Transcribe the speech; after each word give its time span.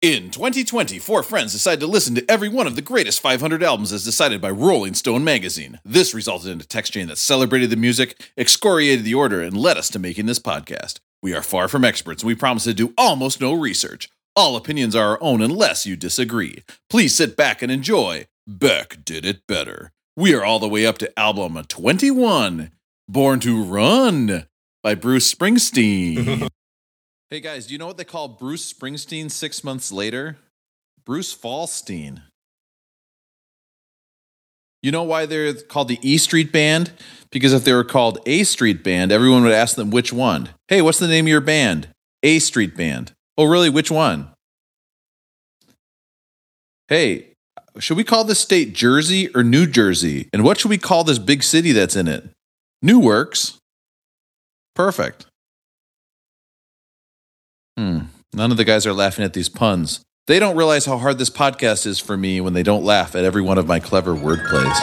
In 0.00 0.30
2020, 0.30 1.00
four 1.00 1.24
friends 1.24 1.52
decided 1.52 1.80
to 1.80 1.88
listen 1.88 2.14
to 2.14 2.30
every 2.30 2.48
one 2.48 2.68
of 2.68 2.76
the 2.76 2.82
greatest 2.82 3.20
500 3.20 3.64
albums 3.64 3.92
as 3.92 4.04
decided 4.04 4.40
by 4.40 4.48
Rolling 4.48 4.94
Stone 4.94 5.24
magazine. 5.24 5.80
This 5.84 6.14
resulted 6.14 6.52
in 6.52 6.60
a 6.60 6.64
text 6.64 6.92
chain 6.92 7.08
that 7.08 7.18
celebrated 7.18 7.68
the 7.70 7.76
music, 7.76 8.30
excoriated 8.36 9.04
the 9.04 9.14
order, 9.14 9.42
and 9.42 9.56
led 9.56 9.76
us 9.76 9.88
to 9.88 9.98
making 9.98 10.26
this 10.26 10.38
podcast. 10.38 11.00
We 11.20 11.34
are 11.34 11.42
far 11.42 11.66
from 11.66 11.84
experts, 11.84 12.22
and 12.22 12.28
we 12.28 12.36
promise 12.36 12.62
to 12.62 12.74
do 12.74 12.94
almost 12.96 13.40
no 13.40 13.52
research. 13.52 14.08
All 14.36 14.54
opinions 14.54 14.94
are 14.94 15.08
our 15.08 15.18
own 15.20 15.42
unless 15.42 15.84
you 15.84 15.96
disagree. 15.96 16.62
Please 16.88 17.16
sit 17.16 17.36
back 17.36 17.60
and 17.60 17.72
enjoy. 17.72 18.28
Beck 18.46 19.04
did 19.04 19.26
it 19.26 19.48
better. 19.48 19.90
We 20.16 20.32
are 20.32 20.44
all 20.44 20.60
the 20.60 20.68
way 20.68 20.86
up 20.86 20.98
to 20.98 21.18
album 21.18 21.60
21, 21.60 22.70
Born 23.08 23.40
to 23.40 23.64
Run 23.64 24.46
by 24.80 24.94
Bruce 24.94 25.34
Springsteen. 25.34 26.48
hey 27.30 27.40
guys, 27.40 27.66
do 27.66 27.74
you 27.74 27.78
know 27.78 27.86
what 27.86 27.96
they 27.96 28.04
call 28.04 28.28
Bruce 28.28 28.72
Springsteen 28.72 29.30
six 29.30 29.62
months 29.62 29.92
later? 29.92 30.38
Bruce 31.04 31.34
Fallstein. 31.34 32.22
You 34.82 34.92
know 34.92 35.02
why 35.02 35.26
they're 35.26 35.54
called 35.54 35.88
the 35.88 35.98
E 36.02 36.18
Street 36.18 36.52
Band? 36.52 36.92
Because 37.30 37.52
if 37.52 37.64
they 37.64 37.72
were 37.72 37.84
called 37.84 38.20
A 38.26 38.44
Street 38.44 38.82
Band, 38.84 39.12
everyone 39.12 39.42
would 39.42 39.52
ask 39.52 39.76
them 39.76 39.90
which 39.90 40.12
one. 40.12 40.50
Hey, 40.68 40.80
what's 40.80 40.98
the 40.98 41.08
name 41.08 41.26
of 41.26 41.30
your 41.30 41.40
band? 41.40 41.88
A 42.22 42.38
Street 42.38 42.76
Band. 42.76 43.12
Oh, 43.36 43.44
really? 43.44 43.68
Which 43.68 43.90
one? 43.90 44.30
Hey, 46.88 47.34
should 47.78 47.96
we 47.96 48.04
call 48.04 48.24
this 48.24 48.40
state 48.40 48.72
Jersey 48.72 49.28
or 49.34 49.42
New 49.42 49.66
Jersey? 49.66 50.28
And 50.32 50.42
what 50.42 50.58
should 50.58 50.70
we 50.70 50.78
call 50.78 51.04
this 51.04 51.18
big 51.18 51.42
city 51.42 51.72
that's 51.72 51.96
in 51.96 52.08
it? 52.08 52.30
New 52.80 52.98
Works. 52.98 53.58
Perfect. 54.74 55.26
Hmm. 57.78 57.98
None 58.34 58.50
of 58.50 58.56
the 58.56 58.64
guys 58.64 58.86
are 58.88 58.92
laughing 58.92 59.24
at 59.24 59.34
these 59.34 59.48
puns. 59.48 60.00
They 60.26 60.40
don't 60.40 60.56
realize 60.56 60.84
how 60.84 60.98
hard 60.98 61.16
this 61.16 61.30
podcast 61.30 61.86
is 61.86 62.00
for 62.00 62.16
me 62.16 62.40
when 62.40 62.52
they 62.52 62.64
don't 62.64 62.82
laugh 62.82 63.14
at 63.14 63.22
every 63.22 63.40
one 63.40 63.56
of 63.56 63.68
my 63.68 63.78
clever 63.78 64.16
wordplays. 64.16 64.74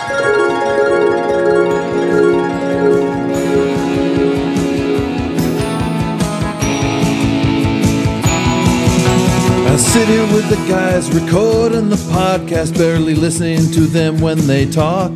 I 9.68 9.76
sit 9.76 10.08
here 10.08 10.34
with 10.34 10.48
the 10.48 10.56
guys 10.70 11.14
recording 11.14 11.90
the 11.90 11.98
podcast, 11.98 12.78
barely 12.78 13.14
listening 13.14 13.70
to 13.74 13.82
them 13.82 14.22
when 14.22 14.38
they 14.48 14.66
talk. 14.66 15.12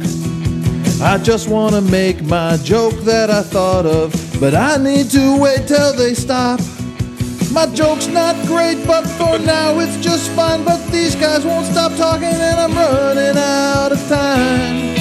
I 1.02 1.18
just 1.24 1.48
want 1.48 1.76
to 1.76 1.82
make 1.82 2.22
my 2.24 2.58
joke 2.58 2.96
that 3.06 3.30
I 3.30 3.42
thought 3.42 3.86
of, 3.86 4.14
but 4.42 4.54
I 4.54 4.76
need 4.76 5.10
to 5.12 5.40
wait 5.40 5.66
till 5.66 5.94
they 5.94 6.14
stop. 6.14 6.60
My 7.52 7.66
joke's 7.74 8.08
not 8.08 8.36
great, 8.46 8.86
but 8.86 9.08
for 9.18 9.40
now 9.40 9.80
it's 9.80 9.98
just 9.98 10.30
fine. 10.32 10.64
But 10.64 10.86
these 10.92 11.16
guys 11.16 11.44
won't 11.44 11.66
stop 11.66 11.96
talking, 11.98 12.28
and 12.28 12.60
I'm 12.60 12.76
running 12.76 13.38
out 13.38 13.92
of 13.92 14.08
time. 14.08 14.96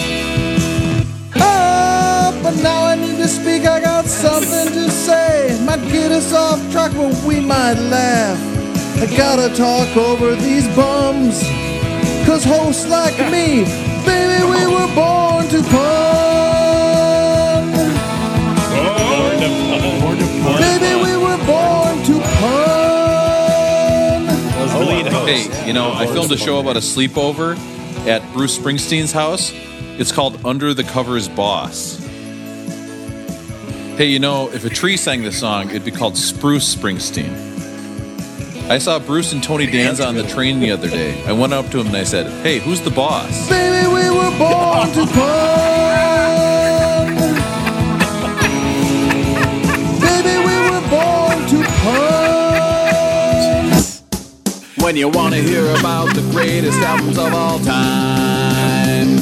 Oh, 1.37 2.41
but 2.43 2.57
now 2.63 2.85
I 2.85 2.95
need 2.95 3.19
to 3.19 3.29
speak. 3.29 3.67
I 3.67 3.81
got 3.81 4.07
something 4.07 4.73
to 4.73 4.91
say. 4.91 5.61
Might 5.67 5.87
get 5.93 6.11
us 6.11 6.33
off 6.33 6.59
track, 6.73 6.93
but 6.95 7.15
we 7.25 7.39
might 7.39 7.75
laugh. 7.75 8.39
I 8.97 9.07
gotta 9.15 9.55
talk 9.55 9.95
over 9.97 10.35
these 10.35 10.67
bums. 10.75 11.43
Cause 12.25 12.45
hosts 12.45 12.89
like 12.89 13.19
me, 13.31 13.65
baby, 14.07 14.43
we 14.45 14.67
were 14.67 14.89
born 14.95 15.47
to 15.49 15.63
pun. 15.69 16.89
Baby, 20.59 20.95
we 21.05 21.17
were 21.17 21.39
born 21.47 21.78
Hey, 25.29 25.67
you 25.67 25.75
know, 25.75 25.93
I 25.93 26.07
filmed 26.07 26.33
a 26.33 26.39
show 26.39 26.59
about 26.59 26.79
a 26.79 26.81
sleepover 26.81 27.55
at 28.07 28.23
Bruce 28.33 28.59
Springsteen's 28.59 29.13
house. 29.13 29.53
It's 30.01 30.11
called 30.11 30.43
Under 30.43 30.73
the 30.73 30.85
Covers 30.85 31.29
Boss. 31.29 31.99
Hey, 33.99 34.07
you 34.07 34.21
know, 34.21 34.49
if 34.51 34.65
a 34.65 34.71
tree 34.71 34.97
sang 34.97 35.23
this 35.23 35.39
song, 35.39 35.69
it'd 35.69 35.85
be 35.85 35.91
called 35.91 36.17
Spruce 36.17 36.75
Springsteen. 36.75 37.31
I 38.71 38.79
saw 38.79 38.99
Bruce 38.99 39.35
and 39.35 39.43
Tony 39.43 39.67
Danza 39.67 40.07
on 40.07 40.15
the 40.15 40.27
train 40.27 40.61
the 40.61 40.71
other 40.71 40.89
day. 40.89 41.23
I 41.27 41.33
went 41.33 41.53
up 41.53 41.69
to 41.73 41.81
him 41.81 41.89
and 41.89 41.97
I 41.97 42.05
said, 42.05 42.27
Hey, 42.43 42.59
who's 42.61 42.81
the 42.81 42.91
boss? 42.91 43.51
Baby, 43.51 43.87
we 43.87 44.09
were 44.09 44.31
born 44.39 44.91
to 44.93 45.07
pun. 45.13 46.39
Baby, 50.01 50.39
we 50.39 50.55
were 50.71 50.89
born 50.89 51.49
to 51.49 51.63
pun. 51.83 52.18
When 54.89 54.97
you 54.97 55.11
want 55.11 55.35
to 55.35 55.43
hear 55.43 55.67
about 55.79 56.15
the 56.15 56.23
greatest 56.33 56.79
albums 56.81 57.19
of 57.19 57.35
all 57.35 57.59
time, 57.59 59.17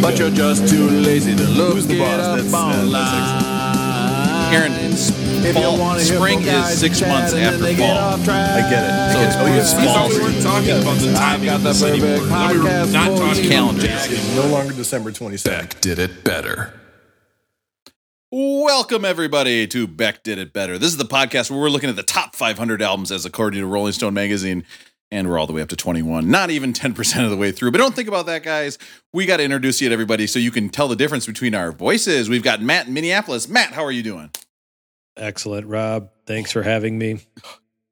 but 0.00 0.18
you're 0.18 0.30
just 0.30 0.66
too 0.66 0.88
lazy 0.88 1.36
to 1.36 1.42
look 1.44 1.74
Who's 1.74 1.86
the 1.86 1.96
it 1.96 1.98
boss? 1.98 2.20
up 2.20 2.36
That's- 2.38 2.50
that- 2.52 2.90
that's 2.90 3.22
online. 3.44 4.54
Aaron, 4.54 4.72
it's 4.72 5.10
If 5.10 5.44
you 5.44 5.52
fall. 5.52 5.76
want 5.76 5.98
to 6.00 6.04
hear 6.06 6.16
Spring 6.16 6.40
is 6.40 6.78
six 6.78 7.02
months 7.02 7.34
after 7.34 7.58
fall. 7.58 7.98
I 7.98 8.60
get 8.70 8.82
it. 8.82 9.12
So 9.12 9.20
it's 9.20 9.36
Oh, 9.36 9.44
yeah, 9.44 9.52
Bruce 9.56 9.72
it's 9.72 9.74
We 9.78 9.84
Fall. 9.84 10.08
we 10.08 10.18
weren't 10.20 10.42
talking 10.42 10.70
about 10.70 10.98
the 11.00 11.12
timing 11.12 11.48
of 11.50 11.62
the 11.62 11.68
this 11.68 11.82
anymore. 11.82 12.08
perfect 12.08 12.52
We 12.54 12.58
were 12.58 12.64
podcast 12.64 12.92
not 12.94 13.08
for 13.10 13.16
talking. 13.26 13.50
Calendar. 13.50 13.86
about 13.86 14.36
No 14.36 14.46
longer 14.56 14.72
December 14.72 15.12
22nd. 15.12 15.50
Beck 15.60 15.80
did 15.82 15.98
it 15.98 16.24
better. 16.24 16.72
Welcome, 18.34 19.04
everybody, 19.04 19.66
to 19.66 19.86
Beck 19.86 20.22
Did 20.22 20.38
It 20.38 20.54
Better. 20.54 20.78
This 20.78 20.88
is 20.88 20.96
the 20.96 21.04
podcast 21.04 21.50
where 21.50 21.60
we're 21.60 21.68
looking 21.68 21.90
at 21.90 21.96
the 21.96 22.02
top 22.02 22.34
500 22.34 22.80
albums 22.80 23.12
as 23.12 23.26
according 23.26 23.60
to 23.60 23.66
Rolling 23.66 23.92
Stone 23.92 24.14
magazine, 24.14 24.64
and 25.10 25.28
we're 25.28 25.38
all 25.38 25.46
the 25.46 25.52
way 25.52 25.60
up 25.60 25.68
to 25.68 25.76
21. 25.76 26.30
Not 26.30 26.48
even 26.48 26.72
10% 26.72 27.24
of 27.24 27.30
the 27.30 27.36
way 27.36 27.52
through. 27.52 27.72
But 27.72 27.76
don't 27.76 27.94
think 27.94 28.08
about 28.08 28.24
that, 28.24 28.42
guys. 28.42 28.78
We 29.12 29.26
got 29.26 29.36
to 29.36 29.42
introduce 29.42 29.82
you 29.82 29.90
to 29.90 29.92
everybody 29.92 30.26
so 30.26 30.38
you 30.38 30.50
can 30.50 30.70
tell 30.70 30.88
the 30.88 30.96
difference 30.96 31.26
between 31.26 31.54
our 31.54 31.72
voices. 31.72 32.30
We've 32.30 32.42
got 32.42 32.62
Matt 32.62 32.86
in 32.86 32.94
Minneapolis. 32.94 33.50
Matt, 33.50 33.74
how 33.74 33.84
are 33.84 33.92
you 33.92 34.02
doing? 34.02 34.30
Excellent, 35.14 35.66
Rob. 35.66 36.08
Thanks 36.26 36.52
for 36.52 36.62
having 36.62 36.96
me. 36.96 37.18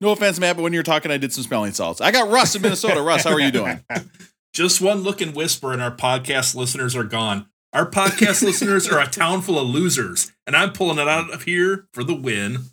No 0.00 0.12
offense, 0.12 0.40
Matt, 0.40 0.56
but 0.56 0.62
when 0.62 0.72
you 0.72 0.78
were 0.78 0.84
talking, 0.84 1.10
I 1.10 1.18
did 1.18 1.34
some 1.34 1.44
smelling 1.44 1.72
salts. 1.72 2.00
I 2.00 2.12
got 2.12 2.30
Russ 2.30 2.54
in 2.54 2.62
Minnesota. 2.62 3.02
Russ, 3.02 3.24
how 3.24 3.32
are 3.34 3.40
you 3.40 3.50
doing? 3.50 3.84
Just 4.54 4.80
one 4.80 5.00
look 5.00 5.20
and 5.20 5.36
whisper, 5.36 5.74
and 5.74 5.82
our 5.82 5.94
podcast 5.94 6.54
listeners 6.54 6.96
are 6.96 7.04
gone. 7.04 7.46
Our 7.72 7.88
podcast 7.88 8.42
listeners 8.44 8.88
are 8.88 8.98
a 9.00 9.06
town 9.06 9.42
full 9.42 9.58
of 9.58 9.68
losers, 9.68 10.32
and 10.46 10.56
I'm 10.56 10.72
pulling 10.72 10.98
it 10.98 11.06
out 11.06 11.32
of 11.32 11.44
here 11.44 11.86
for 11.92 12.02
the 12.02 12.14
win. 12.14 12.64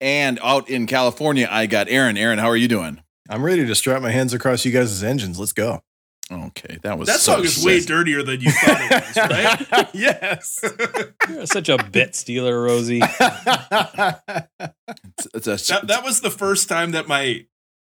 And 0.00 0.40
out 0.42 0.68
in 0.68 0.86
California, 0.86 1.48
I 1.50 1.66
got 1.66 1.88
Aaron. 1.88 2.16
Aaron, 2.16 2.38
how 2.38 2.48
are 2.48 2.56
you 2.56 2.66
doing? 2.68 3.00
I'm 3.28 3.44
ready 3.44 3.64
to 3.66 3.74
strap 3.74 4.02
my 4.02 4.10
hands 4.10 4.32
across 4.32 4.64
you 4.64 4.72
guys' 4.72 5.02
engines. 5.04 5.38
Let's 5.38 5.52
go. 5.52 5.82
Okay, 6.30 6.78
that 6.82 6.98
was 6.98 7.08
That 7.08 7.20
so 7.20 7.36
song 7.36 7.44
is 7.44 7.64
way 7.64 7.80
dirtier 7.80 8.22
than 8.22 8.40
you 8.40 8.50
thought 8.50 8.80
it 8.80 8.90
was, 8.90 9.16
right? 9.16 9.88
yes. 9.94 10.60
You're 11.28 11.46
such 11.46 11.68
a 11.70 11.78
bit 11.78 12.14
stealer, 12.14 12.60
Rosie. 12.60 13.00
It's 13.02 13.16
a, 15.46 15.56
that, 15.56 15.84
that 15.84 16.04
was 16.04 16.20
the 16.20 16.30
first 16.30 16.68
time 16.68 16.90
that 16.90 17.08
my 17.08 17.46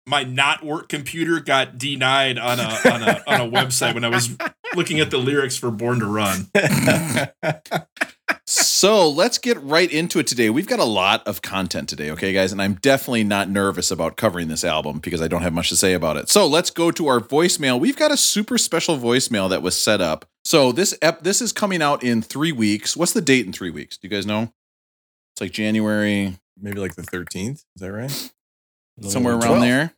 my 0.09 0.25
not 0.25 0.65
work 0.65 0.89
computer 0.89 1.39
got 1.41 1.79
denied 1.79 2.39
on 2.39 2.59
a 2.59 2.63
on 2.91 3.03
a 3.03 3.23
on 3.27 3.41
a 3.41 3.51
website 3.57 3.95
when 3.95 4.05
I 4.05 4.09
was 4.09 4.37
looking 4.75 5.01
at 5.01 5.11
the 5.11 5.19
lyrics 5.19 5.57
for 5.57 5.71
Born 5.71 6.01
to 6.01 6.07
Run. 6.07 6.49
So 8.47 9.09
let's 9.11 9.39
get 9.39 9.61
right 9.63 9.91
into 9.91 10.19
it 10.21 10.27
today. 10.27 10.49
We've 10.51 10.67
got 10.67 10.79
a 10.79 10.85
lot 10.85 11.27
of 11.27 11.43
content 11.43 11.89
today, 11.89 12.11
okay, 12.13 12.33
guys? 12.33 12.53
And 12.53 12.63
I'm 12.63 12.75
definitely 12.75 13.25
not 13.25 13.49
nervous 13.51 13.91
about 13.91 14.17
covering 14.17 14.49
this 14.49 14.65
album 14.65 15.01
because 15.01 15.21
I 15.21 15.29
don't 15.29 15.43
have 15.43 15.53
much 15.53 15.69
to 15.71 15.77
say 15.77 15.93
about 15.95 16.17
it. 16.17 16.29
So 16.31 16.47
let's 16.47 16.71
go 16.71 16.91
to 16.93 17.09
our 17.09 17.21
voicemail. 17.21 17.79
We've 17.81 17.97
got 17.97 18.11
a 18.13 18.17
super 18.17 18.57
special 18.57 18.97
voicemail 18.97 19.51
that 19.51 19.61
was 19.63 19.77
set 19.81 20.01
up. 20.01 20.25
So 20.45 20.73
this 20.73 20.97
ep- 21.03 21.23
this 21.25 21.43
is 21.43 21.53
coming 21.53 21.83
out 21.83 22.03
in 22.03 22.23
three 22.23 22.53
weeks. 22.53 22.97
What's 22.97 23.13
the 23.13 23.21
date 23.21 23.45
in 23.45 23.53
three 23.53 23.71
weeks? 23.71 23.99
Do 23.99 24.07
you 24.09 24.11
guys 24.11 24.25
know? 24.25 24.53
It's 25.35 25.41
like 25.41 25.53
January, 25.53 26.39
Maybe 26.61 26.79
like 26.81 26.95
the 26.95 27.03
13th. 27.03 27.51
Is 27.51 27.65
that 27.77 27.93
right? 27.93 28.31
somewhere 29.03 29.35
around 29.35 29.59
12. 29.59 29.61
there. 29.61 29.93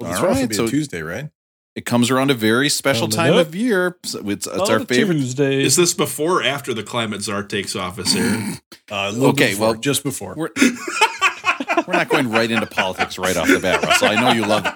Well, 0.00 0.10
the 0.12 0.16
All 0.18 0.24
12th 0.24 0.28
right, 0.32 0.40
would 0.42 0.48
be 0.50 0.54
so- 0.54 0.64
a 0.64 0.68
Tuesday, 0.68 1.02
right? 1.02 1.30
It 1.74 1.84
comes 1.86 2.10
around 2.10 2.32
a 2.32 2.34
very 2.34 2.68
special 2.70 3.06
Coming 3.06 3.16
time 3.16 3.34
up. 3.40 3.46
of 3.48 3.54
year. 3.54 3.98
So 4.04 4.18
It's, 4.30 4.48
it's 4.48 4.68
our 4.68 4.80
favorite. 4.80 5.14
Tuesday. 5.14 5.62
Is 5.62 5.76
this 5.76 5.94
before 5.94 6.40
or 6.40 6.42
after 6.42 6.74
the 6.74 6.82
climate 6.82 7.22
czar 7.22 7.44
takes 7.44 7.76
office 7.76 8.12
here? 8.12 8.54
Uh, 8.90 9.12
Okay, 9.16 9.50
before, 9.50 9.72
well, 9.72 9.74
just 9.74 10.02
before. 10.02 10.34
We're, 10.34 10.48
we're 11.86 11.92
not 11.92 12.08
going 12.08 12.30
right 12.30 12.50
into 12.50 12.64
politics 12.66 13.18
right 13.18 13.36
off 13.36 13.46
the 13.46 13.60
bat, 13.60 13.82
Russell. 13.82 14.08
I 14.08 14.14
know 14.18 14.32
you 14.32 14.46
love 14.46 14.64
it. 14.64 14.72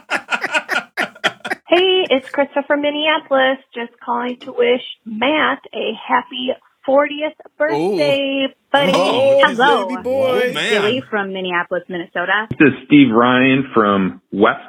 Hey, 1.66 2.04
it's 2.10 2.28
Krista 2.28 2.66
from 2.66 2.82
Minneapolis. 2.82 3.56
Just 3.74 3.98
calling 4.04 4.36
to 4.40 4.52
wish 4.52 4.82
Matt 5.06 5.60
a 5.74 5.92
happy 6.06 6.50
40th 6.86 7.36
birthday, 7.56 8.54
buddy. 8.70 8.92
Oh, 8.94 9.40
Hello. 9.46 9.88
baby 9.88 10.02
boy. 10.02 10.42
Oh, 10.50 10.52
man. 10.52 10.70
Billy 10.82 11.02
from 11.08 11.32
Minneapolis, 11.32 11.84
Minnesota. 11.88 12.48
This 12.50 12.68
is 12.68 12.74
Steve 12.86 13.08
Ryan 13.14 13.64
from 13.72 14.20
West 14.30 14.60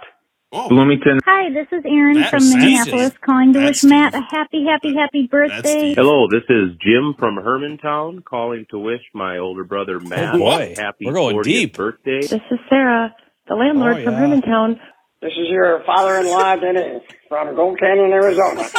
Oh, 0.55 0.69
Bloomington. 0.69 1.19
Hi, 1.25 1.49
this 1.51 1.65
is 1.71 1.83
Erin 1.83 2.13
That's 2.19 2.29
from 2.29 2.39
Steve. 2.41 2.59
Minneapolis 2.59 3.13
calling 3.25 3.53
to 3.53 3.59
That's 3.59 3.81
wish 3.83 3.89
Matt 3.89 4.13
a 4.13 4.21
happy, 4.21 4.63
happy, 4.69 4.93
happy 4.93 5.27
birthday. 5.29 5.95
Hello, 5.95 6.27
this 6.29 6.43
is 6.47 6.77
Jim 6.79 7.15
from 7.17 7.37
Hermantown 7.37 8.23
calling 8.23 8.67
to 8.69 8.77
wish 8.77 9.01
my 9.15 9.39
older 9.39 9.63
brother 9.63 9.99
oh, 9.99 10.07
Matt 10.07 10.33
boy. 10.37 10.75
a 10.77 10.79
happy 10.79 11.07
We're 11.07 11.13
going 11.13 11.35
40th 11.37 11.43
deep. 11.43 11.75
birthday. 11.75 12.21
This 12.21 12.33
is 12.51 12.59
Sarah, 12.69 13.15
the 13.47 13.55
landlord 13.55 13.97
Oh, 13.97 14.03
from 14.03 14.13
yeah. 14.13 14.19
Hermantown, 14.19 14.79
This 15.23 15.31
is 15.31 15.49
your 15.49 15.81
father-in-law, 15.87 16.57
Dennis, 16.57 17.01
from 17.29 17.55
Gold 17.55 17.79
Canyon, 17.79 18.11
Arizona. 18.11 18.63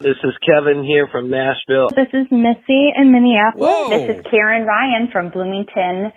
This 0.00 0.16
is 0.24 0.34
Kevin 0.46 0.84
here 0.84 1.06
from 1.12 1.28
Nashville. 1.30 1.88
This 1.94 2.08
is 2.14 2.26
Missy 2.30 2.92
in 2.96 3.12
Minneapolis. 3.12 3.68
Whoa. 3.68 3.90
This 3.90 4.16
is 4.16 4.24
Karen 4.30 4.64
Ryan 4.66 5.08
from 5.12 5.30
Bloomington. 5.30 6.12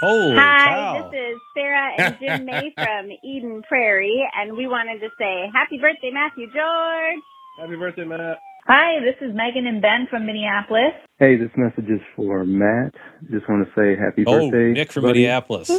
Holy 0.00 0.36
Hi, 0.36 0.66
cow. 0.66 1.10
this 1.10 1.18
is 1.20 1.40
Sarah 1.56 1.90
and 1.98 2.16
Jim 2.20 2.44
May 2.46 2.72
from 2.74 3.10
Eden 3.24 3.62
Prairie, 3.68 4.24
and 4.36 4.56
we 4.56 4.66
wanted 4.66 5.00
to 5.00 5.08
say 5.18 5.44
happy 5.54 5.78
birthday, 5.80 6.10
Matthew 6.12 6.46
George. 6.46 7.22
Happy 7.60 7.76
birthday, 7.76 8.04
Matt. 8.04 8.38
Hi, 8.66 8.98
this 9.04 9.16
is 9.20 9.34
Megan 9.34 9.66
and 9.66 9.82
Ben 9.82 10.06
from 10.10 10.24
Minneapolis. 10.26 10.94
Hey, 11.18 11.36
this 11.36 11.50
message 11.56 11.84
is 11.90 12.00
for 12.16 12.44
Matt. 12.44 12.94
Just 13.30 13.48
want 13.48 13.66
to 13.66 13.70
say 13.78 13.94
happy 14.00 14.24
Oh, 14.26 14.50
birthday. 14.50 14.72
Nick 14.72 14.90
from 14.90 15.02
buddy. 15.02 15.20
Minneapolis. 15.20 15.70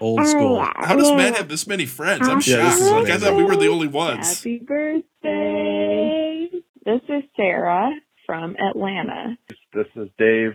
Old 0.00 0.26
school. 0.26 0.60
How 0.76 0.94
does 0.94 1.10
Matt 1.12 1.36
have 1.36 1.48
this 1.48 1.66
many 1.66 1.86
friends? 1.86 2.28
I'm 2.28 2.40
Yeah, 2.44 2.70
shocked. 2.70 2.82
Like 3.08 3.10
I 3.14 3.18
thought 3.18 3.34
we 3.36 3.44
were 3.44 3.56
the 3.56 3.68
only 3.68 3.88
ones. 3.88 4.38
Happy 4.38 4.58
birthday. 4.58 6.48
This 6.84 7.00
is 7.08 7.22
Sarah 7.34 7.90
from 8.26 8.56
Atlanta. 8.56 9.36
This 9.72 9.86
is 9.96 10.08
Dave 10.18 10.52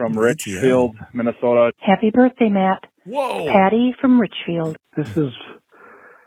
from 0.00 0.18
Richfield, 0.18 0.96
Minnesota. 1.12 1.72
Happy 1.78 2.10
birthday, 2.10 2.48
Matt. 2.48 2.84
Whoa. 3.04 3.46
Patty 3.52 3.94
from 4.00 4.18
Richfield. 4.18 4.76
This 4.96 5.14
is 5.14 5.30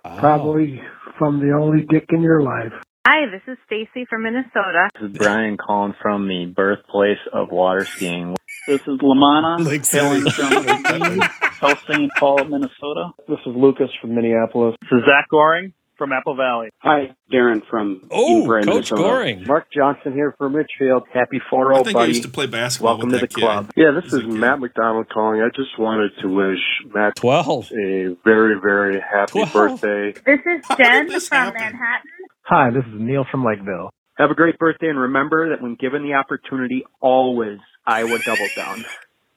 Wow. 0.06 0.20
probably 0.20 0.80
from 1.18 1.40
the 1.40 1.56
only 1.56 1.84
dick 1.90 2.06
in 2.12 2.22
your 2.22 2.44
life. 2.44 2.74
Hi, 3.08 3.26
this 3.32 3.42
is 3.48 3.58
Stacy 3.66 4.06
from 4.08 4.24
Minnesota. 4.24 4.90
This 5.00 5.10
is 5.10 5.18
Brian 5.18 5.58
calling 5.58 5.94
from 6.00 6.28
the 6.28 6.46
birthplace 6.56 7.18
of 7.34 7.52
water 7.52 7.84
skiing. 7.86 8.36
This 8.68 8.82
is 8.82 9.00
Lamana 9.00 9.58
Lake 9.66 9.86
hailing 9.88 10.22
from 10.30 11.22
South 11.60 11.80
St. 11.90 12.12
Paul, 12.20 12.44
Minnesota. 12.46 13.10
This 13.28 13.40
is 13.40 13.56
Lucas 13.56 13.90
from 14.00 14.14
Minneapolis. 14.14 14.76
This 14.84 15.00
is 15.00 15.06
Zach 15.08 15.26
Goring 15.32 15.74
from 15.98 16.12
Apple 16.12 16.36
Valley. 16.36 16.70
Hi, 16.80 17.16
Darren 17.32 17.62
from 17.70 18.02
Oh, 18.12 18.38
Eden 18.38 18.48
Prairie, 18.48 18.64
Coach 18.64 18.74
Minnesota. 18.92 19.02
Uh, 19.02 19.08
Goring. 19.08 19.44
Mark 19.48 19.68
Johnson 19.72 20.14
here 20.14 20.34
from 20.38 20.56
Richfield. 20.56 21.04
Happy 21.14 21.40
oh 21.52 21.58
I 21.58 21.64
4-0, 21.64 21.76
think 21.86 21.88
I 21.88 21.94
buddy. 21.94 22.08
used 22.10 22.24
to 22.24 22.30
play 22.30 22.48
basketball 22.48 22.94
Welcome 22.96 23.10
with 23.12 23.20
to 23.22 23.26
that 23.28 23.30
the 23.34 23.36
kid. 23.36 23.42
club. 23.46 23.72
Yeah, 23.76 23.92
this 24.02 24.14
is. 24.14 24.24
Matt 24.26 24.60
McDonald 24.60 25.08
calling. 25.10 25.42
I 25.42 25.50
just 25.56 25.78
wanted 25.78 26.12
to 26.22 26.28
wish 26.28 26.60
Matt 26.94 27.16
12. 27.16 27.72
a 27.72 28.16
very, 28.24 28.60
very 28.62 29.00
happy 29.00 29.32
Twelve. 29.44 29.54
birthday. 29.82 30.14
This 30.26 30.40
is 30.46 30.78
Jen 30.78 31.08
this 31.08 31.28
from 31.28 31.38
happen? 31.38 31.62
Manhattan. 31.62 32.12
Hi, 32.44 32.70
this 32.72 32.84
is 32.86 33.00
Neil 33.00 33.26
from 33.30 33.44
Lakeville. 33.46 33.90
Have 34.18 34.30
a 34.30 34.36
great 34.36 34.58
birthday, 34.60 34.88
and 34.90 35.00
remember 35.00 35.50
that 35.50 35.62
when 35.62 35.76
given 35.76 36.04
the 36.04 36.14
opportunity, 36.14 36.84
always 37.02 37.58
Iowa 37.86 38.20
double 38.26 38.48
down. 38.56 38.86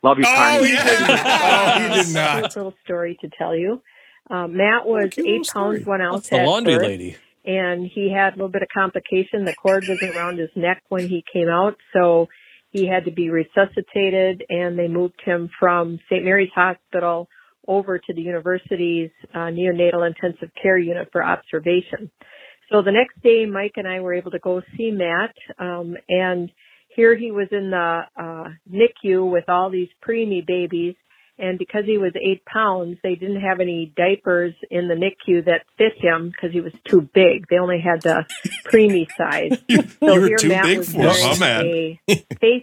Love 0.03 0.19
you, 0.19 0.25
Oh, 0.27 0.35
kindly. 0.35 0.73
yeah. 0.73 1.79
Oh, 1.89 1.95
he 1.97 2.03
did 2.05 2.15
not. 2.15 2.41
Quick 2.43 2.57
little 2.57 2.75
story 2.85 3.17
to 3.23 3.29
tell 3.39 3.57
you. 3.57 3.81
Uh, 4.31 4.47
Matt 4.49 4.87
was 4.87 5.11
cute 5.13 5.27
little 5.27 5.41
eight 5.41 5.49
pounds 5.53 5.87
one 5.87 6.01
ounce 6.01 6.15
That's 6.23 6.31
the 6.31 6.41
at 6.41 6.47
laundry 6.47 6.75
birth, 6.77 6.87
lady. 6.87 7.17
and 7.45 7.87
he 7.87 8.13
had 8.13 8.35
a 8.35 8.37
little 8.37 8.49
bit 8.49 8.63
of 8.63 8.69
complication. 8.75 9.45
The 9.45 9.55
cord 9.55 9.85
was 9.89 10.03
around 10.03 10.39
his 10.39 10.51
neck 10.57 10.83
when 10.89 11.09
he 11.09 11.25
came 11.33 11.49
out, 11.49 11.77
so 11.93 12.29
he 12.71 12.87
had 12.87 13.05
to 13.05 13.11
be 13.13 13.31
resuscitated, 13.31 14.45
and 14.49 14.79
they 14.79 14.89
moved 14.89 15.21
him 15.25 15.49
from 15.59 15.99
St. 16.11 16.25
Mary's 16.25 16.51
Hospital 16.55 17.29
over 17.69 17.99
to 17.99 18.15
the 18.15 18.21
university's 18.23 19.11
uh, 19.35 19.49
neonatal 19.49 20.07
intensive 20.07 20.51
care 20.61 20.79
unit 20.79 21.09
for 21.13 21.25
observation. 21.25 22.11
So 22.71 22.83
the 22.83 22.93
next 22.93 23.21
day, 23.23 23.47
Mike 23.47 23.73
and 23.77 23.87
I 23.89 24.01
were 24.01 24.15
able 24.15 24.33
to 24.33 24.39
go 24.41 24.61
see 24.77 24.91
Matt, 24.91 25.35
um, 25.59 25.97
and 26.09 26.51
here 26.89 27.17
he 27.17 27.31
was 27.31 27.49
in 27.53 27.71
the 27.71 28.01
uh, 28.19 28.49
NICU 28.73 29.31
with 29.31 29.45
all 29.49 29.71
these 29.71 29.89
preemie 30.07 30.47
babies. 30.47 30.95
And 31.39 31.59
because 31.59 31.85
he 31.85 31.99
was 31.99 32.13
eight 32.17 32.45
pounds, 32.47 32.99
they 33.03 33.15
didn't 33.15 33.43
have 33.43 33.61
any 33.61 33.93
diapers 33.95 34.55
in 34.71 34.89
the 34.89 34.95
NICU 34.95 35.45
that 35.45 35.67
fit 35.77 35.93
him 35.99 36.31
because 36.31 36.51
he 36.53 36.61
was 36.63 36.73
too 36.87 37.03
big. 37.03 37.47
They 37.51 37.59
only 37.59 37.79
had 37.79 38.01
the 38.03 38.25
preemie 38.67 39.07
size. 39.17 39.59
You, 39.69 39.83
So 40.01 40.15
you 40.15 40.31
were 40.31 40.39
too 40.39 40.49
Matt 40.49 40.65
big 40.65 40.79
was 40.79 40.89
for 40.93 40.99
him, 40.99 41.07
wearing 41.07 41.19
huh, 41.23 41.35
man? 41.41 41.99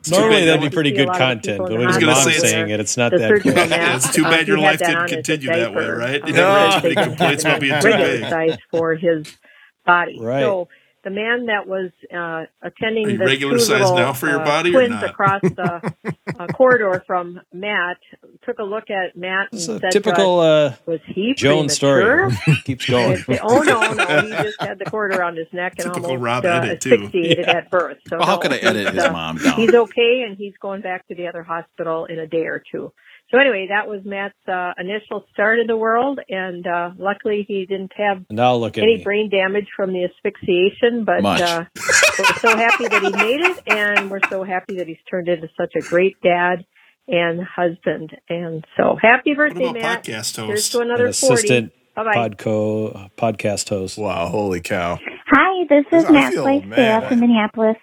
Normally 0.10 0.46
that'd 0.46 0.62
be 0.62 0.70
pretty 0.70 0.92
good 0.92 1.10
content, 1.10 1.60
but 1.60 1.72
in 1.72 1.80
when 1.80 1.88
the 1.88 1.94
his 1.94 1.98
gonna 1.98 2.14
mom's 2.14 2.24
say 2.24 2.40
saying 2.40 2.70
it, 2.70 2.80
it's 2.80 2.98
not 2.98 3.12
that 3.12 3.42
good. 3.44 3.70
mask. 3.70 4.08
it's 4.08 4.16
too 4.16 4.24
bad 4.24 4.40
um, 4.42 4.46
he 4.46 4.46
your 4.48 4.58
life 4.60 4.80
didn't 4.80 4.96
on 4.98 5.06
as 5.06 5.12
a 5.12 5.16
continue 5.16 5.48
that 5.50 5.74
way, 5.74 5.88
right? 5.88 6.28
You 6.28 6.34
never 6.34 6.52
had 6.52 6.82
because 6.82 6.86
any 6.86 6.96
complaints 6.96 7.44
about 7.44 7.62
being 7.62 7.74
a 7.74 7.82
too 7.82 7.90
big. 7.90 8.22
size 8.30 8.58
for 8.72 8.96
his 8.96 9.38
body. 9.86 10.20
Right. 10.20 10.42
So 10.42 10.70
the 11.04 11.10
man 11.10 11.48
that 11.48 11.68
was 11.68 11.92
uh, 12.14 12.46
attending 12.66 13.06
Are 13.08 13.10
you 13.12 13.18
the 13.18 13.26
regular 13.26 13.54
two 13.58 13.60
size 13.64 13.82
little, 13.82 13.96
now 13.98 14.14
for 14.14 14.28
your 14.28 14.42
uh, 14.42 14.46
body 14.46 14.70
or 14.70 14.74
twins 14.74 14.92
not? 14.92 15.10
across 15.10 15.42
the 15.42 15.94
uh, 16.40 16.48
corridor 16.48 17.04
from 17.06 17.40
Matt 17.54 17.98
took 18.46 18.60
a 18.60 18.64
look 18.64 18.86
at 18.90 19.16
Matt 19.18 19.50
and 19.52 19.62
said, 19.62 19.82
typical 19.92 20.38
to 20.42 20.48
us, 20.48 20.74
uh, 20.74 20.78
"Was 20.86 21.00
he 21.08 21.34
Joan 21.36 21.68
premature?" 21.68 22.32
story. 22.32 22.58
Keeps 22.66 22.86
going. 22.86 23.12
I'd 23.14 23.20
say, 23.26 23.40
oh 23.44 23.62
no, 23.64 23.94
no, 23.94 24.22
he 24.22 24.30
just 24.44 24.62
had 24.62 24.80
the 24.80 24.86
cord 24.86 25.14
around 25.16 25.38
his 25.38 25.48
neck 25.52 25.74
and 25.78 25.88
Typical 25.88 26.06
almost 26.12 26.24
Rob 26.24 26.46
uh, 26.46 26.48
edit, 26.50 26.82
too. 26.82 26.94
asphyxiated 26.94 27.46
Yeah. 27.48 27.52
at 27.58 27.70
birth. 27.72 27.98
So 28.08 28.18
Well, 28.18 28.26
how 28.28 28.36
no, 28.36 28.40
could 28.42 28.54
I 28.54 28.58
edit 28.58 28.94
his 28.94 29.04
uh, 29.04 29.12
mom 29.12 29.38
down? 29.38 29.56
He's 29.60 29.74
okay, 29.74 30.24
and 30.28 30.38
he's 30.38 30.54
going 30.62 30.82
back 30.82 31.08
to 31.10 31.16
the 31.16 31.28
other 31.28 31.44
hospital 31.44 32.06
in 32.06 32.20
a 32.20 32.28
day 32.28 32.46
or 32.46 32.64
two. 32.72 32.94
So 33.34 33.40
anyway, 33.40 33.66
that 33.70 33.88
was 33.88 34.02
Matt's 34.06 34.36
uh, 34.48 34.74
initial 34.78 35.26
start 35.34 35.58
in 35.58 35.66
the 35.66 35.76
world, 35.76 36.20
and 36.30 36.68
uh, 36.68 36.92
luckily 37.00 37.44
he 37.48 37.66
didn't 37.66 37.92
have 37.98 38.24
Now 38.30 38.54
look 38.56 38.78
at 38.78 38.84
any 38.84 38.98
me. 38.98 39.04
brain 39.04 39.30
damage 39.32 39.66
from 39.76 39.92
the 39.92 40.04
asphyxiation. 40.06 41.04
But 41.04 41.26
uh, 41.26 41.66
we're 41.76 42.26
so 42.38 42.56
happy 42.56 42.88
that 42.90 43.02
he 43.02 43.10
made 43.12 43.40
it, 43.42 43.64
and 43.66 44.12
we're 44.12 44.20
so 44.30 44.44
happy 44.44 44.78
that 44.78 44.88
he's 44.88 45.00
turned 45.10 45.30
into 45.30 45.48
such 45.60 45.74
a 45.76 45.82
great 45.82 46.16
dad 46.22 46.64
and 47.08 47.42
husband. 47.44 48.12
And 48.30 48.64
so 48.78 48.98
happy 49.02 49.32
What 49.32 49.38
birthday, 49.50 49.70
about 49.70 49.82
Matt! 49.82 50.04
podcast 50.04 50.46
Here's 50.46 50.70
to 50.70 50.80
another 50.82 51.12
forty. 51.12 51.34
assistant 51.34 51.74
Bye 51.96 52.04
bye. 52.04 52.30
podco, 52.30 53.10
podcast 53.18 53.68
host. 53.70 53.98
Wow, 53.98 54.28
holy 54.28 54.62
cow. 54.62 55.00
Hi, 55.32 55.66
this 55.68 55.86
is 55.92 56.04
Matt 56.04 56.12
Matt's 56.14 56.36
feel 56.36 56.44
wife, 56.44 56.66
mad. 56.66 56.76
Sarah 56.76 57.10
from 57.10 57.20
Minneapolis. 57.20 57.78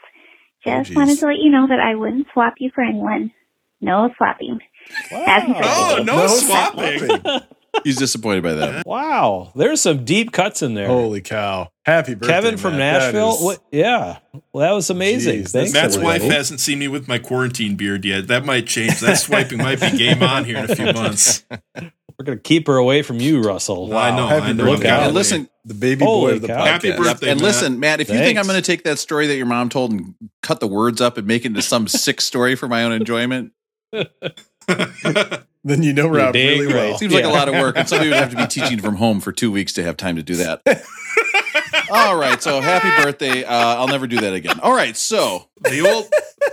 Oh, 0.66 0.70
Just 0.78 0.88
geez. 0.90 0.96
wanted 0.96 1.18
to 1.18 1.26
let 1.26 1.38
you 1.38 1.50
know 1.50 1.66
that 1.66 1.80
I 1.80 1.96
wouldn't 1.96 2.28
swap 2.32 2.54
you 2.58 2.70
for 2.72 2.84
anyone. 2.84 3.32
No 3.80 4.10
swapping. 4.16 4.60
Happy 5.10 5.52
birthday. 5.52 5.62
Oh, 5.64 6.02
no, 6.04 6.16
No 6.16 6.26
swapping. 6.26 6.98
swapping. 7.06 7.40
He's 7.84 7.96
disappointed 7.96 8.42
by 8.42 8.54
that. 8.54 8.84
Wow, 8.84 9.52
there's 9.54 9.80
some 9.80 10.04
deep 10.04 10.32
cuts 10.32 10.60
in 10.60 10.74
there. 10.74 10.88
Holy 10.88 11.20
cow. 11.20 11.70
Happy 11.84 12.14
birthday. 12.16 12.34
Kevin 12.34 12.56
from 12.56 12.76
Matt. 12.78 13.00
Nashville. 13.00 13.34
is- 13.36 13.40
What? 13.42 13.62
Yeah. 13.70 14.18
Well, 14.52 14.66
that 14.68 14.72
was 14.74 14.90
amazing. 14.90 15.42
Jeez, 15.44 15.50
Thanks, 15.52 15.72
Matt's 15.72 15.94
everybody. 15.96 16.24
wife 16.24 16.32
hasn't 16.32 16.58
seen 16.58 16.80
me 16.80 16.88
with 16.88 17.06
my 17.06 17.18
quarantine 17.18 17.76
beard 17.76 18.04
yet. 18.04 18.26
That 18.26 18.44
might 18.44 18.66
change. 18.66 18.98
That 19.00 19.18
swiping 19.18 19.58
might 19.58 19.80
be 19.80 19.96
game 19.96 20.20
on 20.22 20.44
here 20.44 20.58
in 20.58 20.68
a 20.70 20.74
few 20.74 20.84
months. 20.92 21.44
We're 22.18 22.24
gonna 22.24 22.38
keep 22.38 22.66
her 22.66 22.76
away 22.76 23.02
from 23.02 23.18
you, 23.20 23.40
Russell. 23.40 23.86
Well, 23.88 23.98
I 23.98 24.14
know. 24.16 24.26
Happy 24.26 24.46
I 24.46 24.52
know. 24.52 24.64
birthday. 24.64 24.88
I'm 24.90 24.94
And 24.96 25.04
And 25.06 25.14
listen, 25.14 25.48
the 25.64 25.74
baby 25.74 26.04
Holy 26.04 26.32
boy 26.32 26.36
of 26.36 26.42
the 26.42 26.48
cow. 26.48 26.56
podcast. 26.64 26.66
Happy 26.66 26.90
birthday, 26.96 27.30
and 27.30 27.40
Matt. 27.40 27.46
listen, 27.46 27.78
Matt, 27.80 28.00
if 28.00 28.08
you 28.10 28.18
think 28.18 28.36
I'm 28.36 28.46
going 28.46 28.60
to 28.60 28.66
take 28.66 28.82
that 28.82 28.98
story 28.98 29.28
that 29.28 29.36
your 29.36 29.46
mom 29.46 29.68
told 29.68 29.92
and 29.92 30.14
cut 30.42 30.58
the 30.58 30.66
words 30.66 31.00
up 31.00 31.16
and 31.18 31.26
make 31.26 31.44
it 31.44 31.48
into 31.48 31.62
some 31.62 31.86
sick 31.86 32.20
story 32.20 32.56
for 32.56 32.66
my 32.68 32.82
own 32.82 32.90
enjoyment, 32.92 33.52
Then 35.62 35.82
you 35.82 35.92
know 35.92 36.04
You're 36.04 36.12
Rob 36.12 36.32
dang 36.32 36.58
really 36.58 36.66
right. 36.72 36.74
well. 36.74 36.98
seems 36.98 37.12
like 37.12 37.24
a 37.24 37.28
lot 37.28 37.48
of 37.48 37.54
work, 37.54 37.76
and 37.76 37.86
somebody 37.88 38.10
would 38.10 38.18
have 38.18 38.30
to 38.30 38.36
be 38.36 38.46
teaching 38.46 38.80
from 38.80 38.96
home 38.96 39.20
for 39.20 39.30
two 39.30 39.52
weeks 39.52 39.74
to 39.74 39.82
have 39.82 39.96
time 39.96 40.16
to 40.16 40.22
do 40.22 40.36
that. 40.36 40.62
All 41.90 42.16
right, 42.16 42.42
so 42.42 42.60
happy 42.60 42.88
birthday! 43.02 43.44
Uh, 43.44 43.76
I'll 43.76 43.88
never 43.88 44.06
do 44.06 44.20
that 44.20 44.32
again. 44.32 44.58
All 44.60 44.72
right, 44.72 44.96
so 44.96 45.48
the 45.60 45.86
old 45.86 46.06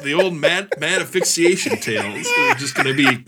the 0.03 0.13
old 0.13 0.33
mad 0.33 0.73
mad 0.79 1.01
asphyxiation 1.01 1.77
tales 1.77 2.27
are 2.27 2.55
just 2.55 2.75
going 2.75 2.87
to 2.87 2.95
be 2.95 3.25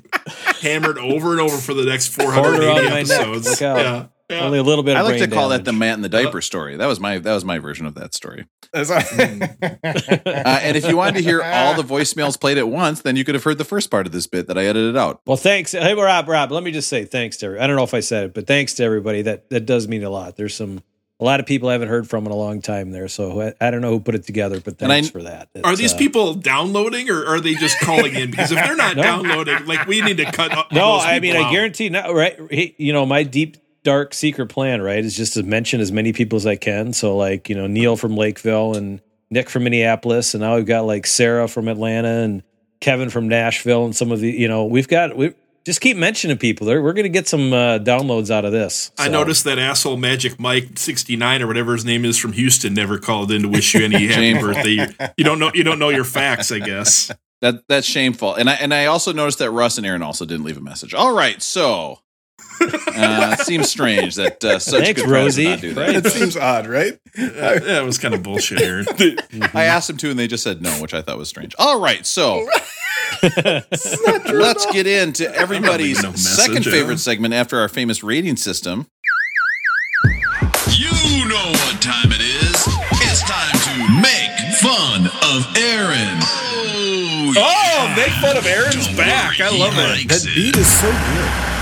hammered 0.62 0.98
over 0.98 1.31
and 1.31 1.39
over 1.39 1.58
for 1.58 1.74
the 1.74 1.86
next 1.86 2.08
480 2.10 2.88
episodes. 2.88 3.62
Yeah. 3.62 4.08
Yeah. 4.30 4.42
Only 4.46 4.60
a 4.60 4.64
little 4.64 4.84
bit. 4.84 4.96
I 4.96 5.00
Of 5.02 5.06
like 5.08 5.18
to 5.20 5.28
brain 5.28 5.38
call 5.40 5.50
that 5.50 5.60
the 5.60 5.72
damage. 5.72 5.80
Matt 5.80 5.94
in 5.96 6.02
the 6.02 6.10
diaper 6.10 6.42
story. 6.42 6.76
That 6.78 6.86
was 6.88 7.00
my 7.00 7.18
that 7.20 7.34
was 7.34 7.44
my 7.46 7.60
version 7.60 7.86
of 7.86 7.96
that 7.96 8.14
story. 8.14 8.46
Uh, 8.74 8.84
and 9.84 10.78
if 10.78 10.88
you 10.88 10.96
wanted 10.98 11.16
to 11.18 11.22
hear 11.24 11.42
all 11.42 11.74
the 11.76 11.84
voicemails 11.96 12.40
played 12.40 12.58
at 12.58 12.68
once, 12.68 13.02
then 13.02 13.16
you 13.16 13.24
could 13.24 13.36
have 13.36 13.44
heard 13.44 13.58
the 13.58 13.66
first 13.66 13.90
part 13.92 14.06
of 14.06 14.12
this 14.12 14.28
bit 14.28 14.48
that 14.48 14.58
I 14.58 14.66
edited 14.66 14.96
out. 14.98 15.22
Well, 15.26 15.38
thanks. 15.38 15.72
Hey, 15.72 15.94
Rob, 15.94 16.28
Rob, 16.28 16.52
let 16.52 16.64
me 16.64 16.72
just 16.72 16.88
say 16.90 17.06
thanks 17.06 17.38
to. 17.38 17.62
I 17.62 17.68
don't 17.68 17.76
know 17.76 17.84
if 17.84 17.94
I 17.94 18.00
said 18.02 18.26
it, 18.26 18.34
but 18.34 18.48
thanks 18.48 18.76
to 18.76 18.84
everybody. 18.84 19.24
That 19.24 19.50
that 19.50 19.66
does 19.66 19.88
mean 19.88 20.04
a 20.04 20.10
lot. 20.10 20.36
There's 20.36 20.56
some 20.56 20.84
a 21.22 21.26
lot 21.26 21.42
of 21.42 21.46
people 21.46 21.68
I 21.68 21.74
haven't 21.74 21.90
heard 21.90 22.08
from 22.10 22.26
in 22.26 22.32
a 22.32 22.36
long 22.36 22.62
time 22.62 22.92
there, 22.92 23.10
so 23.10 23.42
I, 23.42 23.54
I 23.60 23.72
don't 23.72 23.82
know 23.82 23.90
who 23.90 24.00
put 24.00 24.16
it 24.16 24.24
together, 24.24 24.62
but 24.62 24.82
And 24.82 24.90
I- 24.92 24.96
thanks 24.96 25.10
for 25.10 25.24
that. 25.24 25.50
Are 25.66 25.76
these 25.76 25.94
uh, 25.94 25.98
people 25.98 26.34
downloading 26.36 27.10
or 27.10 27.26
are 27.26 27.42
they 27.42 27.56
just 27.56 27.78
calling 27.82 28.16
in? 28.16 28.32
Because 28.32 28.54
if 28.54 28.58
they're 28.64 28.78
not 28.78 28.96
No. 28.96 29.04
downloading, 29.04 29.66
like 29.66 29.86
we 29.86 30.00
need 30.02 30.16
to 30.18 30.32
cut. 30.32 30.52
up 30.54 30.72
No, 30.72 30.98
I 30.98 31.20
mean, 31.20 31.34
people 31.34 31.46
I 31.48 31.52
guarantee 31.52 31.90
not 31.90 32.14
right. 32.14 32.38
he- 32.50 32.74
You 32.78 32.94
know, 32.94 33.06
my 33.06 33.24
deep 33.24 33.58
dark 33.84 34.14
secret 34.14 34.48
plan, 34.48 34.82
right, 34.82 35.04
is 35.04 35.16
just 35.16 35.34
to 35.34 35.44
mention 35.44 35.80
as 35.82 35.92
many 35.92 36.14
people 36.14 36.38
as 36.38 36.46
I 36.46 36.56
can. 36.56 36.94
So, 36.94 37.16
like, 37.16 37.50
you 37.50 37.56
know, 37.56 37.68
Neil 37.68 37.96
from 37.96 38.16
Lakeville 38.16 38.76
and 38.76 39.02
Nick 39.30 39.50
from 39.50 39.64
Minneapolis, 39.64 40.34
and 40.34 40.42
now 40.42 40.56
we've 40.56 40.66
got 40.66 40.86
like 40.86 41.06
Sarah 41.06 41.48
from 41.48 41.68
Atlanta 41.68 42.24
and 42.24 42.44
Kevin 42.82 43.10
from 43.10 43.28
Nashville, 43.28 43.86
and 43.86 43.96
some 43.96 44.12
of 44.12 44.20
the, 44.20 44.32
you 44.32 44.48
know, 44.48 44.66
we've 44.66 44.88
got 44.88 45.16
we 45.16 45.34
just 45.66 45.82
keep 45.82 45.98
mentioning 45.98 46.38
people. 46.38 46.66
There, 46.66 46.82
we're 46.82 46.94
going 46.94 47.04
to 47.04 47.10
get 47.10 47.28
some 47.28 47.54
uh, 47.54 47.80
downloads 47.80 48.32
out 48.32 48.46
of 48.46 48.52
this. 48.52 48.92
I 48.98 49.08
noticed 49.10 49.44
that 49.44 49.60
asshole 49.60 49.98
Magic 49.98 50.40
Mike 50.40 50.80
sixty 50.80 51.16
nine 51.16 51.42
or 51.42 51.48
whatever 51.48 51.74
his 51.74 51.86
name 51.86 52.06
is 52.06 52.18
from 52.18 52.34
Houston 52.34 52.74
never 52.74 52.98
called 52.98 53.32
in 53.32 53.44
to 53.44 53.48
wish 53.48 53.74
you 53.76 53.86
any 53.86 53.96
happy 54.08 54.14
Shameful. 54.14 54.54
birthday. 54.54 54.70
You, 54.70 54.88
you 55.18 55.24
don't 55.24 55.40
know 55.40 55.52
you 55.54 55.64
don't 55.64 55.80
know 55.80 55.90
your 55.90 56.06
facts, 56.06 56.52
I 56.52 56.60
guess. 56.60 57.12
That 57.42 57.68
that's 57.68 57.88
shameful. 57.88 58.36
And 58.36 58.50
I 58.50 58.54
and 58.56 58.74
I 58.74 58.86
also 58.86 59.14
noticed 59.14 59.40
that 59.40 59.52
Russ 59.52 59.78
and 59.78 59.86
Aaron 59.86 60.02
also 60.02 60.26
didn't 60.26 60.44
leave 60.44 60.58
a 60.58 60.62
message. 60.62 60.94
All 60.94 61.14
right, 61.14 61.42
so 61.42 62.00
Uh, 62.62 63.36
it 63.39 63.46
seems 63.46 63.69
strange 63.69 64.15
that 64.15 64.43
uh, 64.43 64.60
such 64.60 64.84
Thanks, 64.84 65.01
good 65.01 65.10
friends 65.10 65.38
would 65.38 65.46
Rosie. 65.46 65.50
not 65.50 65.62
do 65.62 65.74
that. 65.75 65.96
It 66.05 66.12
seems 66.12 66.36
odd, 66.36 66.67
right? 66.67 67.00
yeah, 67.17 67.79
it 67.81 67.86
was 67.86 67.98
kind 67.98 68.13
of 68.13 68.22
bullshit, 68.22 68.62
Aaron. 68.62 68.86
I 69.53 69.63
asked 69.65 69.88
them 69.88 69.96
to, 69.98 70.10
and 70.10 70.19
they 70.19 70.27
just 70.27 70.43
said 70.43 70.62
no, 70.62 70.69
which 70.81 70.93
I 70.93 71.01
thought 71.01 71.17
was 71.17 71.29
strange. 71.29 71.55
All 71.58 71.79
right, 71.79 72.05
so 72.05 72.46
let's 73.24 74.65
get 74.74 74.88
into 74.88 75.34
everybody's 75.34 76.03
no 76.03 76.12
second 76.13 76.67
Aaron. 76.67 76.79
favorite 76.79 77.00
segment 77.00 77.34
after 77.34 77.60
our 77.60 77.69
famous 77.69 78.03
rating 78.03 78.36
system. 78.36 78.88
You 80.72 81.27
know 81.29 81.51
what 81.51 81.81
time 81.81 82.12
it 82.12 82.22
is. 82.22 82.67
It's 83.08 83.22
time 83.24 83.55
to 83.55 84.01
make 84.01 84.31
fun 84.60 85.08
of 85.08 85.48
Aaron. 85.58 86.19
Oh, 86.22 87.34
Oh, 87.38 87.93
make 87.96 88.12
fun 88.22 88.36
of 88.38 88.46
Aaron's 88.46 88.88
back. 88.98 89.39
I 89.39 89.50
love 89.55 89.74
He 89.74 89.79
it. 89.79 90.08
likes 90.08 90.24
That 90.24 90.31
beat 90.36 90.55
is 90.58 90.67
so 90.67 90.89
good. 90.91 91.59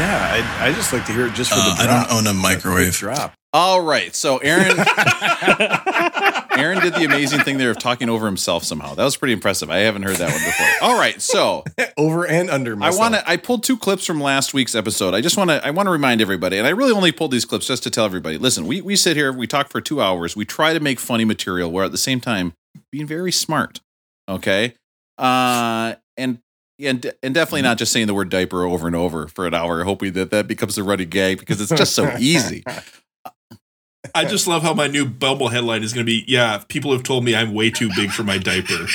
I, 0.00 0.38
yeah, 0.38 0.62
I, 0.62 0.68
I 0.68 0.72
just 0.72 0.92
like 0.92 1.04
to 1.06 1.12
hear 1.12 1.26
it 1.26 1.34
just 1.34 1.50
for 1.50 1.56
Uh, 1.58 1.74
the 1.76 1.82
I 1.82 1.86
don't 2.08 2.18
own 2.18 2.26
a 2.26 2.34
microwave. 2.34 2.92
drop. 2.94 3.34
All 3.52 3.80
right, 3.82 4.14
so 4.14 4.38
Aaron, 4.38 4.76
Aaron 6.56 6.80
did 6.80 6.94
the 6.94 7.04
amazing 7.04 7.40
thing 7.40 7.58
there 7.58 7.70
of 7.70 7.78
talking 7.78 8.08
over 8.08 8.26
himself 8.26 8.62
somehow. 8.62 8.94
That 8.94 9.02
was 9.04 9.16
pretty 9.16 9.32
impressive. 9.32 9.70
I 9.70 9.78
haven't 9.78 10.02
heard 10.02 10.16
that 10.16 10.30
one 10.30 10.38
before. 10.44 10.66
All 10.82 10.96
right, 10.96 11.20
so 11.20 11.64
Over 11.96 12.26
and 12.26 12.48
under 12.48 12.76
I 12.80 12.90
want 12.90 13.14
to. 13.14 13.28
I 13.28 13.36
pulled 13.36 13.64
two 13.64 13.76
clips 13.76 14.06
from 14.06 14.20
last 14.20 14.54
week's 14.54 14.74
episode. 14.76 15.14
I 15.14 15.20
just 15.20 15.36
want 15.36 15.50
to. 15.50 15.66
I 15.66 15.70
want 15.70 15.86
to 15.88 15.90
remind 15.90 16.20
everybody, 16.20 16.58
and 16.58 16.66
I 16.66 16.70
really 16.70 16.92
only 16.92 17.10
pulled 17.12 17.32
these 17.32 17.44
clips 17.44 17.66
just 17.66 17.82
to 17.82 17.90
tell 17.90 18.04
everybody. 18.04 18.38
Listen, 18.38 18.66
we 18.66 18.80
we 18.80 18.94
sit 18.96 19.16
here, 19.16 19.32
we 19.32 19.46
talk 19.48 19.68
for 19.68 19.80
two 19.80 20.00
hours, 20.00 20.36
we 20.36 20.44
try 20.44 20.72
to 20.72 20.80
make 20.80 21.00
funny 21.00 21.24
material, 21.24 21.70
where 21.72 21.84
at 21.84 21.92
the 21.92 21.98
same 21.98 22.20
time 22.20 22.52
being 22.92 23.06
very 23.06 23.32
smart. 23.32 23.80
Okay, 24.28 24.74
uh, 25.18 25.94
and 26.16 26.38
and 26.82 27.12
and 27.22 27.34
definitely 27.34 27.62
not 27.62 27.78
just 27.78 27.92
saying 27.92 28.06
the 28.06 28.14
word 28.14 28.30
diaper 28.30 28.64
over 28.64 28.86
and 28.86 28.96
over 28.96 29.28
for 29.28 29.46
an 29.46 29.54
hour, 29.54 29.84
hoping 29.84 30.12
that 30.14 30.30
that 30.30 30.48
becomes 30.48 30.78
a 30.78 30.84
running 30.84 31.08
gag 31.08 31.38
because 31.38 31.60
it's 31.60 31.70
just 31.70 31.94
so 31.94 32.14
easy. 32.18 32.64
I 34.14 34.24
just 34.24 34.46
love 34.48 34.62
how 34.62 34.72
my 34.72 34.86
new 34.86 35.04
Bumble 35.04 35.48
headline 35.48 35.82
is 35.82 35.92
going 35.92 36.04
to 36.04 36.10
be 36.10 36.24
Yeah, 36.26 36.62
people 36.68 36.92
have 36.92 37.02
told 37.02 37.24
me 37.24 37.34
I'm 37.34 37.52
way 37.52 37.70
too 37.70 37.90
big 37.94 38.10
for 38.10 38.24
my 38.24 38.38
diaper. 38.38 38.86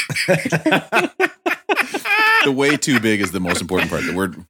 the 2.44 2.51
way 2.51 2.75
too 2.75 3.00
big 3.00 3.22
is 3.22 3.32
the 3.32 3.39
most 3.39 3.62
important 3.62 3.92
part. 3.92 4.04
The 4.04 4.15
word 4.15 4.46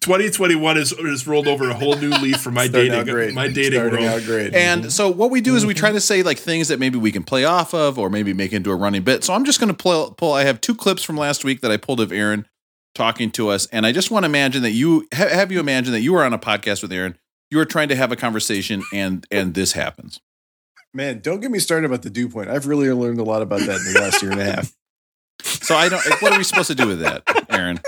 2021 0.00 0.76
has, 0.76 0.90
has 0.90 1.26
rolled 1.26 1.48
over 1.48 1.70
a 1.70 1.74
whole 1.74 1.96
new 1.96 2.10
leaf 2.10 2.40
for 2.40 2.50
my 2.50 2.66
Starting 2.68 2.92
dating, 2.92 3.12
great. 3.12 3.34
my 3.34 3.48
dating 3.48 3.80
Starting 3.80 4.04
world. 4.04 4.24
great. 4.24 4.54
And 4.54 4.92
so 4.92 5.10
what 5.10 5.30
we 5.30 5.40
do 5.40 5.56
is 5.56 5.64
we 5.66 5.74
try 5.74 5.90
to 5.90 6.00
say 6.12 6.22
like 6.22 6.38
things 6.38 6.68
that 6.68 6.78
maybe 6.78 6.98
we 6.98 7.10
can 7.10 7.24
play 7.24 7.44
off 7.44 7.74
of 7.74 7.98
or 7.98 8.10
maybe 8.10 8.32
make 8.32 8.52
into 8.52 8.70
a 8.70 8.76
running 8.76 9.02
bit. 9.02 9.24
So 9.24 9.32
I'm 9.32 9.44
just 9.44 9.58
going 9.58 9.74
to 9.74 9.76
pull 9.76 10.12
pull 10.12 10.32
I 10.32 10.44
have 10.44 10.60
two 10.60 10.74
clips 10.74 11.02
from 11.02 11.16
last 11.16 11.44
week 11.44 11.60
that 11.62 11.70
I 11.70 11.76
pulled 11.76 12.00
of 12.00 12.12
Aaron 12.12 12.46
talking 12.96 13.30
to 13.32 13.48
us 13.50 13.66
and 13.66 13.86
I 13.86 13.92
just 13.92 14.10
want 14.10 14.24
to 14.24 14.26
imagine 14.28 14.62
that 14.62 14.72
you 14.72 15.06
have 15.12 15.52
you 15.52 15.60
imagine 15.60 15.92
that 15.92 16.00
you 16.00 16.12
were 16.14 16.24
on 16.24 16.32
a 16.32 16.38
podcast 16.38 16.82
with 16.82 16.90
Aaron. 16.92 17.16
You 17.50 17.58
were 17.58 17.64
trying 17.64 17.88
to 17.90 17.96
have 17.96 18.10
a 18.10 18.16
conversation 18.16 18.82
and 18.92 19.24
and 19.30 19.54
this 19.54 19.72
happens. 19.72 20.20
Man, 20.92 21.20
don't 21.20 21.40
get 21.40 21.50
me 21.50 21.58
started 21.58 21.86
about 21.86 22.02
the 22.02 22.10
dew 22.10 22.28
point. 22.28 22.48
I've 22.48 22.66
really 22.66 22.90
learned 22.90 23.20
a 23.20 23.24
lot 23.24 23.42
about 23.42 23.60
that 23.60 23.76
in 23.86 23.92
the 23.92 24.00
last 24.00 24.22
year 24.22 24.32
and 24.32 24.40
a 24.40 24.44
half. 24.44 24.74
So 25.42 25.76
I 25.76 25.88
don't 25.88 26.02
what 26.22 26.32
are 26.32 26.38
we 26.38 26.44
supposed 26.44 26.68
to 26.68 26.74
do 26.74 26.88
with 26.88 27.00
that, 27.00 27.22
Aaron? 27.50 27.78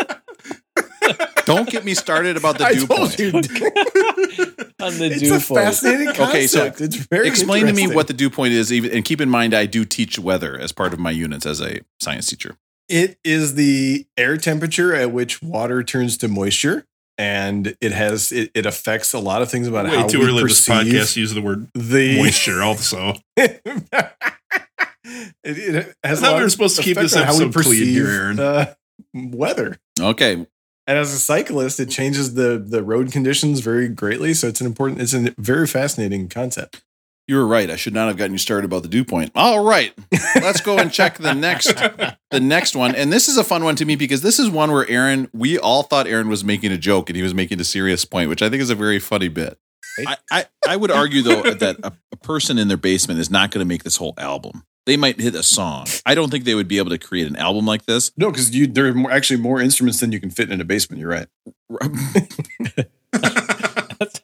Don't 1.46 1.68
get 1.70 1.82
me 1.82 1.94
started 1.94 2.36
about 2.36 2.58
the 2.58 2.64
I 2.66 2.74
dew 2.74 2.86
told 2.86 3.08
point. 3.08 3.18
you. 3.18 3.32
On 4.80 4.92
the 4.98 5.08
it's 5.10 5.20
dew 5.20 5.34
a 5.34 5.40
point. 5.40 5.64
fascinating 5.64 6.08
concept. 6.08 6.28
Okay, 6.30 6.46
so 6.46 6.66
it's 6.66 6.96
very 6.96 7.26
Explain 7.26 7.66
to 7.66 7.72
me 7.72 7.86
what 7.88 8.06
the 8.06 8.12
dew 8.12 8.28
point 8.28 8.52
is 8.52 8.70
even 8.72 8.92
and 8.92 9.02
keep 9.04 9.20
in 9.20 9.30
mind 9.30 9.54
I 9.54 9.64
do 9.64 9.84
teach 9.86 10.18
weather 10.18 10.58
as 10.58 10.72
part 10.72 10.92
of 10.92 10.98
my 10.98 11.10
units 11.10 11.46
as 11.46 11.60
a 11.62 11.80
science 11.98 12.28
teacher. 12.28 12.56
It 12.88 13.18
is 13.24 13.54
the 13.54 14.06
air 14.16 14.36
temperature 14.36 14.94
at 14.94 15.12
which 15.12 15.42
water 15.42 15.82
turns 15.82 16.16
to 16.18 16.28
moisture, 16.28 16.86
and 17.18 17.76
it 17.80 17.92
has 17.92 18.32
it, 18.32 18.50
it 18.54 18.64
affects 18.64 19.12
a 19.12 19.18
lot 19.18 19.42
of 19.42 19.50
things 19.50 19.66
about 19.66 19.86
Way 19.86 19.96
how 19.96 20.06
too 20.08 20.20
we 20.20 20.26
early 20.26 20.40
in 20.40 20.46
this 20.46 20.66
perceive 20.66 20.92
podcast 20.92 21.14
to 21.14 21.20
use 21.20 21.34
the 21.34 21.42
word 21.42 21.68
the 21.74 22.16
moisture 22.22 22.62
also. 22.62 23.14
it, 23.36 23.60
it 25.44 25.96
has 26.04 26.22
I 26.22 26.26
thought 26.28 26.36
we 26.36 26.42
were 26.42 26.48
supposed 26.48 26.76
to 26.76 26.82
keep 26.82 26.96
this 26.96 27.16
on 27.16 27.24
how 27.24 27.36
we 27.38 27.44
episode 27.44 27.64
clean 27.64 27.84
here, 27.88 28.04
perceive, 28.04 28.38
Aaron. 28.38 28.40
uh, 28.40 28.74
weather. 29.14 29.78
Okay, 30.00 30.32
And 30.34 30.98
as 30.98 31.12
a 31.12 31.18
cyclist, 31.18 31.80
it 31.80 31.90
changes 31.90 32.34
the 32.34 32.58
the 32.64 32.82
road 32.82 33.12
conditions 33.12 33.60
very 33.60 33.88
greatly. 33.88 34.32
So 34.34 34.48
it's 34.48 34.60
an 34.60 34.66
important, 34.66 35.00
it's 35.00 35.14
a 35.14 35.34
very 35.38 35.66
fascinating 35.66 36.28
concept. 36.28 36.82
You 37.28 37.36
were 37.36 37.46
right. 37.46 37.68
I 37.68 37.76
should 37.76 37.92
not 37.92 38.08
have 38.08 38.16
gotten 38.16 38.32
you 38.32 38.38
started 38.38 38.64
about 38.64 38.82
the 38.82 38.88
dew 38.88 39.04
point. 39.04 39.32
All 39.34 39.62
right, 39.62 39.92
let's 40.36 40.62
go 40.62 40.78
and 40.78 40.90
check 40.90 41.18
the 41.18 41.34
next 41.34 41.74
the 42.30 42.40
next 42.40 42.74
one. 42.74 42.94
And 42.94 43.12
this 43.12 43.28
is 43.28 43.36
a 43.36 43.44
fun 43.44 43.64
one 43.64 43.76
to 43.76 43.84
me 43.84 43.96
because 43.96 44.22
this 44.22 44.38
is 44.38 44.48
one 44.48 44.72
where 44.72 44.88
Aaron. 44.88 45.28
We 45.34 45.58
all 45.58 45.82
thought 45.82 46.06
Aaron 46.06 46.30
was 46.30 46.42
making 46.42 46.72
a 46.72 46.78
joke 46.78 47.10
and 47.10 47.16
he 47.16 47.22
was 47.22 47.34
making 47.34 47.60
a 47.60 47.64
serious 47.64 48.06
point, 48.06 48.30
which 48.30 48.40
I 48.40 48.48
think 48.48 48.62
is 48.62 48.70
a 48.70 48.74
very 48.74 48.98
funny 48.98 49.28
bit. 49.28 49.58
I 50.06 50.16
I, 50.32 50.46
I 50.66 50.76
would 50.76 50.90
argue 50.90 51.20
though 51.20 51.42
that 51.54 51.76
a, 51.82 51.92
a 52.12 52.16
person 52.16 52.56
in 52.56 52.68
their 52.68 52.78
basement 52.78 53.20
is 53.20 53.30
not 53.30 53.50
going 53.50 53.60
to 53.60 53.68
make 53.68 53.84
this 53.84 53.98
whole 53.98 54.14
album. 54.16 54.64
They 54.86 54.96
might 54.96 55.20
hit 55.20 55.34
a 55.34 55.42
song. 55.42 55.86
I 56.06 56.14
don't 56.14 56.30
think 56.30 56.44
they 56.44 56.54
would 56.54 56.66
be 56.66 56.78
able 56.78 56.88
to 56.90 56.98
create 56.98 57.26
an 57.26 57.36
album 57.36 57.66
like 57.66 57.84
this. 57.84 58.10
No, 58.16 58.30
because 58.30 58.56
you 58.56 58.66
there 58.66 58.86
are 58.86 58.94
more, 58.94 59.10
actually 59.10 59.40
more 59.40 59.60
instruments 59.60 60.00
than 60.00 60.12
you 60.12 60.20
can 60.20 60.30
fit 60.30 60.50
in 60.50 60.62
a 60.62 60.64
basement. 60.64 60.98
You're 60.98 61.10
right. 61.10 61.26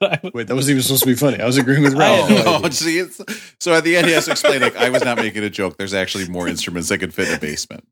Wait, 0.35 0.47
that 0.47 0.55
wasn't 0.55 0.71
even 0.73 0.83
supposed 0.83 1.03
to 1.03 1.09
be 1.09 1.15
funny. 1.15 1.41
I 1.41 1.47
was 1.47 1.57
agreeing 1.59 1.83
with 1.83 1.95
Ralph. 1.95 2.31
Oh, 2.31 2.61
no, 2.63 2.69
see, 2.71 2.99
it's, 2.99 3.21
so 3.61 3.73
at 3.75 3.85
the 3.85 3.97
end 3.97 4.07
he 4.07 4.13
has 4.13 4.25
to 4.27 4.33
explain 4.33 4.61
like 4.61 4.77
I 4.77 4.91
was 4.91 5.05
not 5.05 5.17
making 5.17 5.43
a 5.45 5.51
joke. 5.51 5.77
There's 5.79 5.95
actually 5.95 6.29
more 6.29 6.49
instruments 6.49 6.89
that 6.89 6.99
could 6.99 7.13
fit 7.15 7.29
in 7.29 7.35
a 7.35 7.39
basement. 7.39 7.87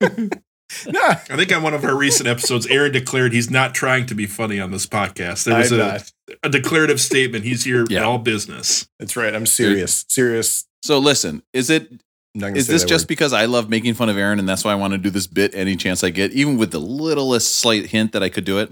I 0.86 1.14
think 1.36 1.52
on 1.54 1.62
one 1.62 1.74
of 1.74 1.84
our 1.84 1.96
recent 1.96 2.28
episodes, 2.28 2.66
Aaron 2.66 2.92
declared 2.92 3.32
he's 3.32 3.50
not 3.50 3.74
trying 3.74 4.06
to 4.06 4.14
be 4.14 4.26
funny 4.26 4.58
on 4.58 4.70
this 4.70 4.86
podcast. 4.86 5.44
There 5.44 5.58
was 5.58 5.70
a, 5.72 6.00
a 6.42 6.48
declarative 6.48 7.00
statement. 7.00 7.44
He's 7.44 7.64
here 7.64 7.84
Yeah. 7.88 8.02
all 8.04 8.18
business. 8.18 8.88
That's 8.98 9.16
right. 9.16 9.34
I'm 9.34 9.46
serious. 9.46 10.04
Serious. 10.08 10.66
So 10.82 10.98
listen, 10.98 11.42
is 11.52 11.68
it 11.70 11.88
I'm 11.90 12.40
not 12.40 12.46
gonna 12.48 12.58
is 12.58 12.66
say 12.66 12.72
this 12.72 12.84
just 12.84 13.04
word. 13.04 13.08
because 13.08 13.32
I 13.34 13.44
love 13.44 13.68
making 13.68 13.94
fun 13.94 14.08
of 14.08 14.16
Aaron 14.16 14.38
and 14.38 14.48
that's 14.48 14.64
why 14.64 14.72
I 14.72 14.76
want 14.76 14.92
to 14.94 14.98
do 14.98 15.10
this 15.10 15.26
bit 15.26 15.54
any 15.54 15.76
chance 15.76 16.02
I 16.02 16.10
get, 16.10 16.32
even 16.32 16.56
with 16.56 16.70
the 16.70 16.80
littlest 16.80 17.56
slight 17.56 17.86
hint 17.86 18.12
that 18.12 18.22
I 18.22 18.30
could 18.30 18.44
do 18.46 18.58
it? 18.58 18.70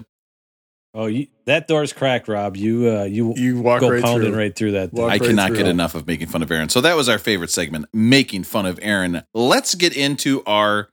Oh, 0.92 1.06
you, 1.06 1.28
that 1.44 1.68
door's 1.68 1.92
cracked, 1.92 2.26
Rob. 2.26 2.56
You 2.56 2.90
uh, 2.90 3.04
you 3.04 3.32
you 3.36 3.60
walk 3.60 3.80
go 3.80 3.90
right 3.90 4.02
pounding 4.02 4.30
through. 4.32 4.38
right 4.38 4.54
through 4.56 4.72
that. 4.72 4.90
Thing. 4.90 5.00
Walk 5.02 5.10
I 5.10 5.14
right 5.14 5.22
cannot 5.22 5.52
get 5.52 5.66
it. 5.66 5.70
enough 5.70 5.94
of 5.94 6.06
making 6.06 6.26
fun 6.26 6.42
of 6.42 6.50
Aaron. 6.50 6.68
So 6.68 6.80
that 6.80 6.96
was 6.96 7.08
our 7.08 7.18
favorite 7.18 7.50
segment, 7.50 7.86
making 7.92 8.42
fun 8.44 8.66
of 8.66 8.78
Aaron. 8.82 9.22
Let's 9.32 9.74
get 9.76 9.96
into 9.96 10.42
our 10.46 10.88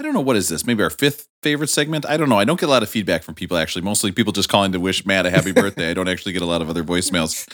I 0.00 0.04
don't 0.04 0.14
know 0.14 0.20
what 0.20 0.36
is 0.36 0.48
this? 0.48 0.64
Maybe 0.64 0.82
our 0.82 0.90
fifth 0.90 1.28
favorite 1.42 1.68
segment? 1.68 2.06
I 2.06 2.16
don't 2.16 2.28
know. 2.28 2.38
I 2.38 2.44
don't 2.44 2.58
get 2.58 2.66
a 2.66 2.70
lot 2.70 2.82
of 2.82 2.88
feedback 2.88 3.22
from 3.22 3.34
people 3.34 3.56
actually. 3.56 3.82
Mostly 3.82 4.12
people 4.12 4.32
just 4.32 4.48
calling 4.48 4.72
to 4.72 4.80
wish 4.80 5.04
Matt 5.06 5.26
a 5.26 5.30
happy 5.30 5.52
birthday. 5.62 5.90
I 5.90 5.94
don't 5.94 6.08
actually 6.08 6.32
get 6.32 6.42
a 6.42 6.46
lot 6.46 6.62
of 6.62 6.68
other 6.68 6.84
voicemails. 6.84 7.46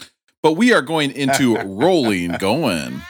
But 0.43 0.53
we 0.53 0.73
are 0.73 0.83
going 0.83 1.11
into 1.11 1.57
rolling 1.57 2.33
going. 2.39 3.01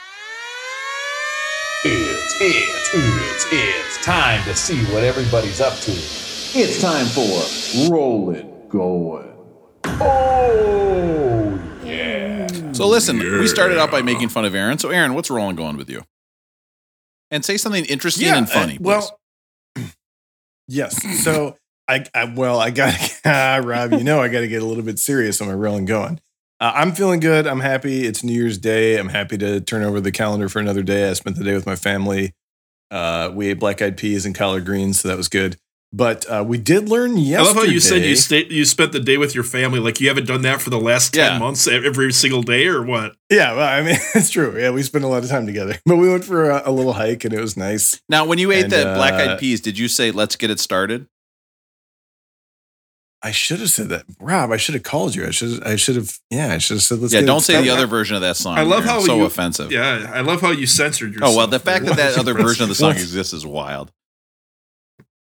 It's, 1.83 2.41
it's, 2.41 2.89
it's, 2.93 3.45
it's 3.51 4.05
time 4.05 4.43
to 4.45 4.55
see 4.55 4.83
what 4.93 5.03
everybody's 5.03 5.61
up 5.61 5.77
to. 5.81 5.91
It's 5.91 6.81
time 6.81 7.05
for 7.07 7.91
Rollin' 7.93 8.54
Going. 8.75 9.33
Oh, 9.85 11.61
yeah. 11.85 12.73
So 12.73 12.85
listen, 12.85 13.19
we 13.19 13.47
started 13.47 13.77
out 13.77 13.89
by 13.89 14.01
making 14.01 14.27
fun 14.27 14.43
of 14.43 14.53
Aaron. 14.53 14.77
So 14.79 14.89
Aaron, 14.89 15.13
what's 15.13 15.29
rolling 15.29 15.55
going 15.55 15.77
with 15.77 15.89
you? 15.89 16.03
And 17.31 17.45
say 17.45 17.55
something 17.55 17.85
interesting 17.85 18.27
and 18.27 18.45
uh, 18.45 18.49
funny. 18.49 18.77
please. 18.77 18.83
well, 18.83 19.19
yes. 20.67 21.23
So 21.23 21.55
I, 21.87 22.03
I 22.13 22.25
well, 22.25 22.59
I 22.59 22.69
got 22.71 22.95
ah, 23.25 23.61
Rob. 23.63 23.93
You 23.93 24.03
know, 24.03 24.21
I 24.21 24.27
got 24.27 24.41
to 24.41 24.47
get 24.49 24.61
a 24.61 24.65
little 24.65 24.83
bit 24.83 24.99
serious 24.99 25.39
on 25.39 25.47
my 25.47 25.53
rolling 25.53 25.85
going. 25.85 26.19
Uh, 26.59 26.73
I'm 26.75 26.91
feeling 26.91 27.21
good. 27.21 27.47
I'm 27.47 27.61
happy. 27.61 28.05
It's 28.05 28.25
New 28.25 28.33
Year's 28.33 28.57
Day. 28.57 28.99
I'm 28.99 29.07
happy 29.07 29.37
to 29.37 29.61
turn 29.61 29.83
over 29.83 30.01
the 30.01 30.11
calendar 30.11 30.49
for 30.49 30.59
another 30.59 30.83
day. 30.83 31.09
I 31.09 31.13
spent 31.13 31.37
the 31.37 31.45
day 31.45 31.53
with 31.53 31.65
my 31.65 31.77
family. 31.77 32.33
Uh, 32.91 33.31
we 33.33 33.47
ate 33.47 33.59
black 33.59 33.81
eyed 33.81 33.95
peas 33.95 34.25
and 34.25 34.35
collard 34.35 34.65
greens, 34.65 34.99
so 34.99 35.07
that 35.07 35.15
was 35.15 35.29
good. 35.29 35.55
But 35.97 36.29
uh, 36.29 36.43
we 36.45 36.57
did 36.57 36.89
learn 36.89 37.15
yesterday. 37.15 37.37
I 37.37 37.41
love 37.43 37.55
how 37.55 37.63
you 37.71 37.79
said 37.79 38.03
you 38.03 38.17
stayed, 38.17 38.51
you 38.51 38.65
spent 38.65 38.91
the 38.91 38.99
day 38.99 39.15
with 39.15 39.33
your 39.33 39.45
family. 39.45 39.79
Like 39.79 40.01
you 40.01 40.09
haven't 40.09 40.27
done 40.27 40.41
that 40.41 40.61
for 40.61 40.69
the 40.69 40.77
last 40.79 41.13
ten 41.13 41.31
Yeah. 41.33 41.39
months, 41.39 41.67
every 41.69 42.11
single 42.11 42.41
day, 42.43 42.67
or 42.67 42.83
what? 42.83 43.15
Yeah, 43.29 43.53
well, 43.53 43.65
I 43.67 43.81
mean, 43.81 43.95
it's 44.13 44.29
true. 44.29 44.59
Yeah, 44.59 44.71
we 44.71 44.83
spent 44.83 45.05
a 45.05 45.07
lot 45.07 45.23
of 45.23 45.29
time 45.29 45.45
together. 45.45 45.77
But 45.85 45.95
we 45.95 46.09
went 46.09 46.25
for 46.25 46.49
a, 46.49 46.63
a 46.65 46.71
little 46.71 46.91
hike, 46.93 47.23
and 47.23 47.33
it 47.33 47.39
was 47.39 47.55
nice. 47.55 48.01
now, 48.09 48.25
when 48.25 48.39
you 48.39 48.51
ate 48.51 48.63
And, 48.65 48.73
the 48.73 48.83
black 48.95 49.13
uh, 49.13 49.31
eyed 49.33 49.39
peas, 49.39 49.61
did 49.61 49.77
you 49.79 49.87
say 49.87 50.11
let's 50.11 50.35
get 50.35 50.49
it 50.49 50.59
started? 50.59 51.07
I 53.23 53.31
should 53.31 53.59
have 53.61 53.71
said 53.71 53.87
that, 53.89 54.03
Rob. 54.19 54.51
I 54.51 54.57
should 54.57 54.75
have 54.75 54.83
called 54.83 55.15
you. 55.15 55.25
I 55.25 55.31
should. 55.31 55.63
I 55.63 55.77
should 55.77 55.95
have. 55.95 56.19
Yeah, 56.29 56.51
I 56.53 56.57
should 56.59 56.75
have 56.75 56.83
said. 56.83 56.99
Let's 56.99 57.13
yeah, 57.13 57.21
get 57.21 57.25
don't 57.25 57.39
say 57.39 57.59
the 57.61 57.69
other 57.71 57.87
version 57.87 58.15
of 58.17 58.21
that 58.21 58.35
song. 58.37 58.57
I 58.57 58.63
love 58.63 58.79
Aaron. 58.81 58.87
how 58.89 58.97
It's 58.97 59.05
so 59.07 59.15
you- 59.17 59.23
offensive. 59.25 59.71
Yeah, 59.71 60.11
I 60.13 60.21
love 60.21 60.41
how 60.41 60.51
you 60.51 60.67
censored 60.67 61.13
yourself. 61.13 61.33
Oh 61.33 61.37
well, 61.37 61.47
the 61.47 61.57
fact 61.59 61.85
that 61.85 61.95
that 61.95 62.17
other 62.19 62.33
version 62.33 62.63
of 62.63 62.69
the 62.69 62.75
song 62.75 62.91
exists 62.91 63.31
is 63.33 63.45
wild. 63.45 63.91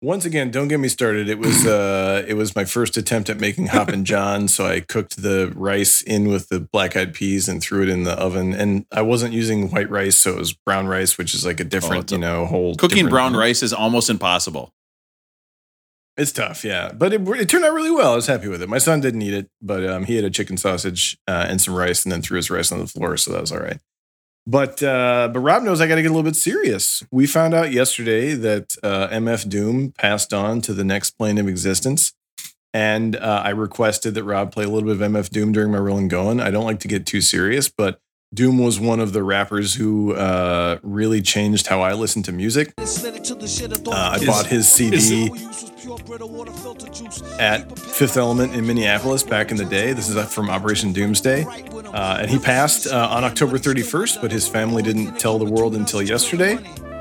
Once 0.04 0.26
again, 0.26 0.50
don't 0.50 0.68
get 0.68 0.78
me 0.78 0.88
started. 0.88 1.30
It 1.30 1.38
was 1.38 1.66
uh 1.66 2.22
it 2.28 2.34
was 2.34 2.54
my 2.54 2.66
first 2.66 2.98
attempt 2.98 3.30
at 3.30 3.40
making 3.40 3.68
Hoppin' 3.68 4.04
John, 4.04 4.48
so 4.48 4.66
I 4.66 4.80
cooked 4.80 5.22
the 5.22 5.50
rice 5.56 6.02
in 6.02 6.28
with 6.28 6.50
the 6.50 6.60
black 6.60 6.94
eyed 6.94 7.14
peas 7.14 7.48
and 7.48 7.62
threw 7.62 7.82
it 7.82 7.88
in 7.88 8.04
the 8.04 8.12
oven. 8.12 8.52
And 8.52 8.84
I 8.92 9.00
wasn't 9.00 9.32
using 9.32 9.70
white 9.70 9.88
rice, 9.88 10.18
so 10.18 10.32
it 10.32 10.38
was 10.38 10.52
brown 10.52 10.88
rice, 10.88 11.16
which 11.16 11.32
is 11.34 11.46
like 11.46 11.58
a 11.58 11.64
different, 11.64 12.02
it's 12.02 12.12
a- 12.12 12.16
you 12.16 12.20
know, 12.20 12.44
whole 12.44 12.74
Cooking 12.74 12.96
different- 12.96 13.12
brown 13.12 13.34
rice 13.34 13.62
is 13.62 13.72
almost 13.72 14.10
impossible. 14.10 14.74
It's 16.18 16.32
tough, 16.32 16.64
yeah, 16.64 16.92
but 16.92 17.14
it, 17.14 17.26
it 17.26 17.48
turned 17.48 17.64
out 17.64 17.72
really 17.72 17.90
well. 17.90 18.12
I 18.12 18.16
was 18.16 18.26
happy 18.26 18.46
with 18.48 18.60
it. 18.60 18.68
My 18.68 18.78
son 18.78 19.00
didn't 19.00 19.22
eat 19.22 19.32
it, 19.34 19.48
but 19.62 19.88
um, 19.88 20.04
he 20.04 20.16
had 20.16 20.24
a 20.26 20.30
chicken 20.30 20.58
sausage 20.58 21.16
uh, 21.26 21.46
and 21.48 21.60
some 21.62 21.74
rice, 21.74 22.04
and 22.04 22.12
then 22.12 22.20
threw 22.20 22.36
his 22.36 22.50
rice 22.50 22.70
on 22.70 22.78
the 22.78 22.86
floor, 22.86 23.16
so 23.16 23.32
that 23.32 23.40
was 23.40 23.50
all 23.50 23.58
right. 23.58 23.80
But 24.46 24.82
uh, 24.82 25.30
but 25.32 25.40
Rob 25.40 25.62
knows 25.62 25.80
I 25.80 25.86
got 25.86 25.94
to 25.94 26.02
get 26.02 26.10
a 26.10 26.14
little 26.14 26.30
bit 26.30 26.36
serious. 26.36 27.02
We 27.10 27.26
found 27.26 27.54
out 27.54 27.72
yesterday 27.72 28.34
that 28.34 28.76
uh, 28.82 29.08
MF 29.08 29.48
Doom 29.48 29.92
passed 29.92 30.34
on 30.34 30.60
to 30.62 30.74
the 30.74 30.84
next 30.84 31.12
plane 31.12 31.38
of 31.38 31.48
existence, 31.48 32.12
and 32.74 33.16
uh, 33.16 33.42
I 33.44 33.50
requested 33.50 34.14
that 34.14 34.24
Rob 34.24 34.52
play 34.52 34.64
a 34.64 34.68
little 34.68 34.86
bit 34.86 35.00
of 35.00 35.12
MF 35.12 35.30
Doom 35.30 35.52
during 35.52 35.72
my 35.72 35.78
rolling 35.78 36.08
going. 36.08 36.40
I 36.40 36.50
don't 36.50 36.64
like 36.64 36.80
to 36.80 36.88
get 36.88 37.06
too 37.06 37.22
serious, 37.22 37.70
but 37.70 38.00
Doom 38.34 38.58
was 38.58 38.80
one 38.80 38.98
of 38.98 39.12
the 39.12 39.22
rappers 39.22 39.74
who 39.74 40.14
uh, 40.14 40.78
really 40.82 41.22
changed 41.22 41.68
how 41.68 41.82
I 41.82 41.92
listened 41.92 42.24
to 42.24 42.32
music. 42.32 42.74
Uh, 42.78 42.82
I 42.82 44.16
Is- 44.16 44.26
bought 44.26 44.46
his 44.46 44.68
CD 44.68 45.30
at 47.38 47.78
Fifth 47.78 48.16
Element 48.16 48.54
in 48.54 48.66
Minneapolis 48.66 49.22
back 49.22 49.50
in 49.50 49.56
the 49.56 49.64
day. 49.64 49.92
This 49.92 50.08
is 50.08 50.32
from 50.32 50.50
Operation 50.50 50.92
Doomsday. 50.92 51.44
Uh, 51.44 52.18
and 52.20 52.30
he 52.30 52.38
passed 52.38 52.88
uh, 52.88 53.08
on 53.10 53.22
October 53.22 53.56
31st, 53.56 54.20
but 54.20 54.32
his 54.32 54.48
family 54.48 54.82
didn't 54.82 55.18
tell 55.20 55.38
the 55.38 55.44
world 55.44 55.76
until 55.76 56.02
yesterday. 56.02 56.58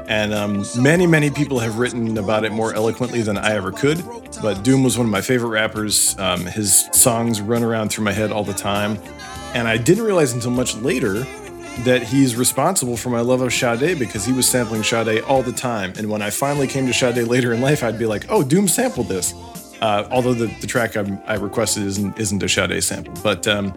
And 0.08 0.34
um, 0.34 0.66
many, 0.78 1.08
many 1.08 1.30
people 1.30 1.60
have 1.60 1.80
written 1.80 2.18
about 2.18 2.44
it 2.44 2.52
more 2.52 2.74
eloquently 2.74 3.22
than 3.22 3.38
I 3.38 3.54
ever 3.54 3.72
could. 3.72 4.04
But 4.42 4.62
Doom 4.64 4.84
was 4.84 4.98
one 4.98 5.08
of 5.08 5.12
my 5.12 5.22
favorite 5.22 5.50
rappers. 5.50 6.18
Um, 6.20 6.46
his 6.46 6.88
songs 6.92 7.42
run 7.42 7.64
around 7.64 7.90
through 7.90 8.04
my 8.04 8.12
head 8.12 8.32
all 8.32 8.44
the 8.44 8.54
time. 8.54 9.00
And 9.54 9.68
I 9.68 9.78
didn't 9.78 10.04
realize 10.04 10.34
until 10.34 10.52
much 10.52 10.76
later 10.76 11.26
that 11.80 12.04
he's 12.04 12.36
responsible 12.36 12.98
for 12.98 13.10
my 13.10 13.22
love 13.22 13.42
of 13.42 13.54
Sade 13.54 13.98
because 13.98 14.26
he 14.26 14.32
was 14.32 14.48
sampling 14.48 14.84
Sade 14.84 15.24
all 15.24 15.42
the 15.44 15.52
time. 15.52 15.94
And 15.98 16.10
when 16.10 16.22
I 16.22 16.30
finally 16.30 16.68
came 16.68 16.86
to 16.88 16.94
Sade 16.94 17.28
later 17.28 17.54
in 17.54 17.62
life, 17.62 17.84
I'd 17.84 18.00
be 18.00 18.06
like, 18.06 18.26
oh, 18.30 18.44
Doom 18.44 18.68
sampled 18.68 19.08
this. 19.08 19.34
Uh, 19.82 20.08
although 20.12 20.34
the, 20.34 20.48
the 20.62 20.68
track 20.68 20.96
I'm, 20.96 21.20
I 21.26 21.36
requested 21.36 21.84
isn't, 21.84 22.18
isn't 22.20 22.42
a 22.42 22.50
Sade 22.50 22.84
sample. 22.84 23.14
But 23.24 23.48
um, 23.48 23.74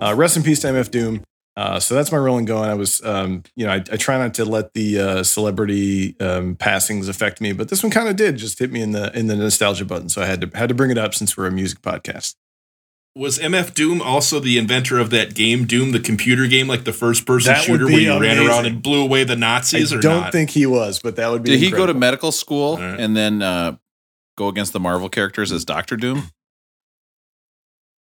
uh, 0.00 0.14
rest 0.16 0.36
in 0.36 0.42
peace 0.42 0.60
to 0.60 0.68
MF 0.68 0.90
Doom. 0.90 1.22
Uh, 1.56 1.78
so 1.78 1.94
that's 1.94 2.10
my 2.10 2.18
rolling 2.18 2.46
going. 2.46 2.68
I 2.68 2.74
was, 2.74 3.00
um, 3.04 3.44
you 3.54 3.64
know, 3.64 3.72
I, 3.72 3.76
I 3.76 3.96
try 3.96 4.18
not 4.18 4.34
to 4.34 4.44
let 4.44 4.74
the 4.74 4.98
uh, 4.98 5.22
celebrity 5.22 6.18
um, 6.18 6.56
passings 6.56 7.08
affect 7.08 7.40
me, 7.40 7.52
but 7.52 7.68
this 7.68 7.82
one 7.82 7.92
kind 7.92 8.08
of 8.08 8.16
did 8.16 8.36
just 8.36 8.58
hit 8.58 8.72
me 8.72 8.82
in 8.82 8.90
the 8.90 9.16
in 9.16 9.28
the 9.28 9.36
nostalgia 9.36 9.84
button. 9.84 10.08
So 10.08 10.20
I 10.20 10.26
had 10.26 10.40
to 10.40 10.58
had 10.58 10.68
to 10.68 10.74
bring 10.74 10.90
it 10.90 10.98
up 10.98 11.14
since 11.14 11.36
we're 11.36 11.46
a 11.46 11.52
music 11.52 11.80
podcast. 11.80 12.34
Was 13.16 13.38
MF 13.38 13.74
Doom 13.74 14.02
also 14.02 14.40
the 14.40 14.58
inventor 14.58 14.98
of 14.98 15.10
that 15.10 15.36
game, 15.36 15.66
Doom, 15.66 15.92
the 15.92 16.00
computer 16.00 16.48
game, 16.48 16.66
like 16.66 16.82
the 16.82 16.92
first 16.92 17.24
person 17.26 17.52
That 17.52 17.60
would 17.68 17.78
shooter 17.80 17.84
where 17.86 18.00
you 18.00 18.20
ran 18.20 18.44
around 18.44 18.66
and 18.66 18.82
blew 18.82 19.02
away 19.02 19.22
the 19.22 19.36
Nazis 19.36 19.92
I 19.92 19.96
or 19.96 20.00
don't 20.00 20.20
not? 20.22 20.32
think 20.32 20.50
he 20.50 20.66
was, 20.66 20.98
but 20.98 21.14
that 21.16 21.30
would 21.30 21.44
be. 21.44 21.50
Did 21.50 21.60
he 21.60 21.70
go 21.70 21.86
to 21.86 21.94
medical 21.94 22.32
school 22.32 22.76
and 22.76 23.16
then 23.16 23.40
uh, 23.40 23.76
go 24.36 24.48
against 24.48 24.72
the 24.72 24.80
Marvel 24.80 25.08
characters 25.08 25.52
as 25.52 25.64
Doctor 25.64 25.96
Doom? 25.96 26.24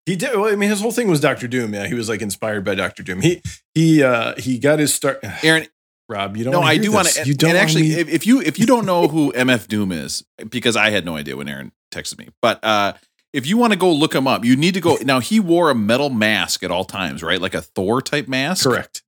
He 0.08 0.16
did. 0.16 0.36
Well, 0.36 0.52
I 0.52 0.56
mean, 0.56 0.70
his 0.70 0.82
whole 0.82 0.92
thing 0.92 1.08
was 1.08 1.20
Doctor 1.20 1.48
Doom. 1.48 1.74
Yeah, 1.74 1.88
he 1.88 1.94
was 1.96 2.10
like 2.10 2.22
inspired 2.22 2.64
by 2.64 2.76
Doctor 2.76 3.02
Doom. 3.04 3.22
He 3.22 3.42
he 3.74 4.04
uh 4.04 4.34
he 4.40 4.60
got 4.60 4.80
his 4.80 4.94
start. 4.94 5.20
Aaron, 5.44 5.68
Rob, 6.08 6.38
you 6.38 6.44
don't. 6.44 6.54
no, 6.54 6.62
I 6.62 6.78
do 6.78 6.92
want 6.92 7.08
to. 7.10 7.26
You 7.28 7.34
don't 7.34 7.52
and 7.52 7.60
actually, 7.60 7.84
be- 7.84 8.00
if, 8.00 8.10
if 8.10 8.28
you 8.28 8.42
if 8.42 8.60
you 8.60 8.66
don't 8.66 8.86
know 8.86 9.08
who 9.08 9.32
MF 9.34 9.68
Doom 9.68 9.92
is, 9.92 10.24
because 10.50 10.76
I 10.76 10.92
had 10.92 11.06
no 11.06 11.16
idea 11.16 11.36
when 11.36 11.50
Aaron 11.50 11.72
texted 11.92 12.20
me, 12.20 12.30
but 12.42 12.64
uh, 12.64 12.94
if 13.36 13.46
you 13.46 13.58
want 13.58 13.74
to 13.74 13.78
go 13.78 13.92
look 13.92 14.16
him 14.16 14.28
up, 14.28 14.46
you 14.46 14.56
need 14.56 14.76
to 14.76 14.82
go. 14.82 14.98
Now 15.04 15.20
he 15.20 15.42
wore 15.42 15.70
a 15.70 15.76
metal 15.76 16.10
mask 16.10 16.64
at 16.64 16.72
all 16.72 16.86
times, 16.86 17.22
right? 17.22 17.42
Like 17.42 17.54
a 17.54 17.62
Thor 17.62 18.02
type 18.02 18.30
mask. 18.30 18.64
correct. 18.64 19.04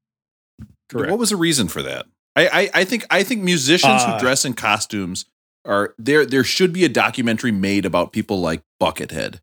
Correct. 0.90 1.10
What 1.10 1.18
was 1.18 1.30
the 1.30 1.38
reason 1.38 1.70
for 1.70 1.82
that? 1.82 2.08
I 2.36 2.48
I, 2.48 2.70
I 2.82 2.84
think 2.84 3.06
I 3.10 3.24
think 3.24 3.42
musicians 3.42 4.02
Uh, 4.04 4.14
who 4.14 4.20
dress 4.20 4.44
in 4.44 4.54
costumes 4.54 5.26
are 5.64 5.96
there. 5.98 6.26
There 6.26 6.44
should 6.44 6.74
be 6.74 6.84
a 6.84 6.90
documentary 6.90 7.54
made 7.54 7.86
about 7.86 8.12
people 8.12 8.42
like 8.42 8.64
Buckethead. 8.82 9.40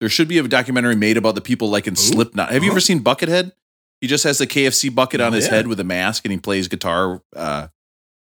There 0.00 0.08
should 0.08 0.28
be 0.28 0.38
a 0.38 0.42
documentary 0.48 0.96
made 0.96 1.18
about 1.18 1.34
the 1.34 1.42
people 1.42 1.68
like 1.68 1.86
in 1.86 1.94
Slipknot. 1.94 2.50
Have 2.50 2.64
you 2.64 2.70
ever 2.70 2.80
seen 2.80 3.04
Buckethead? 3.04 3.52
He 4.00 4.08
just 4.08 4.24
has 4.24 4.38
the 4.38 4.46
KFC 4.46 4.92
bucket 4.92 5.20
on 5.20 5.32
his 5.32 5.46
yeah. 5.46 5.52
head 5.52 5.66
with 5.68 5.78
a 5.78 5.84
mask, 5.84 6.24
and 6.24 6.32
he 6.32 6.38
plays 6.38 6.68
guitar. 6.68 7.22
Uh, 7.36 7.68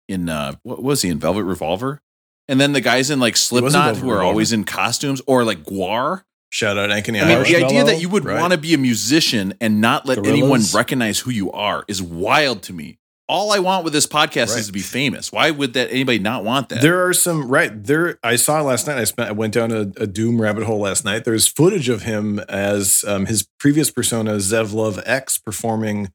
in 0.08 0.30
uh, 0.30 0.56
what 0.64 0.82
was 0.82 1.02
he 1.02 1.10
in 1.10 1.20
Velvet 1.20 1.44
Revolver? 1.44 2.02
And 2.50 2.60
then 2.62 2.72
the 2.74 2.82
guys 2.82 3.10
in 3.10 3.20
like 3.20 3.36
Slipknot 3.38 3.98
who 3.98 4.10
are 4.10 4.22
always 4.24 4.54
in 4.54 4.64
costumes, 4.64 5.22
or 5.28 5.44
like 5.44 5.64
Gwar. 5.64 6.24
Shout 6.50 6.78
out 6.78 6.90
Ankeny 6.90 7.22
I 7.22 7.28
mean, 7.28 7.44
the 7.44 7.66
idea 7.66 7.84
that 7.84 8.00
you 8.00 8.08
would 8.08 8.24
Right. 8.24 8.40
want 8.40 8.54
to 8.54 8.58
be 8.58 8.74
a 8.74 8.78
musician 8.78 9.54
and 9.60 9.82
not 9.82 10.06
let 10.06 10.26
anyone 10.26 10.62
recognize 10.74 11.20
who 11.20 11.30
you 11.32 11.52
are 11.52 11.84
is 11.90 12.02
wild 12.02 12.64
to 12.64 12.74
me. 12.74 13.00
All 13.30 13.52
I 13.52 13.60
want 13.60 13.84
with 13.84 13.92
this 13.92 14.08
podcast 14.08 14.52
Right. 14.52 14.60
is 14.60 14.68
to 14.68 14.72
be 14.72 14.80
famous. 14.80 15.34
Why 15.34 15.52
would 15.52 15.74
that 15.74 15.92
anybody 15.92 16.20
not 16.20 16.46
want 16.46 16.70
that? 16.70 16.82
There 16.82 17.06
are 17.06 17.12
some 17.14 17.50
right 17.50 17.84
there. 17.84 18.18
I 18.24 18.38
saw 18.38 18.62
last 18.62 18.88
night. 18.88 18.98
I 18.98 19.04
spent. 19.04 19.28
I 19.28 19.34
went 19.34 19.54
down 19.54 19.74
a, 19.74 19.82
a 20.02 20.08
Doom 20.08 20.42
rabbit 20.42 20.64
hole 20.64 20.80
last 20.80 21.04
night. 21.04 21.26
There's 21.26 21.46
footage 21.48 21.90
of 21.90 22.04
him 22.04 22.40
as 22.48 23.04
um, 23.06 23.26
his 23.26 23.46
previous 23.60 23.92
persona 23.92 24.36
Zev 24.36 24.74
Love 24.74 25.02
X 25.06 25.38
performing 25.38 26.14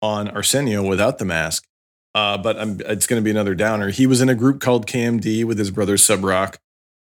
on 0.00 0.28
Arsenio 0.28 0.82
without 0.82 1.18
the 1.18 1.26
mask. 1.26 1.66
Uh, 2.14 2.38
but 2.38 2.58
I'm, 2.58 2.80
it's 2.80 3.06
going 3.06 3.20
to 3.20 3.24
be 3.24 3.30
another 3.30 3.54
downer. 3.54 3.90
He 3.90 4.06
was 4.06 4.20
in 4.20 4.28
a 4.28 4.34
group 4.34 4.60
called 4.60 4.86
KMD 4.86 5.44
with 5.44 5.58
his 5.58 5.70
brother 5.70 5.96
Subroc. 5.96 6.56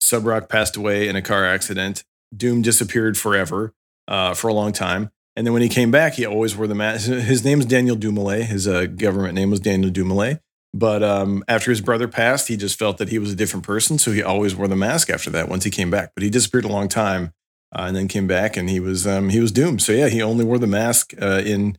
Subroc 0.02 0.48
passed 0.50 0.78
away 0.78 1.08
in 1.08 1.16
a 1.16 1.22
car 1.22 1.46
accident. 1.46 2.04
Doom 2.36 2.62
disappeared 2.62 3.18
forever 3.18 3.74
uh, 4.08 4.34
for 4.34 4.48
a 4.48 4.54
long 4.54 4.72
time. 4.72 5.12
And 5.36 5.46
then 5.46 5.54
when 5.54 5.62
he 5.62 5.70
came 5.70 5.92
back, 5.92 6.14
he 6.14 6.26
always 6.26 6.56
wore 6.56 6.68
the 6.68 6.76
mask. 6.76 7.08
His 7.10 7.44
name's 7.44 7.66
Daniel 7.66 7.96
Dumoulin. 7.96 8.44
His 8.44 8.68
uh, 8.68 8.86
government 8.86 9.34
name 9.34 9.52
was 9.52 9.60
Daniel 9.60 9.92
Dumoulin. 9.92 10.40
But 10.74 11.04
um, 11.04 11.42
after 11.48 11.72
his 11.72 11.80
brother 11.80 12.10
passed, 12.10 12.50
he 12.50 12.58
just 12.58 12.78
felt 12.78 12.98
that 12.98 13.08
he 13.08 13.18
was 13.18 13.32
a 13.32 13.36
different 13.36 13.66
person. 13.66 13.98
So 13.98 14.12
he 14.12 14.22
always 14.22 14.58
wore 14.58 14.68
the 14.68 14.76
mask 14.76 15.10
after 15.10 15.30
that 15.30 15.48
once 15.48 15.64
he 15.64 15.72
came 15.72 15.90
back. 15.90 16.12
But 16.14 16.24
he 16.24 16.30
disappeared 16.30 16.66
a 16.66 16.70
long 16.70 16.90
time 16.90 17.32
uh, 17.74 17.84
and 17.84 17.96
then 17.96 18.10
came 18.10 18.28
back 18.28 18.58
and 18.58 18.70
he 18.70 18.82
was 18.82 19.08
um, 19.08 19.30
he 19.30 19.40
was 19.40 19.54
doomed. 19.54 19.82
So 19.82 19.94
yeah, 19.94 20.10
he 20.10 20.22
only 20.22 20.44
wore 20.44 20.60
the 20.60 20.68
mask 20.68 21.14
uh, 21.22 21.42
in 21.46 21.78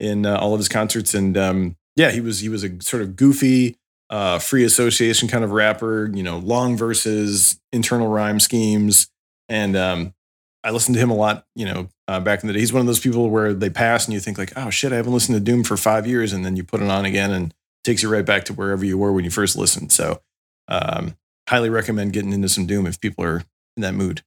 in 0.00 0.24
uh, 0.24 0.38
all 0.38 0.54
of 0.54 0.60
his 0.60 0.68
concerts. 0.68 1.12
And 1.12 1.36
um, 1.36 1.76
yeah, 1.98 2.12
he 2.12 2.20
was 2.20 2.38
he 2.38 2.48
was 2.48 2.62
a 2.62 2.80
sort 2.80 3.02
of 3.02 3.16
goofy, 3.16 3.76
uh, 4.08 4.38
free 4.38 4.62
association 4.62 5.26
kind 5.26 5.42
of 5.42 5.50
rapper, 5.50 6.08
you 6.14 6.22
know, 6.22 6.38
long 6.38 6.76
verses, 6.76 7.60
internal 7.72 8.06
rhyme 8.06 8.38
schemes. 8.38 9.10
And 9.48 9.76
um, 9.76 10.14
I 10.62 10.70
listened 10.70 10.94
to 10.94 11.00
him 11.00 11.10
a 11.10 11.16
lot, 11.16 11.44
you 11.56 11.66
know, 11.66 11.88
uh, 12.06 12.20
back 12.20 12.42
in 12.42 12.46
the 12.46 12.52
day. 12.52 12.60
He's 12.60 12.72
one 12.72 12.80
of 12.80 12.86
those 12.86 13.00
people 13.00 13.28
where 13.30 13.52
they 13.52 13.68
pass 13.68 14.04
and 14.04 14.14
you 14.14 14.20
think 14.20 14.38
like, 14.38 14.52
oh 14.54 14.70
shit, 14.70 14.92
I 14.92 14.96
haven't 14.96 15.12
listened 15.12 15.36
to 15.36 15.40
Doom 15.40 15.64
for 15.64 15.76
five 15.76 16.06
years, 16.06 16.32
and 16.32 16.44
then 16.44 16.54
you 16.54 16.62
put 16.62 16.80
it 16.80 16.88
on 16.88 17.04
again 17.04 17.32
and 17.32 17.50
it 17.50 17.54
takes 17.82 18.04
you 18.04 18.08
right 18.08 18.24
back 18.24 18.44
to 18.44 18.52
wherever 18.52 18.84
you 18.84 18.96
were 18.96 19.12
when 19.12 19.24
you 19.24 19.30
first 19.30 19.56
listened. 19.56 19.90
So, 19.90 20.20
um, 20.68 21.16
highly 21.48 21.68
recommend 21.68 22.12
getting 22.12 22.32
into 22.32 22.48
some 22.48 22.66
Doom 22.66 22.86
if 22.86 23.00
people 23.00 23.24
are 23.24 23.42
in 23.76 23.82
that 23.82 23.94
mood. 23.94 24.22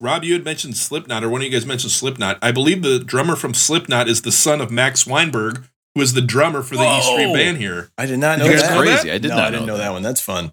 Rob, 0.00 0.24
you 0.24 0.32
had 0.32 0.44
mentioned 0.44 0.78
Slipknot, 0.78 1.22
or 1.22 1.28
one 1.28 1.42
of 1.42 1.44
you 1.44 1.52
guys 1.52 1.66
mentioned 1.66 1.92
Slipknot. 1.92 2.38
I 2.40 2.50
believe 2.50 2.82
the 2.82 2.98
drummer 2.98 3.36
from 3.36 3.52
Slipknot 3.52 4.08
is 4.08 4.22
the 4.22 4.32
son 4.32 4.62
of 4.62 4.70
Max 4.70 5.06
Weinberg, 5.06 5.68
who 5.94 6.00
is 6.00 6.12
the 6.12 6.20
drummer 6.20 6.62
for 6.62 6.76
the 6.76 6.96
East 6.98 7.08
Street 7.08 7.32
Band 7.32 7.58
here. 7.58 7.90
I 7.98 8.06
did 8.06 8.18
not 8.18 8.38
know 8.38 8.48
That's 8.48 8.62
that. 8.62 8.78
crazy. 8.78 9.10
I 9.10 9.18
did 9.18 9.28
no, 9.28 9.36
not 9.36 9.44
I 9.46 9.50
didn't 9.50 9.66
know 9.66 9.72
know 9.74 9.78
that. 9.78 9.84
that. 9.84 9.92
one. 9.92 10.02
That's 10.02 10.20
fun. 10.20 10.52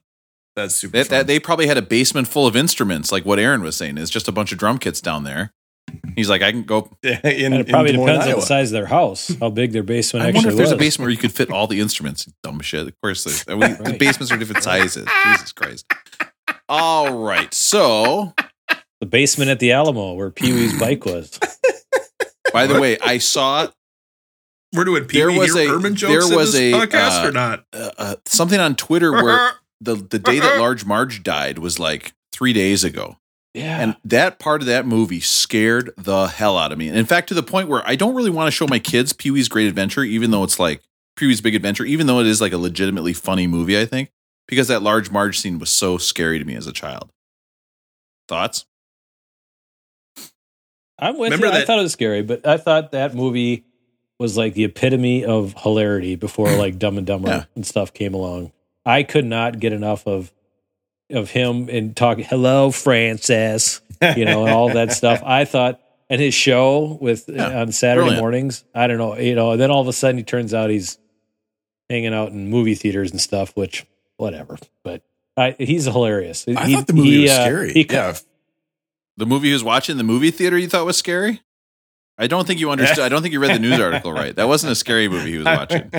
That's 0.55 0.75
super 0.75 0.97
That, 0.97 1.07
fun. 1.07 1.17
that 1.19 1.27
they 1.27 1.39
probably 1.39 1.67
had 1.67 1.77
a 1.77 1.81
basement 1.81 2.27
full 2.27 2.45
of 2.45 2.55
instruments, 2.55 3.11
like 3.11 3.25
what 3.25 3.39
Aaron 3.39 3.61
was 3.63 3.75
saying. 3.77 3.97
It's 3.97 4.11
just 4.11 4.27
a 4.27 4.31
bunch 4.31 4.51
of 4.51 4.57
drum 4.57 4.77
kits 4.77 5.01
down 5.01 5.23
there. 5.23 5.53
He's 6.15 6.29
like, 6.29 6.41
I 6.41 6.51
can 6.51 6.63
go. 6.63 6.89
in, 7.03 7.13
And 7.23 7.53
it 7.55 7.67
probably 7.69 7.91
in 7.91 7.95
Des 7.95 8.05
Moines, 8.05 8.07
depends 8.19 8.27
on 8.27 8.39
the 8.39 8.45
size 8.45 8.69
of 8.69 8.73
their 8.73 8.85
house, 8.85 9.33
how 9.39 9.49
big 9.49 9.71
their 9.71 9.83
basement 9.83 10.23
I 10.25 10.29
actually 10.29 10.37
wonder 10.39 10.49
if 10.51 10.57
there's 10.57 10.71
a 10.71 10.77
basement 10.77 11.05
where 11.07 11.11
you 11.11 11.17
could 11.17 11.31
fit 11.33 11.49
all 11.49 11.67
the 11.67 11.79
instruments. 11.79 12.31
Dumb 12.43 12.59
shit. 12.61 12.87
Of 12.87 13.01
course, 13.01 13.23
there's, 13.23 13.45
I 13.47 13.55
mean, 13.55 13.81
the 13.83 13.97
basements 13.97 14.31
are 14.31 14.37
different 14.37 14.63
sizes. 14.63 15.07
Jesus 15.25 15.51
Christ. 15.53 15.85
All 16.69 17.17
right. 17.17 17.53
So, 17.53 18.33
the 18.99 19.05
basement 19.05 19.49
at 19.49 19.59
the 19.59 19.71
Alamo 19.71 20.13
where 20.13 20.29
Pee 20.29 20.53
Wee's 20.53 20.77
bike 20.79 21.05
was. 21.05 21.37
by 22.53 22.67
the 22.67 22.79
way, 22.79 22.97
I 22.99 23.17
saw 23.17 23.67
We're 24.73 24.85
doing 24.85 25.05
Pee 25.05 25.17
There 25.19 25.27
Wee 25.31 25.39
was 25.39 25.55
a- 25.55 25.67
Herman 25.67 25.95
jokes 25.95 26.11
there 26.25 26.31
in 26.31 26.37
was 26.37 26.53
this 26.53 26.73
a, 26.73 26.77
podcast 26.77 27.23
uh, 27.25 27.27
or 27.27 27.31
not? 27.31 27.65
uh, 27.73 27.91
uh, 27.97 28.15
something 28.25 28.59
on 28.59 28.75
Twitter 28.75 29.11
where 29.11 29.51
the 29.81 29.95
the 29.95 30.19
day 30.19 30.39
that 30.39 30.59
Large 30.59 30.85
Marge 30.85 31.23
died 31.23 31.59
was 31.59 31.77
like 31.79 32.13
three 32.31 32.53
days 32.53 32.83
ago. 32.83 33.17
Yeah. 33.53 33.81
And 33.81 33.97
that 34.05 34.39
part 34.39 34.61
of 34.61 34.67
that 34.67 34.85
movie 34.85 35.19
scared 35.19 35.91
the 35.97 36.27
hell 36.27 36.57
out 36.57 36.71
of 36.71 36.77
me. 36.77 36.87
And 36.87 36.97
in 36.97 37.05
fact, 37.05 37.27
to 37.29 37.33
the 37.33 37.43
point 37.43 37.67
where 37.67 37.85
I 37.85 37.95
don't 37.95 38.15
really 38.15 38.29
want 38.29 38.47
to 38.47 38.51
show 38.51 38.65
my 38.65 38.79
kids 38.79 39.11
Pee 39.11 39.29
Wee's 39.29 39.49
Great 39.49 39.67
Adventure, 39.67 40.05
even 40.05 40.31
though 40.31 40.45
it's 40.45 40.57
like 40.57 40.81
Pee 41.17 41.27
Wee's 41.27 41.41
Big 41.41 41.53
Adventure, 41.53 41.83
even 41.83 42.07
though 42.07 42.21
it 42.21 42.27
is 42.27 42.39
like 42.39 42.53
a 42.53 42.57
legitimately 42.57 43.11
funny 43.11 43.47
movie, 43.47 43.77
I 43.77 43.85
think, 43.85 44.09
because 44.47 44.69
that 44.69 44.81
Large 44.81 45.11
Marge 45.11 45.37
scene 45.37 45.59
was 45.59 45.69
so 45.69 45.97
scary 45.97 46.39
to 46.39 46.45
me 46.45 46.55
as 46.55 46.65
a 46.65 46.71
child. 46.71 47.09
Thoughts? 48.29 48.63
I'm 50.97 51.17
with 51.17 51.31
Remember 51.33 51.47
you. 51.47 51.61
I 51.61 51.65
thought 51.65 51.79
it 51.79 51.83
was 51.83 51.91
scary, 51.91 52.21
but 52.21 52.47
I 52.47 52.55
thought 52.55 52.91
that 52.91 53.13
movie 53.15 53.65
was 54.21 54.37
like 54.37 54.53
the 54.53 54.63
epitome 54.63 55.25
of 55.25 55.53
hilarity 55.57 56.15
before 56.15 56.51
like 56.55 56.77
Dumb 56.79 56.97
and 56.97 57.05
Dumber 57.07 57.27
Yeah. 57.29 57.43
and 57.55 57.65
stuff 57.65 57.93
came 57.93 58.13
along. 58.13 58.51
I 58.85 59.03
could 59.03 59.25
not 59.25 59.59
get 59.59 59.73
enough 59.73 60.07
of 60.07 60.31
of 61.09 61.31
him 61.31 61.67
and 61.69 61.95
talking, 61.95 62.23
"Hello, 62.23 62.71
Francis," 62.71 63.81
you 64.15 64.23
know, 64.25 64.45
and 64.45 64.53
all 64.53 64.69
that 64.73 64.91
stuff. 64.93 65.21
I 65.25 65.43
thought, 65.45 65.81
and 66.09 66.21
his 66.21 66.33
show 66.33 66.97
with 67.01 67.25
Yeah, 67.27 67.61
on 67.61 67.71
Saturday 67.73 68.03
brilliant. 68.05 68.21
mornings. 68.21 68.63
I 68.73 68.87
don't 68.87 68.97
know, 68.97 69.17
you 69.17 69.35
know, 69.35 69.51
and 69.51 69.59
then 69.61 69.71
all 69.71 69.81
of 69.81 69.87
a 69.89 69.93
sudden 69.93 70.17
he 70.17 70.23
turns 70.23 70.53
out 70.53 70.69
he's 70.69 70.97
hanging 71.89 72.13
out 72.13 72.31
in 72.31 72.49
movie 72.49 72.75
theaters 72.75 73.11
and 73.11 73.19
stuff, 73.19 73.51
which 73.57 73.85
whatever. 74.17 74.57
But 74.83 75.03
I, 75.35 75.55
he's 75.59 75.85
hilarious. 75.85 76.45
I 76.47 76.65
He- 76.65 76.75
thought 76.75 76.87
the 76.87 76.93
movie 76.93 77.09
he, 77.11 77.21
was 77.23 77.31
uh, 77.31 77.43
scary. 77.43 77.73
he- 77.73 77.87
yeah. 77.89 78.15
The 79.17 79.25
movie 79.25 79.47
he 79.47 79.53
was 79.53 79.63
watching, 79.63 79.97
the 79.97 80.03
movie 80.05 80.31
theater 80.31 80.57
you 80.57 80.67
thought 80.69 80.85
was 80.85 80.95
scary? 80.97 81.41
I 82.17 82.27
don't 82.27 82.45
think 82.45 82.59
you 82.59 82.69
understood. 82.69 82.99
I 82.99 83.09
don't 83.09 83.21
think 83.21 83.33
you 83.33 83.39
read 83.39 83.55
the 83.55 83.59
news 83.59 83.79
article 83.79 84.11
right. 84.13 84.35
That 84.35 84.47
wasn't 84.47 84.71
a 84.71 84.75
scary 84.75 85.07
movie 85.07 85.31
he 85.31 85.37
was 85.37 85.45
watching. 85.45 85.89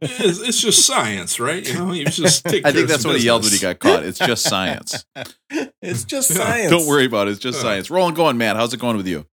It's, 0.00 0.40
it's 0.40 0.60
just 0.60 0.86
science, 0.86 1.40
right? 1.40 1.66
You 1.66 1.74
know, 1.74 1.92
you 1.92 2.04
just 2.04 2.44
take. 2.44 2.64
I 2.64 2.72
think 2.72 2.88
that's 2.88 3.02
some 3.02 3.10
what 3.10 3.18
he 3.18 3.26
yelled 3.26 3.42
when 3.42 3.52
he 3.52 3.58
got 3.58 3.78
caught. 3.78 4.04
It's 4.04 4.18
just 4.18 4.44
science. 4.44 5.04
it's 5.82 6.04
just 6.04 6.32
science. 6.32 6.70
Don't 6.70 6.86
worry 6.86 7.06
about 7.06 7.28
it. 7.28 7.32
It's 7.32 7.40
just 7.40 7.60
science. 7.60 7.90
Rolling 7.90 8.14
going, 8.14 8.38
Matt. 8.38 8.56
How's 8.56 8.72
it 8.72 8.80
going 8.80 8.96
with 8.96 9.08
you? 9.08 9.26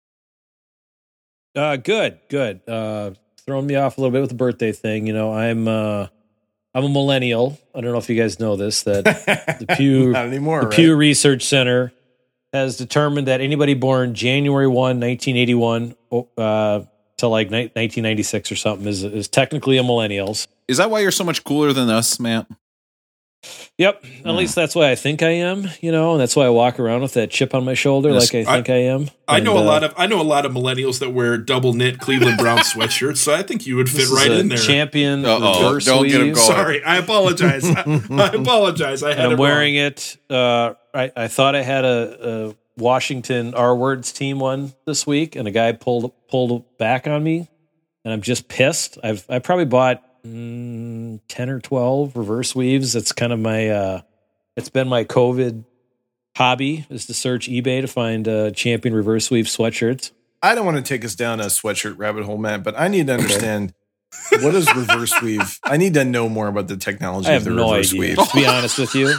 Uh, 1.54 1.76
good, 1.76 2.20
good. 2.28 2.60
Uh, 2.68 3.12
throwing 3.44 3.66
me 3.66 3.76
off 3.76 3.98
a 3.98 4.00
little 4.00 4.12
bit 4.12 4.20
with 4.20 4.30
the 4.30 4.36
birthday 4.36 4.72
thing. 4.72 5.06
You 5.06 5.12
know, 5.12 5.34
I'm 5.34 5.66
uh, 5.68 6.06
I'm 6.74 6.84
a 6.84 6.88
millennial. 6.88 7.58
I 7.74 7.80
don't 7.80 7.92
know 7.92 7.98
if 7.98 8.08
you 8.08 8.20
guys 8.20 8.38
know 8.38 8.56
this 8.56 8.84
that 8.84 9.04
the 9.58 9.74
Pew 9.76 10.12
Not 10.12 10.26
anymore, 10.26 10.60
the 10.60 10.66
right? 10.68 10.76
Pew 10.76 10.94
Research 10.94 11.44
Center 11.44 11.92
has 12.52 12.76
determined 12.76 13.26
that 13.28 13.40
anybody 13.40 13.74
born 13.74 14.14
January 14.14 14.66
1, 14.66 14.74
1981 15.00 15.94
uh, 16.36 16.82
to 17.18 17.28
like 17.28 17.50
ni- 17.50 17.70
1996 17.74 18.52
or 18.52 18.56
something 18.56 18.86
is 18.86 19.04
is 19.04 19.28
technically 19.28 19.78
a 19.78 19.82
millennials. 19.82 20.48
Is 20.68 20.78
that 20.78 20.90
why 20.90 21.00
you're 21.00 21.10
so 21.10 21.24
much 21.24 21.44
cooler 21.44 21.72
than 21.72 21.88
us, 21.88 22.18
Matt? 22.18 22.46
Yep, 23.78 24.04
at 24.26 24.34
least 24.34 24.54
that's 24.54 24.74
why 24.74 24.90
I 24.90 24.94
think 24.94 25.22
I 25.22 25.30
am. 25.30 25.66
You 25.80 25.92
know, 25.92 26.12
and 26.12 26.20
that's 26.20 26.36
why 26.36 26.44
I 26.44 26.50
walk 26.50 26.78
around 26.78 27.00
with 27.00 27.14
that 27.14 27.30
chip 27.30 27.54
on 27.54 27.64
my 27.64 27.72
shoulder, 27.72 28.10
Yes, 28.10 28.32
like 28.34 28.46
I 28.46 28.52
think 28.52 28.68
I, 28.68 28.82
am. 28.82 29.08
I 29.26 29.40
know 29.40 29.56
a 29.56 29.60
uh, 29.60 29.64
lot 29.64 29.82
of 29.82 29.94
I 29.96 30.06
know 30.06 30.20
a 30.20 30.22
lot 30.22 30.44
of 30.44 30.52
millennials 30.52 30.98
that 30.98 31.10
wear 31.10 31.38
double 31.38 31.72
knit 31.72 31.98
Cleveland 31.98 32.36
Brown 32.36 32.58
sweatshirts, 32.58 33.16
so 33.16 33.32
I 33.32 33.42
think 33.42 33.66
you 33.66 33.76
would 33.76 33.88
fit 33.88 34.10
right 34.10 34.30
in 34.30 34.48
there. 34.48 34.58
champion 34.58 35.22
reverse 35.22 35.86
don't 35.86 36.06
get 36.06 36.20
him 36.20 36.32
going. 36.32 36.36
Sorry, 36.36 36.84
I 36.84 36.98
apologize. 36.98 37.64
I, 37.64 37.84
I 38.10 38.26
apologize. 38.32 39.02
I 39.02 39.10
had 39.10 39.20
and 39.20 39.32
I'm 39.32 39.38
wearing 39.38 39.76
wrong. 39.76 39.86
it. 39.86 40.16
Uh, 40.28 40.74
I, 40.94 41.12
I 41.16 41.28
thought 41.28 41.54
I 41.54 41.62
had 41.62 41.84
a, 41.84 42.48
a 42.50 42.56
Washington 42.80 43.54
R 43.54 43.74
words 43.74 44.12
team 44.12 44.38
one 44.38 44.72
this 44.86 45.06
week, 45.06 45.36
and 45.36 45.46
a 45.46 45.50
guy 45.50 45.72
pulled 45.72 46.12
pulled 46.28 46.78
back 46.78 47.06
on 47.06 47.22
me, 47.22 47.48
and 48.04 48.12
I'm 48.12 48.22
just 48.22 48.48
pissed. 48.48 48.98
I've 49.02 49.24
I 49.28 49.38
probably 49.38 49.66
bought 49.66 50.02
mm, 50.24 51.20
ten 51.28 51.50
or 51.50 51.60
twelve 51.60 52.16
reverse 52.16 52.54
weaves. 52.54 52.96
It's 52.96 53.12
kind 53.12 53.32
of 53.32 53.38
my 53.38 53.68
uh, 53.68 54.00
it's 54.56 54.68
been 54.68 54.88
my 54.88 55.04
COVID 55.04 55.64
hobby 56.36 56.86
is 56.88 57.06
to 57.06 57.14
search 57.14 57.48
eBay 57.48 57.80
to 57.80 57.88
find 57.88 58.26
uh, 58.26 58.50
champion 58.52 58.94
reverse 58.94 59.30
weave 59.30 59.46
sweatshirts. 59.46 60.12
I 60.42 60.54
don't 60.54 60.64
want 60.64 60.78
to 60.78 60.82
take 60.82 61.04
us 61.04 61.14
down 61.14 61.40
a 61.40 61.46
sweatshirt 61.46 61.98
rabbit 61.98 62.24
hole, 62.24 62.38
Matt, 62.38 62.64
but 62.64 62.78
I 62.78 62.88
need 62.88 63.08
to 63.08 63.14
understand 63.14 63.74
what 64.40 64.54
is 64.54 64.72
reverse 64.74 65.20
weave. 65.22 65.58
I 65.64 65.76
need 65.76 65.94
to 65.94 66.04
know 66.04 66.28
more 66.28 66.48
about 66.48 66.68
the 66.68 66.76
technology 66.76 67.28
I 67.28 67.32
of 67.32 67.42
have 67.42 67.52
the 67.52 67.56
no 67.56 67.70
reverse 67.70 67.90
idea. 67.92 68.00
weave. 68.00 68.16
To 68.16 68.34
be 68.36 68.46
honest 68.46 68.78
with 68.78 68.94
you, 68.94 69.14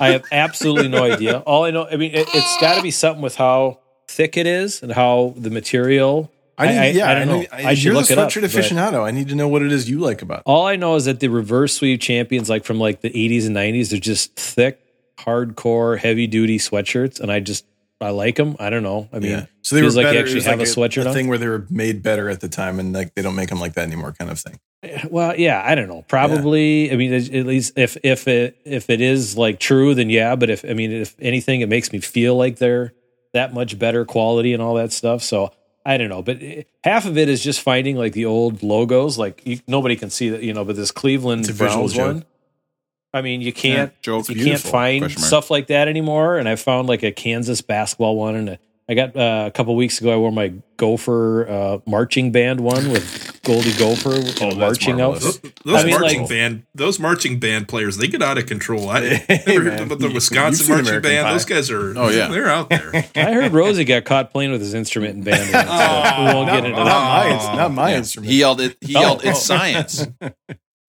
I 0.00 0.08
have 0.08 0.24
absolutely 0.32 0.88
no 0.88 1.04
idea. 1.04 1.38
All 1.40 1.64
I 1.64 1.70
know, 1.70 1.86
I 1.90 1.96
mean, 1.96 2.12
it, 2.14 2.28
it's 2.34 2.60
got 2.60 2.76
to 2.76 2.82
be 2.82 2.90
something 2.90 3.22
with 3.22 3.36
how 3.36 3.80
thick 4.08 4.36
it 4.36 4.46
is 4.46 4.82
and 4.82 4.92
how 4.92 5.34
the 5.36 5.50
material. 5.50 6.30
I 6.56 6.68
need, 6.68 6.94
yeah, 6.96 7.10
I, 7.10 7.14
don't 7.14 7.28
know. 7.28 7.38
need- 7.40 7.48
I, 7.50 7.74
should 7.74 7.84
you're 7.84 7.94
look 7.94 8.06
the 8.06 8.12
it 8.12 8.18
up. 8.18 8.28
sweatshirt 8.30 8.42
but 8.42 8.50
aficionado. 8.50 9.02
I 9.04 9.10
need 9.10 9.28
to 9.28 9.34
know 9.34 9.48
what 9.48 9.62
it 9.62 9.72
is 9.72 9.90
you 9.90 9.98
like 9.98 10.22
about. 10.22 10.38
it. 10.38 10.42
All 10.46 10.66
I 10.66 10.76
know 10.76 10.94
is 10.94 11.06
that 11.06 11.18
the 11.20 11.28
reverse 11.28 11.80
weave 11.80 11.98
champions, 11.98 12.48
like 12.48 12.64
from 12.64 12.78
like 12.78 13.00
the 13.00 13.10
80s 13.10 13.46
and 13.46 13.56
90s, 13.56 13.90
they're 13.90 13.98
just 13.98 14.36
thick, 14.36 14.78
hardcore, 15.18 15.98
heavy 15.98 16.26
duty 16.28 16.58
sweatshirts, 16.58 17.18
and 17.18 17.32
I 17.32 17.40
just 17.40 17.64
I 18.04 18.10
like 18.10 18.36
them. 18.36 18.56
I 18.60 18.68
don't 18.68 18.82
know. 18.82 19.08
I 19.12 19.18
mean, 19.18 19.30
yeah. 19.30 19.46
So 19.62 19.76
they 19.76 19.82
were 19.82 19.90
like 19.90 20.04
better. 20.04 20.18
actually 20.18 20.42
have 20.42 20.58
like 20.58 20.68
a 20.68 20.70
sweatshirt 20.70 21.06
a, 21.06 21.08
on. 21.08 21.14
thing 21.14 21.28
where 21.28 21.38
they 21.38 21.48
were 21.48 21.66
made 21.70 22.02
better 22.02 22.28
at 22.28 22.40
the 22.40 22.48
time, 22.48 22.78
and 22.78 22.92
like 22.92 23.14
they 23.14 23.22
don't 23.22 23.34
make 23.34 23.48
them 23.48 23.60
like 23.60 23.74
that 23.74 23.86
anymore, 23.86 24.12
kind 24.12 24.30
of 24.30 24.38
thing. 24.38 24.60
Eh, 24.82 25.06
well, 25.10 25.34
yeah, 25.38 25.62
I 25.64 25.74
don't 25.74 25.88
know. 25.88 26.04
Probably. 26.06 26.92
I 26.92 26.96
mean, 26.96 27.14
at 27.14 27.46
least 27.46 27.72
if 27.76 27.96
if 28.02 28.28
it 28.28 28.58
if 28.64 28.90
it 28.90 29.00
is 29.00 29.38
like 29.38 29.58
true, 29.58 29.94
then 29.94 30.10
yeah. 30.10 30.36
But 30.36 30.50
if 30.50 30.64
I 30.64 30.74
mean, 30.74 30.92
if 30.92 31.16
anything, 31.18 31.62
it 31.62 31.68
makes 31.68 31.92
me 31.92 32.00
feel 32.00 32.36
like 32.36 32.58
they're 32.58 32.92
that 33.32 33.54
much 33.54 33.78
better 33.78 34.04
quality 34.04 34.52
and 34.52 34.62
all 34.62 34.74
that 34.74 34.92
stuff. 34.92 35.22
So 35.22 35.52
I 35.86 35.96
don't 35.96 36.10
know. 36.10 36.22
But 36.22 36.42
it- 36.42 36.68
half 36.82 37.06
of 37.06 37.16
it 37.16 37.30
is 37.30 37.42
just 37.42 37.62
finding 37.62 37.96
like 37.96 38.12
the 38.12 38.26
old 38.26 38.62
logos. 38.62 39.16
Like 39.16 39.42
you, 39.46 39.60
nobody 39.66 39.96
can 39.96 40.10
see 40.10 40.28
that, 40.28 40.42
you 40.42 40.52
know. 40.52 40.64
But 40.64 40.76
this 40.76 40.90
Cleveland 40.90 41.48
a 41.48 41.54
Browns 41.54 41.96
one. 41.96 42.26
I 43.14 43.22
mean, 43.22 43.40
you 43.40 43.52
can't 43.52 43.92
joke. 44.02 44.28
you 44.28 44.34
beautiful. 44.34 44.72
can't 44.72 45.00
find 45.02 45.10
stuff 45.12 45.50
like 45.50 45.68
that 45.68 45.88
anymore. 45.88 46.36
And 46.36 46.48
I 46.48 46.56
found 46.56 46.88
like 46.88 47.02
a 47.02 47.12
Kansas 47.12 47.60
basketball 47.62 48.16
one, 48.16 48.34
and 48.34 48.48
a, 48.50 48.58
I 48.88 48.94
got 48.94 49.16
uh, 49.16 49.44
a 49.46 49.50
couple 49.50 49.74
weeks 49.76 50.00
ago. 50.00 50.12
I 50.12 50.16
wore 50.16 50.32
my 50.32 50.52
Gopher 50.76 51.48
uh, 51.48 51.78
marching 51.86 52.32
band 52.32 52.60
one 52.60 52.90
with 52.90 53.40
Goldie 53.44 53.72
Gopher 53.78 54.10
with 54.10 54.42
Oh, 54.42 54.54
marching 54.56 55.00
out. 55.00 55.20
Those, 55.20 55.40
those 55.64 55.82
I 55.82 55.86
mean, 55.86 55.98
marching 56.00 56.20
like- 56.22 56.28
band, 56.28 56.62
those 56.74 56.98
marching 56.98 57.38
band 57.38 57.68
players, 57.68 57.96
they 57.96 58.08
get 58.08 58.20
out 58.20 58.36
of 58.36 58.44
control. 58.46 58.90
I 58.90 59.00
Hey, 59.14 59.42
never 59.46 59.64
man. 59.64 59.78
heard 59.78 59.86
about 59.86 59.98
the 60.00 60.10
Wisconsin 60.10 60.68
marching 60.68 60.86
American 60.88 61.10
band. 61.10 61.24
Pie. 61.26 61.32
Those 61.32 61.44
guys 61.46 61.70
are, 61.70 61.96
Oh, 61.96 62.08
yeah. 62.08 62.26
they're 62.28 62.48
out 62.50 62.68
there. 62.68 62.90
I 63.14 63.32
heard 63.32 63.52
Rosie 63.52 63.84
got 63.84 64.04
caught 64.04 64.32
playing 64.32 64.50
with 64.52 64.60
his 64.60 64.74
instrument 64.74 65.16
in 65.18 65.22
band. 65.22 65.50
once, 65.52 65.64
but 65.64 66.18
we 66.18 66.24
won't 66.34 66.46
not, 66.48 66.54
get 66.56 66.64
into 66.66 66.76
not 66.76 66.84
that. 66.84 67.46
my, 67.52 67.56
not 67.56 67.72
my 67.72 67.90
Yeah. 67.92 67.96
instrument. 67.98 68.32
He 68.32 68.38
yelled 68.40 68.60
it. 68.60 68.76
He 68.82 68.96
Oh, 68.96 69.00
yelled, 69.00 69.24
"It's 69.24 69.38
oh. 69.38 69.56
science!" 69.56 70.06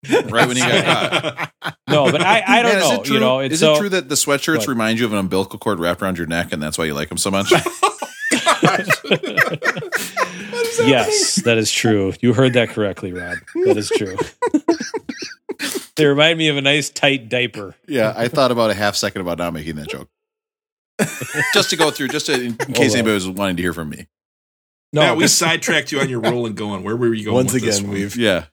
Right 0.10 0.48
when 0.48 0.56
he 0.58 0.62
got 0.62 1.52
caught. 1.62 1.78
No, 1.88 2.12
but 2.12 2.22
I, 2.22 2.44
I 2.46 2.62
don't 2.62 2.74
Man, 2.74 2.80
know. 2.98 3.04
true, 3.04 3.14
You 3.16 3.20
know, 3.20 3.40
it's 3.40 3.54
is 3.56 3.60
so, 3.60 3.76
it 3.76 3.80
true 3.80 3.90
that 3.90 4.10
the 4.10 4.16
sweatshirts 4.16 4.60
What? 4.60 4.68
remind 4.68 5.00
you 5.00 5.06
of 5.06 5.14
an 5.14 5.20
umbilical 5.20 5.60
cord 5.60 5.80
wrapped 5.80 6.02
around 6.02 6.18
your 6.18 6.28
neck, 6.28 6.52
and 6.52 6.62
that's 6.62 6.78
why 6.78 6.86
you 6.86 6.94
like 6.94 7.10
them 7.10 7.18
so 7.18 7.32
much? 7.32 7.52
yes, 10.86 11.36
that 11.46 11.58
is 11.58 11.72
true. 11.72 12.14
You 12.22 12.34
heard 12.34 12.54
that 12.54 12.70
correctly, 12.70 13.12
Rob. 13.14 13.38
That 13.66 13.78
is 13.78 13.90
true. 13.90 14.18
they 15.96 16.06
remind 16.06 16.38
me 16.38 16.48
of 16.50 16.58
a 16.58 16.62
nice 16.62 16.90
tight 16.90 17.30
diaper. 17.30 17.76
yeah, 17.88 18.14
I 18.16 18.28
thought 18.28 18.52
about 18.52 18.72
a 18.72 18.74
half 18.74 18.96
second 18.96 19.22
about 19.22 19.38
not 19.38 19.54
making 19.54 19.76
that 19.78 19.88
joke. 19.90 20.10
just 21.54 21.70
to 21.72 21.76
go 21.76 21.92
through, 21.92 22.08
just 22.10 22.28
to, 22.28 22.34
in, 22.34 22.42
in 22.46 22.56
case 22.56 22.78
Hold 22.78 22.92
anybody 22.94 23.14
was 23.14 23.30
wanting 23.30 23.58
to 23.58 23.62
hear 23.64 23.74
from 23.74 23.90
me. 23.90 24.08
No, 24.94 25.02
Matt, 25.02 25.18
we 25.18 25.28
sidetracked 25.28 25.92
you 25.92 26.00
on 26.00 26.08
your 26.10 26.22
roll 26.22 26.46
and 26.46 26.56
going. 26.56 26.84
Where 26.84 26.96
were 26.96 27.14
you 27.14 27.26
going 27.26 27.36
Once 27.36 27.52
with 27.54 27.64
this 27.64 27.78
again, 27.80 27.90
one? 27.90 27.98
we've 28.00 28.16
Yeah, 28.16 28.46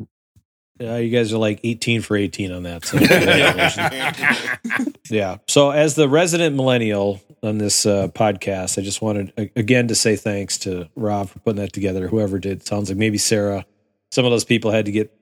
Yeah, 0.80 0.96
you 0.96 1.10
guys 1.10 1.32
are 1.32 1.38
like 1.38 1.60
18 1.62 2.02
for 2.02 2.16
18 2.16 2.50
on 2.50 2.64
that. 2.64 2.84
So 2.84 2.98
yeah. 5.10 5.36
So, 5.46 5.70
as 5.70 5.94
the 5.94 6.08
resident 6.08 6.56
millennial 6.56 7.20
on 7.42 7.58
this 7.58 7.86
uh, 7.86 8.08
podcast, 8.08 8.78
I 8.78 8.82
just 8.82 9.02
wanted 9.02 9.32
a- 9.36 9.50
again 9.54 9.88
to 9.88 9.94
say 9.94 10.16
thanks 10.16 10.58
to 10.58 10.88
Rob 10.96 11.28
for 11.28 11.38
putting 11.40 11.60
that 11.60 11.72
together. 11.72 12.08
Whoever 12.08 12.38
did, 12.38 12.66
sounds 12.66 12.88
like 12.88 12.98
maybe 12.98 13.18
Sarah. 13.18 13.64
Some 14.10 14.24
of 14.24 14.30
those 14.30 14.44
people 14.44 14.70
had 14.70 14.86
to 14.86 14.92
get 14.92 15.12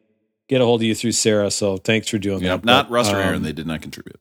get 0.48 0.60
a 0.60 0.64
hold 0.64 0.80
of 0.80 0.84
you 0.84 0.94
through 0.94 1.12
Sarah. 1.12 1.50
So, 1.50 1.76
thanks 1.76 2.08
for 2.08 2.18
doing 2.18 2.42
yeah. 2.42 2.56
that. 2.56 2.64
Not 2.64 2.88
But, 2.88 2.94
Russ 2.94 3.10
or 3.10 3.16
um, 3.16 3.22
Aaron; 3.22 3.42
they 3.42 3.52
did 3.52 3.66
not 3.66 3.82
contribute. 3.82 4.20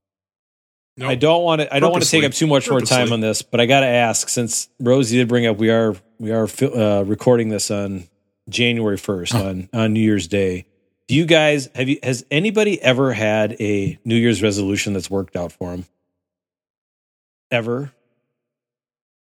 No, 0.97 1.07
I 1.07 1.15
don't 1.15 1.43
want 1.43 1.61
to. 1.61 1.73
I 1.73 1.79
don't 1.79 1.91
want 1.91 2.03
to 2.03 2.09
take 2.09 2.25
up 2.25 2.33
too 2.33 2.47
much 2.47 2.69
more 2.69 2.81
time 2.81 3.13
on 3.13 3.21
this, 3.21 3.41
but 3.41 3.61
I 3.61 3.67
got 3.67 3.81
to 3.81 3.87
ask 3.87 4.27
since 4.27 4.67
Rosie 4.81 5.15
did 5.15 5.29
bring 5.29 5.45
up 5.45 5.57
we 5.57 5.69
are 5.69 5.95
we 6.17 6.31
are 6.31 6.49
uh, 6.61 7.03
recording 7.03 7.47
this 7.47 7.71
on 7.71 8.09
January 8.49 8.97
first 8.97 9.33
on 9.33 9.69
on 9.71 9.93
New 9.93 10.01
Year's 10.01 10.27
Day. 10.27 10.65
Do 11.09 11.15
you 11.15 11.25
guys 11.25 11.69
have 11.73 11.89
you 11.89 11.97
has 12.03 12.23
anybody 12.29 12.79
ever 12.83 13.13
had 13.13 13.59
a 13.59 13.97
New 14.05 14.15
Year's 14.15 14.43
resolution 14.43 14.93
that's 14.93 15.09
worked 15.09 15.35
out 15.35 15.51
for 15.51 15.71
them? 15.71 15.85
Ever? 17.49 17.91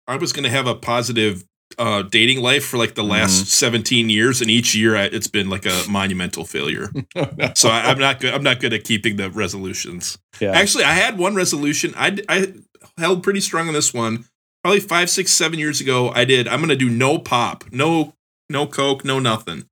I 0.07 0.17
was 0.17 0.33
going 0.33 0.45
to 0.45 0.49
have 0.49 0.65
a 0.65 0.73
positive 0.73 1.43
uh, 1.77 2.01
dating 2.01 2.41
life 2.41 2.65
for 2.65 2.77
like 2.77 2.95
the 2.95 3.03
last 3.03 3.49
17 3.51 4.09
years, 4.09 4.41
and 4.41 4.49
each 4.49 4.73
year 4.73 4.95
I, 4.95 5.03
it's 5.03 5.27
been 5.27 5.51
like 5.51 5.67
a 5.67 5.83
monumental 5.87 6.43
failure. 6.43 6.89
so 7.53 7.69
I, 7.69 7.91
I'm 7.91 7.99
not 7.99 8.19
good. 8.19 8.33
I'm 8.33 8.41
not 8.41 8.59
good 8.59 8.73
at 8.73 8.83
keeping 8.83 9.17
the 9.17 9.29
resolutions. 9.29 10.17
Yeah. 10.39 10.53
Actually, 10.53 10.85
I 10.85 10.93
had 10.93 11.19
one 11.19 11.35
resolution. 11.35 11.93
I, 11.95 12.17
I 12.27 12.51
held 12.97 13.21
pretty 13.21 13.41
strong 13.41 13.67
on 13.67 13.75
this 13.75 13.93
one. 13.93 14.25
Probably 14.63 14.79
five, 14.79 15.07
six, 15.11 15.31
seven 15.31 15.59
years 15.59 15.79
ago, 15.79 16.09
I 16.09 16.25
did. 16.25 16.47
I'm 16.47 16.61
going 16.61 16.69
to 16.69 16.75
do 16.75 16.89
no 16.89 17.19
pop, 17.19 17.65
no, 17.71 18.15
no 18.49 18.65
coke, 18.65 19.05
no 19.05 19.19
nothing. 19.19 19.69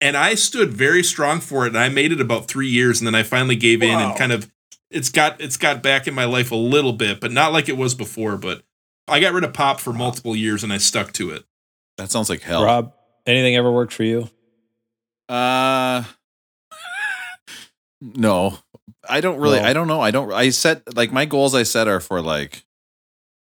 And 0.00 0.16
I 0.16 0.34
stood 0.34 0.72
very 0.72 1.02
strong 1.02 1.40
for 1.40 1.64
it. 1.66 1.68
And 1.70 1.78
I 1.78 1.88
made 1.88 2.12
it 2.12 2.20
about 2.20 2.46
three 2.48 2.68
years, 2.68 3.00
and 3.00 3.06
then 3.06 3.14
I 3.14 3.22
finally 3.24 3.56
gave 3.56 3.82
in 3.82 3.94
Wow. 3.94 4.10
and 4.10 4.18
kind 4.18 4.32
of 4.32 4.50
it's 4.90 5.08
got 5.10 5.40
it's 5.40 5.56
got 5.56 5.82
back 5.82 6.06
in 6.06 6.14
my 6.14 6.24
life 6.24 6.50
a 6.50 6.56
little 6.56 6.92
bit, 6.92 7.20
but 7.20 7.32
not 7.32 7.52
like 7.52 7.68
it 7.68 7.76
was 7.76 7.94
before. 7.94 8.36
But 8.36 8.62
I 9.08 9.20
got 9.20 9.32
rid 9.32 9.44
of 9.44 9.52
pop 9.52 9.80
for 9.80 9.92
multiple 9.92 10.36
years, 10.36 10.62
and 10.62 10.72
I 10.72 10.78
stuck 10.78 11.12
to 11.14 11.30
it. 11.30 11.44
That 11.96 12.10
sounds 12.10 12.30
like 12.30 12.42
hell. 12.42 12.64
Rob, 12.64 12.92
anything 13.26 13.56
ever 13.56 13.70
worked 13.72 13.92
for 13.92 14.04
you? 14.04 14.30
Uh, 15.28 16.04
no, 18.00 18.58
I 19.08 19.20
don't 19.20 19.38
really. 19.40 19.58
No. 19.60 19.64
I 19.66 19.72
don't 19.72 19.88
know. 19.88 20.00
I 20.00 20.10
don't. 20.10 20.32
I 20.32 20.50
set 20.50 20.96
like 20.96 21.12
my 21.12 21.24
goals. 21.24 21.54
I 21.54 21.64
set 21.64 21.88
are 21.88 22.00
for 22.00 22.20
like 22.22 22.64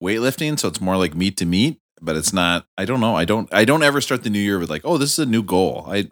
weightlifting, 0.04 0.60
so 0.60 0.68
it's 0.68 0.82
more 0.82 0.98
like 0.98 1.16
meet 1.16 1.38
to 1.38 1.46
meet. 1.46 1.80
But 2.02 2.16
it's 2.18 2.34
not. 2.34 2.68
I 2.78 2.86
don't 2.86 3.00
know. 3.00 3.16
I 3.16 3.26
don't. 3.26 3.52
I 3.54 3.64
don't 3.66 3.84
ever 3.84 4.02
start 4.02 4.24
the 4.24 4.30
new 4.30 4.40
year 4.40 4.60
with 4.60 4.70
like, 4.70 4.82
oh, 4.84 4.98
this 4.98 5.14
is 5.14 5.20
a 5.20 5.26
new 5.26 5.44
goal. 5.44 5.86
I 5.88 6.12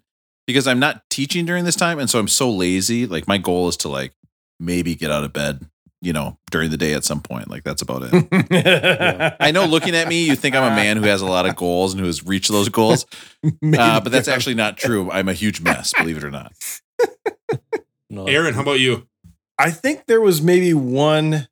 because 0.49 0.67
I'm 0.67 0.79
not 0.79 1.07
teaching 1.11 1.45
during 1.45 1.63
this 1.63 1.75
time, 1.75 1.99
and 1.99 2.09
so 2.09 2.17
I'm 2.17 2.27
so 2.27 2.49
lazy. 2.49 3.05
Like 3.05 3.27
my 3.27 3.37
goal 3.37 3.67
is 3.67 3.77
to 3.77 3.87
like 3.87 4.13
maybe 4.59 4.95
get 4.95 5.11
out 5.11 5.23
of 5.23 5.31
bed, 5.31 5.69
you 6.01 6.11
know, 6.11 6.39
during 6.49 6.71
the 6.71 6.77
day 6.77 6.95
at 6.95 7.03
some 7.03 7.21
point. 7.21 7.51
Like 7.51 7.63
that's 7.63 7.83
about 7.83 8.09
it. 8.11 9.35
I 9.39 9.51
know 9.51 9.65
looking 9.65 9.95
at 9.95 10.07
me, 10.07 10.25
you 10.25 10.35
think 10.35 10.55
I'm 10.55 10.73
a 10.73 10.75
man 10.75 10.97
who 10.97 11.03
has 11.03 11.21
a 11.21 11.27
lot 11.27 11.45
of 11.45 11.55
goals 11.55 11.93
and 11.93 11.99
who 11.99 12.07
has 12.07 12.25
reached 12.25 12.49
those 12.49 12.69
goals. 12.69 13.05
Uh, 13.77 14.01
but 14.01 14.11
that's 14.11 14.27
actually 14.27 14.55
not 14.55 14.75
true. 14.77 15.09
I'm 15.11 15.29
a 15.29 15.33
huge 15.33 15.61
mess, 15.61 15.93
believe 15.97 16.17
it 16.17 16.23
or 16.23 16.31
not. 16.31 16.51
No. 18.09 18.25
Aaron, 18.25 18.53
how 18.53 18.61
about 18.61 18.79
you? 18.79 19.07
I 19.57 19.71
think 19.71 20.07
there 20.07 20.19
was 20.19 20.41
maybe 20.41 20.73
one. 20.73 21.47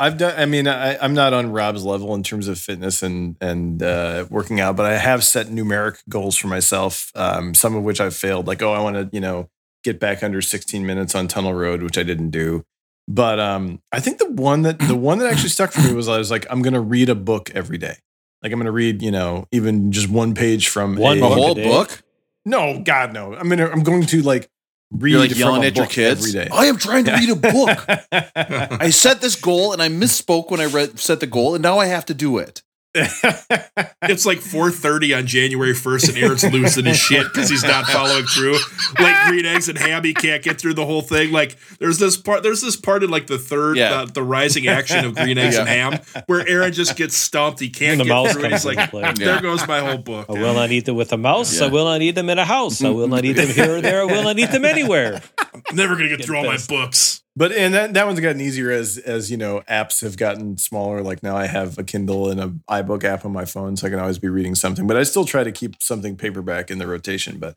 I've 0.00 0.16
done. 0.16 0.34
I 0.36 0.46
mean, 0.46 0.66
I, 0.66 0.96
I'm 0.96 1.12
not 1.12 1.34
on 1.34 1.52
Rob's 1.52 1.84
level 1.84 2.14
in 2.14 2.22
terms 2.22 2.48
of 2.48 2.58
fitness 2.58 3.02
and 3.02 3.36
and 3.38 3.82
uh, 3.82 4.24
working 4.30 4.58
out, 4.58 4.74
but 4.74 4.86
I 4.86 4.96
have 4.96 5.22
set 5.22 5.48
numeric 5.48 6.02
goals 6.08 6.36
for 6.36 6.48
myself. 6.48 7.12
Um, 7.14 7.54
some 7.54 7.76
of 7.76 7.82
which 7.82 8.00
I've 8.00 8.16
failed. 8.16 8.46
Like, 8.46 8.62
oh, 8.62 8.72
I 8.72 8.80
want 8.80 8.96
to, 8.96 9.10
you 9.12 9.20
know, 9.20 9.50
get 9.84 10.00
back 10.00 10.22
under 10.22 10.40
16 10.40 10.86
minutes 10.86 11.14
on 11.14 11.28
Tunnel 11.28 11.52
Road, 11.52 11.82
which 11.82 11.98
I 11.98 12.02
didn't 12.02 12.30
do. 12.30 12.64
But 13.08 13.38
um, 13.38 13.82
I 13.92 14.00
think 14.00 14.18
the 14.18 14.30
one 14.30 14.62
that 14.62 14.78
the 14.78 14.96
one 14.96 15.18
that 15.18 15.30
actually 15.30 15.50
stuck 15.50 15.70
for 15.72 15.82
me 15.82 15.92
was 15.92 16.08
I 16.08 16.16
was 16.16 16.30
like, 16.30 16.46
I'm 16.48 16.62
going 16.62 16.74
to 16.74 16.80
read 16.80 17.10
a 17.10 17.14
book 17.14 17.50
every 17.54 17.76
day. 17.76 17.96
Like 18.42 18.52
I'm 18.52 18.58
going 18.58 18.66
to 18.66 18.72
read, 18.72 19.02
you 19.02 19.10
know, 19.10 19.48
even 19.52 19.92
just 19.92 20.08
one 20.08 20.34
page 20.34 20.68
from 20.68 20.96
One 20.96 21.18
a, 21.18 21.20
book 21.20 21.32
a 21.32 21.34
whole 21.34 21.54
book? 21.54 22.02
No, 22.46 22.80
God, 22.82 23.12
no. 23.12 23.34
I'm 23.34 23.50
gonna. 23.50 23.68
I'm 23.68 23.82
going 23.82 24.06
to 24.06 24.22
like 24.22 24.48
read. 24.90 25.12
You're 25.12 25.20
like 25.20 25.36
yelling 25.36 25.64
a 25.64 25.68
at 25.68 25.76
your 25.76 25.86
book 25.86 25.92
kids. 25.92 26.20
every 26.20 26.32
day. 26.32 26.48
I 26.52 26.66
am 26.66 26.76
trying 26.76 27.04
to 27.04 27.12
read 27.12 27.30
a 27.30 27.36
book. 27.36 27.84
I 28.80 28.90
set 28.90 29.20
this 29.20 29.36
goal 29.36 29.72
and 29.72 29.82
I 29.82 29.88
misspoke 29.88 30.50
when 30.50 30.60
I 30.60 30.66
read 30.66 30.98
set 30.98 31.20
the 31.20 31.26
goal, 31.26 31.54
and 31.54 31.62
now 31.62 31.78
I 31.78 31.86
have 31.86 32.06
to 32.06 32.14
do 32.14 32.38
it. 32.38 32.62
It's 32.94 34.26
like 34.26 34.38
4:30 34.38 35.16
on 35.16 35.26
January 35.26 35.72
1st, 35.72 36.08
and 36.08 36.18
Aaron's 36.18 36.44
losing 36.44 36.84
his 36.86 36.96
shit 36.98 37.24
because 37.32 37.48
he's 37.48 37.62
not 37.62 37.86
following 37.86 38.24
through. 38.24 38.56
Like 38.98 39.26
green 39.28 39.46
eggs 39.46 39.68
and 39.68 39.78
ham, 39.78 40.02
he 40.04 40.12
can't 40.14 40.42
get 40.42 40.60
through 40.60 40.74
the 40.74 40.84
whole 40.84 41.02
thing. 41.02 41.30
Like 41.32 41.56
there's 41.78 41.98
this 41.98 42.16
part, 42.16 42.42
there's 42.42 42.60
this 42.60 42.76
part 42.76 43.04
in 43.04 43.10
like 43.10 43.26
the 43.28 43.38
third, 43.38 43.76
Yeah. 43.76 44.00
uh, 44.00 44.04
the 44.06 44.22
rising 44.22 44.66
action 44.66 45.04
of 45.04 45.14
green 45.14 45.38
eggs 45.38 45.56
and 45.56 45.68
ham, 45.68 46.00
where 46.26 46.46
Aaron 46.48 46.72
just 46.72 46.96
gets 46.96 47.16
stumped. 47.16 47.60
He 47.60 47.68
can't 47.70 47.98
the 47.98 48.04
get 48.04 48.10
mouse 48.10 48.32
through. 48.32 48.44
And 48.44 48.52
he's 48.52 48.64
like, 48.64 48.90
there 48.90 49.14
Yeah. 49.16 49.40
goes 49.40 49.66
my 49.68 49.80
whole 49.80 49.98
book. 49.98 50.26
I 50.28 50.32
will 50.32 50.54
not 50.54 50.70
eat 50.70 50.84
them 50.86 50.96
with 50.96 51.12
a 51.12 51.16
mouse. 51.18 51.60
I 51.60 51.68
will 51.68 51.84
not 51.84 52.02
eat 52.02 52.16
them 52.16 52.28
in 52.28 52.38
a 52.38 52.44
house. 52.44 52.82
I 52.82 52.88
will 52.90 53.08
not 53.08 53.24
eat 53.24 53.34
them 53.34 53.48
here 53.48 53.76
or 53.76 53.80
there. 53.80 54.02
I 54.02 54.04
will 54.04 54.24
not 54.24 54.38
eat 54.38 54.50
them 54.50 54.64
anywhere. 54.64 55.20
I'm 55.54 55.62
never 55.76 55.94
gonna 55.94 56.08
get 56.08 56.24
through 56.24 56.38
all 56.38 56.44
my 56.44 56.58
books. 56.68 57.22
But 57.40 57.52
and 57.52 57.72
that, 57.72 57.94
that 57.94 58.06
one's 58.06 58.20
gotten 58.20 58.42
easier 58.42 58.70
as 58.70 58.98
as 58.98 59.30
you 59.30 59.38
know 59.38 59.62
apps 59.62 60.02
have 60.02 60.18
gotten 60.18 60.58
smaller. 60.58 61.00
Like 61.00 61.22
now 61.22 61.38
I 61.38 61.46
have 61.46 61.78
a 61.78 61.82
Kindle 61.82 62.28
and 62.28 62.38
a 62.38 62.48
iBook 62.70 63.02
app 63.02 63.24
on 63.24 63.32
my 63.32 63.46
phone, 63.46 63.78
so 63.78 63.86
I 63.86 63.90
can 63.90 63.98
always 63.98 64.18
be 64.18 64.28
reading 64.28 64.54
something. 64.54 64.86
But 64.86 64.98
I 64.98 65.04
still 65.04 65.24
try 65.24 65.42
to 65.42 65.50
keep 65.50 65.82
something 65.82 66.18
paperback 66.18 66.70
in 66.70 66.76
the 66.76 66.86
rotation. 66.86 67.38
But 67.38 67.54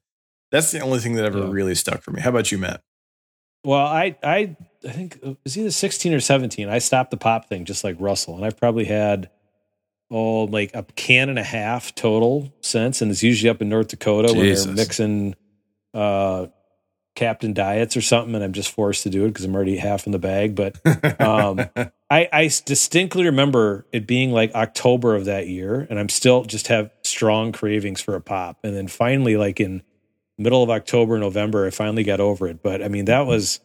that's 0.51 0.71
the 0.71 0.79
only 0.79 0.99
thing 0.99 1.15
that 1.15 1.25
ever 1.25 1.45
really 1.47 1.75
stuck 1.75 2.01
for 2.01 2.11
me. 2.11 2.21
How 2.21 2.29
about 2.29 2.49
you, 2.49 2.59
Matt? 2.59 2.79
Well, 3.65 3.85
I 3.85 4.15
I 4.23 4.55
I 4.87 4.91
think 4.93 5.19
it 5.21 5.37
was 5.43 5.57
either 5.57 5.69
16 5.69 6.13
or 6.13 6.21
17. 6.21 6.69
I 6.69 6.79
stopped 6.79 7.11
the 7.11 7.17
pop 7.17 7.49
thing 7.49 7.65
just 7.65 7.83
like 7.83 7.97
Russell, 7.99 8.37
and 8.37 8.45
I've 8.45 8.55
probably 8.55 8.85
had 8.85 9.31
oh 10.09 10.45
like 10.45 10.71
a 10.73 10.83
can 10.95 11.27
and 11.27 11.37
a 11.37 11.43
half 11.43 11.93
total 11.93 12.53
since, 12.61 13.01
and 13.01 13.11
it's 13.11 13.21
usually 13.21 13.49
up 13.49 13.61
in 13.61 13.67
North 13.67 13.89
Dakota 13.89 14.31
Jesus. 14.31 14.63
they're 14.63 14.75
mixing 14.75 15.35
uh 15.93 16.47
Captain 17.15 17.53
Diets 17.53 17.95
or 17.95 18.01
something, 18.01 18.33
and 18.33 18.43
I'm 18.43 18.53
just 18.53 18.71
forced 18.71 19.03
to 19.03 19.09
do 19.09 19.25
it 19.25 19.29
because 19.29 19.45
I'm 19.45 19.55
already 19.55 19.77
half 19.77 20.05
in 20.05 20.11
the 20.11 20.19
bag. 20.19 20.55
But 20.55 20.79
um, 21.21 21.59
I, 22.09 22.27
I 22.31 22.49
distinctly 22.65 23.25
remember 23.25 23.85
it 23.91 24.07
being 24.07 24.31
like 24.31 24.53
October 24.55 25.15
of 25.15 25.25
that 25.25 25.47
year, 25.47 25.85
and 25.89 25.99
I'm 25.99 26.09
still 26.09 26.43
just 26.43 26.67
have 26.67 26.91
strong 27.03 27.51
cravings 27.51 28.01
for 28.01 28.15
a 28.15 28.21
pop. 28.21 28.57
And 28.63 28.75
then 28.75 28.87
finally, 28.87 29.37
like 29.37 29.59
in 29.59 29.83
middle 30.37 30.63
of 30.63 30.69
October, 30.69 31.17
November, 31.19 31.67
I 31.67 31.69
finally 31.69 32.03
got 32.03 32.19
over 32.19 32.47
it. 32.47 32.63
But 32.63 32.81
I 32.81 32.87
mean, 32.87 33.05
that 33.05 33.27
was 33.27 33.59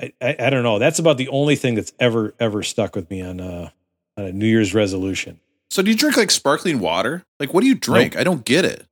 I, 0.00 0.12
I, 0.20 0.36
I 0.38 0.50
don't 0.50 0.62
know. 0.62 0.78
That's 0.78 0.98
about 0.98 1.18
the 1.18 1.28
only 1.28 1.56
thing 1.56 1.74
that's 1.74 1.92
ever 2.00 2.34
ever 2.40 2.62
stuck 2.62 2.96
with 2.96 3.10
me 3.10 3.20
on 3.22 3.40
uh 3.40 3.70
on 4.16 4.24
a 4.24 4.32
New 4.32 4.46
Year's 4.46 4.74
resolution. 4.74 5.40
So 5.70 5.82
do 5.82 5.90
you 5.90 5.96
drink 5.96 6.16
like 6.16 6.30
sparkling 6.30 6.80
water? 6.80 7.24
Like 7.38 7.52
what 7.52 7.60
do 7.60 7.66
you 7.66 7.74
drink? 7.74 8.16
I 8.16 8.24
don't 8.24 8.44
get 8.44 8.64
it. 8.64 8.86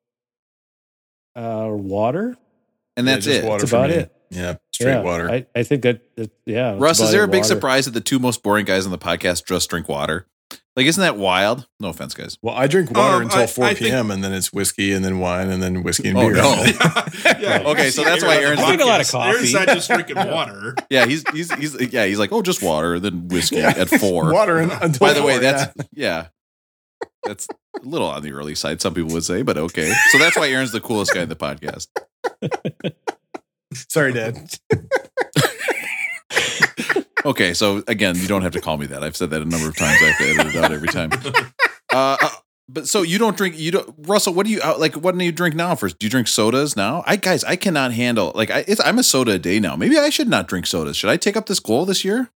Uh, 1.34 1.68
water, 1.70 2.36
And 2.98 3.08
that's 3.08 3.24
just 3.24 3.42
it. 3.42 3.46
water 3.46 3.60
That's 3.62 3.72
about 3.72 3.90
me. 3.90 3.96
it. 3.96 4.12
Yeah, 4.30 4.56
straight 4.72 4.92
Yeah, 4.92 5.00
water. 5.00 5.30
I, 5.30 5.46
I 5.54 5.62
think 5.62 5.82
that, 5.84 6.02
that 6.16 6.30
yeah. 6.44 6.74
Russ, 6.78 7.00
is 7.00 7.10
there 7.12 7.22
a 7.24 7.28
big 7.28 7.38
water. 7.42 7.54
surprise 7.54 7.86
that 7.86 7.92
the 7.92 8.00
two 8.02 8.18
most 8.18 8.42
boring 8.42 8.66
guys 8.66 8.84
on 8.84 8.92
the 8.92 8.98
podcast 8.98 9.46
just 9.46 9.70
drink 9.70 9.88
water? 9.88 10.26
Like, 10.76 10.86
isn't 10.86 11.00
that 11.00 11.16
wild? 11.16 11.66
No 11.80 11.88
offense, 11.88 12.14
guys. 12.14 12.38
well, 12.40 12.54
I 12.54 12.66
drink 12.68 12.90
water 12.92 13.16
Um, 13.16 13.22
until 13.22 13.40
I- 13.40 13.46
4 13.46 13.64
I 13.64 13.68
think- 13.74 13.78
p.m. 13.90 14.10
and 14.12 14.22
then 14.22 14.32
it's 14.32 14.52
whiskey 14.52 14.92
and 14.92 15.04
then 15.04 15.18
wine 15.18 15.50
and 15.50 15.60
then 15.62 15.82
whiskey 15.82 16.08
and 16.10 16.18
Oh, 16.18 16.28
beer. 16.28 16.34
no. 16.36 16.64
yeah. 17.40 17.62
Okay, 17.66 17.90
so 17.90 18.04
that's 18.04 18.22
why 18.22 18.36
Aaron's 18.36 18.60
I 18.60 18.66
drink 18.66 18.82
a 18.82 18.84
lot 18.84 19.00
of 19.00 19.08
coffee. 19.10 19.30
Aaron's 19.30 19.52
not 19.54 19.66
just 19.68 19.88
drinking 19.88 20.16
water. 20.16 20.74
Yeah, 20.90 21.06
he's 21.06 21.24
he's 21.30 21.52
he's 21.54 21.92
yeah, 21.92 22.04
he's 22.06 22.18
like, 22.18 22.30
oh, 22.32 22.42
just 22.42 22.62
water, 22.62 23.00
then 23.00 23.28
whiskey 23.28 23.56
Yeah. 23.56 23.74
at 23.76 23.88
four. 23.88 24.32
water 24.32 24.58
and, 24.58 24.70
until 24.70 24.98
By 25.06 25.14
the 25.14 25.22
way, 25.22 25.34
four, 25.34 25.40
that's 25.42 25.74
yeah. 25.92 26.28
That's 27.24 27.46
a 27.50 27.86
little 27.86 28.08
on 28.08 28.22
the 28.22 28.32
early 28.32 28.54
side, 28.54 28.80
some 28.80 28.94
people 28.94 29.12
would 29.12 29.24
say, 29.24 29.42
but 29.42 29.58
okay. 29.58 29.92
So 30.10 30.18
that's 30.18 30.36
why 30.36 30.48
Aaron's 30.48 30.72
the 30.72 30.80
coolest 30.80 31.12
guy 31.14 31.22
in 31.22 31.28
the 31.28 31.36
podcast. 31.36 31.88
sorry, 33.74 34.12
Dad. 34.12 34.54
Okay, 37.24 37.52
so 37.52 37.82
again, 37.88 38.16
you 38.16 38.28
don't 38.28 38.42
have 38.42 38.52
to 38.52 38.60
call 38.60 38.78
me 38.78 38.86
that. 38.86 39.02
I've 39.02 39.16
said 39.16 39.30
that 39.30 39.42
a 39.42 39.44
number 39.44 39.68
of 39.68 39.76
times. 39.76 40.00
I 40.00 40.06
have 40.06 40.18
to 40.18 40.24
edit 40.24 40.54
it 40.54 40.64
out 40.64 40.72
every 40.72 40.88
time. 40.88 41.10
Uh, 41.92 42.16
uh, 42.20 42.28
but 42.68 42.86
so 42.86 43.02
you 43.02 43.18
don't 43.18 43.36
drink 43.36 43.58
you 43.58 43.70
don't 43.70 43.94
Russell, 43.98 44.34
what 44.34 44.46
do 44.46 44.52
you 44.52 44.60
uh, 44.60 44.76
like 44.78 44.94
what 44.94 45.16
do 45.16 45.24
you 45.24 45.32
drink 45.32 45.54
now 45.54 45.74
first? 45.74 45.98
Do 45.98 46.06
you 46.06 46.10
drink 46.10 46.28
sodas 46.28 46.76
now? 46.76 47.02
I 47.06 47.16
guys, 47.16 47.42
I 47.44 47.56
cannot 47.56 47.92
handle 47.92 48.32
like 48.34 48.50
I 48.50 48.64
it's, 48.68 48.80
I'm 48.84 48.98
a 48.98 49.02
soda 49.02 49.32
a 49.32 49.38
day 49.38 49.58
now. 49.58 49.74
Maybe 49.74 49.98
I 49.98 50.10
should 50.10 50.28
not 50.28 50.48
drink 50.48 50.66
sodas. 50.66 50.96
Should 50.96 51.10
I 51.10 51.16
take 51.16 51.36
up 51.36 51.46
this 51.46 51.60
goal 51.60 51.86
this 51.86 52.04
year? 52.04 52.30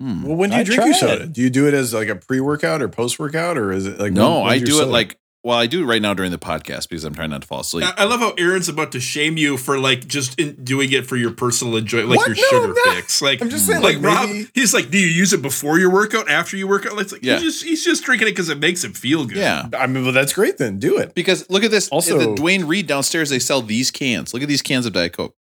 Hmm. 0.00 0.22
Well, 0.24 0.36
when 0.36 0.50
do 0.50 0.56
you 0.56 0.60
I 0.60 0.64
drink 0.64 0.78
your 0.84 0.88
tried. 0.94 0.98
soda? 0.98 1.26
Do 1.26 1.40
you 1.40 1.50
do 1.50 1.68
it 1.68 1.74
as 1.74 1.94
like 1.94 2.08
a 2.08 2.16
pre-workout 2.16 2.82
or 2.82 2.88
post-workout, 2.88 3.56
or 3.56 3.72
is 3.72 3.86
it 3.86 3.98
like 3.98 4.12
no, 4.12 4.40
when- 4.40 4.42
I 4.42 4.46
when's 4.56 4.60
your 4.68 4.80
do 4.80 4.82
it 4.82 4.86
like 4.92 5.18
well, 5.44 5.58
I 5.58 5.66
do 5.66 5.82
it 5.82 5.84
right 5.84 6.00
now 6.00 6.14
during 6.14 6.30
the 6.30 6.38
podcast 6.38 6.88
because 6.88 7.04
I'm 7.04 7.14
trying 7.14 7.28
not 7.28 7.42
to 7.42 7.46
fall 7.46 7.60
asleep. 7.60 7.84
I 7.86 8.02
I 8.02 8.04
love 8.04 8.18
how 8.20 8.32
Aaron's 8.38 8.70
about 8.70 8.92
to 8.92 9.00
shame 9.00 9.36
you 9.36 9.58
for 9.58 9.78
like 9.78 10.08
just 10.08 10.40
in 10.40 10.54
doing 10.64 10.90
it 10.90 11.06
for 11.06 11.16
your 11.16 11.32
personal 11.32 11.76
enjoyment, 11.76 12.08
like 12.08 12.16
What? 12.20 12.28
your 12.28 12.36
No, 12.36 12.42
sugar 12.72 12.80
I'm 12.86 12.94
fix. 12.96 13.20
Like 13.20 13.42
I'm 13.42 13.50
just 13.50 13.66
saying, 13.66 13.82
like, 13.82 13.96
like, 13.98 14.04
Rob, 14.04 14.30
he's 14.54 14.72
like, 14.72 14.88
do 14.90 14.96
you 14.96 15.06
use 15.06 15.34
it 15.34 15.42
before 15.42 15.78
your 15.78 15.90
workout, 15.92 16.30
after 16.30 16.56
you 16.56 16.66
workout? 16.66 16.98
It's 16.98 17.12
like 17.12 17.22
Yeah. 17.22 17.34
he's 17.34 17.42
just 17.42 17.64
he's 17.64 17.84
just 17.84 18.04
drinking 18.04 18.28
it 18.28 18.30
because 18.30 18.48
it 18.48 18.58
makes 18.58 18.82
him 18.82 18.94
feel 18.94 19.26
good. 19.26 19.36
yeah. 19.36 19.68
I 19.78 19.86
mean, 19.86 20.02
well, 20.04 20.14
that's 20.14 20.32
great. 20.32 20.56
Then 20.56 20.78
do 20.78 20.96
it. 20.96 21.14
Because 21.14 21.48
look 21.50 21.62
at 21.62 21.70
this. 21.70 21.88
Also- 21.90 22.14
Also, 22.16 22.30
the 22.30 22.34
Duane 22.36 22.64
Reade 22.64 22.86
downstairs, 22.86 23.28
they 23.28 23.38
sell 23.38 23.60
these 23.60 23.90
cans. 23.90 24.32
Look 24.32 24.42
at 24.42 24.48
these 24.48 24.62
cans 24.62 24.86
of 24.86 24.94
Diet 24.94 25.12
Coke. 25.12 25.36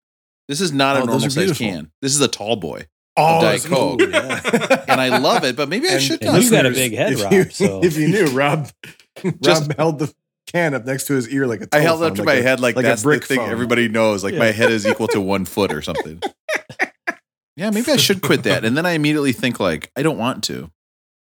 This 0.49 0.59
is 0.59 0.73
not 0.73 0.97
Oh, 0.97 1.03
a 1.03 1.05
normal 1.05 1.21
size 1.21 1.35
beautiful. 1.35 1.65
can. 1.65 1.91
This 2.01 2.13
is 2.13 2.19
a 2.19 2.27
tall 2.27 2.57
boy. 2.57 2.87
Oh, 3.15 3.41
Diet 3.41 3.61
so- 3.61 3.69
Coke. 3.69 4.01
yeah. 4.01 4.85
And 4.87 4.99
I 4.99 5.17
love 5.19 5.43
it, 5.43 5.55
but 5.55 5.69
maybe 5.69 5.87
I 5.87 5.93
And- 5.93 6.01
should 6.03 6.23
and 6.23 6.41
you've 6.41 6.51
got 6.51 6.65
a 6.65 6.71
big 6.71 6.93
head, 6.93 7.13
if 7.13 7.23
Rob, 7.23 7.33
You, 7.33 7.43
so- 7.49 7.79
if 7.83 7.97
you 7.97 8.07
knew, 8.07 8.25
Rob, 8.27 8.69
Just- 9.41 9.67
Rob 9.67 9.75
held 9.77 9.99
the 9.99 10.13
can 10.51 10.73
up 10.73 10.85
next 10.85 11.05
to 11.05 11.13
his 11.13 11.29
ear 11.29 11.47
like 11.47 11.61
a. 11.61 11.67
I 11.71 11.79
held 11.79 12.01
it 12.03 12.05
up 12.05 12.11
to 12.13 12.17
telephone, 12.17 12.25
my 12.25 12.39
a- 12.39 12.43
head 12.43 12.59
like, 12.59 12.75
like 12.75 12.83
that's 12.85 13.01
a 13.01 13.03
brick 13.03 13.21
the 13.21 13.27
thing 13.27 13.37
phone. 13.37 13.49
everybody 13.49 13.87
knows. 13.87 14.23
Like 14.23 14.35
my 14.35 14.51
head 14.51 14.71
is 14.71 14.85
equal 14.85 15.07
to 15.09 15.21
one 15.21 15.45
foot 15.45 15.71
or 15.73 15.81
something. 15.81 16.21
Yeah, 17.55 17.69
maybe 17.69 17.91
I 17.91 17.97
should 17.97 18.23
quit 18.23 18.43
that. 18.43 18.65
And 18.65 18.75
then 18.75 18.85
I 18.87 18.93
immediately 18.93 19.31
think 19.31 19.59
like, 19.59 19.91
I 19.95 20.01
don't 20.01 20.17
want 20.17 20.43
to. 20.45 20.71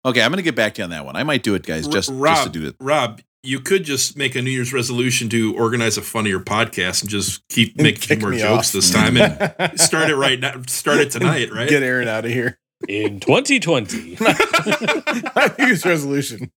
Okay, 0.05 0.21
I'm 0.21 0.29
gonna 0.31 0.43
get 0.43 0.55
back 0.55 0.75
to 0.75 0.81
you 0.81 0.83
on 0.83 0.91
that 0.91 1.03
one. 1.03 1.15
I 1.15 1.23
might 1.23 1.41
do 1.41 1.55
it, 1.55 1.63
guys, 1.65 1.87
just, 1.87 2.11
Rob, 2.13 2.35
just 2.35 2.43
to 2.53 2.59
do 2.59 2.67
it. 2.67 2.75
Rob, 2.79 3.19
you 3.43 3.59
could 3.59 3.83
just 3.83 4.17
make 4.17 4.35
a 4.35 4.41
New 4.41 4.51
Year's 4.51 4.73
resolution 4.73 5.29
to 5.29 5.55
organize 5.55 5.97
a 5.97 6.01
funnier 6.01 6.39
podcast 6.39 7.01
and 7.01 7.09
just 7.09 7.47
keep 7.47 7.73
And 7.75 7.83
making 7.83 8.19
more 8.19 8.33
jokes 8.33 8.67
off. 8.69 8.73
this 8.73 8.91
time 8.91 9.15
and 9.17 9.79
start 9.79 10.09
it 10.09 10.15
right 10.15 10.39
now. 10.39 10.61
Start 10.67 10.97
it 10.99 11.11
tonight, 11.11 11.51
right? 11.53 11.69
Get 11.69 11.81
Aaron 11.83 12.07
out 12.07 12.25
of 12.25 12.31
here. 12.31 12.59
in 12.87 13.19
2020. 13.21 14.17
My 14.19 15.53
New 15.59 15.65
Year's 15.67 15.85
resolution. 15.85 16.51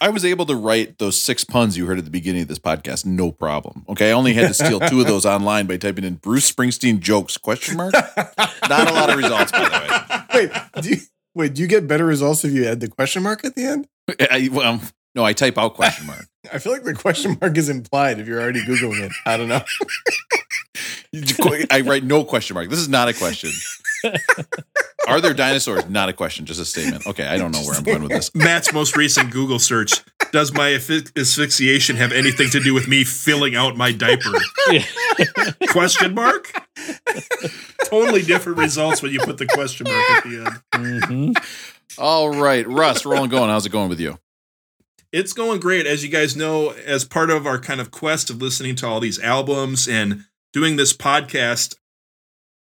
I 0.00 0.08
was 0.10 0.24
able 0.24 0.46
to 0.46 0.56
write 0.56 0.98
those 0.98 1.16
six 1.20 1.44
puns 1.44 1.78
you 1.78 1.86
heard 1.86 1.98
at 1.98 2.04
the 2.04 2.10
beginning 2.10 2.42
of 2.42 2.48
this 2.48 2.58
podcast, 2.58 3.06
no 3.06 3.30
problem. 3.30 3.84
Okay, 3.88 4.10
I 4.10 4.12
only 4.12 4.34
had 4.34 4.48
to 4.48 4.54
steal 4.54 4.80
two 4.80 5.00
of 5.00 5.06
those 5.06 5.24
online 5.26 5.66
by 5.66 5.76
typing 5.76 6.02
in 6.04 6.14
Bruce 6.14 6.50
Springsteen 6.50 6.98
jokes 6.98 7.38
question 7.38 7.76
mark. 7.76 7.92
Not 7.94 8.90
a 8.90 8.92
lot 8.92 9.10
of 9.10 9.16
results, 9.16 9.52
by 9.52 9.60
the 9.68 10.26
way. 10.34 10.48
Wait, 10.74 10.82
do 10.82 10.88
you, 10.90 10.96
wait, 11.36 11.54
do 11.54 11.62
you 11.62 11.68
get 11.68 11.86
better 11.86 12.04
results 12.04 12.44
if 12.44 12.52
you 12.52 12.66
add 12.66 12.80
the 12.80 12.88
question 12.88 13.22
mark 13.22 13.44
at 13.44 13.54
the 13.54 13.64
end? 13.64 13.86
I, 14.20 14.48
well, 14.50 14.80
no, 15.16 15.24
I 15.24 15.32
type 15.32 15.56
out 15.56 15.74
question 15.74 16.06
mark. 16.06 16.26
I 16.52 16.58
feel 16.58 16.72
like 16.72 16.84
the 16.84 16.94
question 16.94 17.38
mark 17.40 17.56
is 17.56 17.68
implied 17.68 18.20
if 18.20 18.28
you're 18.28 18.40
already 18.40 18.62
googling 18.64 19.00
it. 19.00 19.12
I 19.24 19.36
don't 19.36 19.48
know. 19.48 19.62
I 21.70 21.80
write 21.80 22.04
no 22.04 22.22
question 22.22 22.54
mark. 22.54 22.68
This 22.68 22.78
is 22.78 22.88
not 22.88 23.08
a 23.08 23.14
question. 23.14 23.50
Are 25.08 25.20
there 25.20 25.34
dinosaurs? 25.34 25.88
Not 25.88 26.08
a 26.08 26.12
question, 26.12 26.46
just 26.46 26.60
a 26.60 26.64
statement. 26.64 27.06
Okay, 27.06 27.26
I 27.26 27.38
don't 27.38 27.50
know 27.52 27.60
where 27.60 27.76
I'm 27.76 27.82
going 27.82 28.02
with 28.02 28.10
this. 28.10 28.34
Matt's 28.34 28.72
most 28.72 28.96
recent 28.96 29.30
Google 29.30 29.58
search. 29.58 29.92
Does 30.32 30.52
my 30.52 30.74
asphyxiation 30.74 31.96
have 31.96 32.12
anything 32.12 32.50
to 32.50 32.60
do 32.60 32.74
with 32.74 32.86
me 32.86 33.04
filling 33.04 33.56
out 33.56 33.76
my 33.76 33.92
diaper? 33.92 34.32
question 35.68 36.14
mark? 36.14 36.52
totally 37.84 38.22
different 38.22 38.58
results 38.58 39.00
when 39.00 39.12
you 39.12 39.20
put 39.20 39.38
the 39.38 39.46
question 39.46 39.86
mark 39.88 40.10
at 40.10 40.24
the 40.24 40.60
end. 40.74 41.04
hmm 41.04 41.32
All 41.98 42.30
right, 42.30 42.66
Russ, 42.66 43.06
rolling 43.06 43.30
going. 43.30 43.48
How's 43.48 43.64
it 43.64 43.70
going 43.70 43.88
with 43.88 44.00
you? 44.00 44.18
It's 45.16 45.32
going 45.32 45.60
great. 45.60 45.86
As 45.86 46.04
you 46.04 46.10
guys 46.10 46.36
know, 46.36 46.72
as 46.84 47.06
part 47.06 47.30
of 47.30 47.46
our 47.46 47.58
kind 47.58 47.80
of 47.80 47.90
quest 47.90 48.28
of 48.28 48.42
listening 48.42 48.76
to 48.76 48.86
all 48.86 49.00
these 49.00 49.18
albums 49.18 49.88
and 49.88 50.24
doing 50.52 50.76
this 50.76 50.92
podcast, 50.92 51.74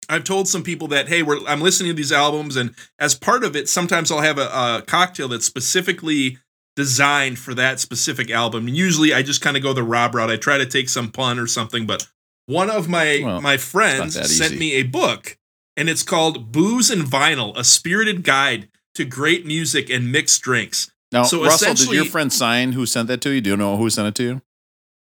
I've 0.09 0.23
told 0.23 0.47
some 0.47 0.63
people 0.63 0.87
that, 0.87 1.09
hey, 1.09 1.21
we're, 1.21 1.45
I'm 1.47 1.61
listening 1.61 1.91
to 1.91 1.95
these 1.95 2.11
albums. 2.11 2.55
And 2.55 2.73
as 2.97 3.13
part 3.13 3.43
of 3.43 3.55
it, 3.55 3.69
sometimes 3.69 4.11
I'll 4.11 4.21
have 4.21 4.39
a, 4.39 4.47
a 4.47 4.83
cocktail 4.87 5.27
that's 5.27 5.45
specifically 5.45 6.39
designed 6.75 7.37
for 7.37 7.53
that 7.53 7.79
specific 7.79 8.31
album. 8.31 8.65
And 8.65 8.75
usually 8.75 9.13
I 9.13 9.21
just 9.21 9.41
kind 9.41 9.55
of 9.55 9.61
go 9.61 9.71
the 9.73 9.83
Rob 9.83 10.15
route. 10.15 10.31
I 10.31 10.37
try 10.37 10.57
to 10.57 10.65
take 10.65 10.89
some 10.89 11.11
pun 11.11 11.37
or 11.37 11.45
something. 11.45 11.85
But 11.85 12.07
one 12.47 12.71
of 12.71 12.89
my, 12.89 13.21
Well, 13.23 13.41
my 13.41 13.57
friends 13.57 14.15
sent 14.35 14.57
me 14.57 14.73
a 14.73 14.83
book. 14.83 15.37
and 15.77 15.87
it's 15.87 16.01
called 16.01 16.51
Booze 16.51 16.89
and 16.89 17.03
Vinyl: 17.03 17.55
A 17.55 17.63
Spirited 17.63 18.23
Guide 18.23 18.69
to 18.95 19.05
Great 19.05 19.45
Music 19.45 19.91
and 19.91 20.11
Mixed 20.11 20.41
Drinks. 20.41 20.89
Now, 21.11 21.23
so 21.23 21.43
Russell, 21.43 21.73
did 21.73 21.91
your 21.91 22.05
friend 22.05 22.31
sign 22.31 22.73
who 22.73 22.85
sent 22.85 23.07
that 23.07 23.21
to 23.21 23.31
you? 23.31 23.41
Do 23.41 23.49
you 23.51 23.57
know 23.57 23.77
who 23.77 23.89
sent 23.89 24.07
it 24.09 24.15
to 24.15 24.23
you? 24.23 24.41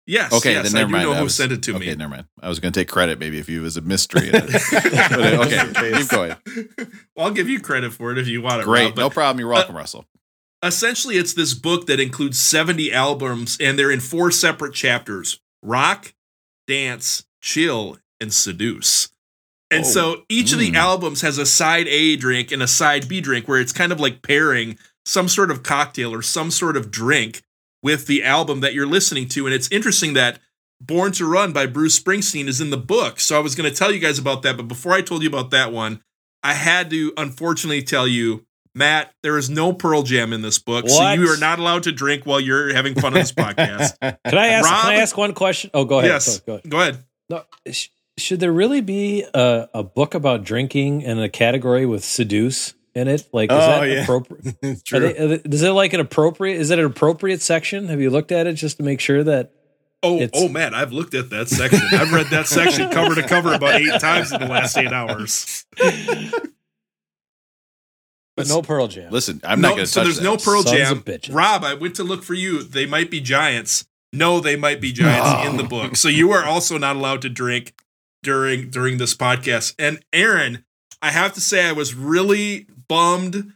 Yes. 0.05 0.31
Okay, 0.31 0.53
yes, 0.53 0.71
then 0.71 0.73
never 0.73 0.85
I 0.85 0.87
do 0.87 0.91
mind. 0.93 1.03
know 1.05 1.11
I 1.13 1.17
who 1.17 1.23
was- 1.25 1.35
sent 1.35 1.51
it 1.51 1.63
to 1.63 1.75
okay, 1.75 1.87
me. 1.89 1.95
never 1.95 2.09
mind. 2.11 2.27
I 2.41 2.47
was 2.47 2.59
going 2.59 2.71
to 2.71 2.79
take 2.79 2.87
credit 2.87 3.19
maybe 3.19 3.39
if 3.39 3.49
you 3.49 3.61
was 3.61 3.75
a 3.77 3.81
mystery. 3.81 4.29
But, 4.31 4.43
uh, 4.53 5.45
okay, 5.45 5.97
keep 5.99 6.07
going. 6.09 6.35
Well, 7.15 7.25
I'll 7.27 7.33
give 7.33 7.49
you 7.49 7.59
credit 7.59 7.91
for 7.93 8.11
it 8.11 8.17
if 8.17 8.27
you 8.27 8.41
want 8.41 8.61
it. 8.61 8.65
Great, 8.65 8.85
Rob, 8.85 8.95
but 8.95 9.01
no 9.01 9.09
problem. 9.09 9.39
You're 9.39 9.49
welcome, 9.51 9.75
Russell. 9.75 10.05
essentially 10.63 11.15
it's 11.17 11.33
this 11.33 11.53
book 11.53 11.87
that 11.87 11.99
includes 11.99 12.37
70 12.39 12.93
albums 12.93 13.57
and 13.59 13.77
they're 13.77 13.91
in 13.91 13.99
four 13.99 14.31
separate 14.31 14.73
chapters 14.73 15.39
rock 15.61 16.13
dance 16.67 17.25
chill 17.41 17.97
and 18.19 18.33
seduce 18.33 19.09
and 19.69 19.83
Oh. 19.83 19.87
so 19.87 20.23
each 20.29 20.53
of 20.53 20.59
the 20.59 20.71
Mm. 20.71 20.75
albums 20.77 21.21
has 21.21 21.37
a 21.37 21.45
side 21.45 21.87
a 21.87 22.15
drink 22.15 22.51
and 22.51 22.63
a 22.63 22.67
side 22.67 23.07
b 23.07 23.19
drink 23.21 23.47
where 23.47 23.59
it's 23.59 23.71
kind 23.73 23.91
of 23.91 23.99
like 23.99 24.21
pairing 24.21 24.77
some 25.07 25.27
sort 25.27 25.49
of 25.49 25.63
cocktail 25.63 26.13
or 26.13 26.21
some 26.21 26.51
sort 26.51 26.75
of 26.77 26.91
drink 26.91 27.41
with 27.81 28.07
the 28.07 28.23
album 28.23 28.59
that 28.59 28.73
you're 28.73 28.87
listening 28.87 29.27
to 29.27 29.45
and 29.45 29.53
it's 29.55 29.71
interesting 29.71 30.13
that 30.13 30.39
born 30.81 31.11
to 31.11 31.25
run 31.25 31.53
by 31.53 31.65
bruce 31.65 31.99
springsteen 31.99 32.47
is 32.47 32.59
in 32.59 32.69
the 32.69 32.77
book 32.77 33.19
so 33.19 33.35
i 33.37 33.39
was 33.39 33.55
going 33.55 33.69
to 33.69 33.75
tell 33.75 33.91
you 33.91 33.99
guys 33.99 34.19
about 34.19 34.41
that 34.41 34.57
but 34.57 34.67
before 34.67 34.93
i 34.93 35.01
told 35.01 35.23
you 35.23 35.29
about 35.29 35.51
that 35.51 35.71
one 35.71 36.01
i 36.43 36.53
had 36.53 36.89
to 36.89 37.13
unfortunately 37.17 37.81
tell 37.81 38.07
you 38.07 38.43
Matt, 38.75 39.11
there 39.23 39.39
is 39.39 39.49
no 39.49 39.73
Pearl 39.73 40.03
Jam 40.03 40.31
in 40.31 40.43
this 40.43 40.59
book, 40.59 40.87
so 40.87 41.11
you 41.13 41.27
are 41.29 41.37
not 41.37 41.57
allowed 41.57 41.81
to 41.83 41.91
drink 41.91 42.27
while 42.27 42.39
you're 42.39 42.71
having 42.75 42.93
fun 42.93 43.05
on 43.05 43.13
this 43.15 43.31
podcast. 43.33 43.99
Can 43.99 44.37
I 44.37 44.49
ask? 44.49 44.69
Rob? 44.69 44.81
can 44.81 44.91
I 44.91 44.95
ask 44.97 45.17
one 45.17 45.33
question? 45.33 45.71
Oh, 45.73 45.83
go 45.83 45.97
ahead. 45.97 46.11
Yes, 46.11 46.39
Go, 46.41 46.57
go 46.57 46.69
go 46.69 46.79
ahead. 46.81 47.03
No, 47.27 47.43
sh- 47.71 47.87
should 48.19 48.39
there 48.39 48.51
really 48.51 48.81
be 48.81 49.25
a, 49.33 49.67
a 49.73 49.83
book 49.83 50.13
about 50.13 50.43
drinking 50.43 51.03
and 51.05 51.19
a 51.19 51.27
category 51.27 51.87
with 51.87 52.03
seduce 52.03 52.75
in 52.97 53.07
it? 53.07 53.27
Like, 53.31 53.51
is 53.51 53.57
Oh, 53.57 53.59
that 53.59 53.83
yeah. 53.89 54.01
appropriate? 54.03 54.55
It's 54.61 54.83
true. 54.83 54.99
they- 54.99 55.15
is 55.45 55.61
it 55.63 55.69
like 55.71 55.93
an 55.93 55.99
appropriate? 55.99 56.57
Is 56.57 56.69
it 56.71 56.79
an 56.79 56.85
appropriate 56.85 57.41
section? 57.41 57.87
Have 57.87 58.01
you 58.01 58.09
looked 58.09 58.31
at 58.31 58.47
it 58.47 58.53
just 58.53 58.77
to 58.77 58.83
make 58.83 58.99
sure 58.99 59.23
that? 59.23 59.51
Oh, 60.03 60.15
oh 60.15 60.21
It's- 60.21 60.31
oh, 60.43 60.49
Matt, 60.49 60.73
I've 60.73 60.91
looked 60.91 61.13
at 61.13 61.29
that 61.29 61.47
section. 61.49 61.81
I've 61.91 62.11
read 62.11 62.27
that 62.27 62.47
section 62.47 62.89
cover 62.91 63.15
to 63.15 63.23
cover 63.27 63.53
about 63.53 63.81
eight 63.81 63.99
times 64.01 64.31
in 64.31 64.39
the 64.41 64.47
last 64.47 64.77
eight 64.77 64.91
hours. 64.91 65.65
But 68.35 68.47
no 68.47 68.61
Pearl 68.61 68.87
Jam. 68.87 69.11
Listen, 69.11 69.41
I'm 69.43 69.61
no, 69.61 69.69
not 69.69 69.75
going 69.75 69.85
to 69.85 69.91
so 69.91 70.03
there's 70.03 70.17
that. 70.17 70.23
no 70.23 70.37
Pearl 70.37 70.61
Sons 70.61 70.77
Jam. 70.77 71.03
Rob, 71.35 71.63
I 71.63 71.73
went 71.73 71.95
to 71.95 72.03
look 72.03 72.23
for 72.23 72.35
you. 72.35 72.61
They 72.61 72.85
might 72.85 73.09
be 73.09 73.19
giants. 73.19 73.85
No, 74.13 74.39
they 74.39 74.55
might 74.55 74.79
be 74.79 74.91
giants 74.91 75.49
in 75.49 75.57
the 75.57 75.63
book. 75.69 75.95
So 75.95 76.07
you 76.07 76.31
are 76.31 76.45
also 76.45 76.77
not 76.77 76.95
allowed 76.95 77.23
to 77.23 77.29
drink 77.29 77.73
during 78.21 78.69
during 78.69 78.99
this 78.99 79.15
podcast. 79.15 79.73
And 79.79 80.03
Aaron, 80.13 80.65
I 81.01 81.09
have 81.09 81.33
to 81.33 81.41
say, 81.41 81.67
I 81.67 81.71
was 81.71 81.95
really 81.95 82.67
bummed 82.89 83.53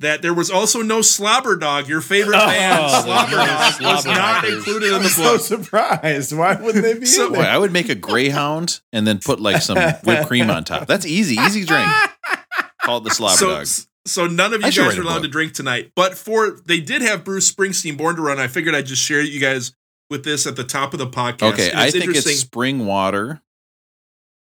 that 0.00 0.20
there 0.20 0.34
was 0.34 0.50
also 0.50 0.82
no 0.82 1.00
Slobber 1.00 1.56
Dog, 1.56 1.88
your 1.88 2.00
favorite 2.00 2.36
oh, 2.36 2.46
band, 2.46 2.78
Oh, 2.82 3.02
Slobber 3.04 3.30
the 3.30 3.36
Dog, 3.36 3.82
was 3.82 4.04
not 4.04 4.44
included 4.44 4.88
in 4.88 4.94
I'm 4.94 5.02
the 5.04 5.08
so 5.08 5.22
book. 5.34 5.40
surprised. 5.40 6.36
Why 6.36 6.54
wouldn't 6.56 6.82
they 6.82 6.94
be 6.98 7.06
So- 7.06 7.26
in 7.28 7.32
Boy, 7.34 7.42
there? 7.42 7.50
I 7.50 7.58
would 7.58 7.72
make 7.72 7.88
a 7.88 7.94
Greyhound 7.94 8.80
and 8.92 9.06
then 9.06 9.20
put 9.24 9.38
like 9.40 9.62
some 9.62 9.78
whipped 10.04 10.26
cream 10.26 10.50
on 10.50 10.64
top. 10.64 10.88
That's 10.88 11.06
easy, 11.06 11.36
easy 11.36 11.64
drink. 11.64 11.88
Call 12.82 12.98
it 12.98 13.04
the 13.04 13.10
slobber 13.10 13.36
so, 13.36 13.48
dog. 13.50 13.66
So 14.04 14.26
none 14.26 14.52
of 14.52 14.62
you 14.62 14.72
should 14.72 14.84
guys 14.88 14.98
are 14.98 15.02
allowed 15.02 15.22
to 15.22 15.28
drink 15.28 15.52
tonight. 15.52 15.92
But 15.94 16.18
for 16.18 16.58
they 16.66 16.80
did 16.80 17.02
have 17.02 17.22
Bruce 17.22 17.52
Springsteen 17.52 17.96
Born 17.96 18.16
to 18.16 18.22
Run. 18.22 18.40
I 18.40 18.48
figured 18.48 18.74
I'd 18.74 18.86
just 18.86 19.02
share 19.02 19.20
you 19.20 19.38
guys 19.38 19.72
with 20.10 20.24
this 20.24 20.48
at 20.48 20.56
the 20.56 20.64
top 20.64 20.92
of 20.92 20.98
the 20.98 21.06
podcast. 21.06 21.52
Okay, 21.52 21.70
And 21.70 21.78
I 21.78 21.84
it's 21.84 21.92
think 21.92 22.06
interesting. 22.06 22.32
it's 22.32 22.40
spring 22.40 22.86
water 22.86 23.40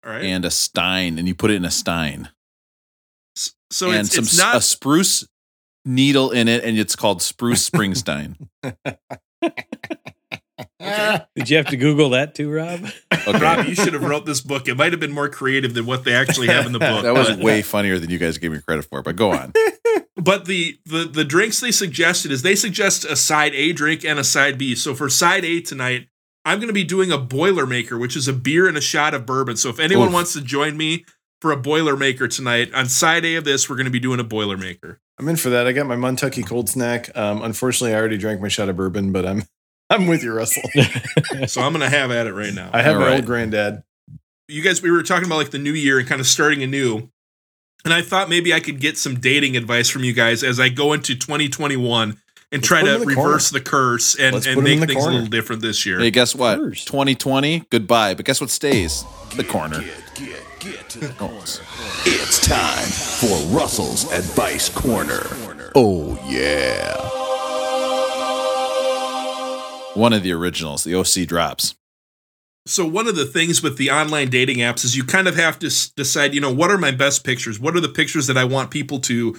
All 0.04 0.12
right. 0.12 0.24
and 0.24 0.44
a 0.44 0.50
stein, 0.50 1.20
and 1.20 1.28
you 1.28 1.36
put 1.36 1.52
it 1.52 1.54
in 1.56 1.66
a 1.66 1.70
stein, 1.72 2.30
so 3.72 3.92
and 3.92 4.02
it's, 4.02 4.16
some 4.16 4.24
it's 4.24 4.38
not 4.38 4.56
a 4.56 4.62
spruce 4.62 5.28
needle 5.86 6.32
in 6.32 6.48
it, 6.48 6.64
and 6.64 6.78
it's 6.78 6.96
called 6.96 7.22
spruce 7.22 7.70
Springsteen. 7.70 8.48
Did 11.36 11.50
you 11.50 11.58
have 11.58 11.68
to 11.68 11.78
Google 11.78 12.10
that 12.12 12.36
too, 12.36 12.52
Rob? 12.52 12.86
Okay, 13.28 13.40
Rob, 13.40 13.66
you 13.66 13.74
should 13.74 13.94
have 13.94 14.04
wrote 14.04 14.28
this 14.28 14.40
book. 14.40 14.68
It 14.68 14.76
might 14.76 14.92
have 14.94 15.00
been 15.00 15.12
more 15.12 15.30
creative 15.30 15.74
than 15.74 15.88
what 15.88 16.04
they 16.04 16.14
actually 16.14 16.46
have 16.46 16.68
in 16.68 16.74
the 16.74 16.80
book. 16.80 17.02
that 17.04 17.16
was 17.16 17.30
but, 17.30 17.40
way 17.40 17.64
funnier 17.64 17.98
than 17.98 18.12
you 18.12 18.20
guys 18.20 18.38
gave 18.38 18.52
me 18.52 18.60
credit 18.60 18.86
for. 18.86 19.02
But 19.02 19.16
go 19.16 19.32
on. 19.32 19.52
but 20.16 20.46
the, 20.46 20.78
the 20.86 21.06
the 21.06 21.24
drinks 21.24 21.60
they 21.60 21.72
suggested 21.72 22.32
is 22.32 22.44
they 22.44 22.54
suggest 22.54 23.04
a 23.04 23.16
side 23.16 23.56
A 23.56 23.74
drink 23.74 24.06
and 24.06 24.20
a 24.20 24.24
side 24.24 24.60
B. 24.60 24.76
So 24.76 24.94
for 24.94 25.10
side 25.10 25.44
A 25.44 25.60
tonight, 25.60 26.08
I'm 26.46 26.60
going 26.60 26.68
to 26.68 26.74
be 26.74 26.84
doing 26.84 27.12
a 27.12 27.18
Boilermaker, 27.18 28.00
which 28.00 28.16
is 28.16 28.28
a 28.28 28.34
beer 28.34 28.68
and 28.68 28.78
a 28.78 28.82
shot 28.82 29.16
of 29.16 29.26
bourbon. 29.26 29.58
So 29.58 29.70
if 29.70 29.80
anyone 29.80 30.10
Oof. 30.10 30.14
wants 30.14 30.34
to 30.34 30.42
join 30.42 30.78
me 30.78 31.04
for 31.46 31.52
a 31.52 31.58
Boilermaker 31.58 32.28
tonight, 32.28 32.74
on 32.74 32.90
side 32.90 33.24
A 33.24 33.36
of 33.36 33.44
this, 33.44 33.70
we're 33.70 33.76
going 33.76 33.86
to 33.86 33.92
be 33.92 34.00
doing 34.00 34.20
a 34.20 34.24
Boilermaker. 34.24 34.98
I'm 35.20 35.28
in 35.28 35.36
for 35.36 35.52
that. 35.52 35.68
I 35.68 35.74
got 35.74 35.86
my 35.86 35.96
Montucky 35.96 36.44
cold 36.44 36.70
snack. 36.70 37.16
Um, 37.16 37.44
unfortunately, 37.44 37.94
I 37.94 38.00
already 38.00 38.18
drank 38.18 38.42
my 38.42 38.48
shot 38.48 38.68
of 38.68 38.78
bourbon, 38.78 39.12
but 39.12 39.28
I'm 39.28 39.44
I'm 39.92 40.08
with 40.08 40.24
you, 40.24 40.34
Russell. 40.34 40.64
so 41.46 41.62
I'm 41.62 41.72
going 41.72 41.88
to 41.88 41.96
have 41.96 42.10
at 42.10 42.26
it 42.26 42.34
right 42.34 42.52
now. 42.52 42.72
I 42.74 42.82
have 42.82 42.96
All 42.96 43.02
my 43.02 43.10
right. 43.10 43.16
old 43.18 43.28
granddad. 43.28 43.84
you 44.48 44.64
guys 44.64 44.82
we 44.82 44.90
were 44.90 45.04
talking 45.04 45.28
about 45.28 45.36
like 45.36 45.52
the 45.52 45.60
new 45.60 45.72
year 45.72 46.00
and 46.00 46.08
kind 46.08 46.20
of 46.20 46.26
starting 46.26 46.64
anew 46.64 47.10
and 47.84 47.94
i 47.94 48.02
thought 48.02 48.28
maybe 48.28 48.52
i 48.52 48.60
could 48.60 48.80
get 48.80 48.98
some 48.98 49.20
dating 49.20 49.56
advice 49.56 49.90
from 49.90 50.04
you 50.04 50.14
guys 50.14 50.44
as 50.44 50.60
i 50.60 50.70
go 50.70 50.94
into 50.94 51.14
2021 51.16 52.10
and 52.10 52.18
Let's 52.52 52.68
try 52.68 52.84
to 52.84 53.00
the 53.00 53.06
reverse 53.06 53.52
the 53.52 53.60
curse 53.60 54.16
and, 54.16 54.34
Let's 54.34 54.48
and 54.48 54.56
put 54.56 54.62
him 54.62 54.68
in 54.74 54.80
make 54.80 54.88
the 54.90 54.94
things 54.96 55.06
a 55.06 55.10
little 55.10 55.28
different 55.28 55.62
this 55.62 55.86
year 55.86 56.00
Hey, 56.00 56.10
guess 56.12 56.34
what? 56.36 56.58
First. 56.58 56.88
2020, 56.88 57.66
goodbye. 57.70 58.16
But 58.16 58.26
guess 58.26 58.42
what 58.42 58.50
stays? 58.50 59.04
The 59.36 59.44
corner. 59.44 59.84
Oh, 59.84 60.45
Oh. 60.68 61.44
It's 62.06 62.40
time 62.40 62.88
for 62.88 63.56
Russell's 63.56 64.12
Advice 64.12 64.68
Corner. 64.70 65.22
Oh 65.76 66.20
yeah. 66.28 66.94
One 70.00 70.12
of 70.12 70.24
the 70.24 70.32
originals, 70.32 70.84
the 70.84 70.96
OC 70.96 71.28
drops. 71.28 71.76
so 72.66 72.84
one 72.86 73.08
of 73.08 73.16
the 73.16 73.26
things 73.26 73.62
with 73.62 73.78
the 73.78 73.92
online 73.92 74.30
dating 74.30 74.58
apps 74.58 74.84
is 74.84 74.98
you 74.98 75.04
kind 75.04 75.28
of 75.28 75.36
have 75.36 75.60
to 75.60 75.68
s- 75.68 75.90
decide 75.90 76.34
you 76.34 76.42
know 76.42 76.52
what 76.54 76.72
are 76.72 76.78
my 76.80 76.90
best 76.92 77.24
pictures 77.24 77.60
what 77.60 77.76
are 77.76 77.80
the 77.80 77.88
pictures 77.88 78.26
that 78.26 78.38
i 78.38 78.44
want 78.44 78.72
people 78.72 79.00
to 79.00 79.36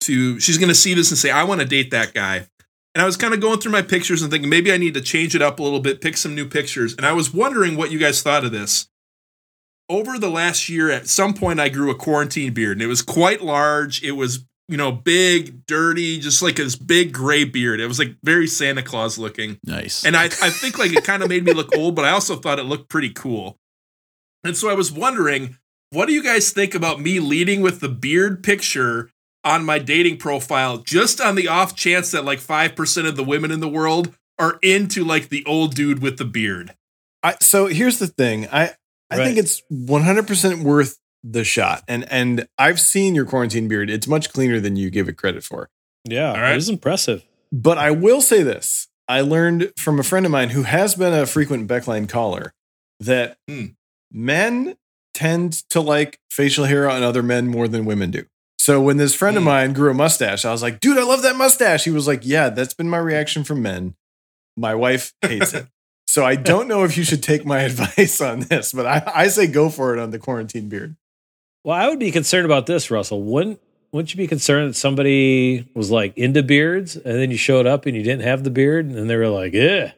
to 0.00 0.40
she's 0.40 0.56
going 0.56 0.70
to 0.70 0.74
see 0.74 0.94
this 0.94 1.10
and 1.10 1.18
say 1.18 1.30
i 1.30 1.44
want 1.44 1.60
to 1.60 1.66
date 1.66 1.90
that 1.90 2.14
guy 2.14 2.36
and 2.94 3.02
i 3.02 3.04
was 3.04 3.18
kind 3.18 3.34
of 3.34 3.40
going 3.40 3.60
through 3.60 3.70
my 3.70 3.82
pictures 3.82 4.22
and 4.22 4.30
thinking 4.32 4.48
maybe 4.48 4.72
i 4.72 4.78
need 4.78 4.94
to 4.94 5.00
change 5.02 5.34
it 5.34 5.42
up 5.42 5.58
a 5.58 5.62
little 5.62 5.80
bit 5.80 6.00
pick 6.00 6.16
some 6.16 6.34
new 6.34 6.48
pictures 6.48 6.94
and 6.96 7.04
i 7.04 7.12
was 7.12 7.34
wondering 7.34 7.76
what 7.76 7.90
you 7.92 7.98
guys 7.98 8.22
thought 8.22 8.44
of 8.46 8.50
this 8.50 8.88
over 9.90 10.18
the 10.18 10.30
last 10.30 10.70
year 10.70 10.90
at 10.90 11.06
some 11.06 11.34
point 11.34 11.60
i 11.60 11.68
grew 11.68 11.90
a 11.90 11.94
quarantine 11.94 12.54
beard 12.54 12.72
and 12.76 12.82
it 12.82 12.86
was 12.86 13.02
quite 13.02 13.42
large 13.42 14.02
it 14.02 14.12
was 14.12 14.46
you 14.68 14.76
know 14.76 14.92
big 14.92 15.66
dirty 15.66 16.18
just 16.20 16.40
like 16.42 16.54
this 16.56 16.76
big 16.76 17.12
gray 17.12 17.44
beard 17.44 17.80
it 17.80 17.86
was 17.88 17.98
like 17.98 18.14
very 18.22 18.46
santa 18.46 18.82
claus 18.82 19.18
looking 19.18 19.58
Nice. 19.64 20.04
and 20.06 20.16
I, 20.16 20.26
I 20.26 20.48
think 20.50 20.78
like 20.78 20.92
it 20.92 21.04
kind 21.04 21.22
of 21.22 21.28
made 21.28 21.44
me 21.44 21.52
look 21.52 21.76
old, 21.76 21.94
but 21.96 22.04
I 22.04 22.10
also 22.10 22.36
thought 22.36 22.58
it 22.60 22.64
looked 22.64 22.88
pretty 22.88 23.10
cool. 23.10 23.58
And 24.44 24.56
so 24.56 24.70
I 24.70 24.74
was 24.74 24.90
wondering, 24.92 25.56
what 25.90 26.06
do 26.06 26.12
you 26.12 26.22
guys 26.22 26.50
think 26.52 26.74
about 26.74 27.00
me 27.00 27.18
leading 27.20 27.60
with 27.60 27.80
the 27.80 27.88
beard 27.88 28.42
picture 28.44 29.10
on 29.44 29.64
my 29.64 29.78
dating 29.80 30.18
profile, 30.18 30.78
just 30.78 31.20
on 31.20 31.34
the 31.34 31.48
off 31.48 31.74
chance 31.74 32.10
that 32.12 32.24
like 32.24 32.38
5% 32.38 33.08
of 33.08 33.16
the 33.16 33.24
women 33.24 33.50
in 33.50 33.60
the 33.60 33.68
world 33.68 34.14
are 34.38 34.58
into 34.62 35.04
like 35.04 35.28
the 35.30 35.44
old 35.46 35.74
dude 35.74 36.00
with 36.00 36.16
the 36.16 36.24
beard? 36.24 36.74
I, 37.22 37.34
so 37.40 37.66
here's 37.66 37.98
the 37.98 38.06
thing. 38.06 38.46
I 38.52 38.74
I 39.10 39.18
Right. 39.18 39.24
think 39.24 39.38
it's 39.38 39.62
100% 39.70 40.62
worth 40.62 40.98
the 41.22 41.44
shot. 41.44 41.82
And 41.88 42.10
and 42.10 42.46
I've 42.58 42.80
seen 42.80 43.14
your 43.14 43.24
quarantine 43.26 43.68
beard. 43.68 43.90
It's 43.90 44.06
much 44.06 44.32
cleaner 44.32 44.60
than 44.60 44.76
you 44.76 44.90
give 44.90 45.08
it 45.08 45.16
credit 45.16 45.44
for. 45.44 45.68
Yeah, 46.04 46.32
right. 46.40 46.52
it 46.52 46.56
was 46.56 46.68
impressive. 46.68 47.24
But 47.52 47.76
I 47.78 47.90
will 47.90 48.20
say 48.20 48.42
this. 48.42 48.88
I 49.08 49.20
learned 49.22 49.72
from 49.76 49.98
a 49.98 50.02
friend 50.04 50.24
of 50.24 50.30
mine 50.32 50.50
who 50.50 50.62
has 50.62 50.94
been 50.94 51.12
a 51.12 51.26
frequent 51.26 51.68
Beckline 51.68 52.08
caller 52.08 52.52
that 53.00 53.36
Hmm. 53.48 53.66
men 54.12 54.76
tend 55.14 55.52
to 55.70 55.80
like 55.80 56.18
facial 56.30 56.64
hair 56.64 56.88
on 56.88 57.02
other 57.02 57.22
men 57.22 57.48
more 57.48 57.66
than 57.68 57.84
women 57.84 58.10
do. 58.10 58.24
So 58.58 58.80
when 58.80 58.96
this 58.98 59.14
friend 59.14 59.36
of 59.36 59.42
Hmm. 59.42 59.48
mine 59.48 59.72
grew 59.72 59.90
a 59.90 59.94
mustache, 59.94 60.44
I 60.44 60.52
was 60.52 60.62
like, 60.62 60.80
dude, 60.80 60.96
I 60.98 61.02
love 61.02 61.22
that 61.22 61.36
mustache. 61.36 61.84
He 61.84 61.90
was 61.90 62.06
like, 62.06 62.20
yeah, 62.24 62.50
that's 62.50 62.74
been 62.74 62.88
my 62.88 62.98
reaction 62.98 63.42
from 63.42 63.62
men. 63.62 63.94
My 64.56 64.74
wife 64.74 65.12
hates 65.22 65.52
it. 65.54 65.66
So 66.10 66.24
I 66.24 66.34
don't 66.34 66.66
know 66.66 66.82
if 66.82 66.98
you 66.98 67.04
should 67.04 67.22
take 67.22 67.46
my 67.46 67.60
advice 67.70 68.20
on 68.20 68.40
this, 68.40 68.72
but 68.72 68.84
I, 68.84 69.12
I 69.14 69.28
say 69.28 69.46
go 69.46 69.70
for 69.70 69.94
it 69.94 70.00
on 70.00 70.10
the 70.10 70.18
quarantine 70.18 70.68
beard. 70.68 70.96
Well, 71.62 71.76
I 71.76 71.86
would 71.86 72.00
be 72.00 72.10
concerned 72.10 72.46
about 72.46 72.66
this, 72.66 72.90
Russell. 72.90 73.22
Wouldn't 73.22 73.60
wouldn't 73.92 74.12
you 74.12 74.16
be 74.16 74.26
concerned 74.26 74.70
that 74.70 74.74
somebody 74.74 75.68
was 75.72 75.92
like 75.92 76.18
into 76.18 76.42
beards 76.42 76.96
and 76.96 77.14
then 77.14 77.30
you 77.30 77.36
showed 77.36 77.64
up 77.64 77.86
and 77.86 77.96
you 77.96 78.02
didn't 78.02 78.22
have 78.22 78.42
the 78.42 78.50
beard 78.50 78.86
and 78.86 78.96
then 78.96 79.06
they 79.06 79.14
were 79.14 79.28
like, 79.28 79.52
yeah, 79.52 79.92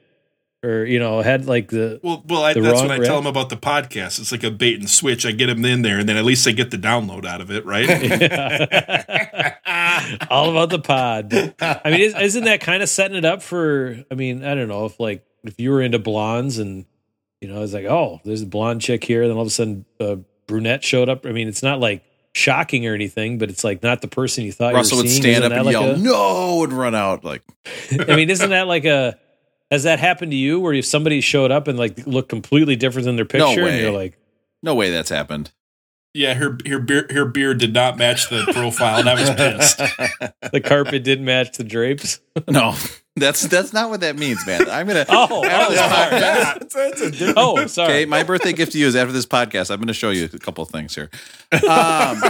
or 0.63 0.85
you 0.85 0.99
know 0.99 1.23
had 1.23 1.47
like 1.47 1.69
the 1.69 1.99
Well, 2.03 2.23
well, 2.27 2.45
I, 2.45 2.53
The 2.53 2.61
that's 2.61 2.83
wrong 2.83 2.91
what 2.91 3.01
I 3.01 3.05
tell 3.05 3.17
them 3.17 3.27
about 3.27 3.49
the 3.49 3.57
podcast. 3.57 4.21
It's 4.21 4.33
like 4.33 4.45
a 4.45 4.51
bait 4.51 4.79
and 4.79 4.91
switch. 4.91 5.25
I 5.25 5.33
get 5.33 5.47
them 5.47 5.65
in 5.65 5.81
there, 5.81 5.99
and 5.99 6.07
then 6.07 6.19
at 6.19 6.27
least 6.27 6.45
they 6.45 6.53
get 6.53 6.71
the 6.71 6.77
download 6.77 7.25
out 7.25 7.41
of 7.41 7.51
it, 7.51 7.65
right? 7.65 7.89
all 10.31 10.51
about 10.51 10.69
the 10.69 10.79
pod. 10.79 11.33
I 11.59 11.91
mean, 11.91 12.15
isn't 12.15 12.45
that 12.45 12.61
kind 12.61 12.83
of 12.83 12.91
setting 12.91 13.17
it 13.17 13.25
up 13.25 13.41
for? 13.41 14.05
I 14.11 14.15
mean, 14.15 14.45
I 14.45 14.55
don't 14.55 14.69
know 14.69 14.85
if 14.85 15.01
like 15.01 15.25
if 15.45 15.59
you 15.59 15.71
were 15.71 15.83
into 15.83 15.99
blondes 15.99 16.59
and 16.59 16.85
you 17.41 17.49
know, 17.49 17.63
it's 17.63 17.73
like, 17.73 17.87
oh, 17.87 18.21
there's 18.25 18.43
a 18.43 18.47
blonde 18.47 18.81
chick 18.81 19.03
here, 19.03 19.27
then 19.27 19.37
all 19.37 19.43
of 19.43 19.49
a 19.49 19.51
sudden 19.51 19.85
a 19.99 20.19
brunette 20.47 20.85
showed 20.85 21.09
up. 21.09 21.27
I 21.27 21.33
mean, 21.33 21.49
it's 21.49 21.63
not 21.63 21.81
like 21.81 22.05
shocking 22.35 22.87
or 22.87 22.95
anything, 22.95 23.39
but 23.39 23.51
it's 23.51 23.65
like 23.65 23.83
not 23.83 24.01
the 24.01 24.07
person 24.09 24.45
you 24.45 24.53
thought 24.53 24.75
Russell 24.75 24.99
you 24.99 25.03
would 25.03 25.07
were 25.07 25.11
seeing. 25.11 25.23
stand 25.23 25.39
Isn't 25.45 25.53
up 25.53 25.57
and 25.59 25.67
like 25.67 25.73
yell, 25.73 25.91
a- 25.91 25.97
"No!" 25.99 26.63
and 26.65 26.73
run 26.73 26.95
out. 26.95 27.25
Like, 27.25 27.43
I 28.09 28.15
mean, 28.17 28.31
isn't 28.31 28.51
that 28.51 28.69
like 28.69 28.85
a? 28.85 29.19
Has 29.73 29.85
that 29.85 29.99
happened 29.99 30.33
to 30.33 30.37
you 30.37 30.61
where 30.61 30.73
if 30.75 30.85
somebody 30.85 31.21
showed 31.23 31.51
up 31.51 31.67
and 31.67 31.79
like 31.79 32.07
looked 32.07 32.29
completely 32.29 32.77
different 32.77 33.07
than 33.07 33.17
their 33.17 33.25
no 33.25 33.29
picture, 33.47 33.65
way. 33.65 33.73
and 33.73 33.81
you're 33.81 33.91
like, 33.91 34.19
no 34.63 34.75
way 34.75 34.91
that's 34.91 35.09
happened. 35.11 35.51
Yeah, 36.15 36.35
her 36.35 36.59
her 36.67 36.79
beard 36.79 37.11
her 37.11 37.25
beard 37.25 37.59
did 37.59 37.73
not 37.73 37.97
match 37.97 38.29
the 38.29 38.45
profile, 38.53 39.01
and 39.01 39.09
I 39.09 39.15
was 39.15 39.31
pissed. 39.31 39.79
the 40.53 40.61
carpet 40.61 41.05
didn't 41.05 41.25
match 41.25 41.57
the 41.57 41.65
drapes? 41.65 42.21
No, 42.47 42.75
that's 43.17 43.43
that's 43.43 43.73
not 43.73 43.89
what 43.91 44.01
that 44.01 44.17
means, 44.17 44.47
man. 44.47 44.69
I'm 44.71 44.87
gonna. 44.87 45.07
Oh, 45.09 45.45
after 45.45 45.75
this 45.75 45.83
oh, 45.83 45.87
podcast, 45.87 46.21
That's, 46.21 46.75
that's 46.75 47.01
a 47.01 47.11
different. 47.11 47.39
oh, 47.39 47.67
sorry. 47.67 47.93
Okay, 47.93 48.05
my 48.07 48.23
birthday 48.23 48.53
gift 48.53 48.73
to 48.73 48.79
you 48.79 48.87
is 48.87 48.97
after 48.97 49.13
this 49.13 49.27
podcast. 49.27 49.71
I'm 49.71 49.79
going 49.79 49.89
to 49.89 49.95
show 49.95 50.11
you 50.11 50.29
a 50.33 50.39
couple 50.39 50.63
of 50.63 50.71
things 50.71 50.95
here. 50.95 51.11
Um, 51.53 52.23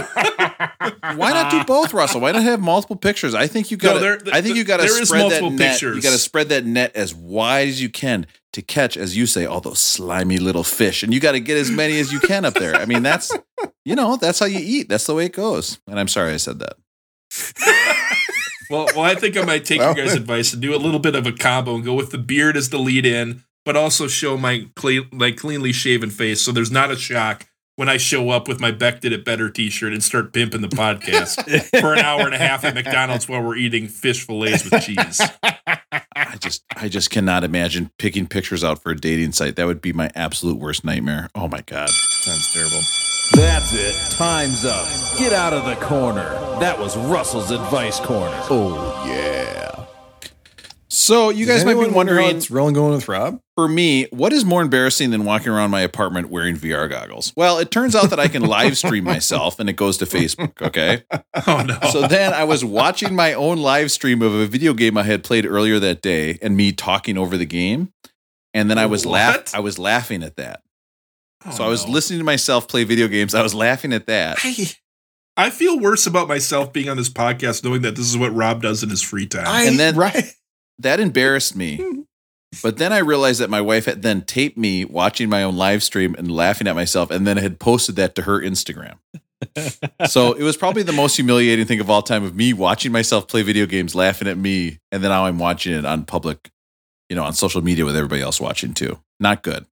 why 1.15 1.31
not 1.33 1.51
do 1.51 1.63
both, 1.65 1.93
Russell? 1.93 2.21
Why 2.21 2.31
not 2.31 2.43
have 2.43 2.59
multiple 2.59 2.95
pictures? 2.95 3.33
I 3.33 3.47
think 3.47 3.71
you 3.71 3.77
got. 3.77 3.95
No, 3.95 3.99
there- 3.99 4.19
I 4.33 4.41
think 4.41 4.55
you 4.55 4.63
got 4.63 4.77
to 4.81 4.87
spread 4.87 5.31
that 5.31 5.41
net. 5.43 5.57
pictures. 5.71 5.95
You 5.95 6.01
got 6.01 6.11
to 6.11 6.17
spread 6.17 6.49
that 6.49 6.65
net 6.65 6.95
as 6.95 7.13
wide 7.13 7.67
as 7.67 7.81
you 7.81 7.89
can 7.89 8.27
to 8.53 8.61
catch, 8.61 8.97
as 8.97 9.17
you 9.17 9.25
say, 9.25 9.45
all 9.45 9.61
those 9.61 9.79
slimy 9.79 10.37
little 10.37 10.63
fish, 10.63 11.03
and 11.03 11.13
you 11.13 11.19
got 11.19 11.31
to 11.33 11.39
get 11.39 11.57
as 11.57 11.71
many 11.71 11.99
as 11.99 12.11
you 12.13 12.19
can 12.19 12.45
up 12.45 12.53
there. 12.53 12.75
I 12.75 12.85
mean, 12.85 13.03
that's 13.03 13.31
you 13.85 13.95
know, 13.95 14.15
that's 14.15 14.39
how 14.39 14.45
you 14.45 14.59
eat. 14.61 14.89
That's 14.89 15.05
the 15.07 15.15
way 15.15 15.25
it 15.25 15.33
goes. 15.33 15.79
And 15.87 15.99
I'm 15.99 16.07
sorry 16.07 16.33
I 16.33 16.37
said 16.37 16.59
that. 16.59 16.73
Well, 18.69 18.87
well, 18.95 19.01
I 19.01 19.13
think 19.13 19.37
I 19.37 19.43
might 19.43 19.65
take 19.65 19.79
Well- 19.81 19.95
your 19.95 20.05
guys' 20.05 20.15
advice 20.15 20.53
and 20.53 20.61
do 20.61 20.73
a 20.73 20.77
little 20.77 20.99
bit 20.99 21.15
of 21.15 21.27
a 21.27 21.31
combo 21.31 21.75
and 21.75 21.83
go 21.83 21.93
with 21.93 22.09
the 22.11 22.17
beard 22.17 22.57
as 22.57 22.69
the 22.69 22.79
lead 22.79 23.05
in, 23.05 23.43
but 23.65 23.75
also 23.75 24.07
show 24.07 24.35
my 24.37 24.67
cle- 24.75 25.03
like 25.11 25.35
cleanly 25.37 25.71
shaven 25.73 26.09
face, 26.09 26.41
so 26.41 26.51
there's 26.51 26.71
not 26.71 26.89
a 26.89 26.95
shock 26.95 27.45
when 27.75 27.89
I 27.89 27.97
show 27.97 28.29
up 28.29 28.47
with 28.47 28.59
my 28.59 28.71
Beck 28.71 29.01
Did 29.01 29.13
It 29.13 29.25
Better 29.25 29.49
T-shirt 29.49 29.93
and 29.93 30.03
start 30.03 30.33
pimping 30.33 30.61
the 30.61 30.67
podcast 30.67 31.41
for 31.81 31.93
an 31.93 31.99
hour 31.99 32.21
and 32.21 32.35
a 32.35 32.37
half 32.37 32.63
at 32.63 32.75
McDonald's 32.75 33.27
while 33.27 33.41
we're 33.41 33.55
eating 33.55 33.87
fish 33.87 34.25
fillets 34.25 34.69
with 34.69 34.83
cheese. 34.83 35.21
I 36.15 36.37
just, 36.39 36.63
I 36.75 36.89
just 36.89 37.09
cannot 37.09 37.43
imagine 37.43 37.91
picking 37.97 38.27
pictures 38.27 38.63
out 38.63 38.81
for 38.81 38.91
a 38.91 38.95
dating 38.95 39.31
site. 39.31 39.55
That 39.55 39.65
would 39.65 39.81
be 39.81 39.93
my 39.93 40.11
absolute 40.15 40.59
worst 40.59 40.83
nightmare. 40.83 41.29
Oh 41.35 41.47
my 41.47 41.61
god. 41.61 41.89
Sounds 41.89 42.53
terrible. 42.53 42.81
That's 43.33 43.73
it. 43.73 43.95
Time's 44.17 44.65
up. 44.65 44.87
Get 45.17 45.33
out 45.33 45.53
of 45.53 45.65
the 45.65 45.75
corner. 45.75 46.29
That 46.59 46.77
was 46.77 46.95
Russell's 46.97 47.51
advice 47.51 47.99
corner. 47.99 48.37
Oh 48.49 49.03
yeah. 49.07 49.82
So 50.93 51.31
you 51.31 51.47
Does 51.47 51.57
guys 51.57 51.65
might 51.65 51.73
be 51.73 51.79
anyone 51.79 51.95
wonder 51.95 52.13
how 52.13 52.19
wondering, 52.21 52.37
it's 52.37 52.51
rolling 52.51 52.75
going 52.75 52.93
with 52.93 53.07
Rob. 53.07 53.41
for 53.55 53.67
me, 53.67 54.05
what 54.11 54.31
is 54.31 54.45
more 54.45 54.61
embarrassing 54.61 55.09
than 55.09 55.25
walking 55.25 55.47
around 55.47 55.71
my 55.71 55.81
apartment 55.81 56.29
wearing 56.29 56.55
VR 56.55 56.87
goggles? 56.87 57.33
Well, 57.35 57.57
it 57.57 57.71
turns 57.71 57.95
out 57.95 58.11
that 58.11 58.19
I 58.19 58.27
can 58.27 58.43
live 58.43 58.77
stream 58.77 59.03
myself 59.03 59.59
and 59.59 59.67
it 59.69 59.73
goes 59.73 59.97
to 59.97 60.05
Facebook. 60.05 60.61
Okay. 60.61 61.03
Oh 61.47 61.63
no! 61.63 61.77
So 61.91 62.07
then 62.07 62.31
I 62.31 62.43
was 62.43 62.63
watching 62.63 63.15
my 63.15 63.33
own 63.33 63.57
live 63.57 63.91
stream 63.91 64.21
of 64.21 64.35
a 64.35 64.45
video 64.45 64.75
game 64.75 64.95
I 64.99 65.03
had 65.03 65.23
played 65.23 65.47
earlier 65.47 65.79
that 65.79 66.01
day 66.03 66.37
and 66.43 66.55
me 66.55 66.71
talking 66.71 67.17
over 67.17 67.37
the 67.37 67.45
game. 67.47 67.91
And 68.53 68.69
then 68.69 68.77
I 68.77 68.85
was 68.85 69.03
laugh 69.03 69.53
I 69.55 69.59
was 69.59 69.79
laughing 69.79 70.21
at 70.21 70.35
that. 70.37 70.61
Oh, 71.43 71.51
so 71.51 71.63
I 71.63 71.67
was 71.69 71.87
no. 71.87 71.93
listening 71.93 72.19
to 72.19 72.23
myself 72.23 72.67
play 72.67 72.83
video 72.83 73.07
games. 73.07 73.33
I 73.33 73.41
was 73.41 73.55
laughing 73.55 73.93
at 73.93 74.05
that. 74.05 74.37
I, 74.43 74.67
I 75.35 75.49
feel 75.49 75.79
worse 75.79 76.05
about 76.05 76.27
myself 76.27 76.71
being 76.71 76.87
on 76.87 76.97
this 76.97 77.09
podcast 77.09 77.63
knowing 77.63 77.81
that 77.81 77.95
this 77.95 78.05
is 78.07 78.15
what 78.17 78.31
Rob 78.33 78.61
does 78.61 78.83
in 78.83 78.89
his 78.89 79.01
free 79.01 79.25
time. 79.25 79.47
I, 79.47 79.63
And 79.63 79.79
then- 79.79 79.95
right. 79.95 80.23
That 80.79 80.99
embarrassed 80.99 81.55
me. 81.55 82.03
But 82.61 82.77
then 82.77 82.93
I 82.93 82.99
realized 82.99 83.39
that 83.39 83.49
my 83.49 83.61
wife 83.61 83.85
had 83.85 84.03
then 84.03 84.21
taped 84.21 84.59
me 84.59 84.85
watching 84.85 85.27
my 85.27 85.41
own 85.41 85.55
live 85.55 85.81
stream 85.81 86.13
and 86.19 86.31
laughing 86.31 86.67
at 86.67 86.75
myself 86.75 87.09
and 87.09 87.25
then 87.25 87.37
had 87.37 87.59
posted 87.59 87.95
that 87.95 88.13
to 88.13 88.21
her 88.23 88.39
Instagram. 88.39 88.99
so 90.07 90.33
it 90.37 90.43
was 90.43 90.55
probably 90.55 90.83
the 90.83 90.93
most 90.93 91.15
humiliating 91.15 91.65
thing 91.65 91.79
of 91.79 91.89
all 91.89 92.03
time 92.03 92.23
of 92.23 92.35
me 92.35 92.53
watching 92.53 92.91
myself 92.91 93.27
play 93.27 93.41
video 93.41 93.65
games, 93.65 93.95
laughing 93.95 94.27
at 94.27 94.37
me, 94.37 94.79
and 94.91 95.03
then 95.03 95.09
now 95.09 95.25
I'm 95.25 95.39
watching 95.39 95.73
it 95.73 95.83
on 95.83 96.05
public, 96.05 96.51
you 97.09 97.15
know, 97.15 97.23
on 97.23 97.33
social 97.33 97.63
media 97.63 97.85
with 97.85 97.95
everybody 97.95 98.21
else 98.21 98.39
watching 98.39 98.75
too. 98.75 98.99
Not 99.19 99.41
good. 99.41 99.65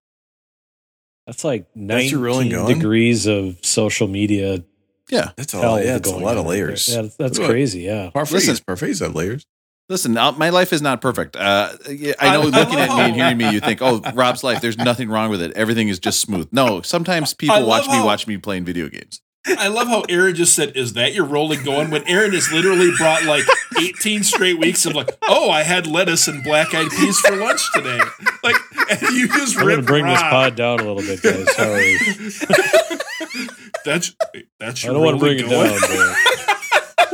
That's 1.28 1.44
like 1.44 1.68
That's 1.76 2.12
19 2.12 2.50
going? 2.50 2.68
degrees 2.80 3.28
of 3.28 3.64
social 3.64 4.08
media. 4.08 4.64
Yeah. 5.10 5.32
That's 5.38 5.54
hell 5.54 5.74
all. 5.74 5.80
Yeah, 5.80 5.98
it's 5.98 6.10
a 6.10 6.14
going 6.14 6.24
lot 6.26 6.38
of 6.38 6.46
layers. 6.46 6.90
Yeah, 6.90 7.04
that's, 7.04 7.16
that's 7.18 7.38
crazy. 7.40 7.82
Yeah. 7.82 8.10
Parfaits, 8.10 8.32
Listen. 8.32 8.56
parfaits 8.68 9.02
have 9.02 9.14
layers. 9.14 9.46
Listen, 9.92 10.16
uh, 10.18 10.32
my 10.32 10.50
life 10.52 10.72
is 10.72 10.82
not 10.82 11.02
perfect. 11.02 11.36
Uh, 11.36 11.74
I 11.86 11.92
know 11.94 12.14
I- 12.20 12.28
I 12.28 12.38
looking 12.38 12.80
at 12.80 12.90
me 12.90 13.02
and 13.02 13.14
hearing 13.16 13.38
me, 13.38 13.52
you 13.52 13.60
think, 13.60 13.82
oh, 13.84 14.00
Rob's 14.14 14.42
life, 14.42 14.62
there's 14.62 14.78
nothing 14.78 15.10
wrong 15.10 15.30
with 15.30 15.42
it. 15.42 15.52
Everything 15.52 15.90
is 15.90 16.00
just 16.00 16.22
smooth. 16.22 16.48
No, 16.54 16.82
sometimes 16.82 17.34
people 17.34 17.58
love 17.58 17.68
watch 17.68 17.88
me 17.88 17.94
how- 17.96 18.06
watch 18.06 18.26
me 18.26 18.38
playing 18.38 18.64
video 18.64 18.88
games. 18.88 19.20
I 19.58 19.70
love 19.70 19.88
how 19.88 20.04
Aaron 20.08 20.36
just 20.36 20.54
said, 20.54 20.78
"Is 20.78 20.94
that 20.94 21.16
your 21.16 21.26
rolling 21.26 21.64
going?" 21.64 21.90
When 21.90 22.08
Aaron 22.08 22.32
has 22.34 22.52
literally 22.52 22.92
brought 22.96 23.24
like 23.26 23.44
18 23.80 24.22
straight 24.24 24.60
weeks 24.60 24.86
of 24.86 24.94
like, 24.94 25.10
"Oh, 25.28 25.50
I 25.50 25.64
had 25.64 25.88
lettuce 25.88 26.28
and 26.28 26.44
black 26.44 26.76
eyed 26.76 26.92
peas 26.92 27.20
for 27.22 27.36
lunch 27.36 27.60
today." 27.74 28.00
Like, 28.44 28.56
and 28.92 29.02
you 29.02 29.28
just 29.30 29.58
I'm 29.58 29.64
going 29.64 29.76
to 29.78 29.82
rip 29.82 29.86
bring 29.88 30.06
this 30.06 30.22
pod 30.22 30.56
down 30.56 30.80
a 30.80 30.84
little 30.84 30.98
bit, 31.02 31.24
guys. 31.24 31.56
Sorry. 31.56 31.98
That's 33.86 34.16
that's 34.60 34.86
I 34.86 34.90
don't 34.90 35.02
want 35.04 35.16
to 35.16 35.20
bring 35.20 35.44
rolling 35.50 35.72
it 35.72 35.80
down, 35.82 36.16
but 36.48 36.61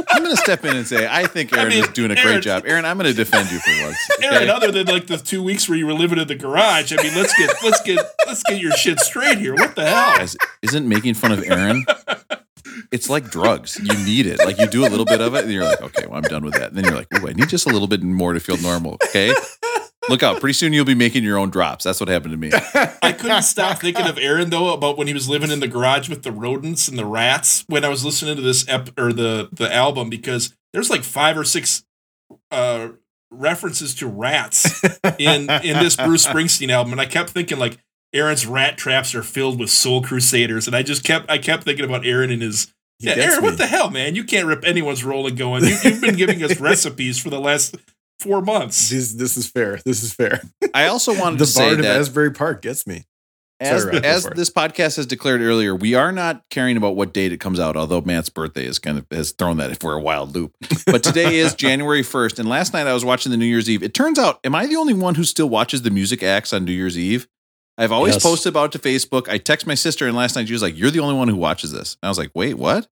I'm 0.09 0.23
going 0.23 0.35
to 0.35 0.41
step 0.41 0.63
in 0.65 0.75
and 0.75 0.85
say, 0.87 1.07
I 1.09 1.25
think 1.27 1.51
Aaron 1.57 1.69
mean, 1.69 1.83
is 1.83 1.89
doing 1.89 2.11
a 2.11 2.15
Aaron- 2.15 2.27
great 2.33 2.43
job. 2.43 2.63
Aaron, 2.65 2.85
I'm 2.85 2.97
going 2.97 3.09
to 3.09 3.15
defend 3.15 3.51
you 3.51 3.59
for 3.59 3.71
once. 3.83 3.97
Aaron, 4.23 4.49
other 4.49 4.71
than 4.71 4.87
like 4.87 5.07
the 5.07 5.17
two 5.17 5.41
weeks 5.43 5.67
where 5.67 5.77
you 5.77 5.85
were 5.87 5.93
living 5.93 6.19
in 6.19 6.27
the 6.27 6.35
garage, 6.35 6.93
I 6.97 7.01
mean, 7.01 7.13
let's 7.15 7.37
get 7.37 7.53
let's 7.63 7.81
get 7.81 7.99
let's 8.25 8.43
get 8.43 8.59
your 8.61 8.71
shit 8.73 8.99
straight 8.99 9.37
here. 9.37 9.55
What 9.55 9.75
the 9.75 9.85
hell? 9.85 10.17
Guys, 10.17 10.37
isn't 10.61 10.87
making 10.87 11.15
fun 11.15 11.31
of 11.31 11.43
Aaron? 11.43 11.85
It's 12.91 13.09
like 13.09 13.29
drugs. 13.29 13.77
You 13.79 13.97
need 14.05 14.27
it. 14.27 14.39
Like 14.39 14.59
you 14.59 14.67
do 14.67 14.81
a 14.85 14.89
little 14.89 15.05
bit 15.05 15.19
of 15.19 15.33
it, 15.35 15.43
and 15.43 15.51
you're 15.53 15.63
like, 15.65 15.81
okay, 15.81 16.05
well, 16.05 16.17
I'm 16.17 16.21
done 16.23 16.43
with 16.45 16.53
that. 16.53 16.69
And 16.69 16.77
then 16.77 16.85
you're 16.85 16.95
like, 16.95 17.07
ooh, 17.19 17.27
I 17.27 17.33
need 17.33 17.49
just 17.49 17.65
a 17.65 17.69
little 17.69 17.87
bit 17.87 18.01
more 18.03 18.33
to 18.33 18.39
feel 18.39 18.57
normal. 18.57 18.93
Okay, 19.05 19.33
look 20.09 20.23
out. 20.23 20.39
Pretty 20.39 20.53
soon 20.53 20.73
you'll 20.73 20.85
be 20.85 20.95
making 20.95 21.23
your 21.23 21.37
own 21.37 21.49
drops. 21.49 21.83
That's 21.83 21.99
what 21.99 22.09
happened 22.09 22.31
to 22.31 22.37
me. 22.37 22.51
I 23.01 23.11
couldn't 23.11 23.43
stop 23.43 23.79
thinking 23.79 24.05
of 24.05 24.17
Aaron 24.17 24.49
though 24.49 24.73
about 24.73 24.97
when 24.97 25.07
he 25.07 25.13
was 25.13 25.27
living 25.29 25.51
in 25.51 25.59
the 25.59 25.67
garage 25.67 26.09
with 26.09 26.23
the 26.23 26.31
rodents 26.31 26.87
and 26.87 26.97
the 26.97 27.05
rats 27.05 27.63
when 27.67 27.83
I 27.85 27.89
was 27.89 28.03
listening 28.05 28.35
to 28.35 28.41
this 28.41 28.67
ep 28.67 28.89
or 28.97 29.13
the 29.13 29.49
the 29.51 29.73
album 29.73 30.09
because 30.09 30.53
there's 30.73 30.89
like 30.89 31.03
five 31.03 31.37
or 31.37 31.43
six 31.43 31.83
uh 32.51 32.89
references 33.29 33.93
to 33.95 34.07
rats 34.07 34.81
in 35.19 35.49
in 35.49 35.77
this 35.79 35.95
Bruce 35.95 36.25
Springsteen 36.25 36.69
album 36.69 36.93
and 36.93 37.01
I 37.01 37.05
kept 37.05 37.31
thinking 37.31 37.59
like 37.59 37.77
Aaron's 38.13 38.45
rat 38.45 38.77
traps 38.77 39.13
are 39.13 39.23
filled 39.23 39.59
with 39.59 39.69
soul 39.69 40.01
crusaders 40.01 40.65
and 40.67 40.75
I 40.75 40.81
just 40.83 41.03
kept 41.03 41.29
I 41.29 41.37
kept 41.37 41.63
thinking 41.63 41.85
about 41.85 42.05
Aaron 42.05 42.31
and 42.31 42.41
his 42.41 42.73
He 42.99 43.07
yeah, 43.07 43.15
Aaron, 43.15 43.43
me. 43.43 43.49
what 43.49 43.57
the 43.57 43.67
hell, 43.67 43.89
man? 43.89 44.15
You 44.15 44.23
can't 44.23 44.47
rip 44.47 44.63
anyone's 44.65 45.03
rolling 45.03 45.35
going. 45.35 45.63
You, 45.65 45.77
you've 45.83 46.01
been 46.01 46.15
giving 46.15 46.41
us 46.41 46.59
recipes 46.61 47.19
for 47.19 47.29
the 47.29 47.39
last 47.39 47.75
four 48.19 48.41
months. 48.41 48.89
This, 48.89 49.13
this 49.13 49.37
is 49.37 49.47
fair. 49.49 49.79
This 49.85 50.03
is 50.03 50.13
fair. 50.13 50.41
I 50.73 50.87
also 50.87 51.17
wanted 51.19 51.39
the 51.39 51.45
to 51.45 51.51
say 51.51 51.67
Bard 51.67 51.79
of 51.79 51.85
that 51.85 51.99
Asbury 51.99 52.31
Park 52.31 52.61
gets 52.61 52.85
me. 52.87 53.05
as, 53.59 53.83
Sorry, 53.83 53.97
as 54.03 54.23
this 54.25 54.49
podcast 54.51 54.97
has 54.97 55.05
declared 55.07 55.41
earlier, 55.41 55.75
we 55.75 55.93
are 55.95 56.11
not 56.11 56.43
caring 56.51 56.77
about 56.77 56.95
what 56.95 57.13
date 57.13 57.31
it 57.31 57.39
comes 57.39 57.59
out. 57.59 57.75
Although 57.75 58.01
Matt's 58.01 58.29
birthday 58.29 58.65
is 58.65 58.77
kind 58.79 58.97
of 58.97 59.05
has 59.11 59.31
thrown 59.31 59.57
that 59.57 59.79
for 59.79 59.93
a 59.93 59.99
wild 59.99 60.35
loop. 60.35 60.55
But 60.85 61.03
today 61.03 61.37
is 61.37 61.55
January 61.55 62.03
first, 62.03 62.37
and 62.39 62.47
last 62.47 62.73
night 62.73 62.85
I 62.87 62.93
was 62.93 63.03
watching 63.03 63.31
the 63.31 63.37
New 63.37 63.45
Year's 63.45 63.69
Eve. 63.69 63.81
It 63.83 63.93
turns 63.93 64.19
out, 64.19 64.39
am 64.43 64.53
I 64.55 64.67
the 64.67 64.75
only 64.75 64.93
one 64.93 65.15
who 65.15 65.23
still 65.23 65.49
watches 65.49 65.81
the 65.81 65.89
music 65.89 66.21
acts 66.21 66.53
on 66.53 66.65
New 66.65 66.71
Year's 66.71 66.97
Eve? 66.97 67.27
I've 67.79 67.91
always 67.91 68.15
Yes. 68.15 68.23
posted 68.23 68.49
about 68.51 68.73
it 68.75 68.79
to 68.81 68.87
Facebook. 68.89 69.27
I 69.29 69.37
text 69.37 69.67
my 69.67 69.75
sister, 69.75 70.07
and 70.07 70.15
last 70.17 70.35
night 70.35 70.47
she 70.47 70.53
was 70.53 70.61
like, 70.63 70.75
"You're 70.77 70.89
the 70.91 70.99
only 70.99 71.13
one 71.15 71.27
who 71.27 71.35
watches 71.35 71.71
this." 71.71 71.95
And 72.01 72.07
I 72.07 72.09
was 72.09 72.17
like, 72.17 72.31
"Wait, 72.33 72.55
what?" 72.55 72.87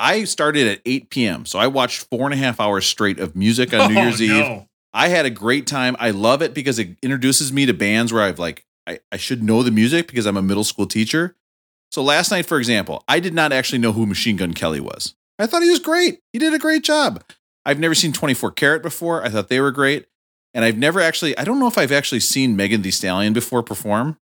I 0.00 0.22
started 0.24 0.68
at 0.68 0.80
8 0.86 1.10
p.m., 1.10 1.44
so 1.44 1.58
I 1.58 1.66
watched 1.66 2.06
four 2.08 2.24
and 2.24 2.32
a 2.32 2.36
half 2.36 2.60
hours 2.60 2.86
straight 2.86 3.18
of 3.18 3.34
music 3.34 3.74
on 3.74 3.92
New 3.92 3.98
Oh, 4.00 4.02
Year's 4.04 4.22
Eve. 4.22 4.62
I 4.92 5.08
had 5.08 5.26
a 5.26 5.30
great 5.30 5.66
time. 5.66 5.96
I 5.98 6.10
love 6.10 6.42
it 6.42 6.54
because 6.54 6.78
it 6.78 6.96
introduces 7.02 7.52
me 7.52 7.66
to 7.66 7.74
bands 7.74 8.12
where 8.12 8.22
I've 8.22 8.38
like 8.38 8.64
I, 8.86 9.00
I 9.12 9.16
should 9.18 9.42
know 9.42 9.62
the 9.62 9.70
music 9.70 10.08
because 10.08 10.26
I'm 10.26 10.36
a 10.36 10.42
middle 10.42 10.64
school 10.64 10.86
teacher. 10.86 11.36
So 11.90 12.02
last 12.02 12.30
night, 12.30 12.46
for 12.46 12.58
example, 12.58 13.04
I 13.06 13.20
did 13.20 13.34
not 13.34 13.52
actually 13.52 13.78
know 13.78 13.92
who 13.92 14.06
Machine 14.06 14.36
Gun 14.36 14.54
Kelly 14.54 14.80
was. 14.80 15.14
I 15.38 15.46
thought 15.46 15.62
he 15.62 15.70
was 15.70 15.78
great. 15.78 16.20
He 16.32 16.38
did 16.38 16.54
a 16.54 16.58
great 16.58 16.84
job. 16.84 17.22
I've 17.64 17.78
never 17.78 17.94
seen 17.94 18.12
24 18.12 18.52
Karat 18.52 18.82
before. 18.82 19.22
I 19.24 19.28
thought 19.28 19.48
they 19.48 19.60
were 19.60 19.70
great. 19.70 20.06
And 20.54 20.64
I've 20.64 20.78
never 20.78 21.00
actually, 21.00 21.36
I 21.36 21.44
don't 21.44 21.60
know 21.60 21.66
if 21.66 21.78
I've 21.78 21.92
actually 21.92 22.20
seen 22.20 22.56
Megan 22.56 22.82
Thee 22.82 22.90
Stallion 22.90 23.32
before 23.32 23.62
perform. 23.62 24.18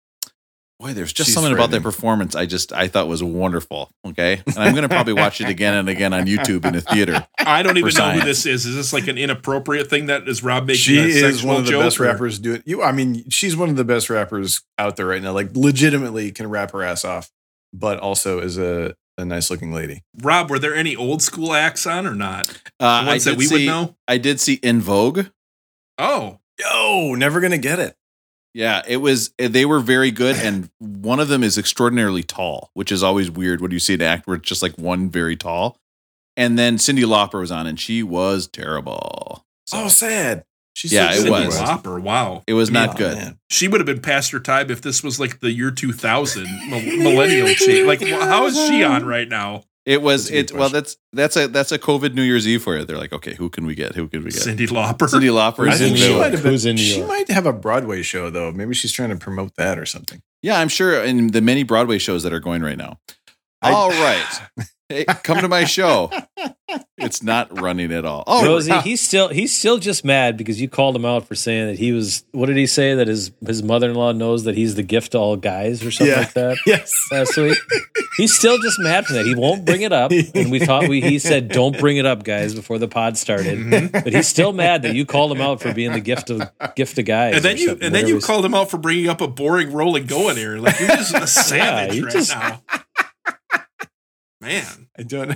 Boy, 0.83 0.93
there's 0.95 1.13
just 1.13 1.29
She's 1.29 1.35
something 1.35 1.53
about 1.53 1.71
that 1.71 1.83
performance 1.83 2.35
I 2.35 2.45
just 2.47 2.73
I 2.73 2.89
thought 2.89 3.07
was 3.07 3.23
wonderful. 3.23 3.91
Okay. 4.05 4.43
And 4.47 4.59
I'm 4.59 4.75
gonna 4.75 4.89
probably 4.89 5.13
watch 5.13 5.41
it 5.41 5.49
again 5.49 5.75
and 5.75 5.89
again 5.89 6.13
on 6.13 6.27
YouTube 6.27 6.65
in 6.65 6.75
a 6.75 6.81
theater. 6.81 7.25
I 7.39 7.63
don't 7.63 7.77
even 7.79 7.91
For 7.93 7.99
know 7.99 8.11
who 8.13 8.21
this 8.23 8.47
is. 8.47 8.67
Is 8.67 8.75
this 8.75 8.93
like 8.93 9.07
an 9.07 9.17
inappropriate 9.17 9.89
thing 9.89 10.07
that 10.07 10.27
is 10.29 10.43
Rob 10.43 10.65
making? 10.67 10.81
She 10.81 10.99
a 10.99 11.03
is 11.05 11.21
sexual 11.21 11.49
one 11.55 11.61
of 11.61 11.67
the 11.67 11.79
best 11.79 12.01
or- 12.01 12.03
rappers 12.03 12.39
doing 12.41 12.63
you. 12.67 12.83
I 12.83 12.91
mean, 12.91 13.29
she's 13.31 13.57
one 13.57 13.69
of 13.69 13.77
the 13.77 13.85
best 13.85 14.11
rappers 14.11 14.63
out 14.77 14.97
there 14.97 15.07
right 15.07 15.23
now. 15.23 15.33
Like 15.33 15.51
legitimately 15.55 16.33
can 16.33 16.49
rap 16.51 16.73
her 16.73 16.83
ass 16.83 17.05
off, 17.05 17.31
but 17.73 18.01
also 18.01 18.41
is 18.41 18.59
a, 18.59 18.97
a 19.17 19.25
nice 19.25 19.51
looking 19.53 19.73
lady. 19.73 20.03
Rob, 20.21 20.51
were 20.51 20.59
there 20.59 20.75
any 20.75 20.97
old 20.97 21.23
school 21.23 21.53
acts 21.55 21.87
on 21.87 22.07
or 22.09 22.15
not? 22.15 22.49
Uh, 22.81 23.03
The 23.03 23.07
ones 23.07 23.27
I 23.29 23.31
that 23.31 23.37
did 23.37 23.39
we 23.39 23.45
would 23.47 23.61
see- 23.61 23.67
know? 23.67 23.95
I 24.09 24.19
did 24.19 24.41
see 24.41 24.59
En 24.65 24.81
Vogue. 24.81 25.27
Oh, 25.99 26.39
Yo, 26.59 27.15
never 27.15 27.41
gonna 27.41 27.57
get 27.59 27.79
it. 27.79 27.97
Yeah, 28.55 28.83
it 28.87 28.99
was. 28.99 29.33
Eh, 29.39 29.49
they 29.49 29.65
were 29.65 29.81
very 29.81 30.11
good, 30.11 30.37
and 30.37 30.71
one 30.79 31.21
of 31.21 31.29
them 31.29 31.43
is 31.43 31.57
extraordinarily 31.57 32.23
tall, 32.23 32.71
which 32.75 32.93
is 32.93 33.03
always 33.03 33.31
weird 33.31 33.61
when 33.61 33.71
you 33.71 33.79
see 33.79 33.95
an 33.95 34.03
act 34.03 34.27
where 34.27 34.37
it's 34.37 34.49
just 34.49 34.63
like 34.63 34.77
one 34.77 35.09
very 35.09 35.37
tall. 35.37 35.79
And 36.37 36.59
then 36.59 36.77
Cyndi 36.77 37.05
Lauper 37.05 37.41
was 37.41 37.51
on, 37.51 37.67
and 37.67 37.79
she 37.79 38.03
was 38.03 38.49
terrible. 38.49 39.45
Oh, 39.73 39.89
sad. 39.89 40.45
She's 40.75 40.93
Yeah, 40.93 41.13
so 41.13 41.27
it 41.27 41.31
was. 41.31 41.59
Lauper, 41.59 42.01
wow. 42.01 42.43
It 42.47 42.55
was 42.55 42.71
I 42.71 42.73
mean, 42.73 42.87
not 42.87 42.97
good. 42.97 43.19
man. 43.19 43.39
She 43.51 43.69
would 43.69 43.81
have 43.81 43.87
been 43.87 44.01
past 44.01 44.31
her 44.33 44.41
time 44.41 44.71
if 44.71 44.81
this 44.81 45.03
was 45.03 45.21
like 45.21 45.41
the 45.41 45.51
year 45.51 45.71
2000 45.71 46.47
millennial 46.71 47.49
chick. 47.49 47.87
Like, 47.87 48.03
how 48.03 48.47
is 48.47 48.57
she 48.69 48.83
on 48.83 49.05
right 49.05 49.29
now? 49.29 49.65
It 49.85 50.01
was 50.01 50.29
That's 50.29 50.53
a 50.53 50.55
it. 50.55 50.59
Well, 50.61 50.69
that's 50.69 50.97
that's 51.13 51.37
a 51.37 51.49
that's 51.49 51.73
a 51.73 51.79
COVID 51.79 52.15
New 52.15 52.23
Year's 52.23 52.47
Eve 52.47 52.63
for 52.63 52.77
you. 52.79 52.85
They're 52.85 52.99
like, 52.99 53.13
okay, 53.13 53.35
who 53.35 53.51
can 53.51 53.67
we 53.67 53.75
get? 53.75 53.95
Who 53.97 54.07
can 54.09 54.23
we 54.23 54.31
get? 54.31 54.43
Cyndi 54.43 54.69
Lauper. 54.69 55.09
Cyndi 55.09 55.31
Lauper 55.31 55.69
I 55.69 55.73
in 55.73 55.79
think 55.79 55.97
she 55.97 56.05
New 56.05 56.15
New 56.15 56.19
might 56.21 56.33
have 56.33 56.43
been, 56.45 56.53
Who's 56.53 56.65
in 56.67 56.77
New 56.77 56.83
She 56.83 56.99
York? 56.99 57.09
might 57.09 57.29
have 57.29 57.47
a 57.47 57.53
Broadway 57.53 58.03
show 58.03 58.31
though. 58.31 58.53
Maybe 58.53 58.75
she's 58.75 58.93
trying 58.93 59.11
to 59.11 59.17
promote 59.17 59.57
that 59.57 59.79
or 59.81 59.87
something. 59.87 60.23
Yeah, 60.41 60.59
I'm 60.61 60.69
sure 60.69 61.03
in 61.03 61.29
the 61.29 61.41
many 61.41 61.65
Broadway 61.65 61.99
shows 61.99 62.23
that 62.23 62.33
are 62.33 62.41
going 62.41 62.63
right 62.63 62.79
now. 62.79 63.01
I- 63.61 63.73
All 63.73 63.91
right, 63.91 64.41
hey, 64.93 65.05
come 65.23 65.39
to 65.41 65.49
my 65.49 65.65
show. 65.65 66.11
It's 66.97 67.23
not 67.23 67.61
running 67.61 67.93
at 67.93 68.05
all. 68.07 68.23
Oh, 68.27 68.47
Rosie, 68.47 68.73
he's 68.81 69.01
still 69.01 69.29
he's 69.29 69.55
still 69.55 69.79
just 69.79 70.05
mad 70.05 70.37
because 70.37 70.61
you 70.61 70.69
called 70.69 70.95
him 70.95 71.05
out 71.05 71.27
for 71.27 71.35
saying 71.35 71.67
that 71.67 71.79
he 71.79 71.91
was. 71.93 72.25
What 72.31 72.47
did 72.47 72.57
he 72.57 72.67
say 72.67 72.95
that 72.95 73.09
his 73.09 73.33
his 73.45 73.63
mother 73.63 73.91
in 73.91 73.97
law 73.97 74.13
knows 74.13 74.45
that 74.45 74.55
he's 74.57 74.77
the 74.77 74.83
gift 74.85 75.13
to 75.13 75.19
all 75.19 75.37
guys 75.37 75.85
or 75.85 75.91
something 75.91 76.15
Yeah. 76.15 76.21
like 76.21 76.33
that 76.35 76.57
Yes. 76.67 76.93
last 77.11 77.37
week? 77.37 77.59
He's 78.17 78.33
still 78.35 78.57
just 78.59 78.79
mad 78.79 79.05
for 79.05 79.15
that. 79.15 79.27
He 79.27 79.35
won't 79.35 79.65
bring 79.67 79.83
it 79.83 79.93
up, 79.93 80.13
and 80.13 80.51
we 80.51 80.61
thought 80.61 80.89
we 80.89 81.01
he 81.01 81.19
said 81.19 81.49
don't 81.49 81.77
bring 81.79 81.97
it 81.97 82.07
up, 82.07 82.23
guys, 82.23 82.55
before 82.55 82.79
the 82.79 82.89
pod 82.89 83.19
started. 83.19 83.59
Mm-hmm. 83.59 83.87
But 84.05 84.13
he's 84.13 84.29
still 84.29 84.53
mad 84.53 84.83
that 84.83 84.95
you 84.95 85.05
called 85.05 85.33
him 85.33 85.41
out 85.41 85.61
for 85.61 85.75
being 85.75 85.93
the 85.93 86.01
gift 86.01 86.31
of 86.31 86.51
gift 86.77 86.95
to 86.97 87.03
guys. 87.03 87.35
And 87.37 87.45
then 87.45 87.59
you 87.59 87.71
and 87.83 87.95
then 87.95 88.07
you 88.07 88.21
called 88.21 88.45
him 88.45 88.55
out 88.55 88.71
for 88.71 88.79
bringing 88.79 89.09
up 89.09 89.21
a 89.21 89.29
boring 89.29 89.73
rolling 89.73 90.07
going 90.07 90.37
here. 90.37 90.57
Like 90.57 90.79
you're 90.79 90.89
just 90.89 91.15
a 91.15 91.27
savage 91.27 91.97
you 91.97 92.05
right 92.05 92.13
just- 92.13 92.31
now. 92.35 92.63
Man, 94.43 94.89
I 94.99 95.03
don't. 95.05 95.31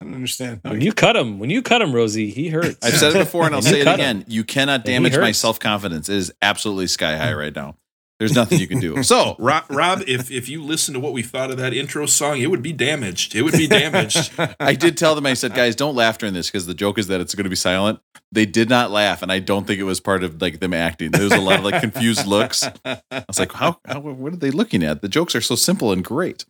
I 0.00 0.04
don't 0.04 0.14
understand. 0.14 0.60
When 0.62 0.80
you 0.80 0.92
cut 0.92 1.16
him, 1.16 1.38
when 1.38 1.50
you 1.50 1.62
cut 1.62 1.82
him, 1.82 1.92
Rosie, 1.92 2.30
he 2.30 2.48
hurts. 2.50 2.78
I've 2.84 2.94
said 2.94 3.16
it 3.16 3.18
before 3.18 3.46
and 3.46 3.54
I'll 3.54 3.62
say 3.72 3.80
it 3.80 3.88
again. 3.88 4.18
him. 4.18 4.24
You 4.28 4.44
cannot 4.44 4.84
damage 4.84 5.16
my 5.16 5.32
self 5.32 5.58
confidence. 5.58 6.08
It 6.08 6.16
is 6.16 6.32
absolutely 6.42 6.86
sky 6.86 7.16
high 7.16 7.32
right 7.32 7.54
now. 7.54 7.76
There's 8.20 8.34
nothing 8.34 8.58
you 8.58 8.66
can 8.66 8.80
do. 8.80 9.04
So, 9.04 9.36
Rob, 9.40 9.64
Rob, 9.70 10.02
if 10.08 10.30
if 10.30 10.48
you 10.48 10.62
listen 10.62 10.94
to 10.94 11.00
what 11.00 11.12
we 11.12 11.22
thought 11.22 11.50
of 11.52 11.56
that 11.58 11.72
intro 11.72 12.06
song, 12.06 12.40
it 12.40 12.48
would 12.50 12.62
be 12.62 12.72
damaged. 12.72 13.34
It 13.36 13.42
would 13.42 13.52
be 13.54 13.68
damaged. 13.68 14.32
I 14.60 14.74
did 14.74 14.96
tell 14.96 15.14
them, 15.14 15.24
I 15.26 15.34
said, 15.34 15.54
guys, 15.54 15.76
don't 15.76 15.94
laugh 15.94 16.18
during 16.18 16.34
this 16.34 16.48
because 16.48 16.66
the 16.66 16.74
joke 16.74 16.98
is 16.98 17.06
that 17.08 17.20
it's 17.20 17.34
going 17.36 17.44
to 17.44 17.50
be 17.50 17.56
silent. 17.56 18.00
They 18.32 18.44
did 18.44 18.68
not 18.68 18.90
laugh, 18.90 19.22
and 19.22 19.30
I 19.32 19.38
don't 19.38 19.66
think 19.66 19.78
it 19.80 19.84
was 19.84 20.00
part 20.00 20.24
of 20.24 20.42
like 20.42 20.58
them 20.60 20.74
acting. 20.74 21.12
There 21.12 21.22
was 21.22 21.32
a 21.32 21.40
lot 21.40 21.60
of 21.60 21.64
like 21.64 21.80
confused 21.80 22.26
looks. 22.26 22.68
I 22.84 23.00
was 23.28 23.38
like, 23.38 23.52
how, 23.52 23.78
how 23.84 24.00
what 24.00 24.32
are 24.32 24.36
they 24.36 24.50
looking 24.50 24.82
at? 24.82 25.00
The 25.00 25.08
jokes 25.08 25.34
are 25.36 25.40
so 25.40 25.54
simple 25.54 25.92
and 25.92 26.04
great. 26.04 26.44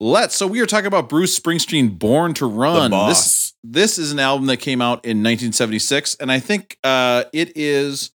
Let's. 0.00 0.36
So 0.36 0.46
we 0.46 0.60
are 0.60 0.66
talking 0.66 0.86
about 0.86 1.08
Bruce 1.08 1.38
Springsteen, 1.38 1.98
Born 1.98 2.32
to 2.34 2.46
Run. 2.46 2.92
This 3.08 3.54
this 3.64 3.98
is 3.98 4.12
an 4.12 4.20
album 4.20 4.46
that 4.46 4.58
came 4.58 4.80
out 4.80 5.04
in 5.04 5.18
1976, 5.18 6.14
and 6.16 6.30
I 6.30 6.38
think 6.38 6.78
uh, 6.84 7.24
it 7.32 7.56
is 7.56 8.12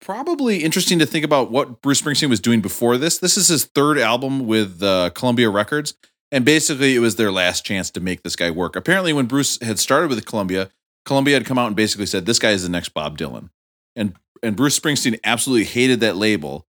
probably 0.00 0.62
interesting 0.62 1.00
to 1.00 1.06
think 1.06 1.24
about 1.24 1.50
what 1.50 1.82
Bruce 1.82 2.00
Springsteen 2.00 2.30
was 2.30 2.38
doing 2.38 2.60
before 2.60 2.96
this. 2.98 3.18
This 3.18 3.36
is 3.36 3.48
his 3.48 3.64
third 3.64 3.98
album 3.98 4.46
with 4.46 4.80
uh, 4.80 5.10
Columbia 5.10 5.50
Records, 5.50 5.94
and 6.30 6.44
basically 6.44 6.94
it 6.94 7.00
was 7.00 7.16
their 7.16 7.32
last 7.32 7.66
chance 7.66 7.90
to 7.90 8.00
make 8.00 8.22
this 8.22 8.36
guy 8.36 8.52
work. 8.52 8.76
Apparently, 8.76 9.12
when 9.12 9.26
Bruce 9.26 9.60
had 9.60 9.80
started 9.80 10.10
with 10.10 10.24
Columbia, 10.24 10.70
Columbia 11.04 11.34
had 11.34 11.46
come 11.46 11.58
out 11.58 11.66
and 11.66 11.74
basically 11.74 12.06
said, 12.06 12.26
"This 12.26 12.38
guy 12.38 12.50
is 12.50 12.62
the 12.62 12.68
next 12.68 12.90
Bob 12.90 13.18
Dylan," 13.18 13.50
and 13.96 14.14
and 14.40 14.54
Bruce 14.54 14.78
Springsteen 14.78 15.18
absolutely 15.24 15.64
hated 15.64 15.98
that 15.98 16.16
label. 16.16 16.67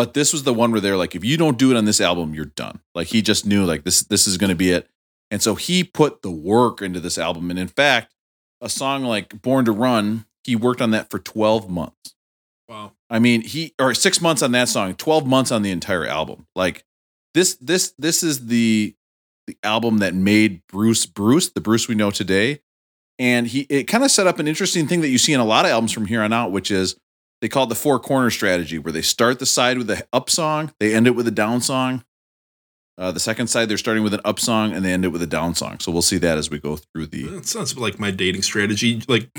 But 0.00 0.14
this 0.14 0.32
was 0.32 0.44
the 0.44 0.54
one 0.54 0.72
where 0.72 0.80
they're 0.80 0.96
like, 0.96 1.14
if 1.14 1.26
you 1.26 1.36
don't 1.36 1.58
do 1.58 1.70
it 1.70 1.76
on 1.76 1.84
this 1.84 2.00
album, 2.00 2.32
you're 2.32 2.46
done. 2.46 2.80
Like 2.94 3.08
he 3.08 3.20
just 3.20 3.44
knew 3.44 3.66
like 3.66 3.84
this 3.84 4.00
this 4.00 4.26
is 4.26 4.38
going 4.38 4.48
to 4.48 4.56
be 4.56 4.70
it. 4.70 4.88
And 5.30 5.42
so 5.42 5.56
he 5.56 5.84
put 5.84 6.22
the 6.22 6.30
work 6.30 6.80
into 6.80 7.00
this 7.00 7.18
album. 7.18 7.50
And 7.50 7.58
in 7.58 7.68
fact, 7.68 8.14
a 8.62 8.70
song 8.70 9.04
like 9.04 9.42
Born 9.42 9.66
to 9.66 9.72
Run, 9.72 10.24
he 10.42 10.56
worked 10.56 10.80
on 10.80 10.92
that 10.92 11.10
for 11.10 11.18
12 11.18 11.68
months. 11.68 12.14
wow. 12.66 12.92
I 13.10 13.18
mean, 13.18 13.42
he 13.42 13.74
or 13.78 13.92
6 13.92 14.22
months 14.22 14.40
on 14.40 14.52
that 14.52 14.70
song, 14.70 14.94
12 14.94 15.26
months 15.26 15.52
on 15.52 15.60
the 15.60 15.70
entire 15.70 16.06
album. 16.06 16.46
Like 16.56 16.86
this 17.34 17.56
this 17.56 17.92
this 17.98 18.22
is 18.22 18.46
the 18.46 18.94
the 19.46 19.58
album 19.62 19.98
that 19.98 20.14
made 20.14 20.66
Bruce 20.66 21.04
Bruce, 21.04 21.50
the 21.50 21.60
Bruce 21.60 21.88
we 21.88 21.94
know 21.94 22.10
today. 22.10 22.60
And 23.18 23.46
he 23.46 23.66
it 23.68 23.84
kind 23.84 24.02
of 24.02 24.10
set 24.10 24.26
up 24.26 24.38
an 24.38 24.48
interesting 24.48 24.86
thing 24.86 25.02
that 25.02 25.10
you 25.10 25.18
see 25.18 25.34
in 25.34 25.40
a 25.40 25.44
lot 25.44 25.66
of 25.66 25.72
albums 25.72 25.92
from 25.92 26.06
here 26.06 26.22
on 26.22 26.32
out, 26.32 26.52
which 26.52 26.70
is 26.70 26.96
they 27.40 27.48
call 27.48 27.64
it 27.64 27.68
the 27.68 27.74
four 27.74 27.98
corner 27.98 28.30
strategy, 28.30 28.78
where 28.78 28.92
they 28.92 29.02
start 29.02 29.38
the 29.38 29.46
side 29.46 29.78
with 29.78 29.86
the 29.86 30.06
up 30.12 30.30
song, 30.30 30.72
they 30.78 30.94
end 30.94 31.06
it 31.06 31.12
with 31.12 31.26
a 31.26 31.32
down 31.32 31.60
song. 31.60 32.04
Uh, 32.98 33.10
the 33.10 33.20
second 33.20 33.46
side, 33.46 33.68
they're 33.68 33.78
starting 33.78 34.02
with 34.02 34.12
an 34.12 34.20
up 34.26 34.38
song 34.38 34.74
and 34.74 34.84
they 34.84 34.92
end 34.92 35.06
it 35.06 35.08
with 35.08 35.22
a 35.22 35.26
down 35.26 35.54
song. 35.54 35.78
So 35.80 35.90
we'll 35.90 36.02
see 36.02 36.18
that 36.18 36.36
as 36.36 36.50
we 36.50 36.58
go 36.58 36.76
through 36.76 37.06
the. 37.06 37.24
That 37.24 37.46
sounds 37.46 37.76
like 37.78 37.98
my 37.98 38.10
dating 38.10 38.42
strategy. 38.42 39.02
Like 39.08 39.30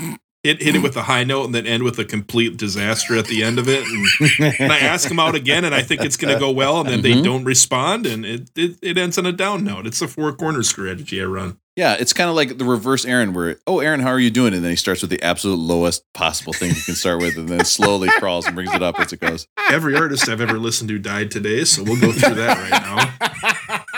hit 0.42 0.62
hit 0.62 0.74
it 0.76 0.78
with 0.82 0.96
a 0.96 1.02
high 1.02 1.24
note 1.24 1.44
and 1.46 1.54
then 1.54 1.66
end 1.66 1.82
with 1.82 1.98
a 1.98 2.04
complete 2.04 2.56
disaster 2.56 3.16
at 3.16 3.26
the 3.26 3.42
end 3.42 3.58
of 3.58 3.68
it. 3.68 3.84
And, 3.86 4.54
and 4.58 4.72
I 4.72 4.78
ask 4.78 5.08
them 5.08 5.18
out 5.18 5.34
again, 5.34 5.64
and 5.64 5.74
I 5.74 5.82
think 5.82 6.02
it's 6.02 6.16
going 6.16 6.32
to 6.34 6.40
go 6.40 6.50
well, 6.50 6.80
and 6.80 6.88
then 6.88 7.02
they 7.02 7.12
Mhm. 7.12 7.24
don't 7.24 7.44
respond, 7.44 8.06
and 8.06 8.24
it, 8.24 8.50
it 8.56 8.76
it 8.82 8.98
ends 8.98 9.18
on 9.18 9.26
a 9.26 9.32
down 9.32 9.64
note. 9.64 9.86
It's 9.86 10.02
a 10.02 10.08
four 10.08 10.32
corner 10.32 10.62
strategy 10.62 11.20
I 11.22 11.24
run. 11.26 11.58
Yeah, 11.74 11.96
it's 11.98 12.12
kind 12.12 12.28
of 12.28 12.36
like 12.36 12.58
the 12.58 12.66
reverse 12.66 13.06
Aaron, 13.06 13.32
where, 13.32 13.56
oh, 13.66 13.80
Aaron, 13.80 14.00
how 14.00 14.08
are 14.10 14.20
you 14.20 14.30
doing? 14.30 14.52
And 14.52 14.62
then 14.62 14.68
he 14.72 14.76
starts 14.76 15.00
with 15.00 15.10
the 15.10 15.22
absolute 15.22 15.56
lowest 15.58 16.04
possible 16.12 16.52
thing 16.52 16.68
you 16.68 16.82
can 16.82 16.94
start 16.94 17.22
with 17.22 17.38
and 17.38 17.48
then 17.48 17.64
slowly 17.64 18.08
crawls 18.18 18.44
and 18.44 18.54
brings 18.54 18.74
it 18.74 18.82
up 18.82 19.00
as 19.00 19.10
it 19.14 19.20
goes. 19.20 19.46
Every 19.70 19.96
artist 19.96 20.28
I've 20.28 20.42
ever 20.42 20.58
listened 20.58 20.90
to 20.90 20.98
died 20.98 21.30
today, 21.30 21.64
so 21.64 21.82
we'll 21.82 21.98
go 21.98 22.12
through 22.12 22.34
that 22.34 22.58
right 22.58 22.82
now. 22.82 23.78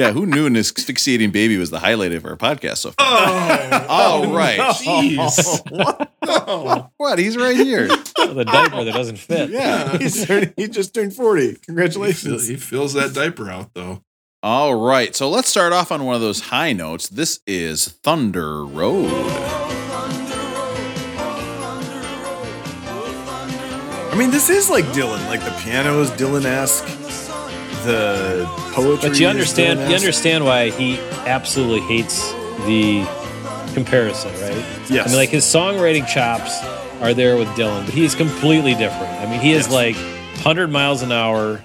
Yeah, 0.00 0.12
who 0.12 0.24
knew 0.24 0.46
an 0.46 0.56
asphyxiating 0.56 1.30
baby 1.30 1.58
was 1.58 1.68
the 1.68 1.78
highlight 1.78 2.12
of 2.14 2.24
our 2.24 2.34
podcast 2.34 2.78
so 2.78 2.92
far? 2.92 3.06
Oh, 3.06 3.86
All 3.90 4.32
right. 4.32 4.58
Oh, 4.58 4.72
jeez. 4.72 5.70
what? 5.70 6.90
What? 6.96 7.18
He's 7.18 7.36
right 7.36 7.54
here. 7.56 7.86
the 7.88 8.44
diaper 8.50 8.82
that 8.84 8.94
doesn't 8.94 9.16
fit. 9.18 9.50
Yeah. 9.50 9.98
He's 9.98 10.26
turning, 10.26 10.54
he 10.56 10.68
just 10.68 10.94
turned 10.94 11.14
40. 11.14 11.42
He, 11.42 11.48
fill- 11.52 11.60
Congratulations. 11.66 12.48
he 12.48 12.56
fills 12.56 12.94
that 12.94 13.12
diaper 13.12 13.50
out 13.50 13.74
though. 13.74 14.02
All 14.42 14.74
right. 14.74 15.14
So 15.14 15.28
let's 15.28 15.48
start 15.50 15.74
off 15.74 15.92
on 15.92 16.04
one 16.04 16.14
of 16.14 16.22
those 16.22 16.40
high 16.40 16.72
notes. 16.72 17.08
This 17.08 17.40
is 17.46 17.88
Thunder 18.02 18.64
Road. 18.64 19.10
I 24.12 24.14
mean, 24.16 24.30
this 24.30 24.48
is 24.48 24.70
like 24.70 24.86
Dylan. 24.86 25.26
Like 25.28 25.40
the 25.44 25.54
piano 25.62 26.00
is 26.00 26.10
Dylan 26.12 26.46
esque. 26.46 26.86
The 27.84 28.46
poetry. 28.72 29.08
But 29.10 29.18
you 29.20 29.26
understand 29.26 29.80
you 29.88 29.96
understand 29.96 30.44
why 30.44 30.70
he 30.70 30.98
absolutely 31.26 31.80
hates 31.80 32.30
the 32.66 33.04
comparison, 33.74 34.30
right? 34.42 34.64
Yes. 34.90 35.06
I 35.06 35.08
mean, 35.08 35.16
like 35.16 35.28
his 35.30 35.44
songwriting 35.44 36.06
chops 36.06 36.62
are 37.00 37.14
there 37.14 37.36
with 37.36 37.48
Dylan, 37.48 37.84
but 37.86 37.94
he's 37.94 38.14
completely 38.14 38.74
different. 38.74 39.08
I 39.20 39.26
mean, 39.30 39.40
he 39.40 39.52
is 39.52 39.66
Yes. 39.68 39.72
like 39.72 39.96
100 39.96 40.68
miles 40.68 41.02
an 41.02 41.12
hour. 41.12 41.62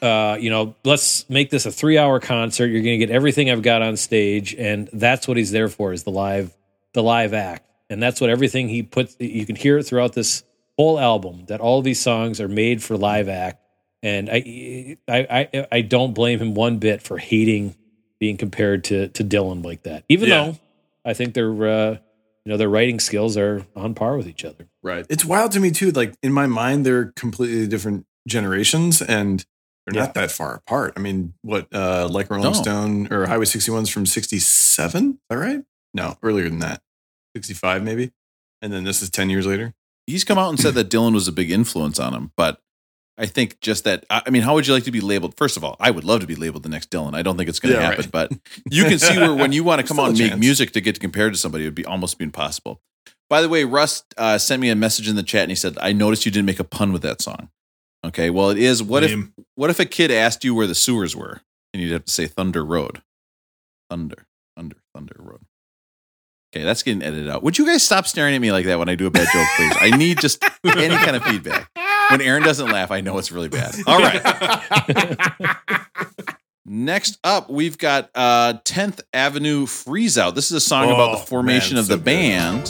Uh, 0.00 0.36
you 0.40 0.50
know, 0.50 0.74
let's 0.84 1.28
make 1.30 1.50
this 1.50 1.64
a 1.64 1.70
three-hour 1.70 2.18
concert. 2.18 2.66
You're 2.66 2.82
going 2.82 2.98
to 2.98 3.06
get 3.06 3.10
everything 3.14 3.48
I've 3.50 3.62
got 3.62 3.82
on 3.82 3.96
stage, 3.96 4.52
and 4.56 4.88
that's 4.92 5.28
what 5.28 5.36
he's 5.36 5.52
there 5.52 5.68
for 5.68 5.92
is 5.92 6.02
the 6.02 6.10
live, 6.10 6.52
the 6.92 7.04
live 7.04 7.32
act, 7.34 7.64
and 7.88 8.02
that's 8.02 8.20
what 8.20 8.28
everything 8.28 8.68
he 8.68 8.82
puts. 8.82 9.14
You 9.20 9.46
can 9.46 9.54
hear 9.54 9.78
it 9.78 9.84
throughout 9.84 10.14
this 10.14 10.42
whole 10.76 10.98
album 10.98 11.44
that 11.46 11.60
all 11.60 11.82
these 11.82 12.00
songs 12.00 12.40
are 12.40 12.48
made 12.48 12.82
for 12.82 12.96
live 12.96 13.28
act, 13.28 13.61
and 14.02 14.28
I, 14.30 14.96
I, 15.08 15.48
I, 15.54 15.66
I 15.70 15.80
don't 15.82 16.12
blame 16.14 16.38
him 16.40 16.54
one 16.54 16.78
bit 16.78 17.02
for 17.02 17.18
hating 17.18 17.74
being 18.20 18.36
compared 18.36 18.84
to 18.84 19.08
to 19.08 19.24
Dylan 19.24 19.64
like 19.64 19.82
that. 19.84 20.04
Even 20.08 20.28
Yeah. 20.28 20.44
though 20.44 20.58
I 21.04 21.14
think 21.14 21.34
their, 21.34 21.50
uh, 21.66 21.90
you 22.44 22.50
know, 22.50 22.56
their 22.56 22.68
writing 22.68 23.00
skills 23.00 23.36
are 23.36 23.66
on 23.76 23.94
par 23.94 24.16
with 24.16 24.28
each 24.28 24.44
other. 24.44 24.68
Right. 24.82 25.04
It's 25.08 25.24
wild 25.24 25.52
to 25.52 25.60
me 25.60 25.70
too. 25.70 25.90
Like 25.90 26.14
in 26.22 26.32
my 26.32 26.46
mind, 26.46 26.86
they're 26.86 27.06
completely 27.16 27.66
different 27.66 28.06
generations 28.28 29.02
and 29.02 29.44
they're 29.86 30.00
not 30.00 30.14
that 30.14 30.30
far 30.30 30.54
apart. 30.54 30.92
I 30.96 31.00
mean, 31.00 31.34
what, 31.42 31.66
uh, 31.74 32.06
like 32.08 32.30
Rolling 32.30 32.44
No. 32.44 32.52
Stone 32.52 33.12
or 33.12 33.26
Highway 33.26 33.44
61's 33.46 33.88
from 33.90 34.06
67? 34.06 35.10
Is 35.10 35.18
that 35.28 35.36
right? 35.36 35.62
No, 35.92 36.16
earlier 36.22 36.48
than 36.48 36.60
that. 36.60 36.80
65 37.36 37.82
maybe. 37.82 38.12
And 38.60 38.72
then 38.72 38.84
this 38.84 39.02
is 39.02 39.10
10 39.10 39.28
years 39.30 39.46
later. 39.46 39.74
He's 40.06 40.22
come 40.22 40.38
out 40.38 40.50
and 40.50 40.60
said 40.60 40.74
that 40.76 40.88
Dylan 40.88 41.14
was 41.14 41.26
a 41.26 41.32
big 41.32 41.50
influence 41.50 41.98
on 41.98 42.14
him, 42.14 42.30
but 42.36 42.60
I 43.18 43.26
think 43.26 43.60
just 43.60 43.84
that. 43.84 44.04
I 44.10 44.30
mean, 44.30 44.42
how 44.42 44.54
would 44.54 44.66
you 44.66 44.72
like 44.72 44.84
to 44.84 44.90
be 44.90 45.00
labeled? 45.00 45.36
First 45.36 45.56
of 45.56 45.64
all, 45.64 45.76
I 45.78 45.90
would 45.90 46.04
love 46.04 46.20
to 46.20 46.26
be 46.26 46.34
labeled 46.34 46.62
the 46.62 46.68
next 46.68 46.90
Dylan. 46.90 47.14
I 47.14 47.22
don't 47.22 47.36
think 47.36 47.48
it's 47.48 47.60
going 47.60 47.74
to 47.74 47.80
Yeah, 47.80 47.86
happen, 47.90 48.04
right. 48.12 48.28
but 48.30 48.32
you 48.70 48.84
can 48.84 48.98
see 48.98 49.18
where 49.18 49.34
when 49.34 49.52
you 49.52 49.64
want 49.64 49.80
to 49.82 49.86
come 49.88 50.00
on 50.00 50.10
and 50.10 50.18
make 50.18 50.38
music 50.38 50.72
to 50.72 50.80
get 50.80 50.98
compared 50.98 51.32
to 51.34 51.38
somebody, 51.38 51.64
it 51.64 51.68
would 51.68 51.74
be 51.74 51.84
almost 51.84 52.18
be 52.18 52.24
impossible. 52.24 52.80
By 53.28 53.42
the 53.42 53.48
way, 53.48 53.64
Russ 53.64 54.04
uh, 54.18 54.38
sent 54.38 54.60
me 54.60 54.68
a 54.70 54.74
message 54.74 55.08
in 55.08 55.16
the 55.16 55.22
chat 55.22 55.42
and 55.42 55.50
he 55.50 55.54
said, 55.56 55.76
"I 55.80 55.92
noticed 55.92 56.24
you 56.26 56.32
didn't 56.32 56.46
make 56.46 56.60
a 56.60 56.64
pun 56.64 56.92
with 56.92 57.02
that 57.02 57.20
song." 57.22 57.48
Okay, 58.04 58.30
well, 58.30 58.50
it 58.50 58.58
is. 58.58 58.82
What 58.82 59.02
Lame. 59.04 59.32
if 59.38 59.44
what 59.54 59.70
if 59.70 59.78
a 59.78 59.84
kid 59.84 60.10
asked 60.10 60.42
you 60.44 60.54
where 60.54 60.66
the 60.66 60.74
sewers 60.74 61.14
were 61.14 61.40
and 61.72 61.82
you'd 61.82 61.92
have 61.92 62.04
to 62.06 62.12
say 62.12 62.26
Thunder 62.26 62.64
Road, 62.64 63.02
Thunder, 63.90 64.26
Thunder, 64.56 64.76
Thunder 64.94 65.16
Road. 65.18 65.40
Okay, 66.54 66.64
that's 66.64 66.82
getting 66.82 67.02
edited 67.02 67.30
out. 67.30 67.42
Would 67.42 67.56
you 67.56 67.64
guys 67.64 67.82
stop 67.82 68.06
staring 68.06 68.34
at 68.34 68.40
me 68.40 68.52
like 68.52 68.66
that 68.66 68.78
when 68.78 68.88
I 68.90 68.94
do 68.94 69.06
a 69.06 69.10
bad 69.10 69.26
joke, 69.32 69.46
please? 69.56 69.74
I 69.80 69.96
need 69.96 70.18
just 70.20 70.42
any 70.64 70.94
kind 70.96 71.16
of 71.16 71.22
feedback. 71.24 71.70
When 72.12 72.20
Aaron 72.20 72.42
doesn't 72.42 72.68
laugh, 72.70 72.90
I 72.90 73.00
know 73.00 73.18
it's 73.18 73.32
really 73.32 73.48
bad. 73.48 73.74
All 73.86 73.98
right. 73.98 74.22
Next 76.64 77.18
up, 77.24 77.50
we've 77.50 77.76
got 77.76 78.08
uh 78.14 78.54
10th 78.64 79.00
Avenue 79.12 79.66
Freeze 79.66 80.16
Out. 80.16 80.34
This 80.36 80.46
is 80.50 80.52
a 80.58 80.60
song 80.60 80.84
about 80.90 81.10
Oh, 81.16 81.18
the 81.18 81.26
formation 81.26 81.74
man, 81.74 81.80
of 81.80 81.86
so 81.86 81.92
the 81.96 81.98
good. 81.98 82.04
band. 82.04 82.62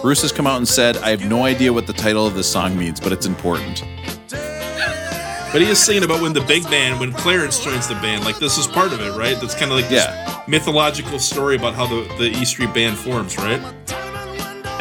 Bruce 0.00 0.22
has 0.22 0.32
come 0.32 0.46
out 0.46 0.56
and 0.58 0.68
said, 0.68 0.96
I 0.98 1.10
have 1.10 1.24
no 1.28 1.44
idea 1.44 1.72
what 1.72 1.86
the 1.86 1.92
title 1.94 2.26
of 2.26 2.34
this 2.34 2.50
song 2.50 2.76
means, 2.78 3.00
but 3.00 3.12
it's 3.12 3.26
important. 3.26 3.82
But 4.30 5.62
he 5.62 5.68
is 5.68 5.78
saying 5.82 6.02
about 6.04 6.20
when 6.20 6.32
the 6.32 6.40
big 6.42 6.64
band, 6.64 6.98
when 7.00 7.12
Clarence 7.12 7.62
joins 7.62 7.86
the 7.86 7.94
band, 7.96 8.24
like 8.24 8.38
this 8.38 8.58
is 8.58 8.66
part 8.66 8.92
of 8.92 9.00
it, 9.00 9.12
right? 9.16 9.38
That's 9.40 9.54
kind 9.54 9.70
of 9.70 9.78
like 9.78 9.88
this 9.88 10.04
mythological 10.48 11.18
story 11.18 11.56
about 11.56 11.74
how 11.74 11.86
the, 11.86 12.02
the 12.18 12.30
E 12.38 12.44
Street 12.44 12.74
Band 12.74 12.98
forms, 12.98 13.36
right? 13.38 13.60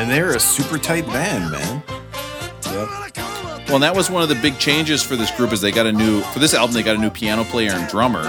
And 0.03 0.11
they're 0.11 0.35
a 0.35 0.39
super 0.39 0.77
tight 0.77 1.05
band, 1.05 1.49
man. 1.49 1.81
Yep. 2.65 3.17
Well, 3.67 3.75
and 3.75 3.83
that 3.83 3.95
was 3.95 4.11
one 4.11 4.21
of 4.21 4.27
the 4.27 4.35
big 4.35 4.59
changes 4.59 5.01
for 5.01 5.15
this 5.15 5.31
group 5.31 5.53
is 5.53 5.61
they 5.61 5.71
got 5.71 5.85
a 5.85 5.93
new 5.93 6.19
for 6.19 6.39
this 6.39 6.53
album 6.53 6.73
they 6.73 6.83
got 6.83 6.97
a 6.97 6.99
new 6.99 7.09
piano 7.09 7.45
player 7.45 7.71
and 7.71 7.87
drummer, 7.87 8.25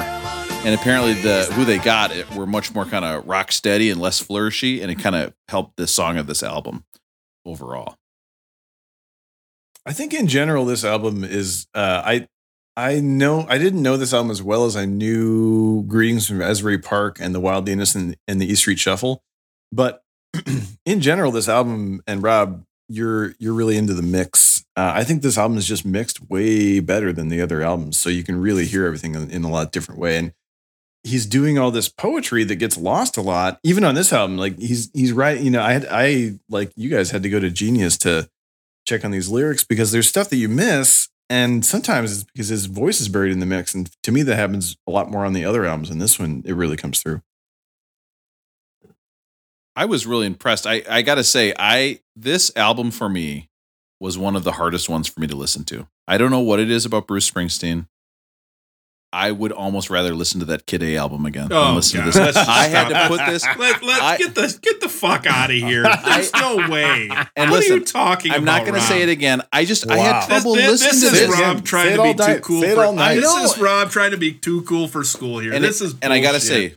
and 0.64 0.72
apparently 0.72 1.14
the 1.14 1.46
who 1.54 1.64
they 1.64 1.78
got 1.78 2.12
it 2.12 2.32
were 2.32 2.46
much 2.46 2.72
more 2.72 2.84
kind 2.84 3.04
of 3.04 3.26
rock 3.26 3.50
steady 3.50 3.90
and 3.90 4.00
less 4.00 4.22
flourishy, 4.22 4.82
and 4.82 4.90
it 4.92 5.00
kind 5.00 5.16
of 5.16 5.34
helped 5.48 5.76
the 5.76 5.88
song 5.88 6.16
of 6.16 6.28
this 6.28 6.44
album 6.44 6.84
overall. 7.44 7.96
I 9.84 9.92
think 9.92 10.14
in 10.14 10.28
general, 10.28 10.64
this 10.64 10.84
album 10.84 11.24
is. 11.24 11.66
Uh, 11.74 12.02
I 12.04 12.28
I 12.76 13.00
know 13.00 13.46
I 13.48 13.58
didn't 13.58 13.82
know 13.82 13.96
this 13.96 14.14
album 14.14 14.30
as 14.30 14.44
well 14.44 14.64
as 14.64 14.76
I 14.76 14.84
knew 14.84 15.82
"Greetings 15.88 16.28
from 16.28 16.40
Asbury 16.40 16.78
Park" 16.78 17.18
and 17.20 17.34
"The 17.34 17.40
Wild 17.40 17.66
Venus" 17.66 17.96
and, 17.96 18.16
and 18.28 18.40
the 18.40 18.46
East 18.46 18.60
Street 18.60 18.78
Shuffle, 18.78 19.24
but 19.72 20.03
in 20.86 21.00
general, 21.00 21.32
this 21.32 21.48
album 21.48 22.02
and 22.06 22.22
Rob, 22.22 22.64
you're 22.88 23.34
you're 23.38 23.54
really 23.54 23.76
into 23.76 23.94
the 23.94 24.02
mix. 24.02 24.64
Uh, 24.76 24.92
I 24.94 25.04
think 25.04 25.22
this 25.22 25.38
album 25.38 25.56
is 25.56 25.66
just 25.66 25.84
mixed 25.84 26.28
way 26.28 26.80
better 26.80 27.12
than 27.12 27.28
the 27.28 27.40
other 27.40 27.62
albums, 27.62 27.98
so 27.98 28.10
you 28.10 28.24
can 28.24 28.40
really 28.40 28.66
hear 28.66 28.84
everything 28.86 29.14
in, 29.14 29.30
in 29.30 29.44
a 29.44 29.50
lot 29.50 29.72
different 29.72 30.00
way. 30.00 30.16
And 30.16 30.32
he's 31.02 31.26
doing 31.26 31.58
all 31.58 31.70
this 31.70 31.88
poetry 31.88 32.44
that 32.44 32.56
gets 32.56 32.76
lost 32.76 33.16
a 33.16 33.22
lot, 33.22 33.60
even 33.62 33.84
on 33.84 33.94
this 33.94 34.12
album. 34.12 34.36
Like 34.36 34.58
he's 34.58 34.90
he's 34.92 35.12
right. 35.12 35.40
You 35.40 35.50
know, 35.50 35.62
I 35.62 35.72
had 35.72 35.86
I 35.90 36.38
like 36.48 36.72
you 36.76 36.90
guys 36.90 37.10
had 37.10 37.22
to 37.22 37.30
go 37.30 37.40
to 37.40 37.50
Genius 37.50 37.96
to 37.98 38.28
check 38.86 39.04
on 39.04 39.10
these 39.10 39.28
lyrics 39.28 39.64
because 39.64 39.92
there's 39.92 40.08
stuff 40.08 40.28
that 40.30 40.36
you 40.36 40.48
miss. 40.48 41.08
And 41.30 41.64
sometimes 41.64 42.12
it's 42.12 42.24
because 42.24 42.48
his 42.48 42.66
voice 42.66 43.00
is 43.00 43.08
buried 43.08 43.32
in 43.32 43.40
the 43.40 43.46
mix. 43.46 43.74
And 43.74 43.90
to 44.02 44.12
me, 44.12 44.22
that 44.22 44.36
happens 44.36 44.76
a 44.86 44.90
lot 44.90 45.10
more 45.10 45.24
on 45.24 45.32
the 45.32 45.44
other 45.44 45.64
albums. 45.64 45.88
And 45.88 46.00
this 46.00 46.18
one, 46.18 46.42
it 46.44 46.52
really 46.52 46.76
comes 46.76 47.00
through. 47.00 47.22
I 49.76 49.84
was 49.86 50.06
really 50.06 50.26
impressed. 50.26 50.66
I 50.66 50.82
I 50.88 51.02
got 51.02 51.16
to 51.16 51.24
say, 51.24 51.52
I 51.58 52.00
this 52.16 52.52
album 52.56 52.90
for 52.90 53.08
me 53.08 53.48
was 54.00 54.16
one 54.18 54.36
of 54.36 54.44
the 54.44 54.52
hardest 54.52 54.88
ones 54.88 55.08
for 55.08 55.20
me 55.20 55.26
to 55.26 55.36
listen 55.36 55.64
to. 55.64 55.86
I 56.06 56.18
don't 56.18 56.30
know 56.30 56.40
what 56.40 56.60
it 56.60 56.70
is 56.70 56.84
about 56.84 57.06
Bruce 57.06 57.28
Springsteen. 57.30 57.86
I 59.12 59.30
would 59.30 59.52
almost 59.52 59.90
rather 59.90 60.12
listen 60.12 60.40
to 60.40 60.46
that 60.46 60.66
Kid 60.66 60.82
A 60.82 60.96
album 60.96 61.24
again 61.24 61.48
than 61.48 61.56
Oh, 61.56 61.74
listen 61.74 62.00
God. 62.00 62.12
to 62.12 62.18
Let's 62.20 62.36
this. 62.36 62.48
I 62.48 62.66
had 62.66 62.88
to 62.88 63.06
put 63.08 63.24
this. 63.26 63.44
Let, 63.58 63.80
let's 63.82 64.00
I- 64.02 64.16
get 64.18 64.34
the 64.34 64.58
get 64.60 64.80
the 64.80 64.88
fuck 64.88 65.24
out 65.26 65.50
of 65.50 65.56
here. 65.56 65.84
There's 66.04 66.32
no 66.34 66.56
way. 66.68 67.08
And 67.36 67.48
what 67.50 67.58
listen, 67.60 67.74
are 67.74 67.78
you 67.78 67.84
talking 67.84 68.32
about? 68.32 68.36
I'm 68.38 68.42
about? 68.42 68.58
not 68.58 68.66
going 68.66 68.74
to 68.74 68.80
say 68.86 69.02
it 69.02 69.08
again. 69.08 69.42
I 69.52 69.64
just 69.66 69.88
I 69.88 69.98
had 69.98 70.26
trouble 70.26 70.54
this, 70.56 70.68
listening 70.82 70.90
this 70.90 71.00
to 71.00 71.06
is 71.06 71.28
this. 71.28 71.40
Rob 71.40 71.64
trying 71.64 71.96
to 71.96 72.02
be 72.02 72.14
night. 72.14 72.34
too 72.36 72.40
cool. 72.40 72.62
For, 72.62 72.82
all. 72.84 72.92
This 72.92 73.00
I 73.00 73.14
know 73.20 73.44
is 73.44 73.56
Rob 73.58 73.90
trying 73.90 74.10
to 74.10 74.16
be 74.18 74.32
too 74.32 74.62
cool 74.62 74.88
for 74.88 75.04
school 75.04 75.38
here. 75.38 75.52
and 75.52 75.62
this 75.62 75.80
it- 75.80 75.84
is 75.84 75.94
and 76.02 76.12
I 76.12 76.18
gotta 76.20 76.40
say, 76.40 76.74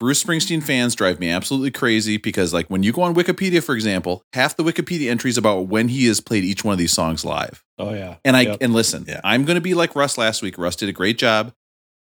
Bruce 0.00 0.22
Springsteen 0.22 0.62
fans 0.62 0.94
drive 0.94 1.18
me 1.18 1.28
absolutely 1.28 1.72
crazy 1.72 2.18
because, 2.18 2.54
like, 2.54 2.68
when 2.68 2.84
you 2.84 2.92
go 2.92 3.02
on 3.02 3.16
Wikipedia, 3.16 3.60
for 3.62 3.74
example, 3.74 4.22
half 4.32 4.56
the 4.56 4.62
Wikipedia 4.62 5.10
entries 5.10 5.36
about 5.36 5.62
when 5.66 5.88
he 5.88 6.06
has 6.06 6.20
played 6.20 6.44
each 6.44 6.62
one 6.62 6.72
of 6.72 6.78
these 6.78 6.92
songs 6.92 7.24
live. 7.24 7.64
Oh 7.78 7.92
yeah. 7.92 8.16
And 8.24 8.36
I 8.36 8.42
Yep. 8.42 8.58
and 8.60 8.72
listen, 8.72 9.04
Yeah. 9.08 9.20
I'm 9.24 9.44
going 9.44 9.56
to 9.56 9.60
be 9.60 9.74
like 9.74 9.96
Russ 9.96 10.16
last 10.16 10.40
week. 10.40 10.56
Russ 10.56 10.76
did 10.76 10.88
a 10.88 10.92
great 10.92 11.18
job. 11.18 11.52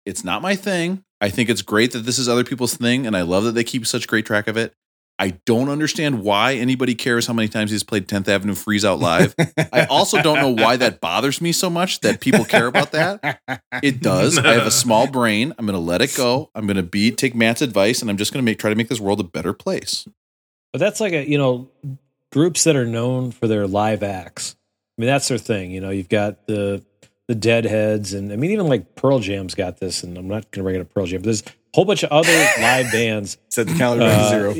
It's 0.06 0.22
not 0.24 0.42
my 0.42 0.54
thing. 0.54 1.02
I 1.20 1.28
think 1.28 1.48
it's 1.48 1.62
great 1.62 1.92
that 1.92 2.00
this 2.00 2.18
is 2.18 2.28
other 2.28 2.44
people's 2.44 2.74
thing, 2.76 3.06
and 3.06 3.16
I 3.16 3.22
love 3.22 3.44
that 3.44 3.52
they 3.52 3.64
keep 3.64 3.86
such 3.86 4.06
great 4.08 4.26
track 4.26 4.46
of 4.48 4.56
it. 4.56 4.74
I 5.22 5.38
don't 5.46 5.68
understand 5.68 6.24
why 6.24 6.54
anybody 6.54 6.96
cares 6.96 7.28
how 7.28 7.32
many 7.32 7.46
times 7.46 7.70
he's 7.70 7.84
played 7.84 8.08
10th 8.08 8.26
Avenue 8.26 8.56
Freeze 8.56 8.84
Out 8.84 8.98
live. 8.98 9.36
I 9.72 9.86
also 9.88 10.20
don't 10.20 10.40
know 10.40 10.50
why 10.50 10.76
that 10.78 11.00
bothers 11.00 11.40
me 11.40 11.52
so 11.52 11.70
much 11.70 12.00
that 12.00 12.20
people 12.20 12.44
care 12.44 12.66
about 12.66 12.90
that. 12.90 13.40
It 13.84 14.00
does. 14.00 14.36
I 14.36 14.54
have 14.54 14.66
a 14.66 14.70
small 14.72 15.06
brain. 15.06 15.54
I'm 15.56 15.64
going 15.64 15.78
to 15.78 15.80
let 15.80 16.02
it 16.02 16.12
go. 16.16 16.50
I'm 16.56 16.66
going 16.66 16.76
to 16.76 16.82
be 16.82 17.12
take 17.12 17.36
Matt's 17.36 17.62
advice, 17.62 18.02
and 18.02 18.10
I'm 18.10 18.16
just 18.16 18.32
going 18.32 18.44
to 18.44 18.44
make 18.44 18.58
try 18.58 18.68
to 18.70 18.74
make 18.74 18.88
this 18.88 18.98
world 18.98 19.20
a 19.20 19.24
better 19.24 19.52
place. 19.52 20.08
But 20.72 20.80
that's 20.80 21.00
like 21.00 21.12
a 21.12 21.24
you 21.28 21.38
know 21.38 21.70
groups 22.32 22.64
that 22.64 22.74
are 22.74 22.86
known 22.86 23.30
for 23.30 23.46
their 23.46 23.68
live 23.68 24.02
acts. 24.02 24.56
I 24.98 25.02
mean 25.02 25.06
that's 25.06 25.28
their 25.28 25.38
thing. 25.38 25.70
You 25.70 25.80
know, 25.80 25.90
you've 25.90 26.08
got 26.08 26.48
the 26.48 26.84
the 27.28 27.36
Deadheads, 27.36 28.12
and 28.12 28.32
I 28.32 28.36
mean 28.36 28.50
even 28.50 28.66
like 28.66 28.96
Pearl 28.96 29.20
Jam's 29.20 29.54
got 29.54 29.78
this, 29.78 30.02
and 30.02 30.18
I'm 30.18 30.26
not 30.26 30.50
going 30.50 30.60
to 30.60 30.62
bring 30.64 30.74
it 30.74 30.80
up 30.80 30.92
Pearl 30.92 31.06
Jam. 31.06 31.20
But 31.20 31.26
there's 31.26 31.42
a 31.42 31.50
whole 31.74 31.84
bunch 31.84 32.02
of 32.02 32.10
other 32.10 32.32
live 32.60 32.90
bands. 32.90 33.38
Set 33.50 33.68
the 33.68 33.74
calendar 33.74 34.06
to 34.06 34.10
Uh, 34.10 34.28
zero. 34.28 34.54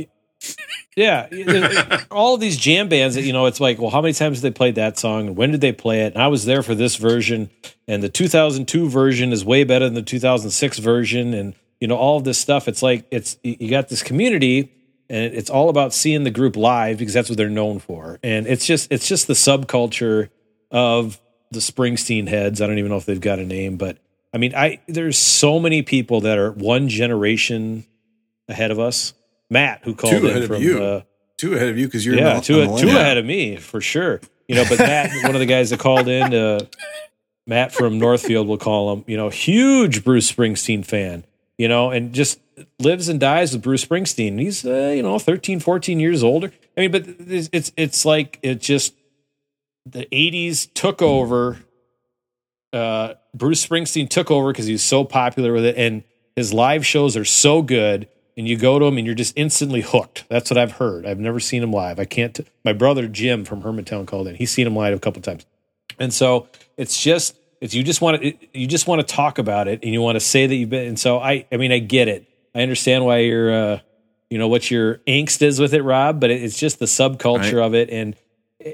Yeah, 0.95 2.05
all 2.11 2.35
of 2.35 2.41
these 2.41 2.59
jam 2.59 2.91
bands 2.91 3.15
that 3.15 3.23
you 3.23 3.33
know, 3.33 3.47
it's 3.47 3.61
like, 3.61 3.81
well, 3.81 3.89
how 3.89 4.03
many 4.03 4.13
times 4.13 4.41
did 4.41 4.53
they 4.53 4.55
play 4.55 4.73
that 4.73 4.99
song? 4.99 5.29
and 5.29 5.37
When 5.37 5.51
did 5.51 5.63
they 5.63 5.73
play 5.73 6.03
it? 6.03 6.13
And 6.13 6.23
I 6.23 6.29
was 6.29 6.45
there 6.45 6.63
for 6.63 6.75
this 6.75 6.97
version, 6.97 7.49
and 7.89 8.03
the 8.03 8.11
2002 8.11 8.91
version 8.91 9.33
is 9.33 9.43
way 9.43 9.65
better 9.65 9.87
than 9.87 9.95
the 9.95 10.03
2006 10.03 10.79
version, 10.81 11.33
and 11.33 11.55
you 11.81 11.89
know 11.89 11.97
all 11.97 12.19
of 12.19 12.25
this 12.25 12.39
stuff. 12.39 12.69
It's 12.69 12.83
like 12.83 13.07
it's 13.11 13.39
you 13.43 13.71
got 13.71 13.89
this 13.89 14.03
community, 14.03 14.71
and 15.09 15.33
it's 15.35 15.49
all 15.49 15.71
about 15.71 15.95
seeing 15.95 16.25
the 16.25 16.31
group 16.31 16.57
live 16.57 16.99
because 16.99 17.15
that's 17.15 17.31
what 17.31 17.39
they're 17.39 17.49
known 17.49 17.79
for, 17.79 18.19
and 18.23 18.47
it's 18.47 18.67
just 18.67 18.93
it's 18.93 19.09
just 19.09 19.27
the 19.27 19.35
subculture 19.35 20.29
of 20.71 21.19
the 21.51 21.61
Springsteen 21.61 22.29
heads. 22.29 22.61
I 22.61 22.67
don't 22.67 22.79
even 22.79 22.91
know 22.91 22.99
if 22.99 23.07
they've 23.07 23.19
got 23.19 23.39
a 23.39 23.47
name, 23.47 23.79
but 23.79 23.97
I 24.35 24.39
mean, 24.39 24.55
I 24.55 24.81
there's 24.89 25.17
so 25.17 25.59
many 25.59 25.81
people 25.81 26.21
that 26.23 26.37
are 26.37 26.53
one 26.53 26.89
generation 26.91 27.87
ahead 28.47 28.71
of 28.71 28.79
us. 28.79 29.15
Matt, 29.53 29.81
who 29.85 29.95
called 29.95 30.13
Two 30.15 30.27
ahead 30.29 30.43
of 30.43 30.49
from 30.49 30.63
you. 30.63 30.83
uh, 30.83 31.03
Two 31.37 31.55
ahead 31.55 31.69
of 31.69 31.79
you 31.79 31.87
because 31.87 32.07
you're 32.07 32.17
yeah, 32.17 32.41
two, 32.41 32.55
millennial. 32.55 32.79
two 32.79 32.89
ahead 32.97 33.19
of 33.19 33.25
me 33.25 33.57
for 33.57 33.81
sure. 33.81 34.21
You 34.49 34.55
know, 34.57 34.65
but 34.69 34.79
Matt, 34.79 35.11
one 35.25 35.35
of 35.35 35.41
the 35.41 35.47
guys 35.47 35.71
that 35.71 35.79
called 35.81 36.09
in, 36.09 36.33
uh, 36.35 36.61
Matt 37.47 37.73
from 37.73 37.99
Northfield, 37.99 38.47
we'll 38.49 38.59
call 38.59 38.93
him. 38.93 39.05
You 39.07 39.17
know, 39.17 39.29
huge 39.29 40.05
Bruce 40.05 40.31
Springsteen 40.31 40.85
fan. 40.85 41.25
You 41.59 41.69
know, 41.69 41.91
and 41.91 42.13
just 42.13 42.41
lives 42.79 43.09
and 43.09 43.19
dies 43.21 43.53
with 43.53 43.63
Bruce 43.63 43.85
Springsteen. 43.85 44.39
He's 44.41 44.65
uh, 44.65 44.93
you 44.97 45.03
know 45.03 45.19
13, 45.19 45.61
14 45.61 46.01
years 46.01 46.23
older. 46.23 46.53
I 46.77 46.81
mean, 46.81 46.91
but 46.93 47.05
it's 47.07 47.49
it's, 47.53 47.73
it's 47.77 48.05
like 48.05 48.39
it 48.43 48.61
just 48.61 48.95
the 49.85 50.07
'80s 50.07 50.73
took 50.73 51.03
over. 51.03 51.59
Uh, 52.73 53.15
Bruce 53.35 53.67
Springsteen 53.67 54.09
took 54.09 54.31
over 54.31 54.53
because 54.53 54.67
he 54.67 54.73
was 54.73 54.83
so 54.83 55.05
popular 55.05 55.53
with 55.53 55.65
it, 55.65 55.77
and 55.77 56.05
his 56.37 56.53
live 56.55 56.87
shows 56.87 57.17
are 57.17 57.25
so 57.25 57.61
good 57.63 58.09
and 58.37 58.49
you 58.49 58.57
go 58.57 58.79
to 58.79 58.85
them 58.87 58.97
and 58.99 59.07
you're 59.07 59.15
just 59.15 59.35
instantly 59.37 59.81
hooked. 59.83 60.25
That's 60.29 60.51
what 60.51 60.59
I've 60.59 60.73
heard. 60.73 61.07
I've 61.07 61.19
never 61.19 61.41
seen 61.41 61.61
them 61.61 61.73
live. 61.73 61.99
I 61.99 62.05
can't. 62.05 62.39
my 62.65 62.73
brother 62.73 63.07
Jim 63.09 63.45
from 63.45 63.63
Hermantown 63.63 64.07
called 64.07 64.29
in. 64.29 64.35
He's 64.35 64.51
seen 64.51 64.65
them 64.65 64.77
live 64.77 64.95
a 64.97 65.01
couple 65.01 65.21
times, 65.23 65.45
and 65.99 66.13
so 66.13 66.49
it's 66.77 67.01
just 67.03 67.37
it's 67.61 67.75
you 67.75 67.83
just 67.83 68.01
want 68.01 68.21
to 68.23 68.35
you 68.59 68.67
just 68.67 68.87
want 68.87 69.07
to 69.07 69.15
talk 69.15 69.39
about 69.39 69.69
it 69.69 69.81
and 69.83 69.93
you 69.93 70.01
want 70.01 70.17
to 70.17 70.21
say 70.21 70.47
that 70.47 70.55
you've 70.55 70.71
been. 70.71 70.89
And 70.89 70.99
so 70.99 71.19
I 71.19 71.47
I 71.53 71.57
mean 71.57 71.73
I 71.73 71.79
get 71.79 72.09
it. 72.09 72.27
I 72.55 72.63
understand 72.63 73.05
why 73.05 73.19
you're 73.19 73.53
uh 73.53 73.81
you 74.31 74.39
know 74.39 74.49
what 74.49 74.71
your 74.71 74.97
angst 75.07 75.43
is 75.43 75.61
with 75.61 75.75
it, 75.75 75.83
Rob. 75.83 76.19
But 76.21 76.31
it, 76.31 76.43
it's 76.43 76.59
just 76.59 76.79
the 76.79 76.87
subculture 76.87 77.59
Right. 77.59 77.67
of 77.67 77.75
it 77.75 77.91
and. 77.91 78.17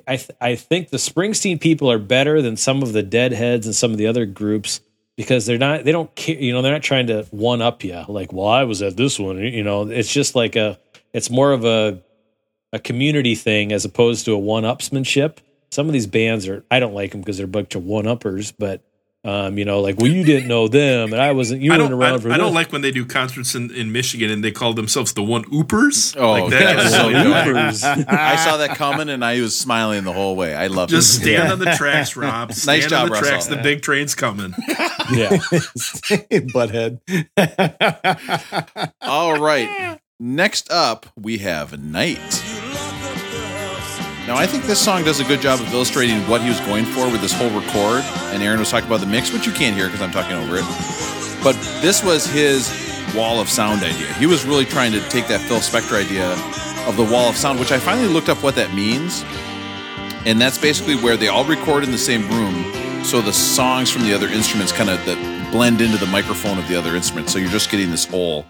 I 0.07 0.17
th- 0.17 0.31
I 0.39 0.55
think 0.55 0.91
the 0.91 0.99
Springsteen 0.99 1.59
people 1.59 1.91
are 1.91 1.99
better 1.99 2.43
than 2.43 2.59
some 2.59 2.83
of 2.83 2.93
the 2.93 3.03
Deadheads 3.03 3.65
and 3.65 3.75
some 3.75 3.91
of 3.91 3.97
the 3.97 4.07
other 4.07 4.27
groups 4.27 4.83
because 5.19 5.45
they're 5.45 5.59
not 5.59 5.85
they 5.85 5.93
don't 5.93 6.15
care 6.15 6.37
you 6.37 6.53
know 6.53 6.63
they're 6.63 6.73
not 6.73 6.83
trying 6.83 7.09
to 7.09 7.25
one 7.33 7.61
up 7.61 7.85
you 7.85 8.03
like 8.09 8.33
well 8.33 8.47
I 8.47 8.65
was 8.65 8.81
at 8.81 8.97
this 8.97 9.19
one 9.19 9.39
you 9.39 9.65
know 9.65 9.83
it's 9.89 10.11
just 10.11 10.35
like 10.35 10.57
a 10.57 10.79
it's 11.13 11.29
more 11.29 11.53
of 11.53 11.67
a 11.67 12.01
a 12.73 12.79
community 12.79 13.35
thing 13.35 13.73
as 13.73 13.85
opposed 13.85 14.25
to 14.27 14.33
a 14.33 14.39
one 14.39 14.63
upsmanship. 14.63 15.39
Some 15.71 15.87
of 15.87 15.93
these 15.93 16.07
bands 16.07 16.49
are 16.49 16.65
I 16.71 16.81
don't 16.81 16.95
like 16.95 17.13
them 17.13 17.21
because 17.21 17.37
they're 17.37 17.47
a 17.47 17.49
bunch 17.49 17.75
of 17.75 17.85
one 17.85 18.07
uppers, 18.07 18.53
but 18.53 18.83
um, 19.29 19.59
you 19.59 19.65
know, 19.65 19.81
like 19.81 19.99
well 19.99 20.11
you 20.11 20.25
didn't 20.25 20.49
know 20.49 20.69
them 20.69 21.13
and 21.13 21.21
I 21.21 21.33
wasn't 21.33 21.61
you 21.61 21.73
I 21.73 21.79
weren't 21.79 21.93
around 21.93 22.15
I, 22.15 22.19
for 22.19 22.33
I 22.33 22.37
don't 22.39 22.55
like 22.55 22.73
when 22.73 22.81
they 22.81 22.91
do 22.91 23.05
concerts 23.05 23.55
in, 23.55 23.71
in 23.73 23.93
Michigan 23.93 24.31
and 24.31 24.43
they 24.43 24.51
call 24.53 24.73
themselves 24.73 25.13
the 25.13 25.23
One 25.23 25.45
Oopers. 25.53 26.17
Oh, 26.17 26.31
like 26.33 26.51
that 26.51 26.61
that 26.61 26.79
is 26.79 26.85
is 26.87 26.91
so 26.93 27.13
so 27.13 27.95
good. 27.95 28.09
I 28.09 28.37
saw 28.37 28.57
that 28.57 28.77
coming 28.77 29.09
and 29.11 29.23
I 29.25 29.41
was 29.41 29.59
smiling 29.59 30.05
the 30.05 30.13
whole 30.13 30.35
way. 30.35 30.55
I 30.55 30.69
love 30.69 30.89
Just 30.89 31.19
it. 31.21 31.25
stand 31.25 31.53
on 31.53 31.59
the 31.59 31.73
tracks, 31.77 32.17
Rob. 32.17 32.53
Stand 32.59 32.81
Nice 32.83 32.91
job, 32.91 33.03
on 33.03 33.09
the 33.09 33.13
Russell. 33.15 33.29
tracks. 33.29 33.47
The 33.47 33.57
big 33.57 33.83
train's 33.83 34.15
coming. 34.15 34.55
yeah. 35.13 35.29
Butthead. 36.55 37.01
All 39.03 39.39
right. 39.41 39.99
Next 40.21 40.71
up, 40.71 41.07
we 41.17 41.39
have 41.39 41.79
Night. 41.81 42.43
Now, 44.29 44.37
I 44.37 44.47
think 44.47 44.65
this 44.65 44.79
song 44.79 45.05
does 45.05 45.21
a 45.21 45.25
good 45.25 45.41
job 45.41 45.59
of 45.59 45.73
illustrating 45.73 46.19
what 46.29 46.43
he 46.43 46.51
was 46.51 46.61
going 46.61 46.85
for 46.85 47.11
with 47.11 47.23
this 47.23 47.33
whole 47.33 47.49
record. 47.49 48.05
And 48.31 48.43
Aaron 48.43 48.59
was 48.59 48.71
talking 48.71 48.87
about 48.87 49.01
the 49.01 49.07
mix, 49.07 49.33
which 49.33 49.47
you 49.47 49.53
can't 49.53 49.75
hear 49.75 49.87
because 49.87 50.03
I'm 50.03 50.11
talking 50.11 50.37
over 50.37 50.59
it. 50.59 50.65
But 51.43 51.55
this 51.81 52.05
was 52.05 52.27
his 52.27 52.69
wall 53.17 53.41
of 53.41 53.49
sound 53.49 53.83
idea. 53.83 54.13
He 54.15 54.27
was 54.27 54.45
really 54.45 54.67
trying 54.67 54.93
to 54.93 55.01
take 55.09 55.29
that 55.29 55.41
Phil 55.41 55.61
Spector 55.61 55.99
idea 55.99 56.31
of 56.87 56.99
the 56.99 57.05
wall 57.05 57.31
of 57.31 57.37
sound, 57.37 57.59
which 57.59 57.73
I 57.73 57.79
finally 57.79 58.07
looked 58.07 58.29
up 58.29 58.43
what 58.43 58.55
that 58.57 58.75
means. 58.75 59.25
and 60.27 60.39
that's 60.39 60.59
basically 60.59 60.97
where 60.97 61.17
they 61.17 61.29
all 61.29 61.45
record 61.45 61.85
in 61.85 61.91
the 61.91 61.97
same 61.97 62.29
room, 62.29 63.03
so 63.03 63.23
the 63.23 63.33
songs 63.33 63.91
from 63.91 64.03
the 64.03 64.13
other 64.13 64.29
instruments 64.29 64.73
kind 64.73 64.91
of 64.91 65.03
blend 65.51 65.81
into 65.81 65.97
the 65.97 66.07
microphone 66.07 66.59
of 66.59 66.69
the 66.69 66.77
other 66.77 66.95
instrument. 66.95 67.31
So 67.31 67.39
you're 67.39 67.49
just 67.49 67.71
getting 67.71 67.91
this 67.91 68.05
whole 68.05 68.45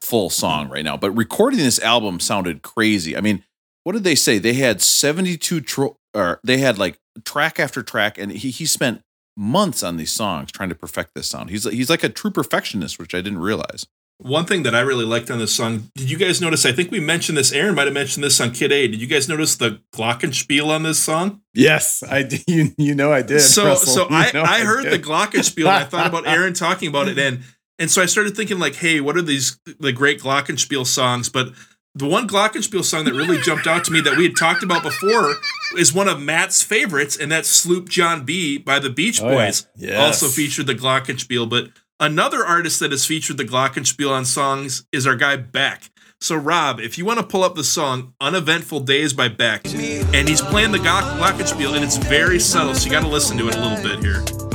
full 0.00 0.28
song 0.28 0.68
right 0.68 0.84
now. 0.84 0.96
But 0.96 1.12
recording 1.12 1.60
this 1.60 1.78
album 1.78 2.18
sounded 2.18 2.62
crazy. 2.62 3.16
I 3.16 3.20
mean, 3.20 3.44
what 3.90 3.94
did 3.94 4.04
they 4.04 4.14
say? 4.14 4.38
They 4.38 4.52
had 4.52 4.80
72 4.80 5.62
tro- 5.62 5.96
or 6.14 6.38
they 6.44 6.58
had 6.58 6.78
like 6.78 6.96
track 7.24 7.58
after 7.58 7.82
track, 7.82 8.18
and 8.18 8.30
he 8.30 8.50
he 8.50 8.64
spent 8.64 9.02
months 9.36 9.82
on 9.82 9.96
these 9.96 10.12
songs 10.12 10.52
trying 10.52 10.68
to 10.68 10.76
perfect 10.76 11.10
this 11.16 11.28
sound. 11.28 11.50
He's 11.50 11.64
he's 11.64 11.90
like 11.90 12.04
a 12.04 12.08
true 12.08 12.30
perfectionist, 12.30 13.00
which 13.00 13.16
I 13.16 13.20
didn't 13.20 13.40
realize. 13.40 13.88
One 14.18 14.46
thing 14.46 14.62
that 14.62 14.76
I 14.76 14.80
really 14.82 15.04
liked 15.04 15.28
on 15.28 15.40
this 15.40 15.52
song, 15.52 15.90
did 15.96 16.08
you 16.08 16.16
guys 16.18 16.40
notice? 16.40 16.64
I 16.64 16.70
think 16.70 16.92
we 16.92 17.00
mentioned 17.00 17.36
this. 17.36 17.50
Aaron 17.50 17.74
might 17.74 17.86
have 17.88 17.94
mentioned 17.94 18.22
this 18.22 18.40
on 18.40 18.52
Kid 18.52 18.70
A. 18.70 18.86
Did 18.86 19.00
you 19.00 19.08
guys 19.08 19.28
notice 19.28 19.56
the 19.56 19.80
glockenspiel 19.92 20.68
on 20.68 20.84
this 20.84 21.00
song? 21.02 21.40
Yes, 21.52 22.04
I 22.04 22.22
did. 22.22 22.44
You, 22.46 22.68
you 22.78 22.94
know 22.94 23.12
I 23.12 23.22
did. 23.22 23.40
So, 23.40 23.64
Russell. 23.64 23.92
so 23.92 24.08
You 24.08 24.14
I, 24.14 24.30
I 24.34 24.60
heard 24.60 24.84
did. 24.84 24.92
the 24.92 25.00
glockenspiel. 25.04 25.66
and 25.66 25.68
I 25.68 25.82
thought 25.82 26.06
about 26.06 26.26
Aaron 26.28 26.54
talking 26.54 26.86
about 26.88 27.08
it, 27.08 27.18
and 27.18 27.40
and 27.80 27.90
so 27.90 28.00
I 28.02 28.06
started 28.06 28.36
thinking 28.36 28.60
like, 28.60 28.76
hey, 28.76 29.00
what 29.00 29.16
are 29.16 29.22
these 29.22 29.58
the 29.80 29.90
great 29.90 30.20
glockenspiel 30.20 30.86
songs? 30.86 31.28
But 31.28 31.54
the 32.00 32.06
one 32.06 32.26
glockenspiel 32.26 32.84
song 32.84 33.04
that 33.04 33.14
really 33.14 33.40
jumped 33.40 33.66
out 33.66 33.84
to 33.84 33.92
me 33.92 34.00
that 34.00 34.16
we 34.16 34.24
had 34.24 34.36
talked 34.36 34.62
about 34.62 34.82
before 34.82 35.34
is 35.78 35.92
one 35.94 36.08
of 36.08 36.20
Matt's 36.20 36.62
favorites, 36.62 37.16
and 37.16 37.30
that's 37.30 37.48
"Sloop 37.48 37.88
John 37.88 38.24
B" 38.24 38.58
by 38.58 38.78
the 38.78 38.90
Beach 38.90 39.20
Oh, 39.22 39.28
yeah. 39.30 39.34
Boys. 39.46 39.66
Yes. 39.76 39.98
Also 40.00 40.28
featured 40.28 40.66
the 40.66 40.74
glockenspiel, 40.74 41.48
but 41.48 41.68
another 42.00 42.44
artist 42.44 42.80
that 42.80 42.90
has 42.90 43.06
featured 43.06 43.36
the 43.36 43.44
glockenspiel 43.44 44.10
on 44.10 44.24
songs 44.24 44.84
is 44.92 45.06
our 45.06 45.16
guy 45.16 45.36
Beck. 45.36 45.90
So 46.22 46.34
Rob, 46.36 46.80
if 46.80 46.98
you 46.98 47.04
want 47.06 47.18
to 47.20 47.26
pull 47.26 47.44
up 47.44 47.54
the 47.54 47.64
song 47.64 48.14
"Uneventful 48.20 48.80
Days" 48.80 49.12
by 49.12 49.28
Beck, 49.28 49.66
and 49.66 50.28
he's 50.28 50.42
playing 50.42 50.72
the 50.72 50.78
glockenspiel, 50.78 51.74
and 51.74 51.84
it's 51.84 51.96
very 51.96 52.40
subtle, 52.40 52.74
so 52.74 52.84
you 52.86 52.90
got 52.90 53.02
to 53.02 53.08
listen 53.08 53.38
to 53.38 53.48
it 53.48 53.56
a 53.56 53.60
little 53.60 53.82
bit 53.82 54.00
here. 54.04 54.49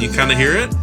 You 0.00 0.10
kind 0.10 0.32
of 0.32 0.38
hear 0.38 0.56
it? 0.56 0.74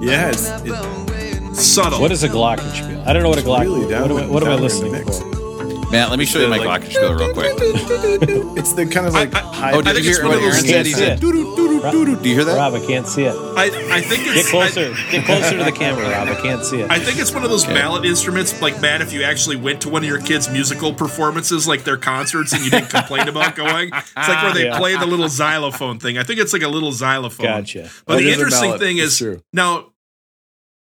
Yeah, 0.00 0.28
it's, 0.28 0.48
it, 0.64 1.56
Subtle. 1.56 2.00
What 2.00 2.12
is 2.12 2.22
a 2.22 2.28
glockenspiel? 2.28 3.06
I 3.06 3.12
don't 3.12 3.22
know 3.22 3.30
what 3.30 3.38
a 3.38 3.42
glock. 3.42 3.60
really 3.60 3.88
down 3.88 4.02
what 4.02 4.10
am 4.10 4.16
I, 4.18 4.26
what 4.26 4.42
am 4.42 4.48
I 4.50 4.56
down 4.56 4.58
in 4.58 4.58
the 4.58 4.64
listening 4.64 5.04
for? 5.04 5.45
Matt, 5.90 6.10
let 6.10 6.18
me 6.18 6.24
show 6.26 6.40
you 6.40 6.48
my 6.48 6.58
like- 6.58 6.82
glockenspiel 6.82 7.18
real 7.18 7.32
quick. 7.32 7.52
It's 8.56 8.72
the 8.72 8.86
kind 8.86 9.06
of 9.06 9.12
like 9.14 9.34
I- 9.34 9.38
high. 9.40 9.72
Oh, 9.72 9.78
I 9.80 9.92
did 9.92 10.04
you 10.04 10.12
hear 10.14 10.24
one 10.24 10.32
what 10.32 10.42
Aaron 10.42 10.54
said? 10.64 10.86
He 10.86 10.92
said. 10.92 11.20
Do 11.20 11.28
you 11.28 12.34
hear 12.34 12.44
that? 12.44 12.56
Rob, 12.56 12.74
I 12.74 12.84
can't 12.84 13.06
see 13.06 13.24
it. 13.24 13.34
I, 13.56 13.64
I 13.66 14.00
think 14.00 14.24
Get 14.24 14.36
it's 14.38 14.50
closer. 14.50 14.92
Get 15.10 15.24
closer 15.24 15.56
to 15.58 15.64
the 15.64 15.70
camera, 15.72 16.02
Rob. 16.10 16.28
I 16.28 16.34
can't 16.40 16.64
see 16.64 16.80
it. 16.80 16.90
I, 16.90 16.96
I 16.96 16.98
think 16.98 17.18
it's 17.20 17.32
one 17.32 17.44
of 17.44 17.50
those 17.50 17.66
mallet 17.68 18.04
instruments, 18.04 18.60
like 18.60 18.80
Matt. 18.80 19.02
If 19.02 19.12
you 19.12 19.22
actually 19.22 19.56
went 19.56 19.80
to 19.82 19.88
one 19.88 20.02
of 20.02 20.08
your 20.08 20.20
kids' 20.20 20.48
musical 20.50 20.92
performances, 20.92 21.68
like 21.68 21.84
their 21.84 21.96
concerts, 21.98 22.52
and 22.52 22.64
you 22.64 22.70
didn't 22.70 22.90
complain 22.90 23.28
about 23.28 23.54
going, 23.54 23.90
it's 23.94 24.16
like 24.16 24.42
where 24.42 24.54
they 24.54 24.64
Yeah. 24.66 24.78
play 24.78 24.96
the 24.96 25.06
little 25.06 25.28
xylophone 25.28 26.00
thing. 26.00 26.18
I 26.18 26.24
think 26.24 26.40
it's 26.40 26.52
like 26.52 26.62
a 26.62 26.68
little 26.68 26.90
xylophone. 26.92 27.46
Gotcha. 27.46 27.88
But 28.06 28.14
Oh, 28.14 28.18
the 28.18 28.24
it 28.24 28.26
is 28.32 28.36
a 28.38 28.40
interesting 28.40 28.78
thing 28.78 28.98
It's 28.98 29.20
is 29.20 29.40
now, 29.52 29.92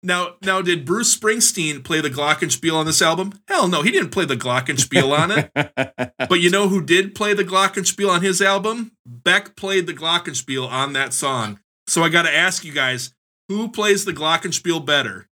now, 0.06 0.36
now, 0.42 0.62
did 0.62 0.84
Bruce 0.84 1.14
Springsteen 1.16 1.82
play 1.84 2.00
the 2.00 2.08
Glockenspiel 2.10 2.74
on 2.74 2.86
this 2.86 3.02
album? 3.02 3.32
Hell 3.48 3.66
no, 3.68 3.82
he 3.82 3.90
didn't 3.90 4.10
play 4.10 4.24
the 4.24 4.36
Glockenspiel 4.36 5.10
on 5.18 5.30
it. 5.32 6.12
But 6.28 6.40
you 6.40 6.50
know 6.50 6.68
who 6.68 6.80
did 6.82 7.14
play 7.14 7.34
the 7.34 7.44
Glockenspiel 7.44 8.08
on 8.10 8.22
his 8.22 8.40
album? 8.42 8.92
Beck 9.06 9.54
played 9.56 9.86
the 9.86 9.94
Glockenspiel 9.94 10.68
on 10.68 10.92
that 10.94 11.12
song. 11.12 11.60
So 11.88 12.02
I 12.02 12.08
got 12.08 12.22
to 12.22 12.34
ask 12.34 12.64
you 12.64 12.72
guys, 12.72 13.14
who 13.48 13.68
plays 13.68 14.04
the 14.04 14.12
Glockenspiel 14.12 14.84
better? 14.84 15.28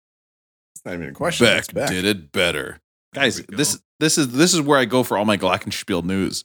It's 0.75 0.85
not 0.85 0.95
even 0.95 1.09
a 1.09 1.13
question. 1.13 1.47
Beck, 1.47 1.73
Beck. 1.73 1.89
did 1.91 2.05
it 2.05 2.33
better. 2.33 2.81
Guys, 3.15 3.37
There 3.37 3.45
we 3.49 3.53
go. 3.53 3.57
this 3.59 3.81
this 4.01 4.19
is 4.19 4.29
this 4.33 4.53
is 4.55 4.61
where 4.61 4.79
I 4.79 4.85
go 4.85 5.03
for 5.03 5.17
all 5.19 5.25
my 5.25 5.37
Glockenspiel 5.39 6.05
news. 6.05 6.45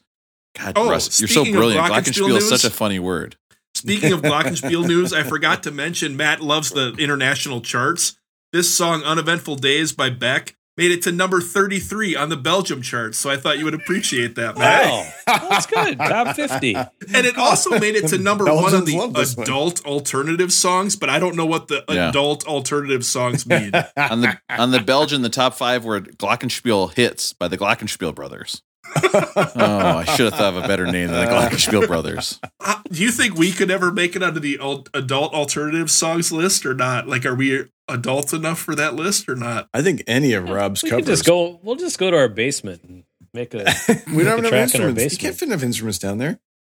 God, 0.57 0.73
Oh, 0.78 0.89
Russ, 0.89 1.19
you're 1.19 1.28
so 1.28 1.43
brilliant. 1.43 1.86
Glockenspiel 1.86 2.28
Glockenspiel 2.28 2.38
is 2.38 2.49
news- 2.49 2.49
such 2.49 2.63
a 2.63 2.73
funny 2.73 2.99
word. 2.99 3.36
Speaking 3.75 4.11
of 4.13 4.21
Glockenspiel 4.21 4.88
news, 4.88 5.13
I 5.13 5.23
forgot 5.34 5.63
to 5.63 5.71
mention 5.71 6.15
Matt 6.17 6.41
loves 6.41 6.69
the 6.71 6.93
international 6.97 7.61
charts. 7.61 8.16
This 8.54 8.74
song, 8.74 9.04
Uneventful 9.04 9.58
Days 9.58 9.91
by 9.91 10.10
Beck, 10.10 10.56
made 10.78 10.91
it 10.91 11.02
to 11.02 11.12
number 11.12 11.41
33 11.41 12.16
on 12.16 12.30
the 12.30 12.38
Belgium 12.38 12.82
charts. 12.82 13.18
So 13.18 13.30
I 13.30 13.36
thought 13.36 13.58
you 13.58 13.66
would 13.66 13.74
appreciate 13.74 14.36
that, 14.36 14.58
Matt. 14.58 14.89
Wow, 14.89 15.50
that's 15.50 15.66
good. 15.66 15.98
Top 15.98 16.36
fifty. 16.36 16.76
And 17.14 17.26
it 17.26 17.38
also 17.38 17.78
made 17.80 17.95
it 17.95 18.08
to 18.10 18.18
number 18.18 18.45
one 18.45 18.74
on 18.76 18.86
the 18.86 19.12
this 19.14 19.36
one. 19.36 19.43
adult 19.45 19.86
alternative 19.86 20.52
songs, 20.54 20.95
but 20.95 21.10
I 21.10 21.20
don't 21.20 21.36
know 21.36 21.45
what 21.45 21.68
the 21.68 21.84
Yeah. 21.89 22.10
adult 22.10 22.45
alternative 22.48 23.06
songs 23.06 23.45
mean. 23.45 23.72
on 23.98 24.22
the 24.22 24.38
on 24.50 24.72
the 24.72 24.80
Belgian, 24.82 25.22
the 25.24 25.30
top 25.30 25.54
five 25.56 25.84
were 25.84 26.00
Glockenspiel 26.02 26.93
hits 26.95 27.34
by 27.34 27.48
the 27.48 27.58
Glockenspiel 27.58 28.14
brothers. 28.16 28.62
Oh, 28.95 29.97
I 29.99 30.05
should 30.15 30.25
have 30.31 30.35
thought 30.35 30.55
of 30.55 30.63
a 30.63 30.67
better 30.67 30.85
name 30.85 31.09
than 31.09 31.25
the 31.25 31.31
Glockenspiel 31.31 31.88
brothers. 31.88 32.39
Uh, 32.59 32.81
Do 32.91 33.01
you 33.01 33.11
think 33.11 33.35
we 33.35 33.51
could 33.51 33.69
ever 33.71 33.91
make 33.91 34.15
it 34.15 34.23
onto 34.23 34.39
the 34.39 34.57
al- 34.59 34.85
adult 34.93 35.33
alternative 35.33 35.89
songs 35.91 36.31
list 36.31 36.65
or 36.65 36.73
not? 36.73 37.07
Like, 37.07 37.25
are 37.25 37.35
we 37.35 37.65
adults 37.88 38.33
enough 38.33 38.59
for 38.59 38.75
that 38.75 38.95
list 38.95 39.27
or 39.29 39.35
not? 39.35 39.69
I 39.73 39.81
think 39.81 40.03
any 40.07 40.33
of 40.33 40.49
Rob's 40.49 40.83
We 40.83 40.89
covers. 40.89 41.05
can 41.05 41.13
just 41.13 41.25
go. 41.25 41.59
We'll 41.63 41.75
just 41.75 41.97
go 41.99 42.11
to 42.11 42.17
our 42.17 42.29
basement 42.29 42.83
and 42.83 43.03
make 43.33 43.53
a. 43.53 43.65
we 44.13 44.23
don't 44.23 44.41
have 44.41 44.41
make 44.43 44.51
a 44.53 44.57
enough 44.57 44.71
track 44.71 44.75
in 44.75 44.81
our 44.81 44.88
instruments. 44.89 45.13
You 45.13 45.19
can't 45.19 45.35
fit 45.35 45.47
enough 45.49 45.63
instruments 45.63 45.99
down 45.99 46.17
there. 46.17 46.39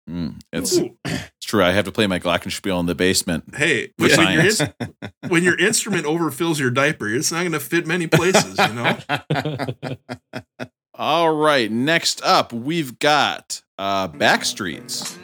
Mm, 0.10 0.40
it's, 0.54 0.78
Ooh. 0.78 0.96
it's 1.04 1.46
true. 1.46 1.62
I 1.62 1.72
have 1.74 1.84
to 1.84 1.92
play 1.92 2.08
my 2.08 2.18
Glockenspiel 2.18 2.80
in 2.80 2.86
the 2.86 2.96
basement. 2.96 3.44
Hey, 3.54 3.88
For 4.00 4.08
when, 4.08 4.32
your 4.32 4.42
in- 4.46 4.94
when 5.30 5.44
your 5.44 5.60
instrument 5.60 6.06
overfills 6.06 6.60
your 6.60 6.70
diaper, 6.72 7.10
it's 7.10 7.30
not 7.30 7.40
going 7.40 7.52
to 7.52 7.60
fit 7.60 7.86
many 7.86 8.08
places, 8.08 8.58
you 8.58 8.74
know? 8.74 8.98
All 10.98 11.32
right, 11.32 11.72
next 11.72 12.24
up 12.24 12.52
we've 12.52 12.98
got 12.98 13.62
uh, 13.78 14.08
Backstreets. 14.08 15.16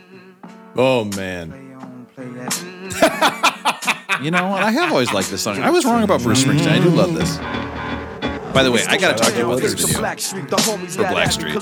Oh 0.76 1.06
man, 1.06 1.52
You 4.22 4.32
know 4.32 4.48
what? 4.48 4.64
I 4.64 4.72
have 4.72 4.92
always 4.92 5.12
liked 5.12 5.32
this 5.32 5.42
song. 5.42 5.60
I 5.60 5.72
was 5.72 5.84
wrong 5.84 6.04
about 6.04 6.22
Bruce 6.22 6.44
Springsteen. 6.44 6.68
I 6.68 6.80
do 6.80 6.90
love 6.90 7.16
this. 7.16 7.38
By 8.54 8.62
the 8.64 8.72
way, 8.72 8.84
I 8.88 8.98
got 8.98 9.18
to 9.18 9.24
talk 9.24 9.32
to 9.34 9.40
you 9.40 9.46
about 9.46 9.62
this 9.62 9.74
video 9.74 9.98
for 9.98 10.04
Blackstreet. 10.04 11.54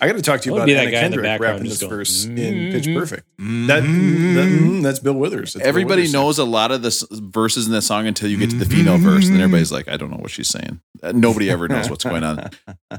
I 0.00 0.06
got 0.06 0.16
to 0.16 0.22
talk 0.22 0.40
to 0.42 0.48
you 0.48 0.54
about 0.56 0.66
be 0.66 0.74
that 0.74 0.82
Anna 0.86 0.90
guy 0.90 0.98
in 1.04 1.10
the 1.10 1.16
Kendrick 1.16 1.22
background 1.24 1.52
rapping 1.54 1.68
this 1.68 1.78
just 1.78 1.82
going, 1.82 1.98
verse 1.98 2.24
in 2.24 2.72
Pitch. 2.72 2.86
Perfect. 2.94 3.26
That, 3.38 3.66
that- 3.66 3.84
mm, 3.84 4.82
that's 4.82 4.98
Bill 5.00 5.12
Withers. 5.12 5.52
That's 5.52 5.62
Bill 5.62 5.68
Everybody 5.68 6.02
Withers. 6.02 6.12
knows 6.14 6.38
a 6.38 6.44
lot 6.44 6.70
of 6.72 6.82
the 6.82 6.88
s- 6.88 7.04
verses 7.10 7.66
in 7.66 7.72
that 7.72 7.82
song 7.82 8.06
until 8.06 8.30
you 8.30 8.38
get 8.38 8.50
to 8.50 8.56
the 8.56 8.64
female 8.64 8.96
verse, 8.98 9.26
and 9.26 9.34
then 9.36 9.42
everybody's 9.42 9.70
like, 9.72 9.88
"I 9.88 9.96
don't 9.96 10.10
know 10.10 10.16
what 10.16 10.30
she's 10.30 10.48
saying." 10.48 10.80
Uh, 11.02 11.12
Nobody 11.12 11.50
ever 11.50 11.68
knows 11.68 11.90
what's 11.90 12.04
going 12.04 12.24
on. 12.24 12.38
Is 12.90 12.98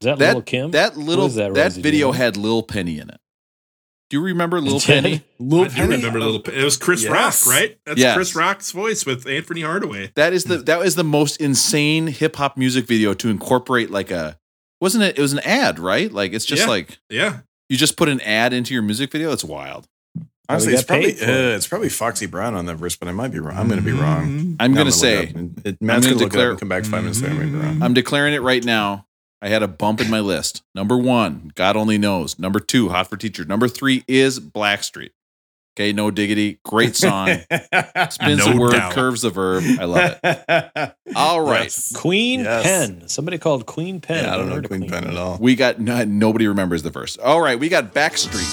that, 0.00 0.18
That 0.18 0.34
Lil' 0.34 0.42
Kim? 0.42 0.70
that 0.70 0.96
little 0.96 1.28
that, 1.28 1.54
that, 1.54 1.72
video 1.72 1.90
Do 1.90 1.96
you 1.96 2.04
know? 2.06 2.12
had 2.12 2.36
Lil 2.36 2.62
Penny 2.62 2.98
in 2.98 3.10
it. 3.10 3.19
Do 4.10 4.18
you 4.18 4.22
remember 4.24 4.60
Little 4.60 4.80
Penny? 4.80 5.22
Little 5.38 5.64
I 5.66 5.68
do 5.68 5.82
remember 5.92 6.18
Little. 6.20 6.40
Penny. 6.40 6.58
It 6.58 6.64
was 6.64 6.76
Chris 6.76 7.04
Yes. 7.04 7.46
Rock, 7.46 7.54
right? 7.54 7.78
That's 7.86 7.98
Yes. 7.98 8.14
Chris 8.14 8.34
Rock's 8.34 8.72
voice 8.72 9.06
with 9.06 9.26
Anthony 9.26 9.62
Hardaway. 9.62 10.12
That 10.16 10.32
is 10.32 10.44
the 10.44 10.58
that 10.58 10.82
is 10.82 10.96
the 10.96 11.04
most 11.04 11.40
insane 11.40 12.08
hip 12.08 12.36
hop 12.36 12.56
music 12.56 12.86
video 12.86 13.14
to 13.14 13.28
incorporate 13.30 13.90
like 13.90 14.10
a 14.10 14.38
wasn't 14.80 15.04
it? 15.04 15.18
It 15.18 15.22
was 15.22 15.32
an 15.32 15.38
ad, 15.40 15.78
right? 15.78 16.12
Like 16.12 16.32
it's 16.32 16.44
just 16.44 16.62
Yeah. 16.62 16.68
like 16.68 16.98
Yeah. 17.08 17.38
you 17.68 17.76
just 17.76 17.96
put 17.96 18.08
an 18.08 18.20
ad 18.22 18.52
into 18.52 18.74
your 18.74 18.82
music 18.82 19.10
video. 19.12 19.32
It's 19.32 19.44
wild. 19.44 19.86
Honestly, 20.48 20.72
it's 20.72 20.82
probably 20.82 21.12
it. 21.12 21.22
uh, 21.28 21.54
it's 21.56 21.68
probably 21.68 21.88
Foxy 21.88 22.26
Brown 22.26 22.56
on 22.56 22.66
that 22.66 22.74
verse, 22.74 22.96
but 22.96 23.06
I 23.06 23.12
might 23.12 23.30
be 23.30 23.38
wrong. 23.38 23.56
I'm 23.56 23.68
going 23.68 23.78
to 23.78 23.84
be 23.86 23.92
wrong. 23.92 24.56
I'm 24.58 24.74
gonna 24.74 24.90
say 24.90 25.28
it 25.28 25.28
up. 25.36 25.80
Matt's 25.80 26.06
gonna 26.06 26.16
going 26.16 26.26
it 26.26 26.30
declare- 26.30 26.56
come 26.56 26.68
back 26.68 26.84
five 26.84 27.02
minutes 27.04 27.22
later. 27.22 27.42
I 27.42 27.44
might. 27.44 27.84
I'm 27.84 27.94
declaring 27.94 28.34
it 28.34 28.42
right 28.42 28.64
now. 28.64 29.06
I 29.42 29.48
had 29.48 29.62
a 29.62 29.68
bump 29.68 30.00
in 30.00 30.10
my 30.10 30.20
list. 30.20 30.62
Number 30.74 30.96
one, 30.98 31.52
God 31.54 31.76
only 31.76 31.96
knows. 31.98 32.38
Number 32.38 32.60
two, 32.60 32.90
Hot 32.90 33.08
for 33.08 33.16
Teacher. 33.16 33.44
Number 33.44 33.68
three 33.68 34.04
is 34.06 34.38
Blackstreet. 34.38 35.10
Okay, 35.76 35.92
no 35.92 36.10
diggity. 36.10 36.58
Great 36.64 36.94
song. 36.96 37.28
Spins 38.10 38.44
No 38.44 38.52
the 38.52 38.56
word, 38.58 38.72
doubt. 38.72 38.92
curves 38.92 39.22
the 39.22 39.30
verb. 39.30 39.62
I 39.80 39.84
love 39.84 40.18
it. 40.22 40.94
All 41.16 41.40
right. 41.40 41.62
Yes. 41.64 41.92
Queen 41.96 42.40
Yes. 42.40 42.64
Pen. 42.64 43.08
Somebody 43.08 43.38
called 43.38 43.64
Queen 43.66 44.00
Pen. 44.00 44.24
Yeah, 44.24 44.34
I 44.34 44.36
don't 44.36 44.48
know 44.48 44.56
Heard 44.56 44.64
of 44.64 44.70
Queen 44.70 44.88
Pen 44.90 45.04
at 45.06 45.16
all. 45.16 45.38
We 45.40 45.54
got 45.54 45.78
no, 45.78 46.04
nobody 46.04 46.46
remembers 46.48 46.82
the 46.82 46.90
verse. 46.90 47.16
All 47.18 47.40
right, 47.40 47.58
we 47.58 47.68
got 47.68 47.94
Backstreets. 47.94 48.52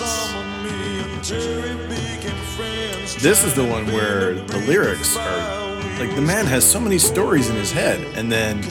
This 3.19 3.43
is 3.43 3.53
the 3.55 3.65
one 3.65 3.87
where 3.87 4.33
the 4.35 4.59
lyrics 4.67 5.17
are 5.17 5.66
like 5.99 6.13
the 6.15 6.21
man 6.21 6.45
has 6.45 6.69
so 6.69 6.79
many 6.79 6.97
stories 6.99 7.49
in 7.49 7.55
his 7.55 7.71
head, 7.71 7.99
and 8.17 8.31
then 8.31 8.61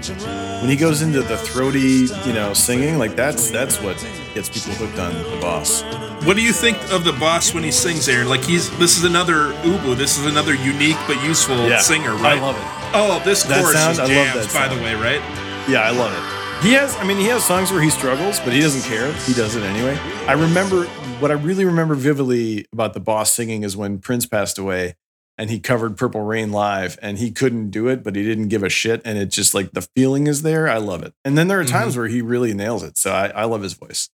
when 0.61 0.68
he 0.68 0.77
goes 0.77 1.03
into 1.03 1.22
the 1.22 1.37
throaty, 1.37 2.07
you 2.27 2.33
know, 2.33 2.53
singing, 2.55 2.99
like 2.99 3.16
that's 3.16 3.51
that's 3.51 3.81
what 3.81 3.97
gets 4.35 4.49
people 4.49 4.72
hooked 4.87 4.99
on 4.99 5.12
the 5.14 5.41
boss. 5.41 5.83
What 6.24 6.37
do 6.37 6.43
you 6.43 6.53
think 6.53 6.77
of 6.93 7.05
the 7.05 7.12
boss 7.12 7.53
when 7.53 7.64
he 7.64 7.70
sings, 7.72 8.09
Aaron? 8.09 8.29
Like 8.29 8.45
he's 8.45 8.70
this 8.79 8.97
is 8.97 9.05
another 9.05 9.53
Ubu. 9.64 9.97
This 9.97 10.18
is 10.18 10.27
another 10.27 10.55
unique 10.55 10.97
but 11.07 11.22
useful 11.24 11.68
Yeah. 11.68 11.79
singer, 11.81 12.12
I 12.14 12.35
love 12.39 12.57
it. 12.57 12.62
Oh, 12.95 13.20
this 13.24 13.43
That 13.45 13.61
chorus 13.62 13.77
sound- 13.77 13.93
is 13.95 13.99
I 13.99 14.03
love 14.05 14.12
jams, 14.12 14.53
that 14.53 14.68
by 14.68 14.74
the 14.74 14.81
way, 14.83 14.95
right? 14.95 15.20
Yeah, 15.68 15.83
I 15.83 15.91
love 15.91 16.12
it. 16.12 16.64
He 16.66 16.72
has, 16.72 16.97
I 16.97 17.05
mean, 17.05 17.18
he 17.18 17.27
has 17.27 17.45
songs 17.45 17.70
where 17.70 17.83
he 17.83 17.91
struggles, 17.91 18.41
but 18.41 18.53
he 18.55 18.61
doesn't 18.61 18.83
care. 18.91 19.12
He 19.27 19.35
does 19.35 19.57
it 19.57 19.62
anyway. 19.62 19.99
I 20.27 20.33
remember 20.33 20.85
what 21.20 21.31
I 21.31 21.35
really 21.35 21.66
remember 21.66 21.95
vividly 21.95 22.66
about 22.72 22.95
the 22.95 23.01
boss 23.01 23.33
singing 23.33 23.62
is 23.62 23.77
when 23.77 23.99
Prince 23.99 24.24
passed 24.27 24.57
away. 24.59 24.95
And 25.39 25.51
he 25.51 25.59
covered 25.61 25.97
Purple 25.97 26.22
Rain 26.22 26.51
live 26.53 26.99
and 27.03 27.18
he 27.18 27.30
couldn't 27.30 27.70
do 27.70 27.89
it, 27.89 28.03
but 28.03 28.16
he 28.16 28.22
didn't 28.24 28.49
give 28.49 28.62
a 28.62 28.68
shit. 28.68 29.03
And 29.05 29.18
it's 29.18 29.37
just 29.37 29.55
like 29.55 29.72
the 29.72 29.82
feeling 29.95 30.26
is 30.26 30.43
there. 30.43 30.68
I 30.68 30.78
love 30.78 31.03
it. 31.03 31.12
And 31.24 31.37
then 31.37 31.49
there 31.49 31.61
are 31.61 31.64
times 31.64 31.93
Mm-hmm. 31.93 32.01
where 32.01 32.09
he 32.09 32.22
really 32.22 32.55
nails 32.55 32.82
it. 32.82 32.97
So 32.99 33.12
I, 33.12 33.28
I 33.28 33.45
love 33.45 33.62
his 33.62 33.74
voice. 33.74 34.09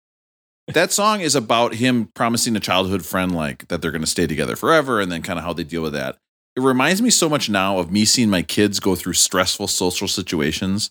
that 0.69 0.93
song 0.93 1.21
is 1.21 1.35
about 1.35 1.75
him 1.75 2.07
promising 2.15 2.55
a 2.57 2.61
childhood 2.61 3.05
friend 3.05 3.35
like 3.35 3.67
that 3.69 3.83
they're 3.83 3.91
going 3.91 4.01
to 4.03 4.07
stay 4.07 4.27
together 4.27 4.55
forever 4.57 5.01
and 5.01 5.11
then 5.11 5.21
kind 5.23 5.39
of 5.39 5.45
how 5.45 5.53
they 5.53 5.65
deal 5.65 5.83
with 5.83 5.93
that 5.93 6.17
it 6.57 6.61
reminds 6.63 7.01
me 7.03 7.11
so 7.11 7.29
much 7.29 7.49
now 7.51 7.79
of 7.79 7.91
me 7.91 8.05
seeing 8.05 8.31
my 8.31 8.43
kids 8.43 8.79
go 8.81 8.95
through 8.95 9.13
stressful 9.15 9.67
social 9.67 10.07
situations 10.07 10.91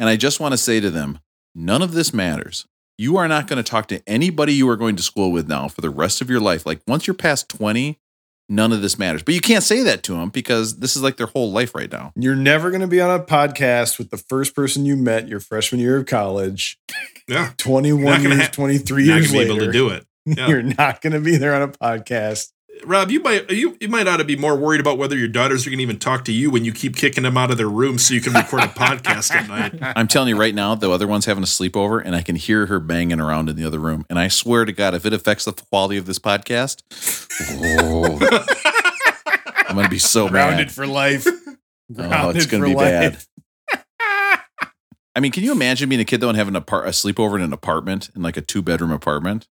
and 0.00 0.08
i 0.08 0.16
just 0.16 0.40
want 0.40 0.52
to 0.52 0.58
say 0.58 0.80
to 0.80 0.90
them 0.90 1.20
none 1.54 1.80
of 1.82 1.92
this 1.92 2.12
matters 2.12 2.66
you 2.98 3.16
are 3.16 3.28
not 3.28 3.46
going 3.46 3.56
to 3.62 3.70
talk 3.70 3.86
to 3.86 4.02
anybody 4.08 4.52
you 4.52 4.68
are 4.68 4.76
going 4.76 4.96
to 4.96 5.02
school 5.02 5.30
with 5.30 5.46
now 5.48 5.68
for 5.68 5.80
the 5.80 5.90
rest 5.90 6.20
of 6.20 6.28
your 6.28 6.40
life 6.40 6.66
like 6.66 6.80
once 6.88 7.06
you're 7.06 7.14
past 7.14 7.48
20 7.48 7.98
none 8.50 8.72
of 8.72 8.82
this 8.82 8.98
matters 8.98 9.22
but 9.22 9.32
you 9.32 9.40
can't 9.40 9.62
say 9.64 9.82
that 9.82 10.02
to 10.02 10.12
them 10.12 10.28
because 10.28 10.78
this 10.80 10.96
is 10.96 11.02
like 11.02 11.16
their 11.16 11.28
whole 11.28 11.50
life 11.52 11.74
right 11.74 11.90
now 11.90 12.12
You're 12.16 12.36
never 12.36 12.70
going 12.70 12.80
to 12.82 12.86
be 12.86 13.00
on 13.00 13.10
a 13.18 13.22
podcast 13.22 13.96
with 13.98 14.10
the 14.10 14.16
first 14.18 14.54
person 14.54 14.84
you 14.84 14.96
met 14.96 15.28
your 15.28 15.40
freshman 15.40 15.80
year 15.80 15.96
of 15.98 16.06
college. 16.06 16.78
Yeah. 17.28 17.52
21 17.58 18.22
years, 18.22 18.40
ha- 18.40 18.48
23 18.52 19.06
not 19.06 19.14
years 19.14 19.32
gonna 19.32 19.44
be 19.44 19.50
able 19.50 19.58
to 19.66 19.72
do 19.72 19.88
it. 19.88 20.04
Yeah. 20.26 20.48
You're 20.48 20.62
not 20.62 21.00
going 21.00 21.14
to 21.14 21.20
be 21.20 21.36
there 21.38 21.54
on 21.54 21.62
a 21.62 21.68
podcast. 21.68 22.48
Rob, 22.84 23.10
you 23.10 23.20
might 23.22 23.50
you, 23.50 23.76
you 23.80 23.88
might 23.88 24.06
ought 24.08 24.18
to 24.18 24.24
be 24.24 24.36
more 24.36 24.56
worried 24.56 24.80
about 24.80 24.98
whether 24.98 25.16
your 25.16 25.28
daughters 25.28 25.66
are 25.66 25.70
going 25.70 25.78
to 25.78 25.82
even 25.82 25.98
talk 25.98 26.24
to 26.26 26.32
you 26.32 26.50
when 26.50 26.64
you 26.64 26.72
keep 26.72 26.96
kicking 26.96 27.24
them 27.24 27.36
out 27.36 27.50
of 27.50 27.56
their 27.56 27.68
room 27.68 27.98
so 27.98 28.14
you 28.14 28.20
can 28.20 28.32
record 28.32 28.62
a 28.62 28.68
podcast 28.68 29.30
at 29.32 29.48
night. 29.48 29.78
I'm 29.96 30.08
telling 30.08 30.28
you 30.28 30.36
right 30.36 30.54
now, 30.54 30.74
the 30.74 30.90
other 30.90 31.06
one's 31.06 31.26
having 31.26 31.42
a 31.42 31.46
sleepover, 31.46 32.02
and 32.04 32.14
I 32.16 32.22
can 32.22 32.36
hear 32.36 32.66
her 32.66 32.80
banging 32.80 33.20
around 33.20 33.48
in 33.48 33.56
the 33.56 33.64
other 33.64 33.78
room. 33.78 34.06
And 34.08 34.18
I 34.18 34.28
swear 34.28 34.64
to 34.64 34.72
God, 34.72 34.94
if 34.94 35.04
it 35.04 35.12
affects 35.12 35.44
the 35.44 35.52
quality 35.52 35.96
of 35.96 36.06
this 36.06 36.18
podcast, 36.18 36.82
oh, 37.62 38.18
I'm 39.68 39.74
going 39.74 39.84
to 39.84 39.90
be 39.90 39.98
so 39.98 40.28
Grounded 40.28 40.68
mad. 40.68 40.72
for 40.72 40.86
life. 40.86 41.26
Oh, 41.98 42.30
it's 42.30 42.46
going 42.46 42.62
to 42.62 42.68
be 42.68 42.74
life. 42.74 43.26
bad. 43.72 43.80
I 45.16 45.20
mean, 45.20 45.32
can 45.32 45.42
you 45.42 45.52
imagine 45.52 45.88
being 45.88 46.00
a 46.00 46.04
kid 46.04 46.20
though 46.20 46.28
and 46.28 46.38
having 46.38 46.54
a, 46.56 46.60
par- 46.60 46.86
a 46.86 46.90
sleepover 46.90 47.34
in 47.36 47.42
an 47.42 47.52
apartment, 47.52 48.10
in 48.14 48.22
like 48.22 48.36
a 48.36 48.40
two 48.40 48.62
bedroom 48.62 48.92
apartment? 48.92 49.48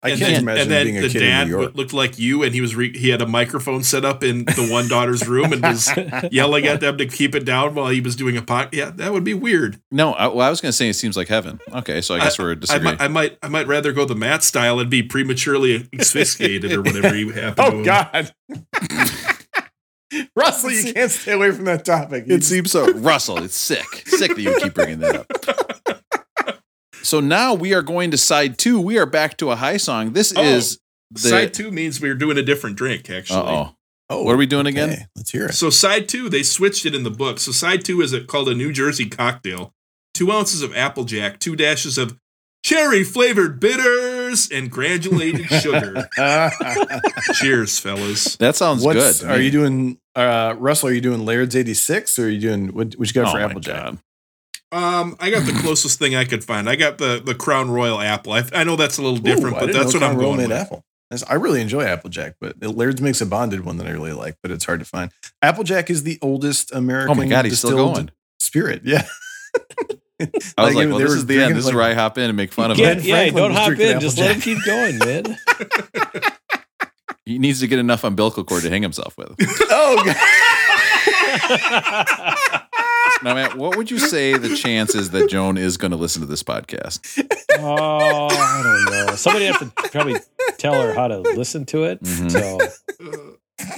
I 0.00 0.10
and 0.10 0.18
can't 0.20 0.32
then, 0.32 0.42
imagine 0.42 0.62
and 0.62 0.70
then 0.70 0.86
being 0.86 0.98
a 0.98 1.00
the 1.00 1.08
kid 1.08 1.18
dad 1.20 1.42
in 1.42 1.48
New 1.48 1.58
York. 1.60 1.74
looked 1.74 1.92
like 1.92 2.20
you, 2.20 2.44
and 2.44 2.54
he 2.54 2.60
was 2.60 2.76
re- 2.76 2.96
he 2.96 3.08
had 3.08 3.20
a 3.20 3.26
microphone 3.26 3.82
set 3.82 4.04
up 4.04 4.22
in 4.22 4.44
the 4.44 4.68
one 4.70 4.86
daughter's 4.86 5.26
room 5.26 5.52
and 5.52 5.60
was 5.60 5.90
yelling 6.30 6.66
at 6.66 6.80
them 6.80 6.98
to 6.98 7.06
keep 7.06 7.34
it 7.34 7.44
down 7.44 7.74
while 7.74 7.88
he 7.88 8.00
was 8.00 8.14
doing 8.14 8.36
a 8.36 8.42
pot. 8.42 8.72
Yeah, 8.72 8.90
that 8.90 9.12
would 9.12 9.24
be 9.24 9.34
weird. 9.34 9.80
No, 9.90 10.12
I, 10.12 10.28
well, 10.28 10.46
I 10.46 10.50
was 10.50 10.60
going 10.60 10.70
to 10.70 10.76
say 10.76 10.88
it 10.88 10.94
seems 10.94 11.16
like 11.16 11.26
heaven. 11.26 11.58
Okay, 11.72 12.00
so 12.00 12.14
I 12.14 12.18
guess 12.20 12.38
we're 12.38 12.52
I, 12.52 12.54
disagreeing. 12.54 12.96
might, 12.96 13.04
I 13.04 13.08
might 13.08 13.38
I 13.42 13.48
might 13.48 13.66
rather 13.66 13.92
go 13.92 14.04
the 14.04 14.14
Matt 14.14 14.44
style 14.44 14.78
and 14.78 14.88
be 14.88 15.02
prematurely 15.02 15.88
asphyxiated 15.98 16.72
or 16.72 16.82
whatever 16.82 17.16
you 17.16 17.30
happen 17.30 17.64
to 17.64 17.78
Oh, 17.80 17.84
God. 17.84 18.32
Russell, 20.36 20.70
you 20.70 20.92
can't 20.94 21.10
stay 21.10 21.32
away 21.32 21.50
from 21.50 21.64
that 21.66 21.84
topic. 21.84 22.24
It 22.28 22.42
seems 22.44 22.70
so. 22.70 22.90
Russell, 22.94 23.42
it's 23.42 23.56
sick. 23.56 23.84
Sick 24.06 24.34
that 24.34 24.40
you 24.40 24.56
keep 24.60 24.74
bringing 24.74 25.00
that 25.00 25.16
up. 25.16 25.77
So 27.08 27.20
now 27.20 27.54
we 27.54 27.72
are 27.72 27.80
going 27.80 28.10
to 28.10 28.18
side 28.18 28.58
two. 28.58 28.78
We 28.78 28.98
are 28.98 29.06
back 29.06 29.38
to 29.38 29.50
a 29.50 29.56
high 29.56 29.78
song. 29.78 30.12
This 30.12 30.30
Oh, 30.36 30.42
is 30.42 30.78
the 31.10 31.20
side 31.20 31.54
two 31.54 31.70
means 31.70 32.02
we're 32.02 32.14
doing 32.14 32.36
a 32.36 32.42
different 32.42 32.76
drink. 32.76 33.08
Actually, 33.08 33.38
Uh-oh. 33.38 34.24
What 34.24 34.34
are 34.34 34.36
we 34.36 34.44
doing 34.44 34.66
again? 34.66 35.06
Let's 35.16 35.30
hear 35.30 35.46
it. 35.46 35.54
So 35.54 35.70
side 35.70 36.06
two, 36.06 36.28
they 36.28 36.42
switched 36.42 36.84
it 36.84 36.94
in 36.94 37.04
the 37.04 37.10
book. 37.10 37.38
So 37.38 37.50
side 37.50 37.82
two 37.82 38.02
is 38.02 38.12
a, 38.12 38.22
called 38.22 38.50
a 38.50 38.54
New 38.54 38.74
Jersey 38.74 39.08
cocktail. 39.08 39.72
Two 40.12 40.30
ounces 40.30 40.60
of 40.60 40.76
Applejack, 40.76 41.38
two 41.38 41.56
dashes 41.56 41.96
of 41.96 42.18
cherry 42.62 43.04
flavored 43.04 43.58
bitters, 43.58 44.50
and 44.50 44.70
granulated 44.70 45.46
sugar. 45.62 46.10
Cheers, 47.36 47.78
fellas. 47.78 48.36
That 48.36 48.54
sounds 48.54 48.84
What's, 48.84 49.22
good. 49.22 49.30
Are 49.30 49.40
you 49.40 49.50
doing, 49.50 49.98
uh, 50.14 50.56
Russell, 50.58 50.90
are 50.90 50.92
you 50.92 51.00
doing 51.00 51.24
Laird's 51.24 51.56
86 51.56 52.18
or 52.18 52.26
are 52.26 52.28
you 52.28 52.40
doing, 52.40 52.74
what, 52.74 52.94
what 52.96 53.08
you 53.08 53.14
got 53.14 53.28
Oh 53.28 53.30
for 53.32 53.38
my 53.38 53.44
Applejack? 53.44 53.94
God. 54.72 55.00
Um, 55.00 55.16
I 55.20 55.30
got 55.30 55.44
the 55.46 55.52
closest 55.62 55.98
thing 55.98 56.14
I 56.16 56.24
could 56.24 56.44
find. 56.44 56.68
I 56.68 56.76
got 56.76 56.98
the 56.98 57.20
the 57.24 57.34
Crown 57.34 57.70
Royal 57.70 58.00
apple. 58.00 58.32
I, 58.32 58.44
I 58.52 58.64
know 58.64 58.76
that's 58.76 58.98
a 58.98 59.02
little 59.02 59.18
different, 59.18 59.56
Ooh, 59.56 59.60
but 59.60 59.72
that's 59.72 59.94
know 59.94 60.00
what 60.00 60.10
I'm 60.10 60.16
Royal 60.16 60.28
going 60.36 60.48
made 60.48 60.48
with. 60.54 60.58
apple. 60.62 60.84
I 61.26 61.34
really 61.34 61.62
enjoy 61.62 61.84
Applejack, 61.84 62.34
but 62.38 62.60
Laird's 62.62 63.00
makes 63.00 63.22
a 63.22 63.26
bonded 63.26 63.64
one 63.64 63.78
that 63.78 63.86
I 63.86 63.92
really 63.92 64.12
like, 64.12 64.36
but 64.42 64.50
it's 64.50 64.66
hard 64.66 64.80
to 64.80 64.84
find. 64.84 65.10
Applejack 65.40 65.88
is 65.88 66.02
the 66.02 66.18
oldest 66.20 66.70
American 66.74 67.10
Oh 67.10 67.14
my 67.14 67.26
God, 67.26 67.46
he's 67.46 67.58
still 67.58 67.70
going. 67.76 68.10
spirit. 68.40 68.82
Yeah. 68.84 69.06
I 70.20 70.26
was 70.26 70.74
Like, 70.74 70.74
like, 70.74 70.88
well, 70.88 70.98
this 70.98 71.12
is 71.12 71.24
the 71.24 71.34
end. 71.36 71.40
drinking, 71.40 71.56
This 71.56 71.66
is 71.68 71.72
where 71.74 71.84
I 71.84 71.94
hop 71.94 72.18
in 72.18 72.24
and 72.24 72.36
make 72.36 72.52
fun 72.52 72.70
of 72.72 72.76
Yeah, 72.78 72.92
him. 72.92 73.00
yeah 73.02 73.14
Franklin 73.14 73.42
don't 73.44 73.52
hop 73.52 73.78
in. 73.78 74.00
Just 74.00 74.18
let 74.18 74.34
him 74.36 74.40
keep 74.42 74.58
going, 74.66 74.98
man. 74.98 75.38
He 77.24 77.38
needs 77.38 77.60
to 77.60 77.66
get 77.68 77.78
enough 77.78 78.04
umbilical 78.04 78.44
cord 78.44 78.64
to 78.64 78.68
hang 78.70 78.82
himself 78.82 79.16
with. 79.16 79.34
oh, 79.70 80.02
God. 80.04 80.16
now, 83.22 83.34
Matt, 83.34 83.56
what 83.56 83.76
would 83.76 83.90
you 83.90 83.98
say 83.98 84.36
the 84.36 84.56
chances 84.56 85.10
that 85.10 85.28
Joan 85.28 85.56
is 85.56 85.76
going 85.76 85.90
to 85.90 85.96
listen 85.96 86.20
to 86.22 86.26
this 86.26 86.42
podcast? 86.42 87.00
Oh, 87.58 88.28
I 88.30 88.62
don't 88.62 89.06
know. 89.06 89.14
Somebody 89.16 89.46
have 89.46 89.58
to 89.60 89.88
probably 89.90 90.16
tell 90.58 90.80
her 90.80 90.94
how 90.94 91.08
to 91.08 91.18
listen 91.20 91.64
to 91.66 91.84
it. 91.84 92.02
Mhm. 92.02 92.30
So 92.30 93.34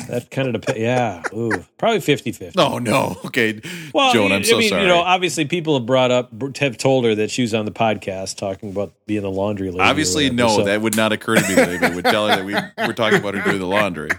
that 0.08 0.30
kind 0.30 0.48
of 0.48 0.60
depends. 0.60 0.78
Yeah. 0.80 1.22
Ooh, 1.32 1.64
probably 1.78 2.00
50 2.00 2.32
50. 2.32 2.58
Oh 2.58 2.78
no. 2.78 3.16
Okay, 3.24 3.60
Well, 3.94 4.12
Joan, 4.12 4.32
I 4.32 4.36
I'm 4.36 4.44
so 4.44 4.58
mean, 4.58 4.68
sorry. 4.68 4.82
you 4.82 4.88
know, 4.88 4.98
obviously 4.98 5.44
people 5.46 5.78
have 5.78 5.86
brought 5.86 6.10
up, 6.10 6.30
have 6.58 6.76
told 6.76 7.04
her 7.06 7.14
that 7.14 7.30
she 7.30 7.42
was 7.42 7.54
on 7.54 7.64
the 7.64 7.70
podcast 7.72 8.36
talking 8.36 8.70
about 8.70 8.92
being 9.06 9.22
the 9.22 9.30
laundry 9.30 9.68
lady. 9.70 9.80
Obviously, 9.80 10.28
no, 10.30 10.48
so- 10.48 10.64
that 10.64 10.82
would 10.82 10.96
not 10.96 11.12
occur 11.12 11.36
to 11.36 11.48
me 11.48 11.54
that 11.54 11.68
anybody 11.70 11.94
would 11.94 12.04
tell 12.04 12.28
her 12.28 12.36
that 12.36 12.44
we 12.44 12.52
were 12.86 12.92
talking 12.92 13.18
about 13.18 13.34
her 13.34 13.42
doing 13.42 13.58
the 13.60 13.66
laundry. 13.66 14.10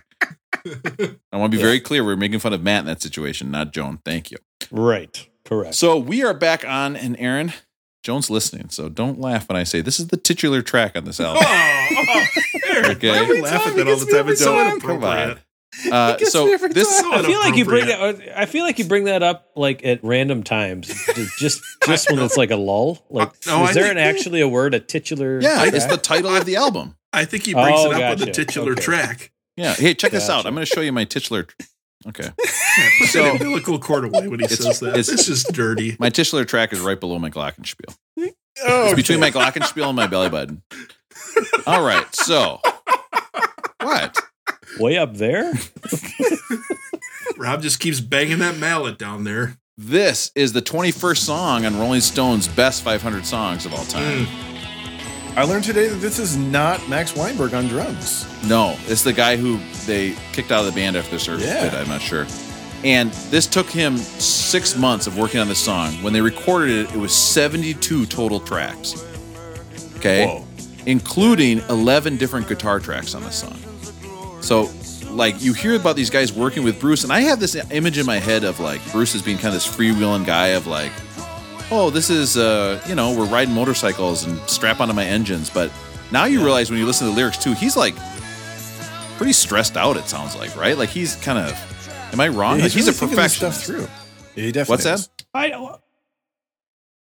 I 1.34 1.38
want 1.38 1.52
to 1.52 1.58
be 1.58 1.62
very 1.62 1.80
clear. 1.80 2.04
We're 2.04 2.16
making 2.16 2.40
fun 2.40 2.54
of 2.54 2.62
Matt 2.64 2.80
in 2.82 2.86
that 2.88 3.02
situation, 3.02 3.52
not 3.52 3.72
Joan. 3.74 4.00
Thank 4.06 4.32
you. 4.32 4.38
Right. 4.72 5.28
Correct. 5.46 5.76
So 5.76 5.98
we 5.98 6.24
are 6.24 6.34
back 6.34 6.64
on, 6.68 6.96
and 6.96 7.16
Aaron, 7.20 7.54
Joan's 8.04 8.30
listening, 8.30 8.70
so 8.70 8.90
don't 8.90 9.20
laugh 9.20 9.48
when 9.50 9.56
I 9.58 9.64
say 9.64 9.82
this 9.82 10.00
is 10.00 10.08
the 10.08 10.18
titular 10.18 10.62
track 10.62 10.96
on 10.96 11.06
this 11.06 11.20
album. 11.20 11.44
Oh, 11.46 12.26
Eric, 12.70 12.98
Okay. 12.98 13.10
why 13.12 13.26
do 13.26 13.36
you 13.36 13.42
laugh 13.44 13.68
at 13.68 13.76
that 13.76 13.88
all 13.88 13.98
the 13.98 14.06
time? 14.06 14.30
It's 14.30 14.42
so 14.42 14.54
Don't- 14.56 14.82
come 14.82 15.04
on. 15.04 15.18
inappropriate. 15.18 15.38
Uh, 15.92 16.18
so 16.26 16.58
this, 16.68 17.02
I 17.06 17.24
feel 17.24 17.40
like 17.40 17.56
you 17.56 17.64
bring 17.64 17.86
that. 17.88 18.20
I 18.36 18.46
feel 18.46 18.66
like 18.66 18.78
you 18.78 18.84
bring 18.86 19.06
that 19.06 19.24
up 19.24 19.52
like 19.56 19.86
at 19.86 20.04
random 20.04 20.44
times, 20.44 20.88
just 21.40 21.62
just 21.86 22.12
when 22.12 22.20
it's 22.20 22.36
like 22.36 22.52
a 22.52 22.58
lull. 22.58 23.06
Like, 23.10 23.30
Uh, 23.30 23.32
no, 23.48 23.64
is 23.64 23.70
I 23.70 23.74
there 23.74 23.84
think- 23.84 23.92
an 23.94 23.98
actually 24.00 24.42
a 24.42 24.50
word, 24.50 24.74
a 24.74 24.80
titular? 24.82 25.40
yeah, 25.42 25.64
it's 25.66 25.86
the 25.86 25.96
title 25.98 26.36
of 26.36 26.46
the 26.46 26.58
album. 26.58 26.96
I 27.14 27.24
think 27.26 27.46
he 27.46 27.54
brings 27.54 27.80
Oh, 27.80 27.92
it 27.92 28.02
up 28.04 28.18
with 28.20 28.28
the 28.28 28.32
titular 28.34 28.74
Okay. 28.74 28.82
track. 28.82 29.32
Yeah. 29.56 29.74
Hey, 29.74 29.94
check 29.94 30.12
this 30.12 30.30
out. 30.30 30.46
I'm 30.46 30.54
going 30.56 30.66
to 30.66 30.72
show 30.74 30.82
you 30.82 30.92
my 30.92 31.04
titular. 31.06 31.48
Okay. 32.08 32.30
Yeah, 32.78 32.88
put 33.00 33.08
So- 33.10 33.24
that 33.24 33.32
umbilical 33.42 33.80
cord 33.80 34.06
away 34.06 34.30
when 34.30 34.40
he 34.40 34.48
says 34.48 34.80
that. 34.80 34.90
it's- 34.98 35.10
It's 35.10 35.26
just 35.26 35.52
dirty. 35.52 35.98
My 36.00 36.10
titular 36.10 36.46
track 36.46 36.72
is 36.72 36.80
right 36.80 36.98
below 36.98 37.20
my 37.20 37.30
glockenspiel. 37.30 37.94
Oh, 38.18 38.86
It's 38.86 38.96
between 38.96 39.20
my 39.20 39.30
glockenspiel 39.30 39.88
and 39.88 39.96
my 39.98 40.08
belly 40.08 40.30
button. 40.30 40.62
All 41.68 41.84
right. 41.84 42.06
So, 42.16 42.62
what? 43.82 44.18
way 44.80 44.98
up 44.98 45.16
there. 45.16 45.52
Rob 47.38 47.62
just 47.62 47.80
keeps 47.82 48.00
banging 48.00 48.40
that 48.40 48.58
mallet 48.58 48.98
down 48.98 49.24
there. 49.26 49.58
This 49.78 50.32
is 50.36 50.54
the 50.54 50.62
21st 50.62 51.18
song 51.18 51.66
on 51.66 51.78
Rolling 51.80 52.02
Stone's 52.02 52.48
best 52.48 52.84
500 52.84 53.26
songs 53.26 53.66
of 53.66 53.74
all 53.74 53.84
time. 53.86 54.26
Mm. 54.26 54.51
I 55.38 55.46
learned 55.46 55.64
today 55.64 55.88
that 55.88 55.96
this 55.96 56.20
is 56.20 56.36
not 56.36 56.88
Max 56.90 57.16
Weinberg 57.16 57.54
on 57.54 57.68
drums. 57.68 58.28
No, 58.48 58.76
it's 58.88 59.04
the 59.04 59.14
guy 59.14 59.38
who 59.38 59.60
they 59.86 60.14
kicked 60.34 60.52
out 60.52 60.60
of 60.60 60.66
the 60.66 60.74
band 60.74 60.98
after 60.98 61.12
the 61.12 61.20
service. 61.20 61.46
Yeah. 61.46 61.74
I'm 61.74 61.88
not 61.88 62.02
sure. 62.02 62.28
And 62.84 63.12
this 63.30 63.48
took 63.48 63.70
him 63.70 63.96
six 63.98 64.76
months 64.76 65.08
of 65.08 65.18
working 65.18 65.40
on 65.40 65.48
this 65.48 65.60
song. 65.60 65.94
When 66.04 66.12
they 66.12 66.20
recorded 66.20 66.72
it, 66.72 66.94
it 66.94 66.98
was 66.98 67.14
72 67.14 68.08
total 68.08 68.42
tracks. 68.42 69.06
Okay. 69.98 70.26
Whoa. 70.26 70.46
Including 70.86 71.60
11 71.70 72.18
different 72.18 72.50
guitar 72.50 72.80
tracks 72.80 73.16
on 73.16 73.24
this 73.24 73.36
song. 73.36 73.58
So, 74.42 74.70
like, 75.12 75.42
you 75.42 75.54
hear 75.54 75.76
about 75.76 75.96
these 75.96 76.10
guys 76.10 76.34
working 76.34 76.64
with 76.64 76.80
Bruce, 76.80 77.04
and 77.04 77.14
I 77.14 77.22
have 77.22 77.40
this 77.40 77.56
image 77.72 77.98
in 77.98 78.06
my 78.06 78.18
head 78.18 78.44
of 78.44 78.60
like 78.60 78.82
Bruce 78.92 79.16
as 79.16 79.22
being 79.22 79.38
kind 79.38 79.50
of 79.50 79.54
this 79.54 79.68
freewheeling 79.68 80.26
guy 80.26 80.48
of 80.48 80.68
like, 80.68 80.92
oh, 81.72 81.90
this 81.90 82.10
is, 82.10 82.38
uh, 82.38 82.82
you 82.88 82.96
know, 82.96 83.16
we're 83.18 83.26
riding 83.26 83.54
motorcycles 83.54 84.26
and 84.26 84.40
strap 84.50 84.80
onto 84.80 84.94
my 84.94 85.06
engines. 85.06 85.50
But 85.50 85.72
now 86.12 86.26
you 86.26 86.44
realize 86.44 86.70
when 86.70 86.80
you 86.80 86.86
listen 86.86 87.08
to 87.08 87.12
the 87.12 87.18
lyrics 87.18 87.38
too, 87.38 87.54
he's 87.54 87.76
like 87.78 87.96
pretty 89.18 89.34
stressed 89.34 89.78
out. 89.78 89.98
It 89.98 90.06
sounds 90.08 90.36
like, 90.36 90.56
right? 90.56 90.78
Like 90.78 90.90
he's 90.90 91.16
kind 91.18 91.40
of. 91.40 91.54
Am 92.14 92.20
I 92.20 92.28
wrong? 92.28 92.58
Yeah, 92.58 92.64
like 92.64 92.74
he's 92.74 92.88
a 92.88 92.92
really 92.92 92.98
thinking 93.00 93.18
this 93.18 93.38
perfectionist. 93.40 93.64
Stuff 93.64 93.76
through. 93.78 93.88
Yeah, 94.36 94.44
he 94.46 94.52
definitely 94.52 94.86
What's 94.86 95.06
that? 95.08 95.24
I 95.34 95.50
don't. 95.50 95.80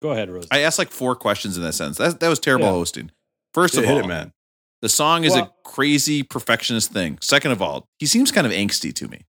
Go 0.01 0.11
ahead, 0.11 0.31
Rose. 0.31 0.47
I 0.51 0.61
asked 0.61 0.79
like 0.79 0.91
four 0.91 1.15
questions 1.17 1.57
in 1.57 1.63
that 1.65 1.73
sense. 1.75 1.99
That 1.99 2.21
that 2.21 2.29
was 2.29 2.39
terrible 2.39 2.67
Yeah. 2.67 2.73
hosting. 2.73 3.11
First 3.55 3.75
Yeah, 3.75 3.81
of 3.81 3.87
hit 3.87 3.95
all, 3.95 4.01
it, 4.05 4.07
man. 4.07 4.33
the 4.81 4.89
song 4.89 5.25
is 5.25 5.35
a 5.35 5.51
crazy 5.65 6.23
perfectionist 6.23 6.93
thing. 6.93 7.19
Second 7.21 7.51
of 7.53 7.61
all, 7.61 7.87
he 7.99 8.07
seems 8.07 8.31
kind 8.33 8.47
of 8.47 8.53
angsty 8.53 8.95
to 8.95 9.09
me. 9.09 9.23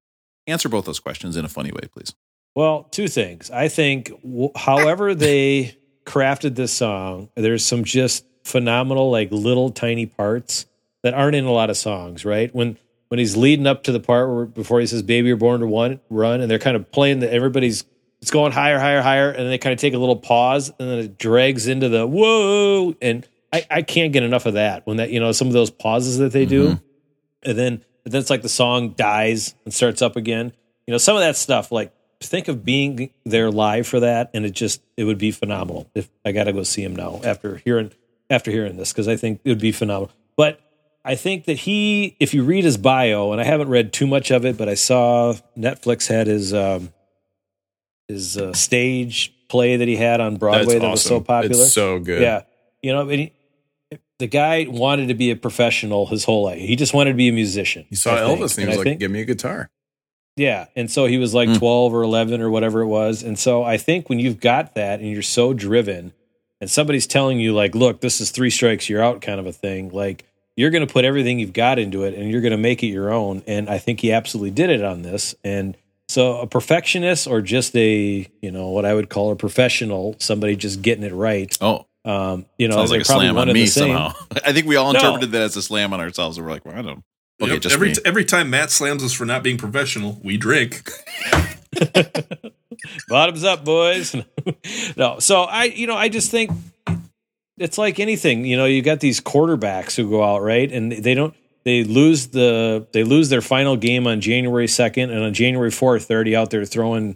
Answer 0.48 0.70
both 0.70 0.86
those 0.86 1.00
questions 1.00 1.36
in 1.38 1.46
a 1.46 1.50
funny 1.50 1.72
way, 1.72 1.88
please. 1.92 2.14
Well, 2.56 2.84
two 2.92 3.08
things. 3.08 3.50
I 3.52 3.68
think, 3.68 4.10
w- 4.22 4.52
however 4.56 5.16
they 5.16 5.78
crafted 6.06 6.56
this 6.56 6.74
song, 6.74 7.30
there's 7.36 7.66
some 7.66 7.84
just 7.84 8.26
phenomenal, 8.44 9.10
like 9.10 9.32
little 9.32 9.72
tiny 9.72 10.06
parts 10.06 10.66
that 11.02 11.14
aren't 11.14 11.36
in 11.36 11.46
a 11.46 11.52
lot 11.52 11.70
of 11.70 11.78
songs. 11.78 12.26
Right 12.26 12.54
when 12.54 12.78
when 13.10 13.20
he's 13.20 13.38
leading 13.38 13.68
up 13.68 13.84
to 13.84 13.92
the 13.92 14.00
part 14.00 14.30
where 14.30 14.46
before 14.46 14.80
he 14.80 14.88
says 14.88 15.04
"Baby, 15.04 15.28
you're 15.28 15.38
born 15.38 15.62
to 15.62 15.68
one 15.68 16.00
run," 16.10 16.42
and 16.42 16.50
they're 16.50 16.60
kind 16.60 16.76
of 16.76 16.92
playing 16.92 17.20
that 17.20 17.32
everybody's 17.32 17.86
it's 18.22 18.32
going 18.32 18.54
higher, 18.54 18.80
higher, 18.80 19.02
higher, 19.02 19.30
and 19.30 19.40
then 19.40 19.50
they 19.50 19.58
kind 19.58 19.74
of 19.74 19.80
take 19.80 19.94
a 19.94 19.98
little 19.98 20.16
pause, 20.16 20.70
and 20.80 20.90
then 20.90 21.00
it 21.00 21.18
drags 21.18 21.68
into 21.68 21.90
the 21.90 22.08
whoa, 22.08 22.96
and 23.02 23.28
I, 23.52 23.66
I 23.70 23.82
can't 23.82 24.14
get 24.14 24.24
enough 24.24 24.46
of 24.46 24.54
that 24.54 24.88
when 24.88 24.98
that 24.98 25.12
you 25.12 25.20
know 25.20 25.32
some 25.32 25.48
of 25.48 25.54
those 25.54 25.70
pauses 25.70 26.18
that 26.20 26.32
they 26.32 26.46
do, 26.46 26.70
mm-hmm. 26.70 27.50
and 27.50 27.58
then 27.58 27.74
and 28.06 28.14
then 28.14 28.22
it's 28.22 28.30
like 28.30 28.42
the 28.42 28.50
song 28.50 28.92
dies 28.92 29.56
and 29.66 29.74
starts 29.74 30.02
up 30.02 30.16
again. 30.16 30.54
You 30.88 30.92
know, 30.94 30.98
some 30.98 31.16
of 31.16 31.22
that 31.22 31.36
stuff 31.36 31.72
like 31.72 31.94
think 32.26 32.48
of 32.48 32.64
being 32.66 33.10
there 33.26 33.52
live 33.52 33.86
for 33.88 34.00
that 34.00 34.30
and 34.34 34.46
it 34.46 34.52
just 34.52 34.82
it 34.98 35.04
would 35.04 35.18
be 35.18 35.32
phenomenal 35.32 35.90
if 35.96 36.10
i 36.26 36.32
gotta 36.32 36.52
go 36.54 36.64
see 36.64 36.84
him 36.84 36.96
now 36.96 37.20
after 37.24 37.58
hearing 37.58 37.92
after 38.30 38.50
hearing 38.52 38.78
this 38.78 38.92
because 38.92 39.08
i 39.08 39.16
think 39.16 39.40
it 39.44 39.50
would 39.50 39.60
be 39.60 39.72
phenomenal. 39.72 40.12
But 40.38 40.60
i 41.06 41.16
think 41.16 41.46
that 41.46 41.60
he 41.60 42.16
if 42.20 42.34
you 42.34 42.44
read 42.44 42.64
his 42.64 42.78
bio 42.78 43.32
and 43.32 43.40
i 43.42 43.44
haven't 43.44 43.70
read 43.70 43.92
too 43.94 44.08
much 44.08 44.32
of 44.32 44.46
it 44.46 44.58
but 44.58 44.68
i 44.70 44.74
saw 44.74 45.34
netflix 45.58 46.08
had 46.08 46.28
his 46.28 46.54
um 46.54 46.92
his 48.08 48.38
uh, 48.38 48.54
stage 48.54 49.34
play 49.50 49.78
that 49.78 49.88
he 49.88 49.96
had 49.96 50.20
on 50.22 50.38
broadway 50.38 50.66
That's 50.74 50.82
that 50.82 50.92
was 50.92 51.04
so 51.04 51.20
popular 51.22 51.64
It's 51.66 51.74
so 51.74 52.00
good. 52.00 52.22
yeah. 52.22 52.44
You 52.82 52.92
know 52.94 53.02
and 53.10 53.20
he, 53.20 53.34
the 54.20 54.28
guy 54.28 54.66
wanted 54.70 55.08
to 55.08 55.14
be 55.14 55.32
a 55.32 55.36
professional 55.36 56.06
his 56.08 56.24
whole 56.26 56.44
life. 56.44 56.60
He 56.60 56.76
just 56.76 56.94
wanted 56.94 57.12
to 57.12 57.18
be 57.18 57.28
a 57.30 57.34
musician 57.34 57.86
He 57.90 57.96
saw 57.96 58.16
Elvis 58.18 58.58
and 58.58 58.64
he 58.64 58.68
was 58.68 58.76
I 58.76 58.78
like, 58.78 58.84
think- 58.84 59.00
"Give 59.00 59.12
me 59.12 59.22
a 59.22 59.26
guitar." 59.26 59.70
Yeah. 60.36 60.66
And 60.76 60.90
so 60.90 61.06
he 61.06 61.18
was 61.18 61.34
like 61.34 61.54
12 61.58 61.94
or 61.94 62.02
11 62.04 62.42
or 62.42 62.50
whatever 62.50 62.82
it 62.82 62.88
was. 62.88 63.24
And 63.24 63.38
so 63.38 63.64
I 63.64 63.78
think 63.78 64.10
when 64.10 64.20
you've 64.20 64.40
got 64.40 64.76
that 64.76 65.00
and 65.00 65.10
you're 65.10 65.22
so 65.22 65.54
driven 65.54 66.14
and 66.62 66.70
somebody's 66.70 67.08
telling 67.08 67.40
you, 67.40 67.54
like, 67.54 67.76
look, 67.76 68.02
this 68.02 68.20
is 68.22 68.32
three 68.32 68.50
strikes, 68.50 68.90
you're 68.90 69.04
out 69.04 69.22
kind 69.22 69.40
of 69.40 69.46
a 69.46 69.52
thing, 69.54 69.90
like, 69.90 70.26
you're 70.56 70.70
going 70.70 70.86
to 70.86 70.92
put 70.94 71.04
everything 71.04 71.40
you've 71.40 71.52
got 71.54 71.80
into 71.80 72.04
it 72.04 72.14
and 72.14 72.30
you're 72.30 72.42
going 72.42 72.52
to 72.52 72.58
make 72.58 72.84
it 72.84 72.88
your 72.88 73.12
own. 73.12 73.42
And 73.48 73.68
I 73.70 73.80
think 73.80 74.02
he 74.02 74.12
absolutely 74.12 74.52
did 74.52 74.70
it 74.70 74.84
on 74.84 75.02
this. 75.02 75.34
And 75.44 75.76
so 76.08 76.38
a 76.42 76.46
perfectionist 76.48 77.26
or 77.28 77.42
just 77.42 77.76
a, 77.76 78.28
you 78.42 78.52
know, 78.52 78.70
what 78.70 78.86
I 78.86 78.94
would 78.94 79.10
call 79.10 79.32
a 79.32 79.36
professional, 79.36 80.16
somebody 80.20 80.56
just 80.56 80.82
getting 80.84 81.04
it 81.04 81.14
right. 81.14 81.58
Oh. 81.60 81.88
Um, 82.06 82.46
you 82.60 82.68
know, 82.68 82.76
Sounds 82.76 82.92
like 82.92 83.02
a 83.02 83.06
probably 83.06 83.26
slam 83.28 83.36
one 83.36 83.42
on 83.44 83.48
the 83.48 83.54
me 83.54 83.66
same. 83.66 83.88
somehow. 83.96 84.14
I 84.46 84.52
think 84.54 84.68
we 84.68 84.76
all 84.76 84.94
No. 84.94 85.00
interpreted 85.00 85.32
that 85.32 85.42
as 85.42 85.56
a 85.58 85.62
slam 85.62 85.92
on 85.94 86.00
ourselves, 86.02 86.38
and 86.38 86.46
we're 86.46 86.52
like, 86.54 86.66
well, 86.66 86.78
I 86.78 86.82
don't. 86.82 87.04
Okay, 87.42 87.54
Yep, 87.54 87.62
just 87.62 87.76
every 87.76 87.90
me. 87.90 87.96
every 88.06 88.26
time 88.26 88.50
Matt 88.50 88.72
slams 88.72 89.04
us 89.04 89.12
for 89.14 89.26
not 89.26 89.44
being 89.44 89.58
professional, 89.58 90.20
we 90.24 90.38
drink. 90.38 90.90
Bottoms 93.08 93.44
up, 93.44 93.64
boys. 93.66 94.16
no, 94.98 95.20
so 95.20 95.44
I, 95.44 95.66
you 95.66 95.88
know, 95.88 95.96
I 95.96 96.10
just 96.10 96.32
think 96.32 96.52
it's 97.58 97.78
like 97.78 98.00
anything. 98.00 98.46
You 98.46 98.58
know, 98.58 98.66
you 98.66 98.82
got 98.82 99.00
these 99.00 99.22
quarterbacks 99.22 99.96
who 99.96 100.10
go 100.10 100.24
out 100.24 100.42
right, 100.42 100.72
and 100.72 100.92
they 100.92 101.14
don't. 101.14 101.34
They 101.64 101.84
lose 101.86 102.28
the 102.28 102.88
they 102.92 103.04
lose 103.04 103.30
their 103.30 103.42
final 103.42 103.78
game 103.78 104.06
on 104.06 104.20
January 104.22 104.68
second, 104.68 105.12
and 105.12 105.24
on 105.24 105.34
January 105.34 105.72
fourth, 105.72 106.08
they're 106.08 106.18
already 106.18 106.36
out 106.36 106.50
there 106.50 106.66
throwing 106.66 107.16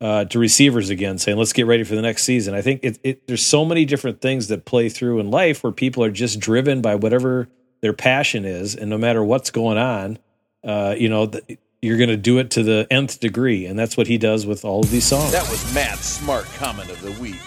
uh, 0.00 0.24
to 0.26 0.38
receivers 0.38 0.88
again, 0.88 1.18
saying, 1.18 1.36
"Let's 1.36 1.52
get 1.52 1.66
ready 1.66 1.82
for 1.82 1.96
the 1.96 2.02
next 2.02 2.22
season." 2.22 2.54
I 2.54 2.62
think 2.62 2.80
it, 2.84 2.98
it 3.02 3.26
there's 3.26 3.44
so 3.44 3.64
many 3.64 3.84
different 3.84 4.20
things 4.20 4.48
that 4.48 4.64
play 4.64 4.88
through 4.88 5.18
in 5.18 5.30
life 5.32 5.64
where 5.64 5.72
people 5.72 6.04
are 6.04 6.12
just 6.12 6.38
driven 6.38 6.80
by 6.80 6.94
whatever 6.94 7.48
their 7.80 7.92
passion 7.92 8.44
is, 8.44 8.74
and 8.74 8.88
no 8.90 8.98
matter 8.98 9.22
what's 9.22 9.50
going 9.50 9.78
on, 9.78 10.18
uh, 10.64 10.94
you 10.98 11.08
know. 11.08 11.26
th- 11.26 11.58
you're 11.80 11.96
going 11.96 12.08
to 12.10 12.16
do 12.16 12.38
it 12.38 12.50
to 12.50 12.64
the 12.64 12.88
nth 12.90 13.20
degree, 13.20 13.64
and 13.64 13.78
that's 13.78 13.96
what 13.96 14.08
he 14.08 14.18
does 14.18 14.44
with 14.44 14.64
all 14.64 14.80
of 14.80 14.90
these 14.90 15.04
songs. 15.04 15.30
That 15.30 15.48
was 15.48 15.72
Matt's 15.72 16.04
smart 16.06 16.44
comment 16.56 16.90
of 16.90 17.00
the 17.02 17.12
week. 17.22 17.38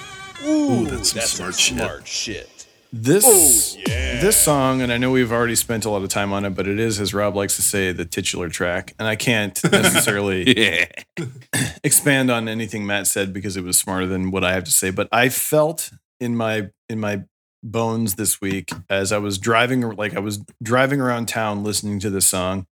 Ooh, 0.46 0.86
that's 0.86 1.10
some 1.10 1.20
That's 1.20 1.32
smart 1.34 1.54
some 1.54 1.78
shit. 1.78 1.78
smart 1.78 2.08
shit. 2.08 2.68
This 2.94 3.26
Oh, 3.28 3.82
yeah. 3.86 4.22
this 4.22 4.42
song, 4.42 4.82
and 4.82 4.90
I 4.94 4.98
know 4.98 5.12
we've 5.12 5.34
already 5.34 5.56
spent 5.56 5.84
a 5.84 5.90
lot 5.90 6.02
of 6.02 6.08
time 6.08 6.32
on 6.32 6.46
it, 6.46 6.52
but 6.52 6.66
it 6.66 6.80
is, 6.80 6.98
as 7.02 7.14
Rob 7.14 7.36
likes 7.36 7.58
to 7.58 7.62
say, 7.62 7.92
the 7.92 8.06
titular 8.06 8.48
track. 8.48 8.94
And 8.98 9.06
I 9.06 9.18
can't 9.18 9.62
necessarily 9.70 10.58
Yeah. 10.58 10.86
expand 11.84 12.32
on 12.32 12.48
anything 12.48 12.86
Matt 12.86 13.08
said 13.08 13.34
because 13.34 13.58
it 13.58 13.66
was 13.66 13.78
smarter 13.78 14.08
than 14.08 14.32
what 14.32 14.46
I 14.46 14.54
have 14.54 14.64
to 14.64 14.72
say. 14.72 14.92
But 14.92 15.10
I 15.12 15.28
felt 15.28 15.92
in 16.22 16.38
my 16.38 16.70
in 16.88 17.02
my 17.02 17.24
bones 17.64 18.16
this 18.16 18.42
week 18.42 18.72
as 18.90 19.12
I 19.12 19.18
was 19.18 19.38
driving, 19.38 19.82
like 19.82 20.16
I 20.16 20.20
was 20.20 20.44
driving 20.62 21.00
around 21.00 21.28
town 21.28 21.64
listening 21.64 22.00
to 22.00 22.10
this 22.10 22.28
song, 22.28 22.66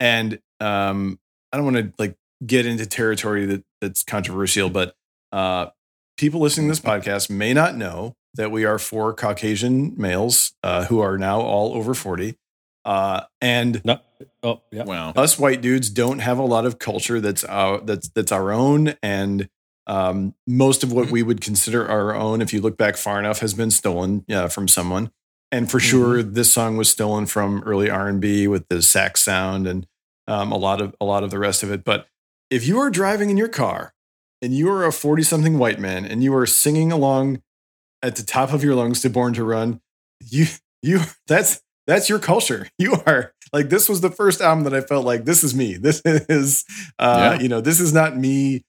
and 0.00 0.40
um, 0.60 1.18
I 1.52 1.56
don't 1.56 1.64
want 1.64 1.76
to 1.76 1.92
like 1.98 2.16
get 2.44 2.66
into 2.66 2.86
territory 2.86 3.46
that 3.46 3.64
that's 3.80 4.02
controversial, 4.02 4.70
but 4.70 4.94
uh, 5.32 5.66
people 6.16 6.40
listening 6.40 6.68
to 6.68 6.72
this 6.72 6.80
podcast 6.80 7.30
may 7.30 7.52
not 7.54 7.76
know 7.76 8.14
that 8.34 8.50
we 8.50 8.64
are 8.64 8.78
four 8.78 9.14
Caucasian 9.14 9.94
males 9.96 10.52
uh, 10.62 10.84
who 10.86 11.00
are 11.00 11.18
now 11.18 11.40
all 11.40 11.74
over 11.74 11.94
forty, 11.94 12.36
uh, 12.84 13.22
and 13.40 13.82
no, 13.84 14.00
oh 14.42 14.62
yeah, 14.70 14.84
wow. 14.84 15.12
us 15.12 15.38
white 15.38 15.60
dudes 15.60 15.90
don't 15.90 16.20
have 16.20 16.38
a 16.38 16.44
lot 16.44 16.66
of 16.66 16.78
culture 16.78 17.20
that's 17.20 17.44
our 17.44 17.80
that's 17.80 18.08
that's 18.10 18.32
our 18.32 18.52
own 18.52 18.94
and 19.02 19.48
um, 19.88 20.34
most 20.46 20.84
of 20.84 20.92
what 20.92 21.10
we 21.10 21.22
would 21.22 21.40
consider 21.40 21.88
our 21.88 22.14
own 22.14 22.40
if 22.42 22.52
you 22.52 22.60
look 22.60 22.76
back 22.76 22.96
far 22.96 23.18
enough 23.18 23.40
has 23.40 23.54
been 23.54 23.70
stolen 23.70 24.24
yeah, 24.28 24.48
from 24.48 24.68
someone. 24.68 25.10
And 25.50 25.70
for 25.70 25.80
sure 25.80 26.22
this 26.22 26.52
song 26.52 26.76
was 26.76 26.90
stolen 26.90 27.24
from 27.24 27.62
early 27.64 27.88
r&b 27.88 28.46
with 28.48 28.68
the 28.68 28.82
sax 28.82 29.22
sound 29.22 29.66
and 29.66 29.86
um, 30.26 30.52
a 30.52 30.58
lot 30.58 30.82
of 30.82 30.94
a 31.00 31.06
lot 31.06 31.24
of 31.24 31.30
the 31.30 31.38
rest 31.38 31.62
of 31.62 31.70
it. 31.72 31.84
But 31.84 32.06
if 32.50 32.66
you 32.66 32.78
are 32.80 32.90
driving 32.90 33.30
in 33.30 33.38
your 33.38 33.48
car 33.48 33.94
and 34.42 34.54
you 34.54 34.68
are 34.70 34.84
a 34.84 34.92
40 34.92 35.22
something 35.22 35.58
white 35.58 35.80
man 35.80 36.04
and 36.04 36.22
you 36.22 36.34
are 36.36 36.44
singing 36.46 36.92
along 36.92 37.40
at 38.02 38.16
the 38.16 38.22
top 38.22 38.52
of 38.52 38.62
your 38.62 38.74
lungs 38.74 39.00
to 39.00 39.10
born 39.10 39.32
to 39.34 39.42
run 39.44 39.80
you 40.20 40.46
you 40.82 41.00
that's 41.26 41.62
that's 41.86 42.08
your 42.10 42.18
culture. 42.18 42.68
You 42.78 42.96
are 43.06 43.32
like 43.52 43.70
this 43.70 43.88
was 43.88 44.02
the 44.02 44.10
first 44.10 44.42
album 44.42 44.64
that 44.64 44.74
i 44.74 44.82
felt 44.82 45.06
like 45.06 45.24
this 45.24 45.42
is 45.42 45.54
me. 45.54 45.78
This 45.78 46.02
is 46.04 46.66
uh 46.98 47.36
Yeah. 47.36 47.42
you 47.42 47.48
know 47.48 47.62
this 47.62 47.80
is 47.80 47.94
not 47.94 48.16
me 48.18 48.64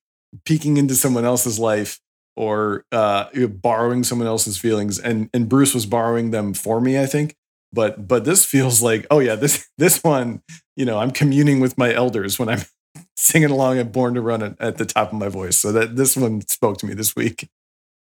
peeking 0.45 0.77
into 0.77 0.95
someone 0.95 1.25
else's 1.25 1.59
life 1.59 1.99
or 2.35 2.85
uh 2.91 3.25
borrowing 3.47 4.03
someone 4.03 4.27
else's 4.27 4.57
feelings 4.57 4.99
and 4.99 5.29
and 5.33 5.49
bruce 5.49 5.73
was 5.73 5.85
borrowing 5.85 6.31
them 6.31 6.53
for 6.53 6.79
me 6.79 6.99
i 6.99 7.05
think 7.05 7.35
but 7.73 8.07
but 8.07 8.25
this 8.25 8.45
feels 8.45 8.81
like 8.81 9.05
oh 9.11 9.19
yeah 9.19 9.35
this 9.35 9.67
this 9.77 10.03
one 10.03 10.41
you 10.75 10.85
know 10.85 10.99
i'm 10.99 11.11
communing 11.11 11.59
with 11.59 11.77
my 11.77 11.93
elders 11.93 12.37
when 12.39 12.47
i'm 12.49 12.61
singing 13.15 13.49
along 13.49 13.77
at 13.77 13.91
born 13.91 14.13
to 14.13 14.21
run 14.21 14.41
at, 14.41 14.55
at 14.61 14.77
the 14.77 14.85
top 14.85 15.11
of 15.11 15.17
my 15.19 15.27
voice 15.27 15.57
so 15.57 15.71
that 15.71 15.95
this 15.95 16.15
one 16.15 16.41
spoke 16.47 16.77
to 16.77 16.85
me 16.85 16.93
this 16.93 17.15
week 17.15 17.49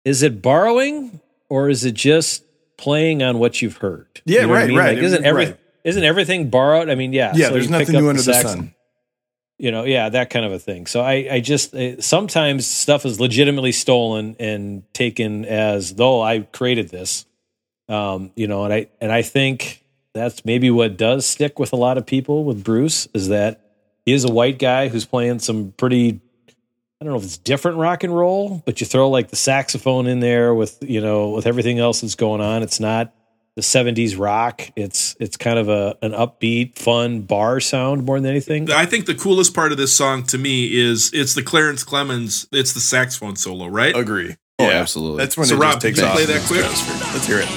Is 0.04 0.22
it 0.22 0.40
borrowing 0.42 1.20
or 1.48 1.68
is 1.68 1.84
it 1.84 1.94
just 1.94 2.44
playing 2.78 3.22
on 3.22 3.38
what 3.38 3.60
you've 3.62 3.76
heard? 3.76 4.08
Yeah, 4.24 4.40
You 4.42 4.46
know 4.46 4.52
what 4.54 4.56
I 4.56 4.60
right, 4.62 4.68
mean? 4.68 4.78
right. 4.78 4.94
Like, 4.96 5.04
isn't 5.04 5.22
Right. 5.22 5.28
every 5.28 5.56
isn't 5.84 6.02
everything 6.04 6.48
borrowed? 6.50 6.88
I 6.88 6.94
mean, 6.94 7.12
yeah. 7.12 7.32
yeah 7.36 7.48
so 7.48 7.52
there's 7.54 7.68
nothing 7.70 7.94
new 7.96 8.08
under 8.08 8.22
the 8.22 8.32
sax- 8.34 8.50
sun 8.50 8.74
You 9.58 9.70
know, 9.70 9.84
yeah, 9.84 10.08
that 10.08 10.30
kind 10.30 10.44
of 10.44 10.52
a 10.52 10.58
thing. 10.58 10.86
So 10.86 11.00
I, 11.00 11.28
I 11.30 11.40
just 11.40 11.74
uh, 11.74 12.00
sometimes 12.00 12.66
stuff 12.66 13.06
is 13.06 13.20
legitimately 13.20 13.72
stolen 13.72 14.34
and 14.40 14.82
taken 14.92 15.44
as 15.44 15.94
though 15.94 16.20
I 16.20 16.40
created 16.40 16.88
this. 16.88 17.26
Um, 17.88 18.32
you 18.34 18.46
know, 18.46 18.64
and 18.64 18.72
I 18.72 18.88
and 19.00 19.12
I 19.12 19.22
think 19.22 19.84
that's 20.14 20.44
maybe 20.44 20.70
what 20.70 20.96
does 20.96 21.26
stick 21.26 21.58
with 21.58 21.72
a 21.72 21.76
lot 21.76 21.96
of 21.96 22.06
people 22.06 22.44
with 22.44 22.64
Bruce 22.64 23.06
is 23.14 23.28
that 23.28 23.60
he 24.04 24.12
is 24.12 24.24
a 24.24 24.32
white 24.32 24.58
guy 24.58 24.88
who's 24.88 25.06
playing 25.06 25.38
some 25.38 25.72
pretty 25.76 26.20
I 27.00 27.04
don't 27.04 27.14
know 27.14 27.18
if 27.18 27.24
it's 27.24 27.38
different 27.38 27.78
rock 27.78 28.04
and 28.04 28.14
roll, 28.14 28.62
but 28.64 28.80
you 28.80 28.86
throw 28.86 29.10
like 29.10 29.30
the 29.30 29.36
saxophone 29.36 30.06
in 30.06 30.20
there 30.20 30.54
with 30.54 30.78
you 30.82 31.00
know 31.00 31.30
with 31.30 31.46
everything 31.46 31.78
else 31.78 32.00
that's 32.00 32.14
going 32.14 32.40
on. 32.40 32.62
It's 32.62 32.78
not 32.78 33.12
the 33.56 33.62
'70s 33.62 34.18
rock. 34.18 34.62
It's 34.76 35.14
it's 35.20 35.36
kind 35.36 35.58
of 35.58 35.68
a 35.68 35.96
an 36.02 36.12
upbeat, 36.12 36.76
fun 36.78 37.22
bar 37.22 37.60
sound 37.60 38.04
more 38.06 38.18
than 38.20 38.30
anything. 38.30 38.70
I 38.70 38.86
think 38.86 39.06
the 39.06 39.14
coolest 39.14 39.54
part 39.54 39.72
of 39.72 39.78
this 39.78 39.92
song 39.92 40.22
to 40.24 40.38
me 40.38 40.72
is 40.74 41.10
it's 41.12 41.34
the 41.34 41.42
Clarence 41.42 41.84
Clemons, 41.84 42.46
it's 42.52 42.72
the 42.72 42.80
saxophone 42.80 43.36
solo, 43.36 43.66
right? 43.66 43.94
agree 43.96 44.36
Oh, 44.58 44.68
Yeah. 44.68 44.80
absolutely. 44.80 45.18
that's 45.24 45.36
when 45.36 45.46
So 45.46 45.56
it 45.56 45.58
Rob, 45.58 45.72
just 45.72 45.82
takes 45.82 45.98
can 45.98 46.04
you 46.06 46.10
off 46.10 46.16
play 46.16 46.26
that 46.26 46.46
quick? 46.46 46.62
let's 47.14 47.26
hear 47.26 47.40
it 47.40 47.48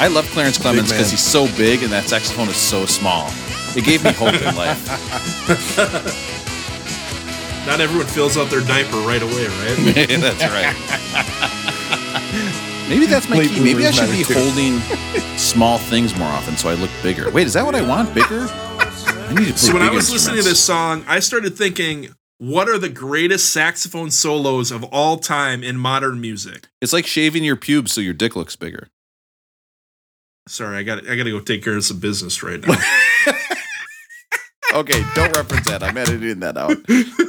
I 0.00 0.06
love 0.06 0.26
Clarence 0.26 0.58
Clemons 0.58 0.90
because 0.90 1.10
he's 1.10 1.22
so 1.22 1.48
big 1.56 1.82
and 1.82 1.90
that 1.90 2.04
saxophone 2.04 2.48
is 2.48 2.56
so 2.56 2.86
small. 2.86 3.30
It 3.76 3.84
gave 3.84 4.04
me 4.04 4.12
hope 4.12 4.34
in 4.34 4.54
life. 4.54 4.78
Not 7.66 7.80
everyone 7.80 8.06
fills 8.06 8.36
out 8.36 8.48
their 8.48 8.60
diaper 8.60 8.98
right 8.98 9.20
away, 9.20 9.46
right? 9.48 10.08
that's 10.20 10.44
right. 10.44 11.44
Maybe 12.88 13.06
that's 13.06 13.28
my 13.28 13.36
Late 13.36 13.50
key. 13.50 13.62
Maybe 13.62 13.86
I 13.86 13.90
should 13.90 14.10
be 14.10 14.24
too. 14.24 14.34
holding 14.34 14.78
small 15.36 15.78
things 15.78 16.16
more 16.16 16.28
often 16.28 16.56
so 16.56 16.70
I 16.70 16.74
look 16.74 16.90
bigger. 17.02 17.30
Wait, 17.30 17.46
is 17.46 17.52
that 17.52 17.64
what 17.64 17.74
I 17.74 17.82
want? 17.86 18.14
Bigger? 18.14 18.46
I 18.50 19.34
need 19.34 19.46
to 19.46 19.52
play 19.52 19.56
so 19.56 19.72
when 19.74 19.82
I 19.82 19.90
was 19.90 20.10
listening 20.10 20.38
to 20.38 20.42
this 20.42 20.62
song, 20.62 21.04
I 21.06 21.20
started 21.20 21.56
thinking, 21.56 22.14
what 22.38 22.68
are 22.68 22.78
the 22.78 22.88
greatest 22.88 23.52
saxophone 23.52 24.10
solos 24.10 24.70
of 24.70 24.84
all 24.84 25.18
time 25.18 25.62
in 25.62 25.76
modern 25.76 26.20
music? 26.20 26.68
It's 26.80 26.92
like 26.94 27.06
shaving 27.06 27.44
your 27.44 27.56
pubes 27.56 27.92
so 27.92 28.00
your 28.00 28.14
dick 28.14 28.34
looks 28.34 28.56
bigger. 28.56 28.88
Sorry, 30.46 30.78
I 30.78 30.82
got 30.82 31.06
I 31.06 31.14
got 31.16 31.24
to 31.24 31.30
go 31.30 31.40
take 31.40 31.62
care 31.62 31.76
of 31.76 31.84
some 31.84 31.98
business 31.98 32.42
right 32.42 32.66
now. 32.66 32.74
Okay, 34.74 35.02
don't 35.14 35.34
reference 35.34 35.66
that. 35.66 35.82
I'm 35.82 35.96
editing 35.96 36.40
that 36.40 36.58
out. 36.58 36.76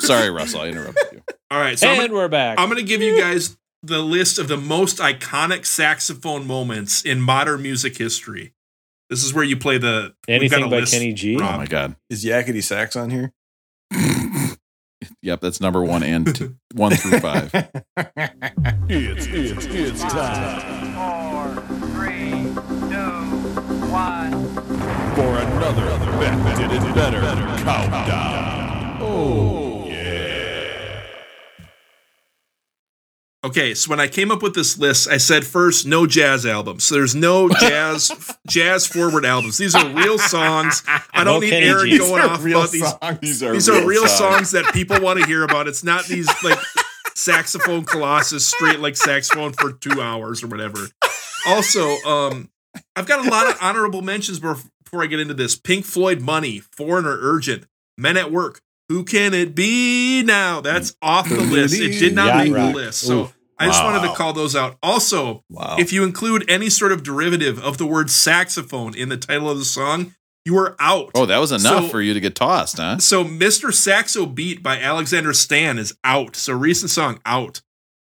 Sorry, 0.01 0.29
Russell, 0.29 0.61
I 0.61 0.67
interrupted 0.67 1.07
you. 1.13 1.21
All 1.49 1.59
right, 1.59 1.79
so 1.79 1.87
I'm 1.87 1.93
and 1.93 2.09
gonna, 2.09 2.13
we're 2.13 2.27
back. 2.27 2.59
I'm 2.59 2.67
going 2.67 2.79
to 2.79 2.85
give 2.85 3.01
you 3.01 3.17
guys 3.17 3.57
the 3.81 3.99
list 3.99 4.37
of 4.39 4.47
the 4.47 4.57
most 4.57 4.97
iconic 4.97 5.65
saxophone 5.65 6.45
moments 6.45 7.01
in 7.03 7.21
modern 7.21 7.61
music 7.61 7.97
history. 7.97 8.53
This 9.09 9.23
is 9.23 9.33
where 9.33 9.43
you 9.43 9.57
play 9.57 9.77
the 9.77 10.13
Anything 10.27 10.69
by 10.69 10.79
list, 10.79 10.93
Kenny 10.93 11.13
G? 11.13 11.35
Oh 11.37 11.39
my 11.39 11.65
god. 11.65 11.95
Is 12.09 12.23
Yakety 12.23 12.63
Sax 12.63 12.95
on 12.95 13.09
here? 13.09 13.31
Yep, 15.21 15.41
that's 15.41 15.59
number 15.61 15.83
one 15.83 16.03
and 16.03 16.33
two, 16.33 16.55
one 16.73 16.93
through 16.95 17.19
five. 17.19 17.51
It's, 17.53 19.25
it's, 19.27 19.65
it's 19.65 20.01
time. 20.01 20.95
For 25.15 25.37
another 25.37 25.85
Beck 26.19 26.57
Did 26.57 26.71
It 26.71 26.95
Better 26.95 27.21
countdown. 27.63 28.97
Oh, 29.01 29.63
yeah. 29.63 29.68
Okay, 33.41 33.73
so 33.73 33.89
when 33.89 34.01
I 34.01 34.07
came 34.07 34.31
up 34.31 34.43
with 34.43 34.53
this 34.53 34.77
list, 34.77 35.07
I 35.07 35.15
said 35.17 35.45
first 35.45 35.87
no 35.87 36.05
jazz 36.05 36.45
albums. 36.45 36.83
So 36.83 36.95
there's 36.95 37.15
no 37.15 37.47
jazz 37.61 38.11
jazz 38.47 38.85
forward 38.85 39.23
albums. 39.25 39.57
These 39.57 39.75
are 39.75 39.87
real 39.89 40.17
songs. 40.17 40.83
I 40.87 41.23
don't 41.23 41.25
No 41.25 41.39
need 41.39 41.53
Aaron 41.53 41.89
G's. 41.89 41.99
going 41.99 42.21
off 42.21 42.43
real 42.43 42.59
about 42.59 42.71
these. 42.71 42.85
songs. 42.89 43.19
These 43.21 43.43
are 43.43 43.53
These 43.53 43.69
are 43.69 43.85
real 43.87 44.07
songs 44.07 44.51
that 44.51 44.73
people 44.73 44.99
want 44.99 45.19
to 45.21 45.25
hear 45.25 45.43
about. 45.43 45.69
It's 45.69 45.85
not 45.85 46.05
these 46.05 46.27
like 46.43 46.59
saxophone 47.15 47.85
colossus 47.85 48.45
straight 48.45 48.81
like 48.81 48.97
saxophone 48.97 49.53
for 49.53 49.71
two 49.71 50.01
hours 50.01 50.43
or 50.43 50.47
whatever. 50.47 50.87
Also, 51.47 51.95
um, 52.05 52.49
I've 52.97 53.07
got 53.07 53.25
a 53.25 53.29
lot 53.29 53.49
of 53.49 53.57
honorable 53.61 54.01
mentions 54.01 54.39
before 54.39 54.61
before 54.83 55.03
I 55.03 55.05
get 55.05 55.19
into 55.21 55.33
this. 55.33 55.55
Pink 55.55 55.85
Floyd, 55.85 56.19
Money, 56.19 56.59
Foreigner, 56.59 57.17
Urgent, 57.21 57.65
Men 57.97 58.17
at 58.17 58.31
Work. 58.31 58.59
Who 58.89 59.03
can 59.03 59.33
it 59.33 59.53
be 59.55 60.23
now? 60.23 60.61
That's 60.61 60.95
off 61.01 61.29
the 61.29 61.37
list. 61.41 61.79
It 61.79 61.99
did 61.99 62.15
not 62.15 62.35
make 62.37 62.53
Rock. 62.53 62.73
the 62.73 62.75
list. 62.79 62.99
So 63.01 63.21
Oof. 63.21 63.37
I 63.59 63.67
just 63.67 63.83
wanted 63.83 64.07
to 64.07 64.15
call 64.15 64.33
those 64.33 64.55
out. 64.55 64.77
Also, 64.81 65.43
Wow. 65.49 65.75
if 65.77 65.93
you 65.93 66.03
include 66.03 66.43
any 66.49 66.69
sort 66.69 66.91
of 66.91 67.03
derivative 67.03 67.59
of 67.63 67.77
the 67.77 67.85
word 67.85 68.09
saxophone 68.09 68.95
in 68.95 69.09
the 69.09 69.17
title 69.17 69.49
of 69.49 69.59
the 69.59 69.65
song, 69.65 70.15
you 70.45 70.57
are 70.57 70.75
out. 70.79 71.11
Oh, 71.13 71.25
that 71.27 71.37
was 71.39 71.51
enough 71.51 71.83
So- 71.83 71.89
for 71.89 72.01
you 72.01 72.13
to 72.13 72.19
get 72.19 72.33
tossed, 72.35 72.77
huh? 72.77 72.97
So 72.99 73.23
Mr. 73.23 73.71
Saxo 73.73 74.25
Beat 74.25 74.63
by 74.63 74.79
Alexander 74.79 75.33
Stan 75.33 75.77
is 75.77 75.93
out. 76.03 76.35
So 76.35 76.53
recent 76.53 76.89
song 76.89 77.19
out. 77.25 77.61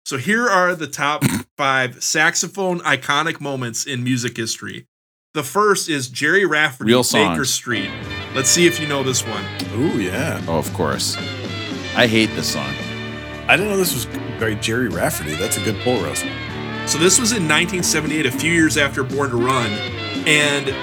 So 0.06 0.18
here 0.18 0.48
are 0.50 0.74
the 0.74 0.88
top 0.88 1.24
five 1.58 2.02
saxophone 2.04 2.80
iconic 2.80 3.40
moments 3.40 3.86
in 3.86 4.04
music 4.04 4.38
history. 4.38 4.88
The 5.36 5.44
first 5.44 5.90
is 5.90 6.08
Gerry 6.08 6.46
Rafferty, 6.46 6.90
Real 6.92 7.04
Baker. 7.04 7.46
Street. 7.46 7.92
Let's 8.34 8.50
see 8.50 8.66
if 8.66 8.80
you 8.80 8.88
know 8.88 9.04
this 9.04 9.26
one. 9.26 9.44
Ooh, 9.76 10.00
yeah. 10.00 10.42
Oh, 10.48 10.58
of 10.58 10.74
course. 10.74 11.18
I 11.96 12.08
hate 12.08 12.28
this 12.36 12.54
song. 12.54 12.74
I 13.48 13.58
didn't 13.58 13.72
know 13.72 13.78
this 13.78 13.94
was 13.94 14.06
by 14.40 14.54
Gerry 14.54 14.88
Rafferty. 14.88 15.36
That's 15.36 15.58
a 15.58 15.64
good 15.64 15.76
pull, 15.82 16.02
Russ. 16.02 16.24
So 16.86 16.98
this 16.98 17.20
was 17.20 17.32
in 17.32 17.44
1978, 17.44 18.26
a 18.26 18.32
few 18.32 18.52
years 18.52 18.78
after 18.78 19.04
Born 19.04 19.30
to 19.30 19.36
Run, 19.36 19.70
and 20.26 20.74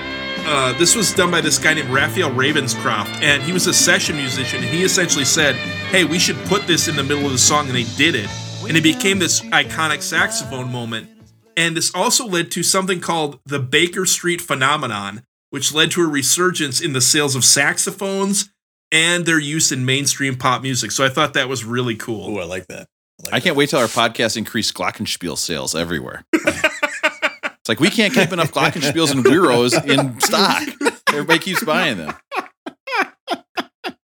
uh, 0.46 0.78
this 0.78 0.94
was 0.94 1.12
done 1.12 1.30
by 1.30 1.40
this 1.40 1.58
guy 1.58 1.74
named 1.74 1.90
Raphael 1.90 2.30
Ravenscroft, 2.30 3.22
and 3.22 3.42
he 3.42 3.52
was 3.52 3.66
a 3.66 3.74
session 3.74 4.16
musician, 4.16 4.62
and 4.62 4.68
he 4.68 4.84
essentially 4.84 5.24
said, 5.24 5.56
"Hey, 5.90 6.04
we 6.04 6.18
should 6.18 6.36
put 6.46 6.66
this 6.66 6.88
in 6.88 6.96
the 6.96 7.02
middle 7.02 7.26
of 7.26 7.32
the 7.32 7.38
song," 7.38 7.66
and 7.66 7.74
they 7.74 7.84
did 7.96 8.14
it, 8.14 8.28
and 8.66 8.76
it 8.76 8.82
became 8.82 9.18
this 9.18 9.40
iconic 9.40 10.02
saxophone 10.02 10.70
moment. 10.70 11.10
And 11.56 11.76
this 11.76 11.92
also 11.94 12.26
led 12.26 12.50
to 12.52 12.62
something 12.62 13.00
called 13.00 13.40
the 13.44 13.58
Baker 13.58 14.06
Street 14.06 14.40
phenomenon, 14.40 15.22
which 15.50 15.72
led 15.72 15.90
to 15.92 16.02
a 16.02 16.06
resurgence 16.06 16.80
in 16.80 16.92
the 16.92 17.00
sales 17.00 17.34
of 17.34 17.44
saxophones 17.44 18.50
and 18.90 19.26
their 19.26 19.38
use 19.38 19.70
in 19.72 19.84
mainstream 19.84 20.36
pop 20.36 20.62
music. 20.62 20.90
So 20.90 21.04
I 21.04 21.08
thought 21.08 21.34
that 21.34 21.48
was 21.48 21.64
really 21.64 21.96
cool. 21.96 22.36
Oh, 22.36 22.40
I 22.40 22.44
like 22.44 22.66
that. 22.68 22.88
I 23.32 23.40
can't 23.40 23.56
wait 23.56 23.68
till 23.70 23.80
our 23.80 23.86
podcast 23.86 24.36
increase 24.36 24.70
Glockenspiel 24.70 25.36
sales 25.36 25.74
everywhere. 25.74 26.24
it's 26.32 27.68
like 27.68 27.80
we 27.80 27.90
can't 27.90 28.14
keep 28.14 28.32
enough 28.32 28.52
Glockenspiels 28.52 29.10
and 29.12 29.24
güiros 29.24 29.84
in 29.88 30.20
stock. 30.20 30.62
Everybody 31.08 31.38
keeps 31.40 31.64
buying 31.64 31.98
them. 31.98 32.14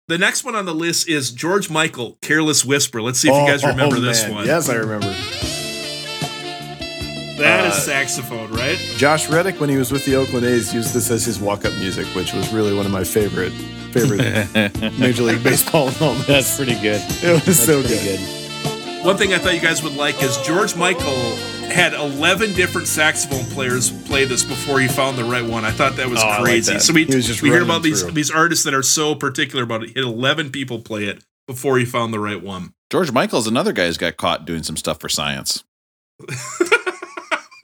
The 0.07 0.17
next 0.17 0.43
one 0.43 0.55
on 0.55 0.65
the 0.65 0.73
list 0.73 1.07
is 1.07 1.31
George 1.31 1.69
Michael, 1.69 2.17
Careless 2.23 2.65
Whisper. 2.65 2.99
Let's 3.01 3.19
see 3.19 3.29
if 3.29 3.35
you 3.35 3.47
guys 3.47 3.63
Oh, 3.63 3.67
remember 3.69 3.97
oh, 3.97 4.01
this 4.01 4.27
one. 4.27 4.45
Yes, 4.47 4.67
I 4.67 4.75
remember. 4.75 5.15
That 7.39 7.65
is 7.67 7.73
Uh, 7.73 7.79
saxophone, 7.79 8.51
right? 8.51 8.77
Josh 8.97 9.29
Reddick, 9.29 9.59
when 9.59 9.69
he 9.69 9.77
was 9.77 9.91
with 9.91 10.05
the 10.05 10.15
Oakland 10.15 10.45
A's, 10.45 10.73
used 10.73 10.93
this 10.93 11.09
as 11.11 11.25
his 11.25 11.39
walk-up 11.39 11.73
music, 11.75 12.05
which 12.15 12.33
was 12.33 12.51
really 12.53 12.73
one 12.75 12.85
of 12.85 12.91
my 12.91 13.03
favorite 13.03 13.51
favorite 13.91 14.19
Major 14.99 15.23
League 15.23 15.43
Baseball 15.43 15.85
moments. 15.99 16.27
That's 16.27 16.55
pretty 16.55 16.75
good. 16.75 17.01
It 17.23 17.33
was 17.33 17.45
That's 17.45 17.65
so 17.65 17.81
pretty 17.81 18.03
good. 18.03 18.19
One 19.05 19.17
thing 19.17 19.33
I 19.33 19.37
thought 19.37 19.53
you 19.55 19.61
guys 19.61 19.81
would 19.81 19.95
like 19.95 20.21
is 20.21 20.37
George 20.39 20.75
Michael 20.75 21.35
had 21.71 21.93
11 21.93 22.53
different 22.53 22.87
saxophone 22.87 23.45
players 23.45 23.89
play 24.07 24.25
this 24.25 24.43
before 24.43 24.79
he 24.79 24.87
found 24.87 25.17
the 25.17 25.23
right 25.23 25.45
one. 25.45 25.63
I 25.63 25.71
thought 25.71 25.95
that 25.95 26.09
was 26.09 26.19
Oh, 26.21 26.27
I 26.27 26.35
like 26.37 26.43
crazy. 26.43 26.73
that. 26.73 26.81
So 26.81 26.93
we, 26.93 27.05
He 27.05 27.15
was 27.15 27.25
just 27.25 27.41
we 27.41 27.49
hear 27.49 27.59
running 27.59 27.69
about 27.69 27.83
these 27.83 28.05
these 28.13 28.29
artists 28.31 28.65
that 28.65 28.73
are 28.73 28.83
so 28.83 29.15
particular 29.15 29.63
about 29.63 29.83
it. 29.83 29.89
He 29.91 29.95
had 29.95 30.03
11 30.03 30.51
people 30.51 30.79
play 30.79 31.05
it 31.05 31.23
before 31.47 31.77
he 31.79 31.85
found 31.85 32.13
the 32.13 32.19
right 32.19 32.41
one. 32.43 32.73
George 32.91 33.11
Michael's 33.11 33.47
another 33.47 33.71
guy 33.71 33.85
who's 33.85 33.97
got 33.97 34.17
caught 34.17 34.45
doing 34.45 34.63
some 34.63 34.75
stuff 34.75 34.99
for 34.99 35.07
science. 35.09 35.63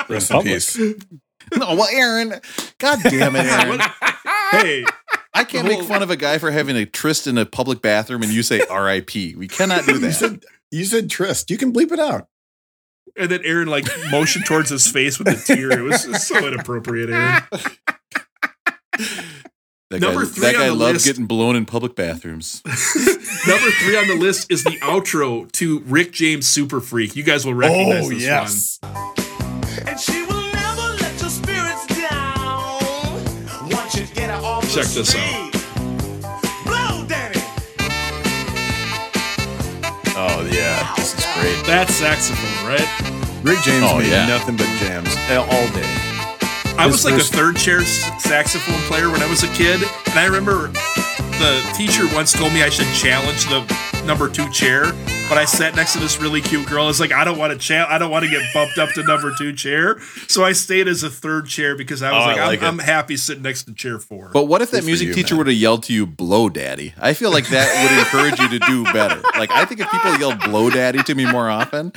Rest 0.10 0.32
in 0.32 0.42
peace. 0.42 0.80
No, 1.56 1.76
well, 1.76 1.88
Aaron, 1.92 2.42
God 2.80 3.00
damn 3.04 3.36
it, 3.36 3.46
Aaron. 3.46 3.80
hey, 4.52 4.84
I 5.32 5.44
can't 5.44 5.68
make 5.68 5.84
fun 5.84 6.02
of 6.02 6.10
a 6.10 6.16
guy 6.18 6.40
for 6.40 6.50
having 6.50 6.76
a 6.76 6.88
tryst 6.88 7.28
in 7.28 7.38
a 7.38 7.46
public 7.46 7.84
bathroom 7.84 8.24
and 8.24 8.32
you 8.32 8.42
say 8.42 8.62
R.I.P. 8.68 9.36
We 9.36 9.48
cannot 9.48 9.86
do 9.86 9.92
You 9.94 10.00
that. 10.00 10.14
said 10.14 10.44
you 10.72 10.86
said 10.86 11.08
tryst. 11.08 11.52
You 11.52 11.58
can 11.60 11.72
bleep 11.72 11.92
it 11.92 12.00
out. 12.00 12.28
and 13.16 13.30
then 13.30 13.42
Aaron 13.46 13.68
like 13.68 13.86
motioned 14.10 14.46
towards 14.48 14.72
his 14.72 14.88
face 14.88 15.20
with 15.20 15.28
a 15.28 15.36
tear. 15.36 15.72
It 15.72 15.84
was 15.84 16.26
so 16.28 16.48
inappropriate, 16.48 17.12
Aaron. 17.12 17.44
That 19.92 20.02
Number 20.02 20.24
guy, 20.26 20.32
three 20.32 20.42
that 20.42 20.56
on 20.56 20.62
guy 20.62 20.68
the 20.70 20.74
loves 20.74 20.94
list. 20.94 21.06
getting 21.06 21.26
blown 21.28 21.56
in 21.56 21.66
public 21.68 21.96
bathrooms. 21.96 22.64
Number 22.66 23.70
three 23.70 23.98
on 23.98 24.08
the 24.08 24.18
list 24.20 24.52
is 24.52 24.64
the 24.64 24.80
outro 24.82 25.52
to 25.54 25.80
Rick 25.82 26.12
James 26.12 26.48
Super 26.48 26.82
Freak. 26.82 27.16
You 27.16 27.22
guys 27.22 27.46
will 27.46 27.54
recognize 27.54 28.08
Oh 28.08 28.10
this 28.10 28.24
yes. 28.24 28.80
And 28.82 29.25
Check 34.76 34.88
this 34.88 35.08
street. 35.10 35.52
Blow, 36.66 37.06
Daddy. 37.08 37.40
Oh 40.18 40.46
yeah, 40.52 40.94
this 40.98 41.14
is 41.18 41.26
great. 41.36 41.66
That's 41.66 41.96
saxophone, 41.96 42.68
right? 42.68 42.88
Rick 43.44 43.60
James 43.64 43.86
Oh, 43.88 44.00
made 44.00 44.12
yeah. 44.12 44.28
nothing 44.28 44.58
but 44.58 44.66
jams 44.80 45.16
uh, 45.30 45.42
all 45.50 45.68
day. 45.72 45.88
I 46.78 46.84
His 46.88 46.92
was 46.92 47.06
like 47.06 47.14
first- 47.16 47.34
a 47.34 47.38
third 47.38 47.56
chair 47.56 47.82
saxophone 47.86 48.80
player 48.90 49.10
when 49.10 49.22
I 49.22 49.30
was 49.30 49.44
a 49.44 49.48
kid, 49.54 49.82
and 50.08 50.20
I 50.20 50.26
remember 50.26 50.68
the 51.40 51.74
teacher 51.76 52.04
once 52.16 52.32
told 52.34 52.54
me 52.54 52.64
I 52.64 52.70
should 52.70 52.88
challenge 52.96 53.46
the 53.46 53.62
number 54.06 54.30
two 54.30 54.50
chair, 54.52 54.86
but 55.28 55.38
I 55.38 55.46
sat 55.46 55.76
next 55.76 55.94
to 55.94 56.00
this 56.00 56.22
really 56.22 56.40
cute 56.42 56.68
girl. 56.68 56.84
I 56.86 56.88
was 56.88 57.00
like, 57.00 57.12
I 57.12 57.24
don't 57.24 57.38
want 57.38 57.52
to 57.54 57.58
cha- 57.60 57.88
I 57.90 57.98
don't 57.98 58.12
want 58.12 58.24
to 58.26 58.32
get 58.32 58.42
bumped 58.54 58.78
up 58.78 58.90
to 58.92 59.04
number 59.04 59.34
two 59.38 59.52
chair, 59.54 60.00
so 60.28 60.44
I 60.44 60.52
stayed 60.54 60.88
as 60.88 61.04
a 61.04 61.10
third 61.10 61.48
chair 61.48 61.76
because 61.76 62.02
I 62.04 62.12
was 62.12 62.24
Oh, 62.24 62.28
like, 62.28 62.38
I 62.38 62.48
like 62.48 62.62
I'm. 62.62 62.76
I'm 62.76 62.80
happy 62.80 63.18
sitting 63.18 63.44
next 63.44 63.64
to 63.64 63.74
chair 63.74 64.00
four. 64.00 64.30
But 64.34 64.46
what 64.46 64.62
if 64.62 64.72
that 64.72 64.82
for 64.82 64.86
music 64.86 65.10
you, 65.10 65.14
teacher 65.14 65.34
man. 65.36 65.40
would 65.40 65.48
have 65.48 65.56
yelled 65.58 65.84
to 65.84 65.94
you, 65.94 66.06
blow 66.06 66.50
daddy? 66.50 66.94
I 67.00 67.14
feel 67.14 67.32
like 67.32 67.48
that 67.50 67.68
would 67.84 68.00
encourage 68.00 68.40
you 68.40 68.60
to 68.60 68.66
do 68.66 68.84
better. 68.94 69.22
Like, 69.38 69.52
I 69.52 69.66
think 69.66 69.82
if 69.82 69.90
people 69.92 70.18
yelled 70.18 70.40
blow 70.42 70.70
daddy 70.70 71.02
to 71.04 71.16
me 71.16 71.30
more 71.32 71.50
often, 71.50 71.92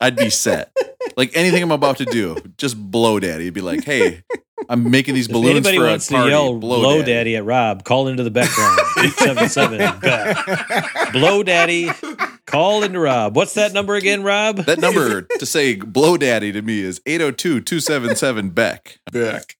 I'd 0.00 0.16
be 0.16 0.30
set. 0.30 0.74
Like, 1.16 1.30
anything 1.34 1.62
I'm 1.62 1.70
about 1.72 1.98
to 1.98 2.04
do, 2.06 2.36
just 2.56 2.76
blow 2.78 3.20
daddy. 3.20 3.44
It'd 3.44 3.54
be 3.54 3.60
like, 3.60 3.84
hey, 3.84 4.22
I'm 4.68 4.90
making 4.90 5.14
these 5.14 5.26
If 5.26 5.32
balloons 5.32 5.66
anybody 5.66 5.78
for 5.78 5.84
wants 5.86 6.08
a 6.10 6.12
party. 6.14 6.26
to 6.26 6.30
yell 6.30 6.58
blow, 6.58 6.80
blow 6.80 6.98
daddy. 6.98 7.12
daddy. 7.12 7.36
at 7.36 7.44
Rob, 7.44 7.84
call 7.84 8.08
into 8.08 8.22
the 8.22 8.30
background. 8.30 8.78
877 8.98 10.00
back. 10.00 11.12
Blow 11.12 11.42
daddy. 11.42 11.90
Call 12.46 12.82
into 12.82 12.98
Rob. 13.00 13.36
What's 13.36 13.54
that 13.54 13.72
number 13.72 13.94
again, 13.94 14.22
Rob? 14.22 14.56
That 14.58 14.78
number 14.78 15.22
to 15.22 15.46
say 15.46 15.76
blow 15.76 16.16
daddy 16.16 16.52
to 16.52 16.62
me 16.62 16.80
is 16.80 17.00
802 17.06 17.60
277 17.62 18.50
Beck. 18.50 18.98
Beck. 19.12 19.56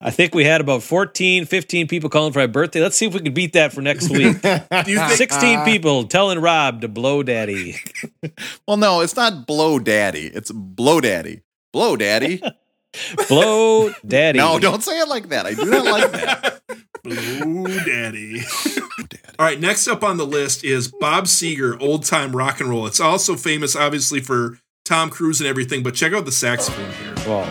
I 0.00 0.10
think 0.10 0.34
we 0.34 0.44
had 0.44 0.60
about 0.60 0.82
14, 0.82 1.46
15 1.46 1.88
people 1.88 2.10
calling 2.10 2.32
for 2.32 2.38
my 2.40 2.46
birthday. 2.46 2.80
Let's 2.80 2.96
see 2.96 3.06
if 3.06 3.14
we 3.14 3.20
can 3.20 3.32
beat 3.32 3.54
that 3.54 3.72
for 3.72 3.80
next 3.80 4.10
week. 4.10 4.40
Do 4.42 4.90
you 4.92 4.98
think 4.98 5.10
16 5.12 5.58
uh, 5.60 5.64
people 5.64 6.04
telling 6.04 6.40
Rob 6.40 6.82
to 6.82 6.88
blow 6.88 7.22
daddy. 7.22 7.76
Well, 8.68 8.76
no, 8.76 9.00
it's 9.00 9.16
not 9.16 9.46
blow 9.46 9.78
daddy. 9.78 10.26
It's 10.26 10.50
blow 10.52 11.00
daddy. 11.00 11.42
Blow 11.72 11.96
daddy. 11.96 12.40
Blow 13.28 13.90
daddy. 14.06 14.38
No, 14.38 14.58
don't 14.58 14.82
say 14.82 14.98
it 15.00 15.08
like 15.08 15.28
that. 15.30 15.46
I 15.46 15.54
do 15.54 15.64
not 15.64 15.84
like 15.84 16.12
that. 16.12 16.62
Blue 17.02 17.66
Daddy. 17.84 18.42
All 19.38 19.46
right, 19.46 19.58
next 19.58 19.88
up 19.88 20.04
on 20.04 20.18
the 20.18 20.26
list 20.26 20.62
is 20.62 20.86
Bob 21.00 21.24
Seger, 21.24 21.76
Old 21.80 22.04
Time 22.04 22.34
Rock 22.36 22.60
and 22.60 22.70
Roll. 22.70 22.86
It's 22.86 23.00
also 23.00 23.34
famous, 23.34 23.74
obviously, 23.74 24.20
for 24.20 24.58
Tom 24.84 25.10
Cruise 25.10 25.40
and 25.40 25.48
everything, 25.48 25.82
but 25.82 25.94
check 25.96 26.12
out 26.12 26.26
the 26.26 26.32
saxophone 26.32 26.92
here. 26.92 27.14
Well, 27.26 27.48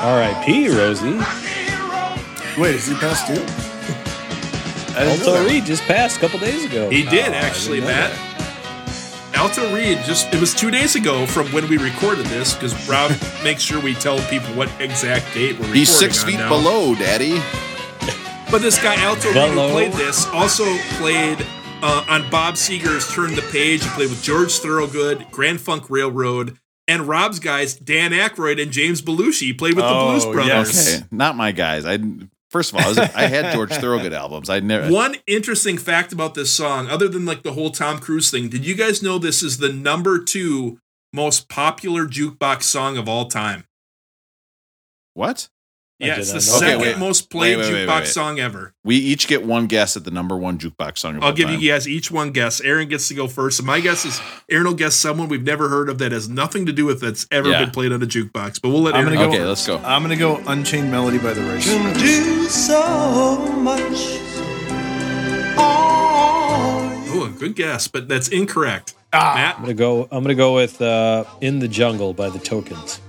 R.I.P. 0.00 0.68
Rosie. 0.70 1.18
Wait, 2.58 2.74
is 2.74 2.86
he 2.86 2.94
past 2.94 3.26
due? 3.26 3.34
I 4.96 5.04
didn't 5.04 5.26
Alto. 5.26 5.44
Reed 5.46 5.64
just 5.66 5.82
passed 5.82 6.16
a 6.16 6.20
couple 6.20 6.38
days 6.38 6.64
ago. 6.64 6.88
He 6.88 7.02
did, 7.02 7.28
Oh, 7.28 7.34
actually, 7.34 7.80
didn't 7.80 7.90
know 7.90 8.08
Matt. 8.08 8.33
Alto 9.34 9.72
Reed 9.74 9.98
just 10.04 10.32
it 10.32 10.40
was 10.40 10.54
two 10.54 10.70
days 10.70 10.94
ago 10.96 11.26
from 11.26 11.46
when 11.48 11.68
we 11.68 11.76
recorded 11.76 12.26
this 12.26 12.54
because 12.54 12.88
Rob 12.88 13.10
makes 13.44 13.62
sure 13.62 13.80
we 13.80 13.94
tell 13.94 14.18
people 14.28 14.48
what 14.54 14.70
exact 14.80 15.32
date 15.34 15.52
we're 15.52 15.58
recording. 15.58 15.74
He's 15.74 15.94
six 15.94 16.22
on 16.22 16.30
feet 16.30 16.38
now. 16.38 16.48
below, 16.48 16.94
Daddy. 16.94 17.40
But 18.50 18.62
this 18.62 18.80
guy 18.82 18.94
Alto 19.02 19.28
Reed 19.32 19.48
who 19.50 19.70
played 19.72 19.92
this 19.94 20.26
also 20.28 20.64
played 20.98 21.44
uh, 21.82 22.04
on 22.08 22.30
Bob 22.30 22.54
Seger's 22.54 23.12
Turn 23.12 23.34
the 23.34 23.42
Page. 23.50 23.82
He 23.82 23.88
played 23.90 24.10
with 24.10 24.22
George 24.22 24.52
Thorogood, 24.58 25.26
Grand 25.30 25.60
Funk 25.60 25.90
Railroad, 25.90 26.56
and 26.86 27.02
Rob's 27.08 27.40
guys 27.40 27.74
Dan 27.74 28.12
Aykroyd 28.12 28.62
and 28.62 28.70
James 28.70 29.02
Belushi. 29.02 29.42
He 29.42 29.52
played 29.52 29.74
with 29.74 29.84
the 29.84 29.90
Oh, 29.90 30.10
Blues 30.10 30.24
Brothers. 30.26 30.94
Okay, 30.96 31.04
not 31.10 31.36
my 31.36 31.50
guys. 31.52 31.84
I 31.84 31.98
first 32.54 32.72
of 32.72 32.78
all, 32.78 32.84
I, 32.84 32.88
was, 32.88 32.98
I 32.98 33.26
had 33.26 33.52
George 33.52 33.72
Thorogood 33.72 34.12
albums. 34.12 34.48
I 34.48 34.60
never. 34.60 34.88
One 34.88 35.16
interesting 35.26 35.76
fact 35.76 36.12
about 36.12 36.34
this 36.34 36.52
song, 36.52 36.86
other 36.86 37.08
than 37.08 37.24
like 37.24 37.42
the 37.42 37.54
whole 37.54 37.70
Tom 37.70 37.98
Cruise 37.98 38.30
thing, 38.30 38.48
did 38.48 38.64
you 38.64 38.76
guys 38.76 39.02
know 39.02 39.18
this 39.18 39.42
is 39.42 39.58
the 39.58 39.72
number 39.72 40.22
two 40.22 40.78
most 41.12 41.48
popular 41.48 42.06
jukebox 42.06 42.62
song 42.62 42.96
of 42.96 43.08
all 43.08 43.26
time? 43.26 43.64
What? 45.14 45.48
I 46.02 46.06
Yeah, 46.06 46.16
it's 46.18 46.32
the 46.32 46.40
second. 46.40 46.80
Okay, 46.80 46.88
wait. 46.92 46.98
most 46.98 47.30
played 47.30 47.56
Wait, 47.56 47.64
wait, 47.66 47.72
wait, 47.72 47.86
jukebox 47.88 48.00
wait. 48.00 48.06
song 48.08 48.40
ever. 48.40 48.74
We 48.82 48.96
each 48.96 49.28
get 49.28 49.44
one 49.46 49.68
guess 49.68 49.96
at 49.96 50.04
the 50.04 50.10
number 50.10 50.36
one 50.36 50.58
jukebox 50.58 50.98
song. 50.98 51.16
Of 51.16 51.22
I'll 51.22 51.28
all 51.28 51.34
give 51.36 51.46
time. 51.48 51.60
you 51.60 51.70
guys 51.70 51.86
each 51.88 52.10
one 52.10 52.32
guess. 52.32 52.60
Aaron 52.60 52.88
gets 52.88 53.06
to 53.08 53.14
go 53.14 53.28
first. 53.28 53.58
So 53.58 53.62
my 53.62 53.78
guess 53.78 54.04
is 54.04 54.20
Aaron 54.50 54.66
will 54.66 54.74
guess 54.74 54.96
someone 54.96 55.28
we've 55.28 55.44
never 55.44 55.68
heard 55.68 55.88
of 55.88 55.98
that 55.98 56.10
has 56.10 56.28
nothing 56.28 56.66
to 56.66 56.72
do 56.72 56.84
with 56.84 57.00
that's 57.00 57.28
ever 57.30 57.48
Yeah. 57.48 57.60
been 57.60 57.70
played 57.70 57.92
on 57.92 58.02
a 58.02 58.06
jukebox. 58.06 58.60
But 58.60 58.70
we'll 58.70 58.82
let 58.82 58.94
I'm 58.96 59.06
Aaron 59.06 59.14
gonna 59.14 59.28
go. 59.28 59.34
Okay, 59.36 59.44
let's 59.44 59.64
go. 59.66 59.78
I'm 59.84 60.02
gonna 60.02 60.16
go 60.16 60.42
Unchained 60.48 60.90
Melody 60.90 61.18
by 61.18 61.32
the 61.32 61.42
Rice 61.42 61.72
Brothers. 61.72 62.02
do 62.02 62.44
so 62.48 63.38
much. 63.58 64.18
Oh, 65.56 66.90
Oh, 67.16 67.28
good 67.38 67.54
guess, 67.54 67.86
but 67.86 68.08
that's 68.08 68.26
incorrect. 68.28 68.94
Ah. 69.12 69.34
Matt, 69.36 69.54
I'm 69.58 69.62
gonna 69.62 69.74
go. 69.74 70.08
I'm 70.10 70.24
gonna 70.24 70.34
go 70.34 70.56
with 70.56 70.82
uh, 70.82 71.22
"In 71.40 71.60
the 71.60 71.68
Jungle" 71.68 72.12
by 72.12 72.28
the 72.30 72.40
Tokens. 72.40 73.00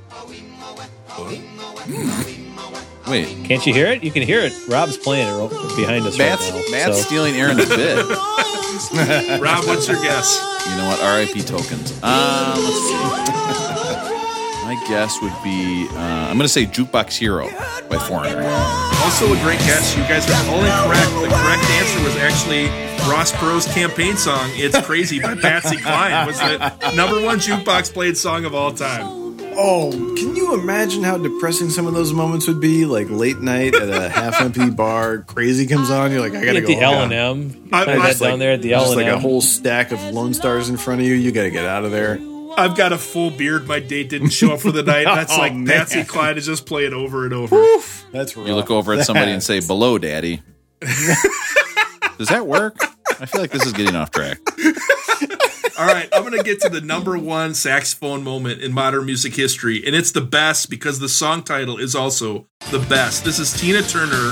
Wait, 3.07 3.45
Can't 3.45 3.65
you 3.67 3.73
hear 3.73 3.85
it? 3.87 4.03
You 4.03 4.11
can 4.11 4.23
hear 4.23 4.39
it. 4.41 4.51
Rob's 4.67 4.97
playing 4.97 5.27
it 5.27 5.31
ro- 5.31 5.47
behind 5.75 6.05
us 6.07 6.17
Matt's, 6.17 6.49
right 6.51 6.63
now. 6.65 6.71
Matt's 6.71 6.97
so- 7.01 7.03
stealing 7.03 7.35
Aaron's 7.35 7.69
bit. 7.69 7.97
Rob, 9.39 9.65
what's 9.65 9.87
your 9.87 10.01
guess? 10.01 10.39
You 10.69 10.75
know 10.77 10.87
what? 10.87 10.99
R.I.P. 11.01 11.41
tokens. 11.43 11.97
Uh, 12.01 12.55
let's 12.57 12.81
see. 12.87 12.95
My 14.65 14.73
guess 14.87 15.21
would 15.21 15.33
be 15.43 15.87
uh, 15.91 15.99
I'm 15.99 16.37
going 16.37 16.39
to 16.39 16.49
say 16.49 16.65
Jukebox 16.65 17.15
Hero 17.15 17.47
by 17.87 17.99
Foreigner. 17.99 18.41
Also 19.03 19.25
a 19.31 19.37
great 19.43 19.59
guess. 19.59 19.95
You 19.95 20.01
guys 20.03 20.27
are 20.27 20.49
all 20.49 20.63
incorrect. 20.65 21.11
The 21.21 21.29
correct 21.29 21.69
answer 21.69 22.03
was 22.03 22.15
actually 22.17 22.65
Ross 23.07 23.31
Perot's 23.33 23.71
campaign 23.71 24.17
song, 24.17 24.49
It's 24.53 24.79
Crazy 24.81 25.19
by 25.19 25.35
Patsy 25.35 25.77
Cline, 25.77 26.25
was 26.25 26.39
the 26.39 26.91
number 26.95 27.21
one 27.23 27.37
jukebox 27.37 27.93
played 27.93 28.17
song 28.17 28.45
of 28.45 28.55
all 28.55 28.73
time. 28.73 29.24
Oh, 29.57 29.91
can 30.17 30.35
you 30.35 30.53
imagine 30.59 31.03
how 31.03 31.17
depressing 31.17 31.69
some 31.69 31.87
of 31.87 31.93
those 31.93 32.11
moments 32.13 32.47
would 32.47 32.59
be? 32.59 32.85
Like 32.85 33.09
late 33.09 33.39
night 33.39 33.73
at 33.75 33.89
a 33.89 34.09
half 34.09 34.41
empty 34.41 34.69
bar, 34.69 35.19
crazy 35.19 35.65
comes 35.65 35.89
on, 35.89 36.11
you're 36.11 36.19
like, 36.21 36.33
I 36.33 36.43
gotta 36.43 36.57
at 36.57 36.61
go. 36.63 36.67
the 36.67 36.79
L 36.79 36.93
and 37.03 37.13
M. 37.13 37.69
I 37.71 37.83
Play 37.85 37.93
I- 37.97 38.13
down 38.13 38.39
there 38.39 38.51
at 38.51 38.61
the 38.61 38.73
L 38.73 38.81
Just 38.81 38.93
and 38.97 39.01
like 39.03 39.11
a 39.13 39.19
whole 39.19 39.41
stack 39.41 39.91
of 39.91 40.01
Lone 40.13 40.33
Stars 40.33 40.67
in 40.69 40.77
front 40.77 41.01
of 41.01 41.07
you. 41.07 41.13
You 41.15 41.31
gotta 41.31 41.51
get 41.51 41.65
out 41.65 41.85
of 41.85 41.91
there. 41.91 42.19
I've 42.57 42.75
got 42.77 42.93
a 42.93 42.97
full 42.97 43.31
beard. 43.31 43.67
My 43.67 43.79
date 43.79 44.09
didn't 44.09 44.29
show 44.29 44.53
up 44.53 44.59
for 44.61 44.71
the 44.71 44.83
night. 44.83 45.03
That's 45.15 45.33
Oh, 45.33 45.37
like 45.37 45.53
man. 45.53 45.67
Patsy 45.67 46.03
Cline 46.03 46.37
is 46.37 46.45
just 46.45 46.65
playing 46.65 46.93
over 46.93 47.25
and 47.25 47.33
over. 47.33 47.55
That's 48.11 48.35
rough. 48.37 48.47
You 48.47 48.55
look 48.55 48.71
over 48.71 48.93
at 48.93 49.05
somebody 49.05 49.31
and 49.31 49.43
say, 49.43 49.59
"Below, 49.59 49.97
Daddy." 49.97 50.41
Does 52.17 52.29
that 52.29 52.45
work? 52.47 52.77
I 53.19 53.25
feel 53.25 53.41
like 53.41 53.51
this 53.51 53.65
is 53.65 53.73
getting 53.73 53.95
off 53.95 54.11
track. 54.11 54.37
All 55.77 55.85
right, 55.85 56.07
I'm 56.13 56.21
going 56.23 56.37
to 56.37 56.43
get 56.43 56.61
to 56.61 56.69
the 56.69 56.79
number 56.79 57.17
one 57.17 57.53
saxophone 57.53 58.23
moment 58.23 58.61
in 58.61 58.71
modern 58.71 59.05
music 59.05 59.35
history, 59.35 59.85
and 59.85 59.93
it's 59.93 60.11
the 60.11 60.21
best 60.21 60.69
because 60.69 60.99
the 60.99 61.09
song 61.09 61.43
title 61.43 61.77
is 61.77 61.95
also 61.95 62.47
the 62.71 62.79
best. 62.79 63.25
This 63.25 63.39
is 63.39 63.51
Tina 63.51 63.81
Turner. 63.81 64.31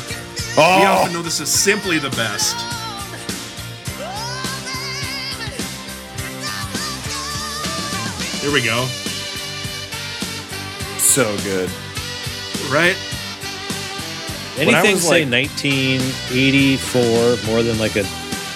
Oh. 0.57 0.80
We 0.80 0.86
often 0.86 1.11
know 1.11 1.22
this 1.22 1.41
is 1.41 1.49
simply 1.49 1.99
the 1.99 2.11
best. 2.11 2.56
Here 8.41 8.52
we 8.53 8.64
go. 8.64 8.86
so 10.98 11.36
good. 11.44 11.70
Right? 12.72 12.95
Anything 14.57 14.98
say 14.98 15.26
like- 15.26 15.32
1984 15.32 17.38
more 17.45 17.64
than 17.64 17.78
like 17.80 17.95
an 17.98 18.06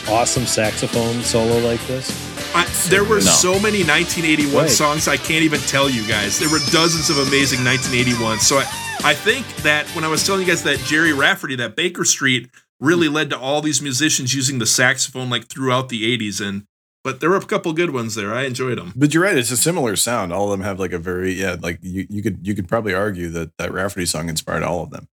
awesome 0.09 0.45
saxophone 0.45 1.21
solo 1.23 1.57
like 1.59 1.85
this? 1.87 2.26
I, 2.57 2.65
there 2.89 3.03
were 3.03 3.15
No. 3.15 3.21
so 3.21 3.53
many 3.59 3.83
1981 3.83 4.53
Right. 4.63 4.69
songs 4.69 5.07
I 5.07 5.17
can't 5.17 5.43
even 5.43 5.59
tell 5.61 5.89
you 5.89 6.05
guys. 6.07 6.39
There 6.39 6.49
were 6.49 6.59
dozens 6.71 7.09
of 7.09 7.17
amazing 7.17 7.63
1981. 7.63 8.39
So 8.39 8.57
I, 8.57 8.65
I 9.03 9.13
think 9.13 9.45
that 9.57 9.85
when 9.95 10.03
I 10.03 10.07
was 10.07 10.25
telling 10.25 10.41
you 10.41 10.47
guys 10.47 10.63
that 10.63 10.79
Gerry 10.79 11.13
Rafferty, 11.13 11.55
that 11.57 11.75
Baker 11.75 12.03
Street, 12.05 12.49
really 12.79 13.07
led 13.09 13.29
to 13.31 13.37
all 13.39 13.61
these 13.61 13.81
musicians 13.81 14.33
using 14.35 14.59
the 14.59 14.65
saxophone 14.65 15.29
like 15.29 15.47
throughout 15.47 15.89
the 15.89 16.17
80s. 16.17 16.41
And 16.45 16.65
but 17.03 17.19
there 17.21 17.29
were 17.29 17.37
a 17.37 17.45
couple 17.45 17.71
good 17.73 17.91
ones 17.91 18.15
there. 18.15 18.33
I 18.33 18.43
enjoyed 18.43 18.77
them. 18.77 18.91
But 18.95 19.13
you're 19.13 19.23
right. 19.23 19.37
It's 19.37 19.51
a 19.51 19.57
similar 19.57 19.95
sound. 19.95 20.33
All 20.33 20.45
of 20.45 20.51
them 20.51 20.61
have 20.65 20.79
like 20.79 20.91
a 20.93 20.99
very 20.99 21.33
yeah. 21.33 21.55
Like 21.59 21.79
you, 21.81 22.05
you 22.09 22.21
could 22.21 22.45
you 22.45 22.53
could 22.55 22.67
probably 22.67 22.93
argue 22.93 23.29
that 23.29 23.55
that 23.57 23.71
Rafferty 23.71 24.05
song 24.05 24.29
inspired 24.29 24.63
all 24.63 24.83
of 24.83 24.89
them. 24.89 25.07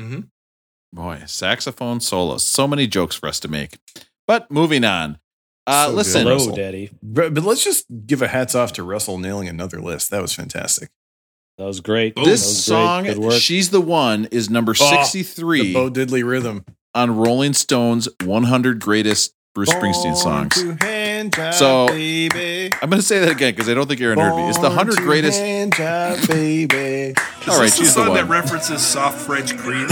Mm-hmm. 0.00 0.20
Boy, 0.92 1.22
saxophone 1.26 2.00
solo. 2.00 2.38
So 2.38 2.66
many 2.68 2.86
jokes 2.86 3.16
for 3.16 3.28
us 3.28 3.40
to 3.40 3.48
make. 3.48 3.78
But 4.26 4.50
moving 4.50 4.84
on. 4.84 5.18
Uh, 5.66 5.86
So 5.88 5.92
listen, 5.94 6.22
Hello, 6.22 6.34
Russell. 6.34 6.56
Daddy. 6.56 6.90
But, 7.02 7.34
but 7.34 7.44
let's 7.44 7.64
just 7.64 7.86
give 8.06 8.20
a 8.22 8.28
hats 8.28 8.54
off 8.54 8.72
to 8.74 8.82
Russell 8.82 9.18
nailing 9.18 9.48
another 9.48 9.80
list. 9.80 10.10
That 10.10 10.20
was 10.22 10.32
fantastic. 10.34 10.90
That 11.58 11.64
was 11.64 11.80
great. 11.80 12.16
this 12.16 12.44
was 12.44 12.64
song, 12.64 13.04
great. 13.04 13.40
"She's 13.40 13.70
the 13.70 13.80
One," 13.80 14.24
is 14.32 14.50
number 14.50 14.72
Oh, 14.78 14.90
sixty-three 14.90 15.72
Bo 15.72 15.88
Diddley 15.88 16.24
rhythm. 16.24 16.64
on 16.94 17.16
Rolling 17.16 17.52
Stone's 17.54 18.08
100 18.24 18.80
Greatest 18.80 19.32
Bruce 19.54 19.70
Springsteen 19.70 20.16
songs. 20.16 20.54
to 20.60 20.76
hand 20.84 21.32
job, 21.34 21.54
So- 21.54 21.86
baby. 21.86 22.72
I'm 22.82 22.90
going 22.90 23.00
to 23.00 23.06
say 23.06 23.20
that 23.20 23.30
again 23.30 23.52
because 23.54 23.68
I 23.68 23.74
don't 23.74 23.86
think 23.88 24.00
Aaron 24.00 24.18
heard 24.18 24.34
me. 24.36 24.48
It's 24.48 24.58
the 24.58 24.64
100 24.68 24.96
greatest. 24.98 25.38
hand 25.38 25.74
job, 25.76 26.18
baby. 26.26 27.14
All 27.46 27.54
Is 27.54 27.58
right, 27.58 27.60
this 27.62 27.76
the 27.78 27.84
she's 27.84 27.94
the 27.94 28.04
song 28.04 28.14
that 28.14 28.22
one. 28.28 28.28
references 28.32 28.82
soft 28.82 29.18
French 29.20 29.56
cream? 29.56 29.86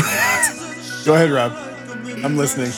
Go 1.04 1.14
ahead, 1.14 1.30
Rob. 1.30 1.52
I'm 2.24 2.36
listening. 2.36 2.72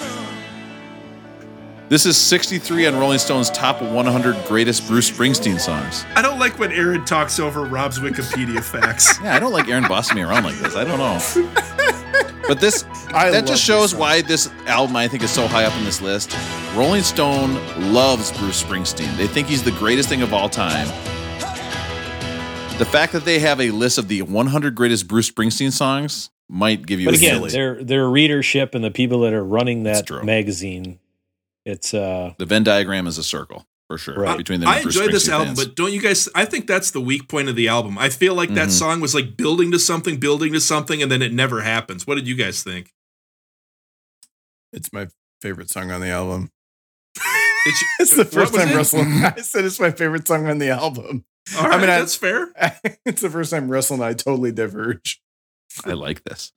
This 1.91 2.07
is 2.07 2.17
63 2.17 2.87
on 2.87 2.97
Rolling 2.99 3.19
Stone's 3.19 3.51
top 3.51 3.83
100 3.83 4.37
greatest 4.47 4.87
Bruce 4.89 5.11
Springsteen 5.11 5.61
songs. 5.61 6.05
I 6.17 6.23
don't 6.23 6.39
like 6.39 6.59
when 6.59 6.73
Aaron 6.73 7.05
talks 7.05 7.39
over 7.39 7.65
Rob's 7.65 7.99
Wikipedia 7.99 8.63
facts. 8.63 9.19
Yeah, 9.23 9.35
I 9.37 9.39
don't 9.39 9.53
like 9.53 9.69
Aaron 9.69 9.85
bossing 9.87 10.17
me 10.17 10.23
around 10.23 10.45
like 10.45 10.57
this. 10.57 10.75
I 10.77 10.85
don't 10.85 10.99
know. 10.99 11.19
But 12.49 12.59
this 12.61 12.85
I 13.13 13.31
that 13.31 13.47
just 13.47 13.63
shows 13.63 13.91
song. 13.91 14.01
why 14.01 14.23
this 14.23 14.51
album 14.67 14.97
I 14.97 15.09
think 15.09 15.23
is 15.23 15.31
so 15.31 15.47
high 15.47 15.65
up 15.65 15.77
in 15.77 15.85
this 15.85 16.01
list. 16.01 16.35
Rolling 16.75 17.03
Stone 17.03 17.55
loves 17.93 18.33
Bruce 18.39 18.63
Springsteen. 18.63 19.15
They 19.17 19.27
think 19.27 19.47
he's 19.47 19.63
the 19.63 19.71
greatest 19.73 20.09
thing 20.09 20.23
of 20.23 20.33
all 20.33 20.49
time. 20.49 20.87
The 22.79 22.85
fact 22.87 23.13
that 23.13 23.25
they 23.25 23.39
have 23.39 23.61
a 23.61 23.71
list 23.71 23.99
of 23.99 24.09
the 24.09 24.23
100 24.23 24.75
greatest 24.75 25.07
Bruce 25.07 25.31
Springsteen 25.31 25.71
songs 25.71 26.31
might 26.49 26.85
give 26.87 26.99
you 26.99 27.07
But 27.07 27.15
a 27.15 27.19
again, 27.19 27.35
silly. 27.37 27.51
their 27.51 27.85
their 27.85 28.09
readership 28.09 28.75
and 28.75 28.83
the 28.83 28.91
people 28.91 29.21
that 29.21 29.33
are 29.35 29.45
running 29.45 29.83
that 29.85 30.11
magazine, 30.25 30.99
it's 31.65 31.95
uh 31.95 32.35
The 32.39 32.47
Venn 32.47 32.65
diagram 32.65 33.07
is 33.07 33.19
a 33.19 33.25
circle 33.25 33.67
for 33.89 33.99
sure 33.99 34.15
Right. 34.17 34.37
between 34.39 34.61
the 34.61 34.67
I 34.67 34.83
Bruce 34.83 34.97
enjoyed 34.97 35.13
this 35.13 35.29
album, 35.29 35.49
fans. 35.55 35.65
but 35.65 35.77
don't 35.77 35.93
you 35.93 36.01
guys? 36.01 36.29
I 36.35 36.45
think 36.47 36.67
that's 36.67 36.91
the 36.91 37.01
weak 37.01 37.29
point 37.29 37.49
of 37.49 37.57
the 37.57 37.69
album. 37.69 37.99
I 37.99 38.09
feel 38.09 38.35
like 38.35 38.55
that 38.55 38.69
Mhm. 38.69 38.79
song 38.79 39.01
was 39.01 39.15
like 39.15 39.37
building 39.37 39.71
to 39.73 39.79
something, 39.79 40.19
building 40.19 40.53
to 40.55 40.61
something, 40.61 41.03
and 41.03 41.11
then 41.13 41.21
it 41.23 41.33
never 41.33 41.61
happens. 41.63 42.07
What 42.07 42.15
did 42.17 42.27
you 42.27 42.35
guys 42.35 42.63
think? 42.63 42.93
It's 44.73 44.93
my 44.93 45.09
favorite 45.41 45.71
song 45.71 45.91
on 45.91 46.01
the 46.01 46.09
album. 46.09 46.51
It's, 47.67 47.85
It's 48.01 48.17
the 48.17 48.25
first 48.27 48.55
time 48.55 48.69
it? 48.69 48.75
Russell. 48.77 49.01
I 49.03 49.41
said 49.41 49.65
it's 49.65 49.81
my 49.81 49.91
favorite 49.91 50.27
song 50.29 50.47
on 50.47 50.59
the 50.59 50.69
album. 50.71 51.25
All 51.57 51.65
right, 51.65 51.75
I 51.75 51.81
mean, 51.81 51.89
I- 51.91 51.99
that's 51.99 52.15
fair. 52.15 52.49
it's 53.07 53.23
the 53.23 53.31
first 53.31 53.51
time 53.53 53.71
Russell 53.71 53.95
and 53.97 54.05
I 54.05 54.13
totally 54.15 54.53
diverge. 54.53 55.21
I 55.85 55.93
like 55.93 56.25
this. 56.25 56.53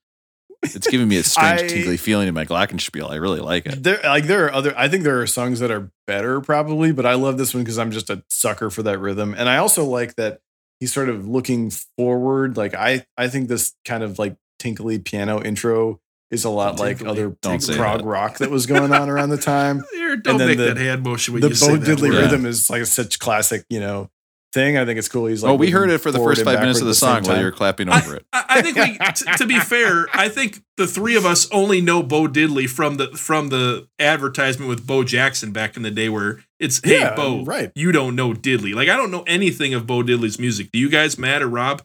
It's 0.64 0.88
giving 0.88 1.08
me 1.08 1.18
a 1.18 1.24
strange 1.24 1.62
I- 1.62 1.68
tingly 1.68 1.98
feeling 1.98 2.28
in 2.28 2.34
my 2.34 2.46
glockenspiel. 2.46 3.10
I 3.10 3.16
really 3.16 3.40
like 3.40 3.66
it. 3.68 3.84
There, 3.84 4.00
like 4.04 4.26
there 4.26 4.46
are 4.46 4.54
other. 4.54 4.74
I 4.78 4.88
think 4.90 5.04
there 5.04 5.22
are 5.22 5.28
songs 5.28 5.60
that 5.60 5.72
are 5.72 5.92
better, 6.08 6.42
probably, 6.42 6.92
but 6.92 7.06
I 7.06 7.14
love 7.14 7.38
this 7.38 7.54
one 7.54 7.64
because 7.64 7.78
I'm 7.78 7.92
just 7.92 8.10
a 8.10 8.24
sucker 8.30 8.70
for 8.70 8.84
that 8.84 9.00
rhythm, 9.00 9.34
and 9.38 9.48
I 9.50 9.58
also 9.58 9.86
like 9.86 10.16
that 10.16 10.40
he's 10.80 10.94
sort 10.94 11.10
of 11.10 11.28
looking 11.28 11.72
forward. 11.98 12.58
Like 12.58 12.74
I, 12.76 13.06
I 13.18 13.28
think 13.28 13.50
this 13.50 13.74
kind 13.86 14.04
of 14.04 14.18
like 14.20 14.36
tinkly 14.60 15.00
piano 15.00 15.42
intro 15.44 16.00
is 16.32 16.44
a 16.44 16.50
lot 16.50 16.80
like 16.80 17.06
other 17.06 17.38
Don't 17.42 17.62
say 17.62 17.76
prog 17.76 18.00
that. 18.00 18.06
rock 18.06 18.38
that 18.40 18.50
was 18.52 18.66
going 18.66 18.92
on 18.92 19.10
around 19.10 19.30
the 19.30 19.38
time. 19.56 19.84
Here, 19.94 20.18
don't 20.18 20.38
then 20.40 20.48
make 20.50 20.58
the- 20.58 20.66
that 20.74 20.78
hand 20.78 21.04
motion 21.04 21.34
when 21.34 21.42
the 21.42 21.50
you 21.50 21.56
say 21.56 21.68
Bo 21.68 21.78
that 21.78 21.98
Diddley 21.98 22.10
word. 22.10 22.22
rhythm 22.24 22.46
is 22.46 22.70
like 22.70 22.86
such 22.86 23.20
classic, 23.20 23.64
you 23.70 23.80
know, 23.80 24.10
thing. 24.54 24.78
I 24.78 24.86
think 24.86 24.98
it's 24.98 25.10
cool. 25.10 25.26
He's 25.28 25.44
like, 25.44 25.52
oh, 25.52 25.56
we 25.56 25.70
heard 25.72 25.90
it 25.90 26.00
for 26.00 26.12
the 26.12 26.20
first 26.20 26.44
five 26.44 26.60
minutes 26.60 26.80
of 26.80 26.86
backward 26.86 26.90
the 26.90 26.96
song 26.96 27.24
while 27.24 27.42
you're 27.42 27.52
clapping 27.52 27.90
over 27.90 28.16
it. 28.16 28.26
I, 28.34 28.46
I 28.50 28.62
think 28.62 28.78
we, 28.78 28.98
t- 29.14 29.38
to 29.38 29.46
be 29.46 29.60
fair, 29.60 30.08
I 30.14 30.30
think 30.30 30.62
the 30.78 30.88
three 30.88 31.16
of 31.16 31.26
us 31.26 31.50
only 31.52 31.82
know 31.82 32.02
Bo 32.04 32.28
Diddley 32.28 32.70
from 32.70 32.98
the 32.98 33.08
from 33.10 33.50
the 33.50 33.88
advertisement 34.00 34.70
with 34.70 34.86
Bo 34.88 35.04
Jackson 35.04 35.52
back 35.52 35.76
in 35.78 35.84
the 35.84 35.92
day, 35.92 36.10
where 36.10 36.40
it's 36.60 36.82
"Hey 36.84 37.00
Yeah, 37.00 37.16
Bo, 37.16 37.44
right. 37.44 37.72
you 37.76 37.92
don't 37.92 38.16
know 38.16 38.34
Diddley." 38.34 38.74
Like 38.74 38.90
I 38.90 38.96
don't 38.98 39.12
know 39.12 39.24
anything 39.28 39.74
of 39.74 39.86
Bo 39.86 40.02
Diddley's 40.02 40.40
music. 40.40 40.72
Do 40.72 40.80
you 40.80 40.90
guys, 40.90 41.18
Matt 41.18 41.42
or 41.42 41.48
Rob? 41.48 41.84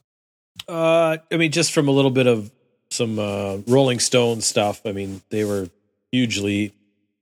Uh, 0.68 1.16
I 1.30 1.36
mean, 1.36 1.51
just 1.51 1.72
from 1.72 1.89
a 1.89 1.93
little 1.93 2.10
bit 2.10 2.26
of 2.26 2.51
some 2.90 3.18
uh, 3.18 3.59
Rolling 3.66 3.98
Stone 3.98 4.43
stuff. 4.43 4.82
I 4.84 4.93
mean, 4.93 5.22
they 5.30 5.44
were 5.44 5.68
hugely 6.12 6.72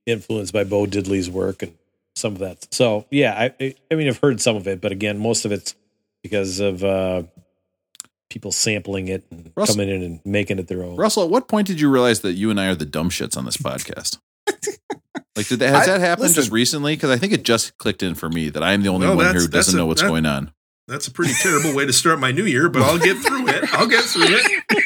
influenced 0.05 0.53
by 0.53 0.63
Bo 0.65 0.85
Diddley's 0.85 1.29
work 1.29 1.63
and 1.63 1.73
some 2.15 2.33
of 2.33 2.39
that. 2.39 2.73
So 2.73 3.05
yeah, 3.11 3.33
I, 3.59 3.63
I, 3.63 3.75
I 3.91 3.95
mean, 3.95 4.07
I've 4.07 4.17
heard 4.19 4.41
some 4.41 4.55
of 4.55 4.67
it, 4.67 4.81
but 4.81 4.91
again, 4.91 5.17
most 5.19 5.45
of 5.45 5.51
it's 5.51 5.75
because 6.23 6.59
of 6.59 6.83
uh, 6.83 7.23
people 8.29 8.51
sampling 8.51 9.07
it 9.07 9.23
and 9.31 9.51
Russ- 9.55 9.71
coming 9.71 9.89
in 9.89 10.03
and 10.03 10.21
making 10.25 10.59
it 10.59 10.67
their 10.67 10.83
own. 10.83 10.95
Russell, 10.95 11.23
at 11.23 11.29
what 11.29 11.47
point 11.47 11.67
did 11.67 11.79
you 11.79 11.89
realize 11.89 12.21
that 12.21 12.33
you 12.33 12.49
and 12.49 12.59
I 12.59 12.67
are 12.67 12.75
the 12.75 12.85
dumb 12.85 13.09
shits 13.09 13.35
on 13.37 13.45
this 13.45 13.57
podcast? 13.57 14.19
like, 15.35 15.47
did 15.47 15.59
that 15.59 15.69
has 15.73 15.87
I- 15.87 15.93
that 15.93 15.99
happened 16.01 16.33
just 16.33 16.51
recently? 16.51 16.95
Because 16.95 17.09
I 17.09 17.17
think 17.17 17.33
it 17.33 17.43
just 17.43 17.77
clicked 17.77 18.03
in 18.03 18.15
for 18.15 18.29
me 18.29 18.49
that 18.49 18.63
I'm 18.63 18.81
the 18.83 18.89
only 18.89 19.07
Well, 19.07 19.15
one 19.17 19.25
that's- 19.25 19.43
who 19.43 19.49
doesn't 19.49 19.73
a- 19.73 19.77
know 19.77 19.85
what's 19.85 20.01
that- 20.01 20.07
going 20.07 20.25
on. 20.25 20.51
That's 20.87 21.07
a 21.07 21.11
pretty 21.11 21.33
terrible 21.41 21.73
way 21.73 21.85
to 21.85 21.93
start 21.93 22.19
my 22.19 22.31
new 22.33 22.43
year, 22.43 22.67
but 22.67 22.81
I'll 22.81 22.97
get 22.99 23.15
through 23.17 23.47
it. 23.47 23.73
I'll 23.73 23.87
get 23.87 24.03
through 24.03 24.25
it. 24.27 24.63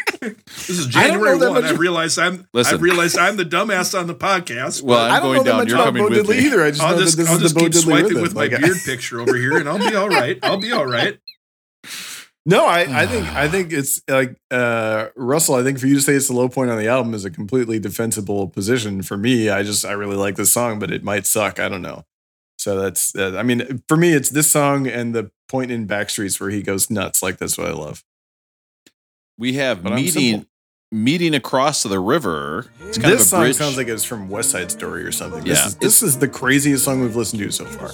This 0.67 0.79
is 0.79 0.95
I 0.95 1.07
don't 1.07 1.23
know 1.23 1.37
January 1.37 1.39
that 1.39 1.51
one. 1.51 1.65
I 1.65 1.71
realized 1.71 2.17
I'm. 2.19 2.47
Listen. 2.53 2.77
I 2.77 2.79
realized 2.81 3.17
I'm 3.17 3.37
the 3.37 3.45
dumbass 3.45 3.97
on 3.97 4.07
the 4.07 4.15
podcast. 4.15 4.81
Well, 4.81 4.99
I 4.99 5.17
I'm 5.17 5.23
don't 5.23 5.33
going 5.33 5.37
know 5.37 5.43
that 5.43 5.49
down. 5.51 5.57
much 5.57 5.67
You're 5.69 5.75
about 5.77 5.85
coming 5.85 6.03
Bo 6.03 6.09
with 6.09 6.25
Diddley 6.25 6.37
me. 6.37 6.45
either. 6.45 6.63
I 6.63 6.71
just 6.71 6.81
I'll 6.81 6.95
know 6.95 7.01
just, 7.01 7.17
that 7.17 7.23
this 7.23 7.29
I'll 7.29 7.35
is 7.37 7.41
just 7.41 7.55
the 7.55 7.61
keep 7.61 7.71
Diddley 7.71 7.83
swiping 7.83 8.03
rhythm. 8.07 8.21
with 8.23 8.35
my 8.35 8.41
Like, 8.47 8.59
beard 8.61 8.77
picture 8.85 9.19
over 9.21 9.35
here, 9.35 9.57
and 9.57 9.69
I'll 9.69 9.79
be 9.79 9.95
all 9.95 10.09
right. 10.09 10.39
I'll 10.43 10.59
be 10.59 10.71
all 10.71 10.85
right. 10.85 11.19
No, 12.47 12.63
I, 12.67 12.81
I 13.01 13.05
think 13.07 13.27
I 13.33 13.47
think 13.47 13.73
it's 13.73 14.01
like 14.07 14.39
uh, 14.51 15.07
Russell. 15.15 15.55
I 15.55 15.63
think 15.63 15.79
for 15.79 15.87
you 15.87 15.95
to 15.95 16.01
say 16.01 16.13
it's 16.13 16.27
the 16.27 16.33
low 16.35 16.47
point 16.47 16.69
on 16.69 16.77
the 16.77 16.87
album 16.87 17.15
is 17.15 17.25
a 17.25 17.31
completely 17.31 17.79
defensible 17.79 18.47
position. 18.49 19.01
For 19.01 19.17
me, 19.17 19.49
I 19.49 19.63
just 19.63 19.83
I 19.83 19.93
really 19.93 20.15
like 20.15 20.35
this 20.35 20.51
song, 20.51 20.77
but 20.77 20.91
it 20.91 21.03
might 21.03 21.25
suck. 21.25 21.59
I 21.59 21.67
don't 21.69 21.81
know. 21.81 22.05
So 22.59 22.79
that's 22.79 23.15
uh, 23.15 23.35
I 23.35 23.41
mean, 23.41 23.81
for 23.87 23.97
me, 23.97 24.13
it's 24.13 24.29
this 24.29 24.47
song 24.49 24.85
and 24.87 25.15
the 25.15 25.31
point 25.49 25.71
in 25.71 25.87
Backstreets 25.87 26.39
where 26.39 26.51
he 26.51 26.61
goes 26.61 26.91
nuts. 26.91 27.23
Like 27.23 27.37
that's 27.39 27.57
what 27.57 27.67
I 27.67 27.73
love. 27.73 28.03
We 29.39 29.53
have 29.53 29.81
But 29.83 29.93
meeting 29.93 30.11
simple. 30.33 30.47
Meeting 30.95 31.35
across 31.35 31.83
the 31.83 31.99
river. 31.99 32.67
It's 32.81 32.97
kind 32.97 33.13
this 33.13 33.21
of 33.21 33.27
a 33.27 33.29
song 33.29 33.41
bridge. 33.41 33.55
sounds 33.55 33.77
like 33.77 33.87
it's 33.87 34.03
from 34.03 34.29
West 34.29 34.51
Side 34.51 34.71
Story 34.71 35.03
or 35.03 35.11
something. 35.11 35.45
Yeah. 35.45 35.53
This 35.53 35.65
is 35.65 35.75
this 35.75 36.03
is 36.03 36.17
the 36.19 36.27
craziest 36.27 36.85
song 36.85 37.01
we've 37.01 37.15
listened 37.15 37.41
to 37.41 37.51
so 37.51 37.65
far. 37.65 37.91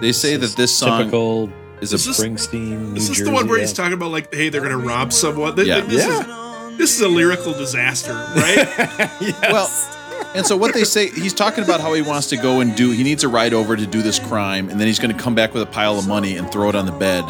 they 0.00 0.12
say 0.12 0.36
that 0.36 0.50
this 0.56 0.74
song 0.74 0.98
typical 0.98 1.50
is 1.80 1.92
a 1.92 1.96
Is 1.96 2.04
this- 2.06 2.20
Springsteen, 2.20 2.90
New 2.92 2.96
Is 2.96 3.08
this 3.08 3.18
Jersey. 3.18 3.30
the 3.30 3.34
one 3.34 3.48
where 3.48 3.58
he's 3.60 3.72
talking 3.72 3.92
about 3.94 4.10
like, 4.12 4.32
hey, 4.34 4.48
they're 4.48 4.60
gonna 4.62 4.78
rob 4.78 5.12
someone? 5.12 5.56
Yeah. 5.58 5.80
This, 5.80 6.06
Yeah. 6.06 6.68
Is, 6.70 6.78
this 6.78 6.94
is 6.94 7.00
a 7.00 7.08
lyrical 7.08 7.52
disaster, 7.52 8.12
right? 8.12 9.10
Yes. 9.20 9.40
Well, 9.50 9.92
and 10.34 10.46
so 10.46 10.56
what 10.56 10.74
they 10.74 10.84
say, 10.84 11.08
he's 11.08 11.32
talking 11.32 11.64
about 11.64 11.80
how 11.80 11.94
he 11.94 12.02
wants 12.02 12.26
to 12.28 12.36
go 12.36 12.60
and 12.60 12.76
do, 12.76 12.90
he 12.90 13.02
needs 13.02 13.24
a 13.24 13.28
ride 13.28 13.54
over 13.54 13.74
to 13.76 13.86
do 13.86 14.02
this 14.02 14.18
crime, 14.18 14.68
and 14.68 14.78
then 14.78 14.86
he's 14.86 14.98
going 14.98 15.14
to 15.14 15.22
come 15.22 15.34
back 15.34 15.54
with 15.54 15.62
a 15.62 15.66
pile 15.66 15.98
of 15.98 16.06
money 16.06 16.36
and 16.36 16.50
throw 16.52 16.68
it 16.68 16.74
on 16.74 16.84
the 16.84 16.92
bed 16.92 17.24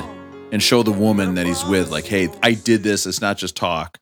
and 0.53 0.63
show 0.63 0.83
the 0.83 0.93
woman 0.93 1.35
that 1.35 1.47
he's 1.47 1.65
with, 1.65 1.91
like, 1.91 2.05
hey, 2.05 2.29
I 2.43 2.53
did 2.53 2.83
this. 2.83 3.07
It's 3.07 3.21
not 3.21 3.39
just 3.39 3.57
talk. 3.57 3.99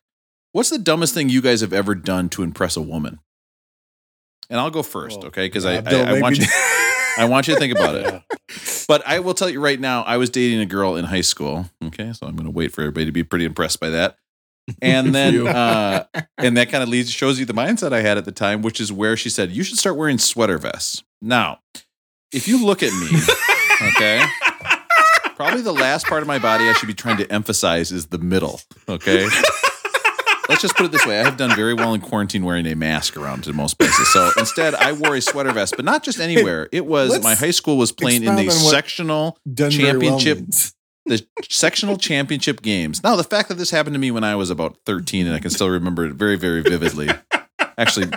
What's 0.51 0.69
the 0.69 0.77
dumbest 0.79 1.13
thing 1.13 1.29
you 1.29 1.41
guys 1.41 1.61
have 1.61 1.73
ever 1.73 1.95
done 1.95 2.29
to 2.29 2.43
impress 2.43 2.77
a 2.77 2.81
woman? 2.81 3.19
And 4.49 4.59
I'll 4.59 4.71
go 4.71 4.83
first, 4.83 5.19
Well, 5.19 5.27
okay? 5.27 5.47
Because 5.47 5.65
I, 5.65 5.77
I, 5.77 6.15
I 6.17 6.21
want 6.21 6.37
you, 6.37 6.45
I 7.17 7.25
want 7.29 7.47
you 7.47 7.55
to 7.55 7.59
think 7.59 7.75
about 7.75 7.95
it. 7.95 8.05
Yeah. 8.05 8.19
But 8.87 9.05
I 9.07 9.19
will 9.19 9.33
tell 9.33 9.49
you 9.49 9.59
right 9.59 9.79
now, 9.79 10.03
I 10.03 10.17
was 10.17 10.29
dating 10.29 10.59
a 10.59 10.65
girl 10.65 10.95
in 10.95 11.05
high 11.05 11.21
school. 11.21 11.65
Okay, 11.83 12.13
so 12.13 12.27
I'm 12.27 12.35
going 12.35 12.45
to 12.45 12.51
wait 12.51 12.71
for 12.71 12.81
everybody 12.81 13.05
to 13.05 13.11
be 13.11 13.23
pretty 13.23 13.45
impressed 13.45 13.79
by 13.79 13.89
that. 13.89 14.17
And 14.81 15.13
then, 15.15 15.47
uh, 15.47 16.05
and 16.37 16.55
that 16.57 16.69
kind 16.69 16.83
of 16.83 16.89
leads 16.89 17.11
shows 17.11 17.39
you 17.39 17.45
the 17.45 17.53
mindset 17.53 17.93
I 17.93 18.01
had 18.01 18.17
at 18.17 18.25
the 18.25 18.31
time, 18.31 18.61
which 18.61 18.79
is 18.79 18.91
where 18.91 19.17
she 19.17 19.29
said 19.29 19.51
you 19.51 19.63
should 19.63 19.77
start 19.77 19.97
wearing 19.97 20.17
sweater 20.17 20.57
vests. 20.57 21.03
Now, 21.21 21.59
if 22.31 22.47
you 22.47 22.63
look 22.63 22.83
at 22.83 22.93
me, 22.93 23.19
okay, 23.95 24.23
probably 25.35 25.61
the 25.61 25.73
last 25.73 26.05
part 26.07 26.21
of 26.21 26.27
my 26.27 26.39
body 26.39 26.65
I 26.65 26.73
should 26.73 26.87
be 26.87 26.93
trying 26.93 27.17
to 27.17 27.31
emphasize 27.31 27.91
is 27.91 28.07
the 28.07 28.17
middle. 28.17 28.61
Okay. 28.87 29.27
Let's 30.47 30.61
just 30.61 30.75
put 30.75 30.85
it 30.85 30.91
this 30.91 31.05
way. 31.05 31.19
I 31.19 31.23
have 31.23 31.37
done 31.37 31.55
very 31.55 31.73
well 31.73 31.93
in 31.95 32.01
quarantine 32.01 32.45
wearing 32.45 32.67
a 32.67 32.75
mask 32.75 33.17
around 33.17 33.45
to 33.45 33.53
most 33.53 33.79
places. 33.79 34.13
So 34.13 34.29
instead, 34.37 34.75
I 34.75 34.91
wore 34.91 35.15
a 35.15 35.21
sweater 35.21 35.51
vest, 35.51 35.73
but 35.75 35.85
not 35.85 36.03
just 36.03 36.19
anywhere. 36.19 36.69
It 36.71 36.85
was 36.85 37.09
Let's 37.09 37.23
my 37.23 37.33
high 37.33 37.51
school 37.51 37.77
was 37.77 37.91
playing 37.91 38.23
in 38.23 38.35
the 38.35 38.43
expound 38.43 38.59
on 38.59 38.65
what 38.65 38.71
sectional 38.71 39.39
very 39.45 39.97
well 39.97 40.19
championship 40.19 40.39
the 41.05 41.25
sectional 41.49 41.97
championship 41.97 42.61
games. 42.61 43.03
Now, 43.03 43.15
the 43.15 43.23
fact 43.23 43.49
that 43.49 43.55
this 43.55 43.69
happened 43.69 43.93
to 43.93 43.99
me 43.99 44.11
when 44.11 44.23
I 44.23 44.35
was 44.35 44.49
about 44.49 44.77
13 44.85 45.27
and 45.27 45.35
I 45.35 45.39
can 45.39 45.51
still 45.51 45.69
remember 45.69 46.05
it 46.05 46.13
very, 46.13 46.35
very 46.35 46.61
vividly. 46.61 47.09
Actually, 47.77 48.07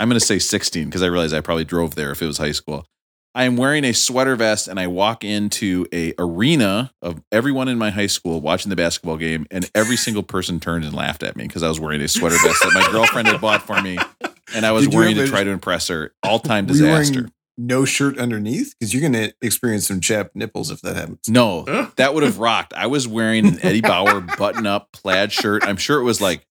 I'm 0.00 0.08
going 0.08 0.18
to 0.18 0.24
say 0.24 0.38
16 0.38 0.86
because 0.86 1.02
I 1.02 1.06
realize 1.06 1.32
I 1.32 1.40
probably 1.40 1.64
drove 1.64 1.94
there 1.94 2.10
if 2.10 2.22
it 2.22 2.26
was 2.26 2.38
high 2.38 2.52
school. 2.52 2.86
I 3.34 3.44
am 3.44 3.56
wearing 3.56 3.84
a 3.84 3.92
sweater 3.92 4.34
vest 4.36 4.66
and 4.68 4.80
I 4.80 4.86
walk 4.88 5.22
into 5.22 5.86
a 5.92 6.12
arena 6.18 6.90
of 7.02 7.22
everyone 7.30 7.68
in 7.68 7.78
my 7.78 7.90
high 7.90 8.06
school 8.08 8.40
watching 8.40 8.70
the 8.70 8.76
basketball 8.76 9.16
game, 9.16 9.46
and 9.50 9.70
every 9.74 9.96
single 9.96 10.22
person 10.24 10.58
turned 10.60 10.84
and 10.84 10.94
laughed 10.94 11.22
at 11.22 11.36
me 11.36 11.44
because 11.46 11.62
I 11.62 11.68
was 11.68 11.78
wearing 11.78 12.00
a 12.00 12.08
sweater 12.08 12.36
vest 12.42 12.60
that 12.62 12.72
my 12.74 12.88
girlfriend 12.92 13.28
had 13.28 13.40
bought 13.40 13.62
for 13.62 13.80
me, 13.80 13.98
and 14.54 14.66
I 14.66 14.72
was 14.72 14.86
Did 14.86 14.94
wearing 14.94 15.16
have 15.16 15.26
to 15.26 15.30
a- 15.30 15.32
try 15.32 15.44
to 15.44 15.50
impress 15.50 15.88
her. 15.88 16.12
All 16.22 16.38
time 16.40 16.66
Were 16.66 16.74
you 16.74 16.84
wearing 16.84 16.98
disaster. 17.00 17.28
no 17.56 17.84
shirt 17.84 18.18
underneath 18.18 18.74
because 18.80 18.92
you're 18.92 19.02
going 19.08 19.12
to 19.12 19.32
experience 19.42 19.86
some 19.86 20.00
chapped 20.00 20.34
nipples 20.34 20.70
if 20.72 20.80
that 20.80 20.96
happens. 20.96 21.20
No, 21.28 21.64
Huh? 21.68 21.90
that 21.96 22.14
would 22.14 22.22
have 22.24 22.38
rocked. 22.38 22.72
I 22.74 22.86
was 22.86 23.06
wearing 23.06 23.46
an 23.46 23.58
Eddie 23.62 23.82
Bauer 23.82 24.20
button 24.20 24.66
up 24.66 24.88
plaid 24.92 25.32
shirt. 25.32 25.62
I'm 25.64 25.76
sure 25.76 26.00
it 26.00 26.04
was 26.04 26.20
like 26.20 26.44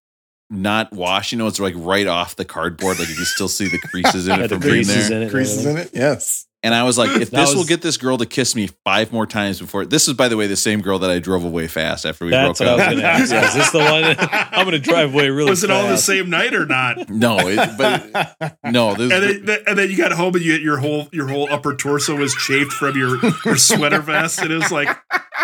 not 0.49 0.93
washed. 0.93 1.33
You 1.33 1.37
know, 1.39 1.47
it's 1.47 1.59
like 1.59 1.73
right 1.75 2.07
off 2.07 2.37
the 2.37 2.45
cardboard. 2.45 2.97
Like 2.99 3.09
you 3.09 3.15
can 3.15 3.25
still 3.25 3.49
see 3.49 3.67
the 3.67 3.79
creases 3.91 4.27
in 4.27 4.37
Yeah, 4.39 4.45
it 4.45 4.47
the 4.47 4.55
from 4.59 4.69
being 4.69 4.87
there. 4.87 5.11
in 5.11 5.23
it. 5.23 5.31
Creases 5.31 5.65
in 5.65 5.75
it, 5.77 5.89
yes. 5.93 6.45
And 6.68 6.76
I 6.76 6.84
was 6.84 6.98
like, 6.98 7.22
if 7.22 7.31
That 7.38 7.45
this 7.45 7.56
will 7.56 7.64
get 7.64 7.81
this 7.81 7.95
girl 7.95 8.18
to 8.18 8.26
kiss 8.26 8.53
me 8.53 8.68
five 8.84 9.14
more 9.14 9.26
times 9.26 9.61
before 9.61 9.85
this 9.85 10.10
is, 10.10 10.15
by 10.15 10.27
the 10.27 10.35
way, 10.35 10.48
the 10.48 10.57
same 10.57 10.81
girl 10.81 10.99
that 10.99 11.10
I 11.10 11.19
drove 11.19 11.45
away 11.45 11.68
fast 11.68 12.06
after 12.06 12.26
we 12.26 12.31
That's 12.31 12.60
broke 12.60 12.77
was 12.77 12.81
up. 12.81 12.89
going 12.89 12.98
to 12.98 13.06
ask. 13.06 13.22
Is 13.22 13.53
this 13.53 13.72
the 13.72 13.80
one? 13.80 14.03
I'm 14.52 14.65
going 14.65 14.72
to 14.72 14.80
drive 14.80 15.14
away 15.14 15.30
really 15.30 15.52
fast? 15.52 15.61
Was 15.61 15.64
it 15.64 15.72
all 15.72 15.88
the 15.88 15.98
same 15.98 16.30
night 16.30 16.53
or 16.53 16.65
not? 16.65 17.10
no, 17.10 17.38
it, 17.39 17.77
but 17.77 18.57
no, 18.65 18.95
this 18.95 19.14
And 19.14 19.48
then, 19.48 19.60
and 19.65 19.77
then 19.77 19.89
you 19.89 19.95
got 19.95 20.11
home 20.11 20.35
and 20.35 20.44
you 20.44 20.56
your 20.56 20.77
whole 20.77 21.07
your 21.14 21.30
whole 21.30 21.48
upper 21.49 21.73
torso 21.73 22.18
was 22.18 22.35
chafed 22.35 22.73
from 22.73 22.98
your, 22.98 23.18
your 23.45 23.56
sweater 23.56 24.02
vest, 24.02 24.39
and 24.39 24.52
it 24.52 24.56
was 24.56 24.72
like 24.72 24.89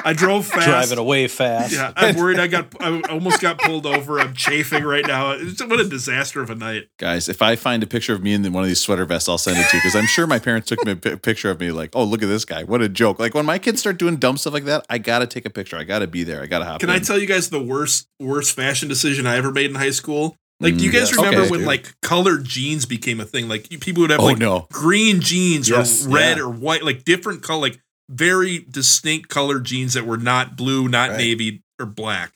I 0.03 0.13
drove 0.13 0.45
fast. 0.45 0.67
Driving 0.67 0.97
away 0.97 1.27
fast. 1.27 1.73
Yeah, 1.73 1.93
I'm 1.95 2.15
worried. 2.17 2.39
I 2.39 2.47
got 2.47 2.67
I 2.81 2.99
almost 3.09 3.39
got 3.39 3.59
pulled 3.59 3.85
over. 3.85 4.19
I'm 4.19 4.33
chafing 4.33 4.83
right 4.83 5.05
now. 5.05 5.31
It's, 5.31 5.63
what 5.63 5.79
a 5.79 5.87
disaster 5.87 6.41
of 6.41 6.49
a 6.49 6.55
night. 6.55 6.89
guys, 6.97 7.29
if 7.29 7.41
I 7.41 7.55
find 7.55 7.81
a 7.83 7.87
picture 7.87 8.13
of 8.13 8.21
me 8.21 8.33
in 8.33 8.51
one 8.51 8.63
of 8.63 8.67
these 8.67 8.81
sweater 8.81 9.05
vests, 9.05 9.29
I'll 9.29 9.37
send 9.37 9.57
it 9.57 9.69
to 9.69 9.77
you 9.77 9.81
because 9.81 9.95
I'm 9.95 10.07
sure 10.07 10.27
my 10.27 10.39
parents 10.39 10.67
took 10.67 10.83
me 10.85 10.91
a 10.91 11.12
pi- 11.13 11.19
picture 11.21 11.49
of 11.49 11.59
me 11.59 11.71
like, 11.71 11.91
oh, 11.93 12.03
look 12.03 12.21
at 12.23 12.27
this 12.27 12.45
guy. 12.45 12.63
What 12.63 12.81
a 12.81 12.89
joke. 12.89 13.19
Like 13.19 13.33
when 13.33 13.45
my 13.45 13.59
kids 13.59 13.79
start 13.79 13.97
doing 13.97 14.17
dumb 14.17 14.37
stuff 14.37 14.53
like 14.53 14.65
that, 14.65 14.85
I 14.89 14.97
got 14.97 15.19
to 15.19 15.27
take 15.27 15.45
a 15.45 15.49
picture. 15.49 15.77
I 15.77 15.83
got 15.83 15.99
to 15.99 16.07
be 16.07 16.23
there. 16.23 16.41
I 16.41 16.45
got 16.45 16.59
to 16.59 16.65
hop 16.65 16.79
Can 16.79 16.89
in. 16.89 16.95
I 16.95 16.99
tell 16.99 17.17
you 17.17 17.27
guys 17.27 17.49
the 17.49 17.61
worst 17.61 18.07
worst 18.19 18.55
fashion 18.55 18.87
decision 18.89 19.25
I 19.27 19.37
ever 19.37 19.51
made 19.51 19.69
in 19.69 19.75
high 19.75 19.91
school? 19.91 20.35
Like, 20.59 20.77
do 20.77 20.83
you 20.85 20.91
Mm, 20.91 20.93
guys 20.93 21.09
yes. 21.09 21.17
remember 21.17 21.41
Okay, 21.41 21.49
when 21.51 21.59
dude. 21.61 21.67
like 21.67 21.93
colored 22.01 22.45
jeans 22.45 22.85
became 22.85 23.19
a 23.19 23.25
thing? 23.25 23.47
Like 23.49 23.67
people 23.81 24.01
would 24.01 24.11
have 24.11 24.19
Oh, 24.21 24.25
like 24.25 24.37
no. 24.37 24.67
green 24.71 25.19
jeans 25.19 25.67
Yes, 25.69 26.05
or 26.05 26.09
red 26.11 26.37
yeah. 26.37 26.43
or 26.43 26.49
white, 26.49 26.83
like 26.83 27.03
different 27.03 27.41
color, 27.43 27.61
like 27.61 27.79
very 28.09 28.59
distinct 28.69 29.29
colored 29.29 29.65
jeans 29.65 29.93
that 29.95 30.05
were 30.05 30.17
not 30.17 30.55
blue, 30.55 30.87
not 30.87 31.09
Right. 31.09 31.17
navy 31.17 31.63
or 31.79 31.85
black. 31.85 32.31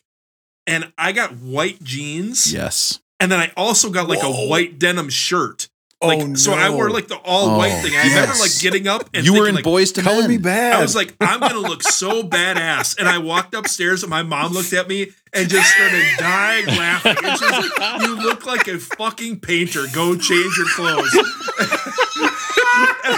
And 0.65 0.91
I 0.97 1.11
got 1.13 1.37
white 1.37 1.81
jeans, 1.83 2.51
Yes. 2.53 2.99
and 3.19 3.31
then 3.31 3.39
I 3.39 3.51
also 3.55 3.89
got 3.89 4.09
like 4.09 4.21
Whoa. 4.23 4.45
a 4.45 4.47
white 4.49 4.77
denim 4.79 5.09
shirt. 5.09 5.66
Like 5.99 6.19
oh, 6.21 6.35
so, 6.35 6.53
I 6.53 6.69
wore 6.69 6.89
no. 6.89 6.93
like 6.93 7.07
the 7.07 7.15
all 7.17 7.49
Oh, 7.55 7.57
white 7.57 7.81
thing. 7.81 7.93
I 7.95 8.03
remember 8.07 8.35
like 8.39 8.57
getting 8.59 8.87
up 8.87 9.09
and 9.15 9.25
You 9.25 9.33
were 9.33 9.47
in 9.47 9.55
like, 9.55 9.63
Boys 9.63 9.91
to 9.93 10.03
color 10.03 10.21
Men. 10.21 10.29
me 10.29 10.37
bad. 10.37 10.75
I 10.75 10.81
was 10.81 10.95
like, 10.95 11.15
I'm 11.21 11.39
gonna 11.39 11.57
look 11.57 11.81
so 11.81 12.21
badass. 12.27 12.99
And 12.99 13.07
I 13.07 13.17
walked 13.17 13.55
upstairs 13.55 14.03
and 14.03 14.09
my 14.11 14.21
mom 14.21 14.53
looked 14.53 14.73
at 14.73 14.87
me 14.87 15.07
and 15.33 15.49
just 15.49 15.69
started 15.73 16.03
dying 16.19 16.67
laughing. 16.67 17.15
And 17.23 17.37
she 17.39 17.45
was 17.45 17.71
like, 17.79 18.01
You 18.01 18.15
look 18.15 18.45
like 18.45 18.67
a 18.67 18.77
fucking 18.77 19.39
painter. 19.39 19.85
Go 19.91 20.15
change 20.15 20.55
your 20.57 20.67
clothes. 20.75 21.17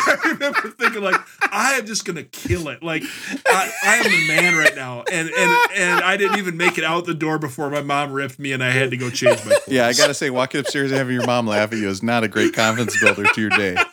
and 0.08 0.20
I 0.26 0.30
remember 0.30 0.70
thinking, 0.70 1.02
like, 1.02 1.16
I 1.52 1.74
am 1.74 1.86
just 1.86 2.06
gonna 2.06 2.24
kill 2.24 2.68
it. 2.70 2.82
Like, 2.84 3.04
I, 3.48 3.72
I 3.84 3.96
am 3.98 4.04
the 4.04 4.28
man 4.28 4.56
right 4.56 4.76
now. 4.76 5.04
And 5.12 5.30
and 5.30 5.58
and 5.76 6.02
I 6.04 6.18
didn't 6.18 6.38
even 6.40 6.58
make 6.58 6.78
it 6.78 6.84
out 6.84 7.06
the 7.06 7.14
door 7.14 7.40
before 7.40 7.70
my 7.70 7.82
mom 7.82 8.12
ripped 8.12 8.40
me 8.40 8.52
and 8.52 8.64
I 8.64 8.72
had 8.72 8.92
to 8.92 8.98
go 8.98 9.10
change 9.10 9.38
my 9.46 9.52
clothes. 9.52 9.68
Yeah, 9.68 9.88
I 9.88 9.94
got 9.94 10.08
to 10.08 10.14
say, 10.14 10.30
walking 10.30 10.60
upstairs 10.62 10.92
and 10.92 10.98
having 10.98 11.14
your 11.16 11.26
mom 11.26 11.48
laugh 11.48 11.72
at 11.72 11.78
you 11.80 11.90
is 11.90 12.02
not 12.04 12.24
a 12.24 12.28
great 12.28 12.54
confidence 12.54 13.00
builder 13.02 13.26
to 13.26 13.42
your 13.42 13.50
day. 13.52 13.76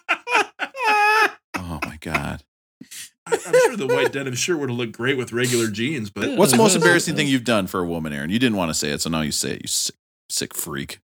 Oh, 1.59 1.81
my 1.85 1.99
God. 2.01 2.43
I'm 3.27 3.39
sure 3.41 3.77
the 3.77 3.89
white 3.89 4.12
denim 4.12 4.35
shirt 4.35 4.59
would 4.61 4.69
have 4.70 4.78
looked 4.78 4.93
great 4.93 5.16
with 5.16 5.33
regular 5.33 5.66
jeans, 5.69 6.11
but 6.11 6.39
What's 6.39 6.53
the 6.53 6.59
most 6.59 6.77
embarrassing 6.77 7.16
thing 7.16 7.27
you've 7.27 7.45
done 7.45 7.66
for 7.66 7.81
a 7.81 7.85
woman, 7.87 8.12
Aaron? 8.12 8.31
You 8.31 8.39
didn't 8.39 8.57
want 8.57 8.70
to 8.70 8.74
say 8.74 8.91
it, 8.91 9.01
so 9.01 9.11
now 9.11 9.23
you 9.23 9.33
say 9.33 9.55
it, 9.55 9.62
you 9.62 9.69
sick, 9.69 9.97
sick 10.31 10.55
freak. 10.55 11.01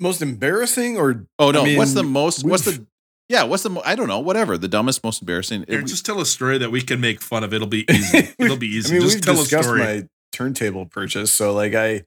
most 0.00 0.22
embarrassing 0.22 0.96
or 0.96 1.26
Oh, 1.38 1.50
no. 1.50 1.60
I 1.62 1.64
mean, 1.64 1.76
what's 1.76 1.92
the 1.92 2.02
most, 2.02 2.44
what's 2.44 2.64
the 2.64 2.86
Yeah, 3.28 3.42
what's 3.42 3.62
the 3.62 3.70
mo- 3.70 3.82
I 3.84 3.94
don't 3.94 4.08
know, 4.08 4.20
whatever. 4.20 4.56
The 4.56 4.68
dumbest, 4.68 5.04
most 5.04 5.20
embarrassing. 5.20 5.64
Aaron, 5.68 5.84
It- 5.84 5.88
just 5.88 6.06
tell 6.06 6.20
a 6.20 6.26
story 6.26 6.58
that 6.58 6.70
we 6.70 6.80
can 6.82 7.00
make 7.00 7.20
fun 7.20 7.44
of. 7.44 7.52
It'll 7.52 7.66
be 7.66 7.84
easy. 7.92 8.28
It'll 8.38 8.56
be 8.56 8.68
easy. 8.68 8.96
I 8.96 8.98
mean, 8.98 9.02
just 9.02 9.16
we've 9.16 9.24
tell 9.24 9.34
a 9.34 9.38
discussed 9.38 9.68
story. 9.68 9.80
my 9.80 10.08
turntable 10.32 10.86
purchase. 10.86 11.32
So 11.32 11.52
like 11.52 11.74
I, 11.74 12.04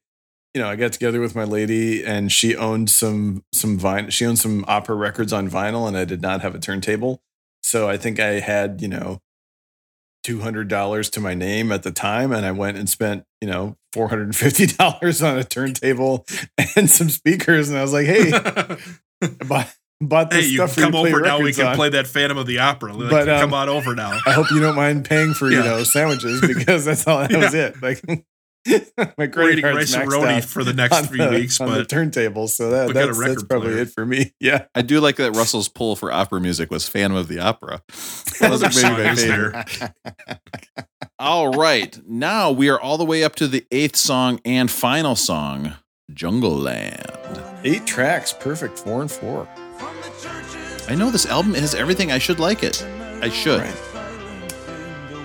you 0.53 0.61
know, 0.61 0.67
I 0.67 0.75
got 0.75 0.93
together 0.93 1.21
with 1.21 1.35
my 1.35 1.43
lady 1.43 2.03
and 2.03 2.31
she 2.31 2.55
owned 2.55 2.89
some 2.89 3.43
some 3.53 3.77
vinyl. 3.79 4.11
She 4.11 4.25
owned 4.25 4.39
some 4.39 4.65
opera 4.67 4.95
records 4.95 5.31
on 5.31 5.49
vinyl, 5.49 5.87
and 5.87 5.95
I 5.95 6.05
did 6.05 6.21
not 6.21 6.41
have 6.41 6.55
a 6.55 6.59
turntable. 6.59 7.21
So 7.63 7.87
I 7.87 7.97
think 7.97 8.19
I 8.19 8.39
had 8.39 8.81
you 8.81 8.87
know 8.87 9.21
two 10.23 10.41
hundred 10.41 10.67
dollars 10.67 11.09
to 11.11 11.19
my 11.19 11.33
name 11.35 11.71
at 11.71 11.83
the 11.83 11.91
time, 11.91 12.31
and 12.31 12.45
I 12.45 12.51
went 12.51 12.77
and 12.77 12.89
spent 12.89 13.23
you 13.39 13.47
know 13.47 13.77
four 13.93 14.09
hundred 14.09 14.23
and 14.23 14.35
fifty 14.35 14.65
dollars 14.67 15.21
on 15.21 15.37
a 15.37 15.43
turntable 15.43 16.25
and 16.75 16.89
some 16.89 17.09
speakers, 17.09 17.69
and 17.69 17.77
I 17.77 17.81
was 17.83 17.93
like, 17.93 18.07
hey, 18.07 18.31
I 19.21 19.27
bought, 19.45 19.73
bought 20.01 20.29
this 20.31 20.45
hey, 20.45 20.51
you 20.51 20.57
stuff 20.57 20.73
can 20.75 20.83
for 20.85 20.91
come 20.91 20.93
you 21.05 21.15
over 21.15 21.21
now. 21.21 21.39
We 21.39 21.53
can 21.53 21.67
on. 21.67 21.75
play 21.75 21.89
that 21.89 22.07
Phantom 22.07 22.37
of 22.37 22.47
the 22.47 22.59
Opera. 22.59 22.93
Like, 22.93 23.09
But, 23.09 23.29
um, 23.29 23.39
come 23.41 23.53
on 23.53 23.69
over 23.69 23.95
now. 23.95 24.19
I 24.25 24.31
hope 24.31 24.49
you 24.51 24.59
don't 24.59 24.75
mind 24.75 25.05
paying 25.05 25.33
for 25.33 25.49
you 25.49 25.59
know 25.63 25.83
sandwiches 25.83 26.41
because 26.47 26.85
that's 26.85 27.07
all 27.07 27.19
that 27.19 27.31
was 27.31 27.53
it. 27.53 27.81
Like 27.81 28.01
my 29.17 29.25
credit 29.25 29.63
We're 29.63 29.71
card's 29.71 29.95
maxed 29.95 30.05
rice-a-roni 30.05 30.37
out 30.37 30.43
for 30.43 30.63
the 30.63 30.73
next 30.73 30.95
on 30.95 31.03
three 31.05 31.17
the- 31.17 31.29
weeks, 31.31 31.59
on 31.59 31.71
the 31.71 31.77
but 31.79 31.89
turntable. 31.89 32.47
So 32.47 32.69
that, 32.69 32.87
we 32.87 32.93
got 32.93 33.03
a 33.03 33.07
that's, 33.07 33.19
that's 33.19 33.43
probably 33.43 33.69
player. 33.69 33.81
it 33.81 33.89
for 33.89 34.05
me. 34.05 34.33
Yeah, 34.39 34.65
I 34.75 34.81
do 34.83 34.99
like 34.99 35.15
that 35.15 35.35
Russell's 35.35 35.67
pull 35.69 35.95
for 35.95 36.11
opera 36.11 36.39
music 36.41 36.69
was 36.69 36.87
Phantom 36.87 37.17
of 37.17 37.27
the 37.27 37.39
Opera. 37.39 37.81
That 38.39 38.51
was 38.51 38.61
Other 38.63 38.69
maybe 38.75 39.03
my 39.03 39.15
song 39.15 39.17
is 39.17 39.23
favorite. 39.23 39.91
All 41.19 41.49
right. 41.53 41.99
Now 42.07 42.51
we 42.51 42.69
are 42.69 42.79
all 42.79 42.97
the 42.97 43.05
way 43.05 43.23
up 43.23 43.35
to 43.35 43.47
the 43.47 43.65
eighth 43.71 43.95
song 43.95 44.39
and 44.45 44.69
final 44.69 45.15
song, 45.15 45.73
Jungle 46.13 46.55
Land. 46.55 47.41
eight 47.63 47.85
tracks, 47.85 48.31
perfect 48.33 48.77
four 48.79 49.01
and 49.01 49.11
four. 49.11 49.47
I 50.87 50.95
know 50.95 51.09
this 51.09 51.25
album 51.25 51.53
has 51.53 51.73
everything. 51.73 52.11
I 52.11 52.17
should 52.17 52.39
like 52.39 52.63
it. 52.63 52.83
I 53.21 53.29
should. 53.29 53.61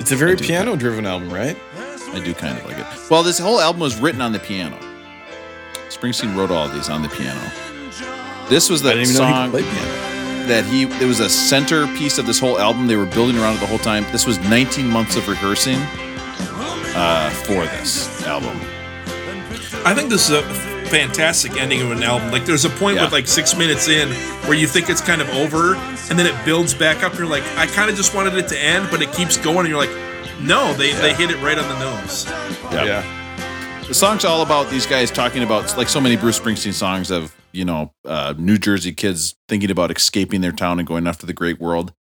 It's 0.01 0.13
a 0.13 0.17
very 0.17 0.33
I 0.33 0.35
do 0.37 0.45
piano 0.45 0.77
driven 0.77 1.07
album, 1.07 1.31
right? 1.31 1.57
I 2.13 2.21
do 2.25 2.33
kind 2.35 2.57
of 2.59 2.65
like 2.67 2.79
it. 2.79 2.87
Well, 3.11 3.23
this 3.23 3.39
whole 3.39 3.61
album 3.61 3.81
was 3.81 3.99
written 3.99 4.21
on 4.21 4.33
the 4.33 4.39
piano. 4.39 4.79
Springsteen 5.89 6.37
wrote 6.37 6.51
all 6.51 6.67
of 6.67 6.75
these 6.75 6.89
on 6.89 7.03
the 7.03 7.09
piano. 7.09 7.41
This 8.49 8.71
was 8.71 8.83
the 8.83 8.91
didn't 8.91 9.11
even 9.11 9.17
know 9.17 9.27
he 9.27 9.33
song 9.33 9.51
piano. 9.51 10.47
that 10.47 10.65
he. 10.67 10.83
It 10.85 11.07
was 11.07 11.21
a 11.21 11.29
centerpiece 11.29 12.19
of 12.19 12.27
this 12.27 12.39
whole 12.39 12.59
album. 12.59 12.87
They 12.87 12.97
were 12.97 13.07
building 13.07 13.37
around 13.39 13.57
it 13.57 13.61
the 13.61 13.67
whole 13.67 13.79
time. 13.79 14.05
This 14.13 14.27
was 14.27 14.39
19 14.39 14.89
months 14.89 15.17
of 15.17 15.27
rehearsing 15.27 15.79
uh, 16.95 17.31
for 17.45 17.65
this 17.65 18.23
album. 18.25 18.57
I 19.85 19.95
think 19.95 20.11
this 20.11 20.31
is 20.31 20.37
a 20.37 20.76
fantastic 20.87 21.57
ending 21.61 21.83
of 21.83 21.91
an 21.91 22.03
album. 22.03 22.31
Like, 22.31 22.47
there's 22.47 22.65
a 22.65 22.71
point 22.71 22.97
Yeah. 22.97 23.05
with 23.05 23.13
like 23.13 23.27
six 23.27 23.57
minutes 23.57 23.89
in 23.89 24.09
where 24.49 24.55
you 24.55 24.67
think 24.67 24.89
it's 24.91 25.01
kind 25.01 25.21
of 25.21 25.29
over, 25.31 25.75
and 25.77 26.19
then 26.19 26.27
it 26.27 26.35
builds 26.45 26.75
back 26.75 27.03
up. 27.03 27.17
You're 27.19 27.27
like, 27.27 27.45
I 27.57 27.67
kind 27.67 27.91
of 27.91 27.97
just 27.97 28.15
wanted 28.15 28.35
it 28.35 28.49
to 28.49 28.59
end, 28.59 28.89
but 28.91 29.03
it 29.03 29.13
keeps 29.13 29.37
going, 29.37 29.59
and 29.61 29.69
you're 29.69 29.79
like, 29.79 29.91
no, 30.41 30.73
they 30.75 30.93
they 30.93 31.15
hit 31.15 31.31
it 31.31 31.41
right 31.43 31.59
on 31.59 31.69
the 31.69 31.79
nose. 31.79 32.27
Yeah. 32.73 33.03
The 33.89 33.95
song's 33.95 34.25
all 34.25 34.43
about 34.43 34.69
these 34.71 34.85
guys 34.87 35.11
talking 35.11 35.43
about, 35.43 35.77
like 35.77 35.89
so 35.89 36.01
many 36.01 36.17
Bruce 36.17 36.39
Springsteen 36.41 36.73
songs 36.73 37.11
of, 37.11 37.35
you 37.53 37.65
know, 37.65 37.93
uh, 38.05 38.35
New 38.37 38.59
Jersey 38.59 38.93
kids 38.93 39.37
thinking 39.49 39.71
about 39.71 39.97
escaping 39.97 40.41
their 40.41 40.51
town 40.53 40.79
and 40.81 40.87
going 40.89 41.07
after 41.07 41.25
the 41.25 41.33
great 41.33 41.61
world. 41.61 41.93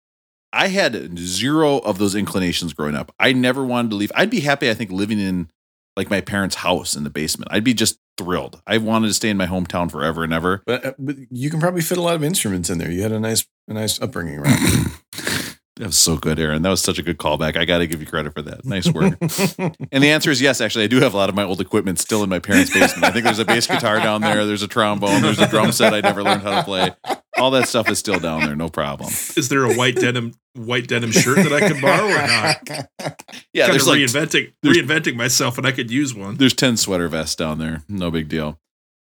I 0.52 0.68
had 0.68 1.18
zero 1.18 1.78
of 1.78 1.98
those 1.98 2.14
inclinations 2.14 2.72
growing 2.72 2.94
up. 2.94 3.12
I 3.18 3.32
never 3.32 3.64
wanted 3.64 3.90
to 3.90 3.96
leave. 3.96 4.12
I'd 4.14 4.30
be 4.30 4.40
happy, 4.40 4.70
I 4.70 4.74
think, 4.74 4.90
living 4.92 5.18
in 5.20 5.50
like 5.96 6.08
my 6.10 6.20
parents' 6.20 6.56
house 6.56 6.96
in 6.96 7.04
the 7.04 7.10
basement. 7.10 7.48
I'd 7.52 7.64
be 7.64 7.74
just 7.74 7.98
thrilled. 8.16 8.60
I 8.66 8.78
wanted 8.78 9.08
to 9.08 9.14
stay 9.14 9.30
in 9.30 9.36
my 9.36 9.46
hometown 9.46 9.90
forever 9.90 10.24
and 10.24 10.32
ever. 10.32 10.62
But, 10.66 10.84
uh, 10.84 10.92
but 10.98 11.16
you 11.30 11.50
can 11.50 11.60
probably 11.60 11.82
fit 11.82 11.98
a 11.98 12.02
lot 12.02 12.14
of 12.14 12.24
instruments 12.24 12.70
in 12.70 12.78
there. 12.78 12.90
You 12.90 13.02
had 13.02 13.12
a 13.12 13.20
nice 13.20 13.46
a 13.68 13.74
nice 13.74 14.00
upbringing, 14.00 14.40
right? 14.40 14.86
That 15.76 15.86
was 15.86 15.98
so 15.98 16.16
good, 16.16 16.38
Aaron. 16.38 16.62
That 16.62 16.70
was 16.70 16.80
such 16.80 17.00
a 17.00 17.02
good 17.02 17.18
callback. 17.18 17.56
I 17.56 17.64
got 17.64 17.78
to 17.78 17.88
give 17.88 18.00
you 18.00 18.06
credit 18.06 18.32
for 18.32 18.42
that. 18.42 18.64
Nice 18.64 18.88
work. 18.88 19.18
and 19.90 20.04
the 20.04 20.10
answer 20.10 20.30
is 20.30 20.40
yes. 20.40 20.60
Actually, 20.60 20.84
I 20.84 20.86
do 20.86 21.00
have 21.00 21.14
a 21.14 21.16
lot 21.16 21.28
of 21.28 21.34
my 21.34 21.42
old 21.42 21.60
equipment 21.60 21.98
still 21.98 22.22
in 22.22 22.28
my 22.28 22.38
parents' 22.38 22.72
basement. 22.72 23.02
I 23.02 23.10
think 23.10 23.24
there's 23.24 23.40
a 23.40 23.44
bass 23.44 23.66
guitar 23.66 23.98
down 23.98 24.20
there. 24.20 24.46
There's 24.46 24.62
a 24.62 24.68
trombone. 24.68 25.22
There's 25.22 25.40
a 25.40 25.48
drum 25.48 25.72
set 25.72 25.92
I 25.92 26.00
never 26.00 26.22
learned 26.22 26.42
how 26.42 26.58
to 26.58 26.62
play. 26.62 26.92
All 27.36 27.50
that 27.52 27.68
stuff 27.68 27.88
is 27.90 27.98
still 27.98 28.18
down 28.20 28.40
there. 28.42 28.54
No 28.56 28.68
problem. 28.68 29.08
Is 29.36 29.48
there 29.48 29.64
a 29.64 29.74
white 29.74 29.96
denim 29.96 30.34
white 30.54 30.86
denim 30.86 31.10
shirt 31.10 31.36
that 31.38 31.52
I 31.52 31.60
can 31.68 31.80
borrow 31.80 32.06
or 32.06 32.26
not? 32.26 32.88
Yeah, 33.52 33.66
kind 33.66 33.72
there's 33.74 33.82
of 33.82 33.88
like 33.88 33.98
reinventing 34.00 34.52
there's- 34.62 34.76
reinventing 34.78 35.16
myself, 35.16 35.58
and 35.58 35.66
I 35.66 35.72
could 35.72 35.90
use 35.90 36.14
one. 36.14 36.36
there's 36.36 36.54
10 36.54 36.76
sweater 36.76 37.08
vests 37.08 37.36
down 37.36 37.58
there. 37.58 37.82
No 37.88 38.10
big 38.10 38.28
deal. 38.28 38.58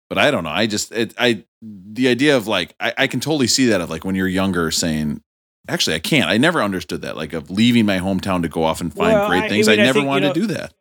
But 0.09 0.19
I 0.19 0.31
don't 0.31 0.45
know. 0.45 0.51
I 0.51 0.67
just 0.67 0.93
it 0.93 1.15
I 1.19 1.45
the 1.63 2.09
idea 2.09 2.37
of 2.37 2.47
like 2.47 2.75
I, 2.81 2.93
I 2.99 3.07
can 3.07 3.21
totally 3.21 3.47
see 3.47 3.67
that 3.67 3.81
of 3.81 3.89
like 3.91 4.05
when 4.05 4.15
you're 4.15 4.29
younger 4.29 4.71
saying 4.71 5.23
actually 5.69 5.97
I 5.97 6.01
can't. 6.01 6.29
I 6.29 6.37
never 6.39 6.63
understood 6.63 7.03
that. 7.03 7.17
Like 7.17 7.33
of 7.33 7.51
leaving 7.51 7.87
my 7.87 7.99
hometown 7.99 8.43
to 8.43 8.49
go 8.49 8.63
off 8.65 8.81
and 8.81 8.93
find 8.93 9.13
Well, 9.15 9.29
great 9.29 9.45
I- 9.45 9.49
things. 9.49 9.69
I 9.69 9.73
I, 9.73 9.77
mean, 9.77 9.81
I 9.81 9.87
never 9.87 9.95
think, 9.95 10.05
you 10.05 10.09
wanted 10.09 10.27
know- 10.29 10.33
to 10.35 10.41
do 10.41 10.47
that. 10.49 10.75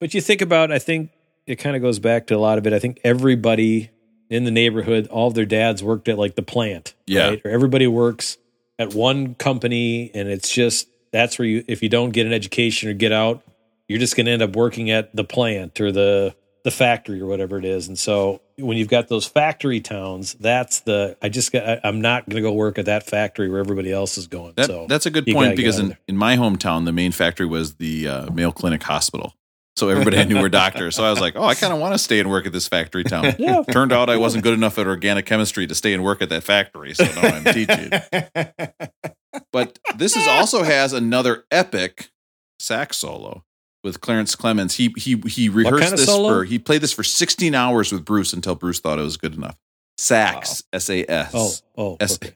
But 0.00 0.12
you 0.14 0.20
think 0.20 0.40
about, 0.42 0.70
I 0.70 0.78
think 0.78 1.10
it 1.46 1.56
kind 1.56 1.74
of 1.74 1.80
goes 1.82 1.98
back 1.98 2.26
to 2.28 2.36
a 2.36 2.38
lot 2.38 2.58
of 2.58 2.66
it. 2.66 2.72
I 2.72 2.78
think 2.78 3.00
everybody 3.02 3.90
in 4.30 4.44
the 4.44 4.50
neighborhood, 4.50 5.06
all 5.08 5.28
of 5.28 5.34
their 5.34 5.46
dads 5.46 5.82
worked 5.82 6.08
at 6.08 6.18
like 6.18 6.34
the 6.34 6.42
plant. 6.42 6.94
Yeah. 7.06 7.28
Right? 7.28 7.42
Or 7.44 7.50
everybody 7.50 7.86
works 7.86 8.38
at 8.78 8.94
one 8.94 9.34
company 9.34 10.10
and 10.14 10.28
it's 10.28 10.50
just, 10.50 10.88
that's 11.12 11.38
where 11.38 11.46
you, 11.46 11.64
if 11.68 11.82
you 11.82 11.88
don't 11.88 12.10
get 12.10 12.26
an 12.26 12.32
education 12.32 12.88
or 12.88 12.92
get 12.92 13.12
out, 13.12 13.42
you're 13.88 13.98
just 13.98 14.16
going 14.16 14.26
to 14.26 14.32
end 14.32 14.42
up 14.42 14.56
working 14.56 14.90
at 14.90 15.14
the 15.14 15.24
plant 15.24 15.80
or 15.80 15.92
the, 15.92 16.34
the 16.64 16.70
factory 16.72 17.20
or 17.20 17.26
whatever 17.26 17.58
it 17.58 17.64
is. 17.64 17.86
And 17.86 17.96
so 17.96 18.40
when 18.56 18.76
you've 18.76 18.88
got 18.88 19.06
those 19.06 19.24
factory 19.24 19.80
towns, 19.80 20.34
that's 20.34 20.80
the, 20.80 21.16
I 21.22 21.28
just 21.28 21.52
got, 21.52 21.68
I, 21.68 21.80
I'm 21.84 22.00
not 22.00 22.28
going 22.28 22.36
to 22.36 22.42
go 22.42 22.52
work 22.52 22.78
at 22.78 22.86
that 22.86 23.06
factory 23.06 23.48
where 23.48 23.60
everybody 23.60 23.92
else 23.92 24.18
is 24.18 24.26
going. 24.26 24.54
That, 24.56 24.66
so 24.66 24.86
that's 24.88 25.06
a 25.06 25.10
good 25.10 25.26
point 25.26 25.54
because 25.54 25.78
in, 25.78 25.96
in 26.08 26.16
my 26.16 26.36
hometown, 26.36 26.84
the 26.84 26.92
main 26.92 27.12
factory 27.12 27.46
was 27.46 27.74
the 27.74 28.08
uh, 28.08 28.30
Mayo 28.32 28.50
Clinic 28.50 28.82
Hospital. 28.82 29.34
So 29.76 29.88
everybody 29.90 30.18
I 30.18 30.24
knew 30.24 30.40
were 30.40 30.48
doctors. 30.48 30.96
So 30.96 31.04
I 31.04 31.10
was 31.10 31.20
like, 31.20 31.36
oh, 31.36 31.44
I 31.44 31.54
kind 31.54 31.72
of 31.72 31.78
want 31.78 31.92
to 31.94 31.98
stay 31.98 32.18
and 32.18 32.30
work 32.30 32.46
at 32.46 32.52
this 32.52 32.66
factory 32.66 33.04
town. 33.04 33.26
Yeah. 33.38 33.62
Turned 33.70 33.92
out 33.92 34.08
I 34.08 34.16
wasn't 34.16 34.42
good 34.42 34.54
enough 34.54 34.78
at 34.78 34.86
organic 34.86 35.26
chemistry 35.26 35.66
to 35.66 35.74
stay 35.74 35.92
and 35.92 36.02
work 36.02 36.22
at 36.22 36.30
that 36.30 36.42
factory. 36.42 36.94
So 36.94 37.04
now 37.04 37.20
I'm 37.22 37.44
teaching. 37.44 37.90
But 39.52 39.78
this 39.96 40.16
is 40.16 40.26
also 40.26 40.62
has 40.62 40.92
another 40.94 41.44
epic 41.50 42.10
sax 42.58 42.96
solo 42.96 43.44
with 43.84 44.00
Clarence 44.00 44.34
Clemons. 44.34 44.76
He 44.76 44.94
he 44.96 45.16
he 45.28 45.48
rehearsed 45.50 45.80
kind 45.82 45.92
of 45.92 45.98
this 45.98 46.06
solo? 46.06 46.28
for 46.28 46.44
he 46.44 46.58
played 46.58 46.80
this 46.80 46.92
for 46.92 47.02
16 47.02 47.54
hours 47.54 47.92
with 47.92 48.04
Bruce 48.04 48.32
until 48.32 48.54
Bruce 48.54 48.80
thought 48.80 48.98
it 48.98 49.02
was 49.02 49.16
good 49.18 49.34
enough. 49.34 49.56
Sax, 49.98 50.62
S 50.72 50.88
A 50.90 51.04
S. 51.10 51.32
Oh, 51.34 51.52
oh, 51.76 51.96
S- 52.00 52.16
okay. 52.16 52.34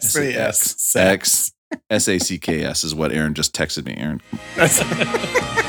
SAS. 0.00 0.96
X 0.96 1.52
S 1.90 2.08
A 2.08 2.18
C 2.18 2.38
K 2.38 2.62
S 2.62 2.84
is 2.84 2.94
what 2.94 3.12
Aaron 3.12 3.34
just 3.34 3.54
texted 3.54 3.84
me. 3.84 3.96
Aaron, 3.96 4.20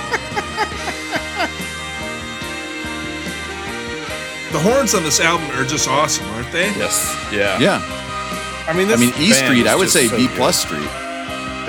The 4.51 4.59
horns 4.59 4.95
on 4.95 5.03
this 5.03 5.19
album 5.19 5.49
are 5.51 5.63
just 5.65 5.87
awesome, 5.87 6.25
aren't 6.29 6.51
they? 6.51 6.67
yes. 6.75 7.15
Yeah. 7.31 7.59
yeah. 7.59 7.81
I 8.67 8.73
mean, 8.73 8.89
I 8.91 8.95
mean 8.95 9.13
E 9.17 9.31
Street. 9.31 9.67
I 9.67 9.75
would 9.75 9.89
say 9.89 10.07
so 10.07 10.17
B 10.17 10.27
plus 10.29 10.61
Street. 10.61 10.87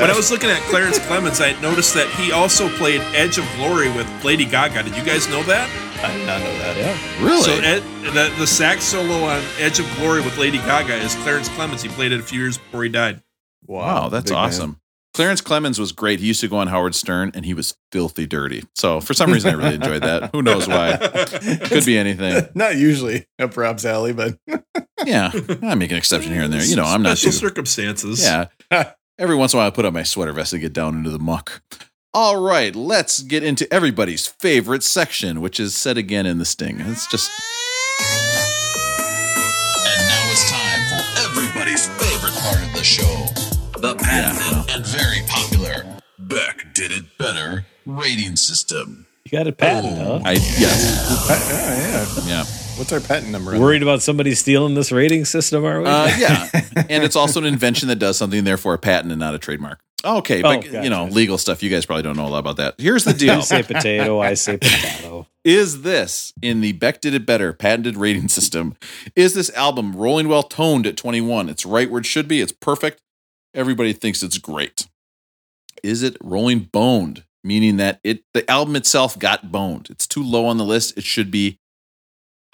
When 0.00 0.10
I 0.10 0.16
was 0.16 0.30
looking 0.30 0.48
at 0.48 0.60
Clarence 0.62 0.98
Clemons, 1.08 1.42
I 1.44 1.60
noticed 1.60 1.92
that 1.94 2.08
he 2.10 2.32
also 2.32 2.70
played 2.78 3.02
Edge 3.14 3.36
of 3.36 3.44
Glory 3.56 3.90
with 3.92 4.08
Lady 4.24 4.46
Gaga. 4.46 4.82
Did 4.84 4.96
you 4.96 5.04
guys 5.04 5.28
know 5.28 5.42
that? 5.42 5.68
I 6.02 6.16
did 6.16 6.26
not 6.26 6.40
know 6.40 6.58
that. 6.58 6.76
Yeah. 6.76 7.24
Really? 7.24 7.42
So 7.42 7.52
Ed, 7.52 7.80
the, 8.14 8.34
the 8.38 8.46
sax 8.46 8.84
solo 8.84 9.24
on 9.24 9.42
Edge 9.58 9.78
of 9.78 9.86
Glory 9.96 10.22
with 10.22 10.38
Lady 10.38 10.56
Gaga 10.58 10.94
is 10.94 11.14
Clarence 11.16 11.50
Clemons. 11.50 11.82
He 11.82 11.88
played 11.90 12.12
it 12.12 12.20
a 12.20 12.22
few 12.22 12.40
years 12.40 12.56
before 12.56 12.82
he 12.82 12.88
died. 12.88 13.22
Wow, 13.66 14.08
that's 14.08 14.30
big 14.30 14.36
man. 14.58 14.76
Awesome. 15.20 15.36
Clarence 15.36 15.40
Clemons 15.42 15.78
was 15.78 15.92
great. 15.92 16.20
He 16.20 16.26
used 16.26 16.40
to 16.40 16.48
go 16.48 16.56
on 16.56 16.68
Howard 16.68 16.94
Stern 16.94 17.30
and 17.34 17.44
he 17.44 17.52
was 17.54 17.76
filthy 17.92 18.26
dirty. 18.26 18.64
So 18.74 19.00
for 19.00 19.12
some 19.14 19.30
reason 19.32 19.50
I 19.50 19.56
really 19.56 19.74
enjoyed 19.74 20.02
that. 20.02 20.30
Who 20.32 20.42
knows 20.42 20.66
why? 20.66 20.96
Could 21.64 21.84
be 21.84 21.98
anything. 21.98 22.48
Not 22.54 22.76
usually 22.76 23.26
up 23.38 23.56
Rob's 23.56 23.84
alley, 23.84 24.12
but 24.12 24.38
Yeah. 25.04 25.30
I 25.62 25.74
make 25.74 25.90
an 25.90 25.98
exception 25.98 26.32
here 26.32 26.42
and 26.42 26.52
there. 26.52 26.64
You 26.64 26.76
know, 26.76 26.84
I'm 26.84 27.02
not 27.02 27.18
Special 27.18 27.32
too 27.32 27.46
circumstances. 27.48 28.22
Yeah. 28.22 28.46
Every 29.18 29.36
once 29.36 29.52
in 29.52 29.58
a 29.58 29.60
while 29.60 29.66
I 29.66 29.70
put 29.70 29.84
on 29.84 29.92
my 29.92 30.02
sweater 30.02 30.32
vest 30.32 30.52
to 30.52 30.58
get 30.58 30.72
down 30.72 30.96
into 30.96 31.10
the 31.10 31.18
muck. 31.18 31.62
All 32.12 32.40
right, 32.42 32.74
let's 32.74 33.22
get 33.22 33.44
into 33.44 33.72
everybody's 33.72 34.26
favorite 34.26 34.82
section, 34.82 35.40
which 35.40 35.60
is 35.60 35.76
said 35.76 35.96
again 35.98 36.26
in 36.26 36.38
the 36.38 36.44
sting. 36.44 36.80
It's 36.80 37.06
just 37.06 37.30
And 39.84 40.08
now 40.08 40.30
it's 40.30 40.50
time 40.50 40.80
for 40.88 41.02
everybody's 41.20 41.86
favorite 41.88 42.34
part 42.34 42.62
of 42.62 42.72
the 42.72 42.82
show 42.82 43.26
the 43.80 43.94
patented 43.94 44.76
and 44.76 44.84
very 44.84 44.89
popular 44.89 44.89
Beck 46.30 46.72
Did 46.74 46.92
It 46.92 47.18
Better 47.18 47.66
rating 47.84 48.36
system. 48.36 49.06
You 49.24 49.32
got 49.38 49.46
a 49.46 49.52
patent, 49.52 49.98
huh? 49.98 50.20
I 50.24 50.32
yes. 50.32 51.28
yeah, 51.28 52.24
yeah. 52.24 52.28
Yeah. 52.38 52.44
What's 52.78 52.92
our 52.92 53.00
patent 53.00 53.30
number? 53.32 53.52
on 53.54 53.60
Worried 53.60 53.82
about 53.82 54.00
somebody 54.00 54.34
stealing 54.34 54.74
this 54.74 54.90
rating 54.92 55.24
system, 55.26 55.64
are 55.66 55.80
we? 55.82 55.86
Uh, 55.86 56.06
yeah, 56.18 56.48
and 56.88 57.04
it's 57.04 57.16
also 57.16 57.40
an 57.40 57.46
invention 57.46 57.88
that 57.88 57.96
does 57.96 58.16
something, 58.16 58.44
therefore 58.44 58.74
a 58.74 58.78
patent 58.78 59.12
and 59.12 59.20
not 59.20 59.34
a 59.34 59.38
trademark. 59.38 59.80
Okay, 60.02 60.38
Oh, 60.38 60.42
but 60.42 60.64
gotcha. 60.64 60.82
you 60.82 60.88
know, 60.88 61.04
legal 61.06 61.36
stuff. 61.36 61.62
You 61.62 61.68
guys 61.68 61.84
probably 61.84 62.02
don't 62.04 62.16
know 62.16 62.26
a 62.26 62.30
lot 62.30 62.38
about 62.38 62.56
that. 62.56 62.74
Here's 62.78 63.04
the 63.04 63.12
deal. 63.12 63.34
You 63.36 63.42
say 63.42 63.62
potato, 63.62 64.20
I 64.20 64.32
say 64.34 64.56
potato. 64.60 65.26
Is 65.44 65.82
this 65.82 66.32
in 66.40 66.60
the 66.62 66.72
Beck 66.72 67.00
Did 67.02 67.12
It 67.12 67.26
Better 67.26 67.52
patented 67.52 67.96
rating 67.98 68.28
system? 68.28 68.76
Is 69.14 69.34
this 69.34 69.50
album 69.50 69.94
rolling 69.94 70.28
well 70.28 70.42
toned 70.44 70.86
at 70.86 70.96
21? 70.96 71.48
It's 71.50 71.66
right 71.66 71.90
where 71.90 72.00
it 72.00 72.06
should 72.06 72.28
be. 72.28 72.40
It's 72.40 72.52
perfect. 72.52 73.02
Everybody 73.54 73.92
thinks 73.92 74.22
it's 74.22 74.38
great. 74.38 74.86
Is 75.82 76.02
it 76.02 76.16
rolling 76.22 76.68
boned, 76.72 77.24
meaning 77.42 77.76
that 77.78 78.00
it 78.04 78.24
the 78.34 78.48
album 78.50 78.76
itself 78.76 79.18
got 79.18 79.50
boned? 79.52 79.88
It's 79.90 80.06
too 80.06 80.22
low 80.22 80.46
on 80.46 80.58
the 80.58 80.64
list. 80.64 80.96
It 80.96 81.04
should 81.04 81.30
be 81.30 81.58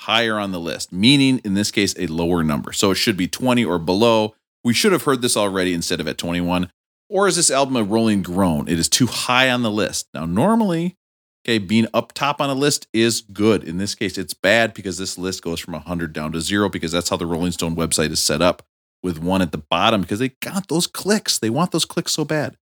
higher 0.00 0.38
on 0.38 0.52
the 0.52 0.60
list, 0.60 0.92
meaning 0.92 1.38
in 1.44 1.54
this 1.54 1.70
case 1.70 1.94
a 1.98 2.06
lower 2.06 2.42
number. 2.42 2.72
So 2.72 2.90
it 2.90 2.96
should 2.96 3.16
be 3.16 3.28
20 3.28 3.64
or 3.64 3.78
below. 3.78 4.34
We 4.62 4.74
should 4.74 4.92
have 4.92 5.04
heard 5.04 5.22
this 5.22 5.36
already 5.36 5.74
instead 5.74 6.00
of 6.00 6.08
at 6.08 6.18
21. 6.18 6.70
Or 7.08 7.28
is 7.28 7.36
this 7.36 7.50
album 7.50 7.76
a 7.76 7.84
rolling 7.84 8.22
groan? 8.22 8.68
It 8.68 8.78
is 8.78 8.88
too 8.88 9.06
high 9.06 9.50
on 9.50 9.62
the 9.62 9.70
list. 9.70 10.08
Now, 10.12 10.26
normally, 10.26 10.96
okay, 11.44 11.58
being 11.58 11.86
up 11.94 12.12
top 12.12 12.40
on 12.40 12.50
a 12.50 12.54
list 12.54 12.88
is 12.92 13.20
good. 13.20 13.62
In 13.62 13.78
this 13.78 13.94
case, 13.94 14.18
it's 14.18 14.34
bad 14.34 14.74
because 14.74 14.98
this 14.98 15.16
list 15.16 15.42
goes 15.42 15.60
from 15.60 15.74
100 15.74 16.12
down 16.12 16.32
to 16.32 16.40
zero 16.40 16.68
because 16.68 16.90
that's 16.92 17.08
how 17.08 17.16
the 17.16 17.26
Rolling 17.26 17.52
Stone 17.52 17.76
website 17.76 18.10
is 18.10 18.20
set 18.20 18.42
up 18.42 18.62
with 19.02 19.18
one 19.20 19.40
at 19.40 19.52
the 19.52 19.62
bottom 19.70 20.00
because 20.00 20.18
they 20.18 20.30
got 20.42 20.66
those 20.68 20.88
clicks. 20.88 21.38
They 21.38 21.50
want 21.50 21.70
those 21.70 21.84
clicks 21.84 22.12
so 22.12 22.24
bad. 22.24 22.56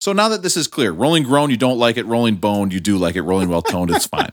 So 0.00 0.12
now 0.12 0.28
that 0.28 0.42
this 0.42 0.56
is 0.56 0.68
clear, 0.68 0.92
rolling 0.92 1.24
groan, 1.24 1.50
you 1.50 1.56
don't 1.56 1.78
like 1.78 1.96
it. 1.96 2.06
Rolling 2.06 2.36
boned, 2.36 2.72
you 2.72 2.80
do 2.80 2.96
like 2.98 3.16
it. 3.16 3.22
Rolling 3.22 3.48
well 3.48 3.62
toned, 3.62 3.90
it's 3.90 4.06
fine. 4.06 4.30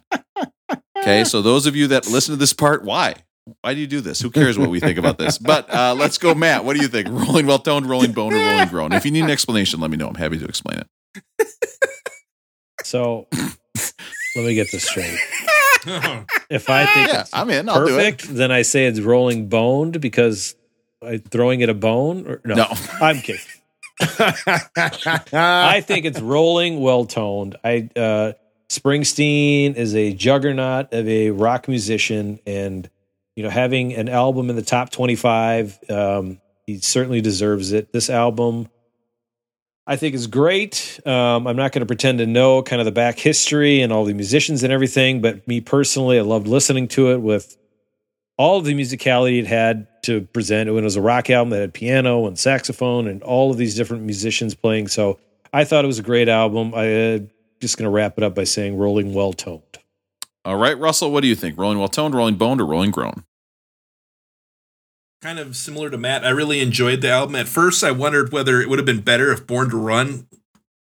Okay, 0.97 1.23
so 1.23 1.41
those 1.41 1.65
of 1.65 1.75
you 1.75 1.87
that 1.87 2.07
listen 2.07 2.33
to 2.33 2.37
this 2.37 2.53
part, 2.53 2.83
why? 2.83 3.15
Why 3.61 3.73
do 3.75 3.79
you 3.79 3.87
do 3.87 4.01
this? 4.01 4.19
Who 4.21 4.29
cares 4.31 4.57
what 4.57 4.69
we 4.69 4.79
think 4.79 4.97
about 4.97 5.17
this? 5.19 5.37
But 5.37 5.71
uh, 5.73 5.93
let's 5.97 6.17
go, 6.17 6.33
Matt. 6.33 6.65
What 6.65 6.75
do 6.75 6.81
you 6.81 6.87
think? 6.87 7.07
Rolling 7.09 7.45
well 7.45 7.59
toned, 7.59 7.87
rolling 7.87 8.11
bone, 8.11 8.33
or 8.33 8.37
rolling 8.37 8.67
groan? 8.69 8.91
If 8.93 9.05
you 9.05 9.11
need 9.11 9.23
an 9.23 9.29
explanation, 9.29 9.79
let 9.79 9.91
me 9.91 9.97
know. 9.97 10.07
I'm 10.07 10.15
happy 10.15 10.39
to 10.39 10.45
explain 10.45 10.79
it. 10.79 11.47
So 12.83 13.27
let 13.33 14.45
me 14.45 14.53
get 14.55 14.71
this 14.71 14.87
straight. 14.87 15.17
If 16.49 16.67
I 16.69 16.85
think 16.87 17.09
Yeah, 17.09 17.25
I'm 17.33 17.49
in. 17.51 17.69
I'll 17.69 17.85
do 17.85 17.99
it. 17.99 18.17
perfect, 18.17 18.35
then 18.35 18.51
I 18.51 18.63
say 18.63 18.85
it's 18.87 18.99
rolling 18.99 19.49
boned 19.49 20.01
because 20.01 20.55
I'm 21.03 21.19
throwing 21.19 21.61
it 21.61 21.69
a 21.69 21.75
bone. 21.75 22.25
Or, 22.27 22.41
no, 22.43 22.55
No. 22.55 22.67
I'm 23.01 23.17
kidding. 23.19 23.41
I 24.01 25.81
think 25.85 26.05
it's 26.05 26.19
rolling, 26.19 26.81
well 26.81 27.05
toned. 27.05 27.55
I 27.63 27.89
uh, 27.95 28.33
Springsteen 28.69 29.75
is 29.75 29.95
a 29.95 30.13
juggernaut 30.13 30.91
of 30.91 31.07
a 31.07 31.31
rock 31.31 31.67
musician, 31.67 32.39
and 32.45 32.89
you 33.35 33.43
know, 33.43 33.49
having 33.49 33.93
an 33.93 34.09
album 34.09 34.49
in 34.49 34.55
the 34.55 34.61
top 34.61 34.89
twenty-five, 34.89 35.79
um, 35.89 36.41
he 36.65 36.79
certainly 36.79 37.21
deserves 37.21 37.71
it. 37.71 37.93
This 37.93 38.09
album, 38.09 38.67
I 39.87 39.95
think, 39.95 40.13
is 40.13 40.27
great. 40.27 40.99
Um, 41.05 41.47
I'm 41.47 41.55
not 41.55 41.71
going 41.71 41.81
to 41.81 41.85
pretend 41.85 42.17
to 42.17 42.25
know 42.25 42.63
kind 42.63 42.81
of 42.81 42.85
the 42.85 42.91
back 42.91 43.17
history 43.17 43.81
and 43.81 43.93
all 43.93 44.03
the 44.03 44.13
musicians 44.13 44.63
and 44.63 44.73
everything, 44.73 45.21
but 45.21 45.47
me 45.47 45.61
personally, 45.61 46.19
I 46.19 46.23
loved 46.23 46.47
listening 46.47 46.89
to 46.89 47.11
it 47.11 47.21
with 47.21 47.55
all 48.37 48.59
the 48.59 48.73
musicality 48.73 49.39
it 49.39 49.47
had 49.47 49.87
to 50.05 50.21
present. 50.21 50.73
When 50.73 50.83
it 50.83 50.85
was 50.85 50.95
a 50.95 51.01
rock 51.01 51.29
album 51.29 51.51
that 51.51 51.61
had 51.61 51.73
piano 51.73 52.25
and 52.25 52.37
saxophone 52.37 53.07
and 53.07 53.21
all 53.23 53.51
of 53.51 53.57
these 53.57 53.75
different 53.75 54.03
musicians 54.03 54.55
playing. 54.55 54.87
So 54.87 55.19
I 55.53 55.63
thought 55.63 55.83
it 55.83 55.87
was 55.87 55.99
a 55.99 56.03
great 56.03 56.29
album. 56.29 56.73
I 56.73 57.13
uh, 57.13 57.19
just 57.61 57.77
going 57.77 57.85
to 57.85 57.89
wrap 57.89 58.17
it 58.17 58.23
up 58.23 58.35
by 58.35 58.43
saying 58.43 58.77
rolling 58.77 59.13
well 59.13 59.33
toned. 59.33 59.61
All 60.43 60.57
right, 60.57 60.77
Russell, 60.77 61.11
what 61.11 61.21
do 61.21 61.27
you 61.27 61.35
think? 61.35 61.57
Rolling 61.57 61.79
well 61.79 61.87
toned, 61.87 62.13
rolling 62.13 62.35
boned, 62.35 62.61
or 62.61 62.65
rolling 62.65 62.91
groan? 62.91 63.23
kind 65.25 65.39
of 65.39 65.55
similar 65.55 65.89
to 65.89 65.97
Matt. 65.97 66.23
I 66.23 66.29
really 66.29 66.61
enjoyed 66.61 67.01
the 67.01 67.09
album. 67.09 67.35
At 67.35 67.47
first, 67.47 67.83
I 67.83 67.89
wondered 67.89 68.31
whether 68.31 68.61
it 68.61 68.69
would 68.69 68.77
have 68.77 68.85
been 68.85 69.01
better 69.01 69.31
if 69.31 69.47
Born 69.47 69.71
to 69.71 69.75
Run 69.75 70.27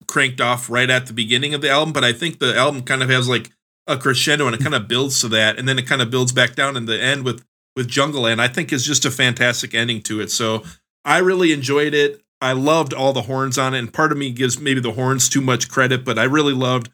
cranked 0.08 0.40
off 0.40 0.70
right 0.70 0.88
at 0.88 1.04
the 1.04 1.12
beginning 1.12 1.52
of 1.52 1.60
the 1.60 1.68
album, 1.68 1.92
but 1.92 2.04
I 2.04 2.14
think 2.14 2.38
the 2.38 2.56
album 2.56 2.82
kind 2.82 3.02
of 3.02 3.10
has 3.10 3.28
like 3.28 3.50
a 3.86 3.98
crescendo 3.98 4.46
and 4.46 4.54
it 4.54 4.62
kind 4.62 4.74
of 4.74 4.88
builds 4.88 5.20
to 5.20 5.28
that, 5.28 5.58
and 5.58 5.68
then 5.68 5.78
it 5.78 5.86
kind 5.86 6.00
of 6.00 6.10
builds 6.10 6.32
back 6.32 6.54
down 6.54 6.74
in 6.74 6.86
the 6.86 6.98
end 6.98 7.26
with 7.26 7.44
with 7.80 7.88
Jungle 7.88 8.22
Land. 8.22 8.42
I 8.42 8.48
think 8.48 8.72
is 8.72 8.84
just 8.84 9.06
a 9.06 9.10
fantastic 9.10 9.74
ending 9.74 10.02
to 10.02 10.20
it. 10.20 10.30
So 10.30 10.62
I 11.04 11.18
really 11.18 11.50
enjoyed 11.50 11.94
it. 11.94 12.22
I 12.42 12.52
loved 12.52 12.92
all 12.92 13.14
the 13.14 13.22
horns 13.22 13.56
on 13.56 13.74
it, 13.74 13.78
and 13.78 13.92
part 13.92 14.12
of 14.12 14.18
me 14.18 14.30
gives 14.30 14.60
maybe 14.60 14.80
the 14.80 14.92
horns 14.92 15.28
too 15.28 15.40
much 15.40 15.68
credit, 15.70 16.04
but 16.04 16.18
I 16.18 16.24
really 16.24 16.52
loved 16.52 16.90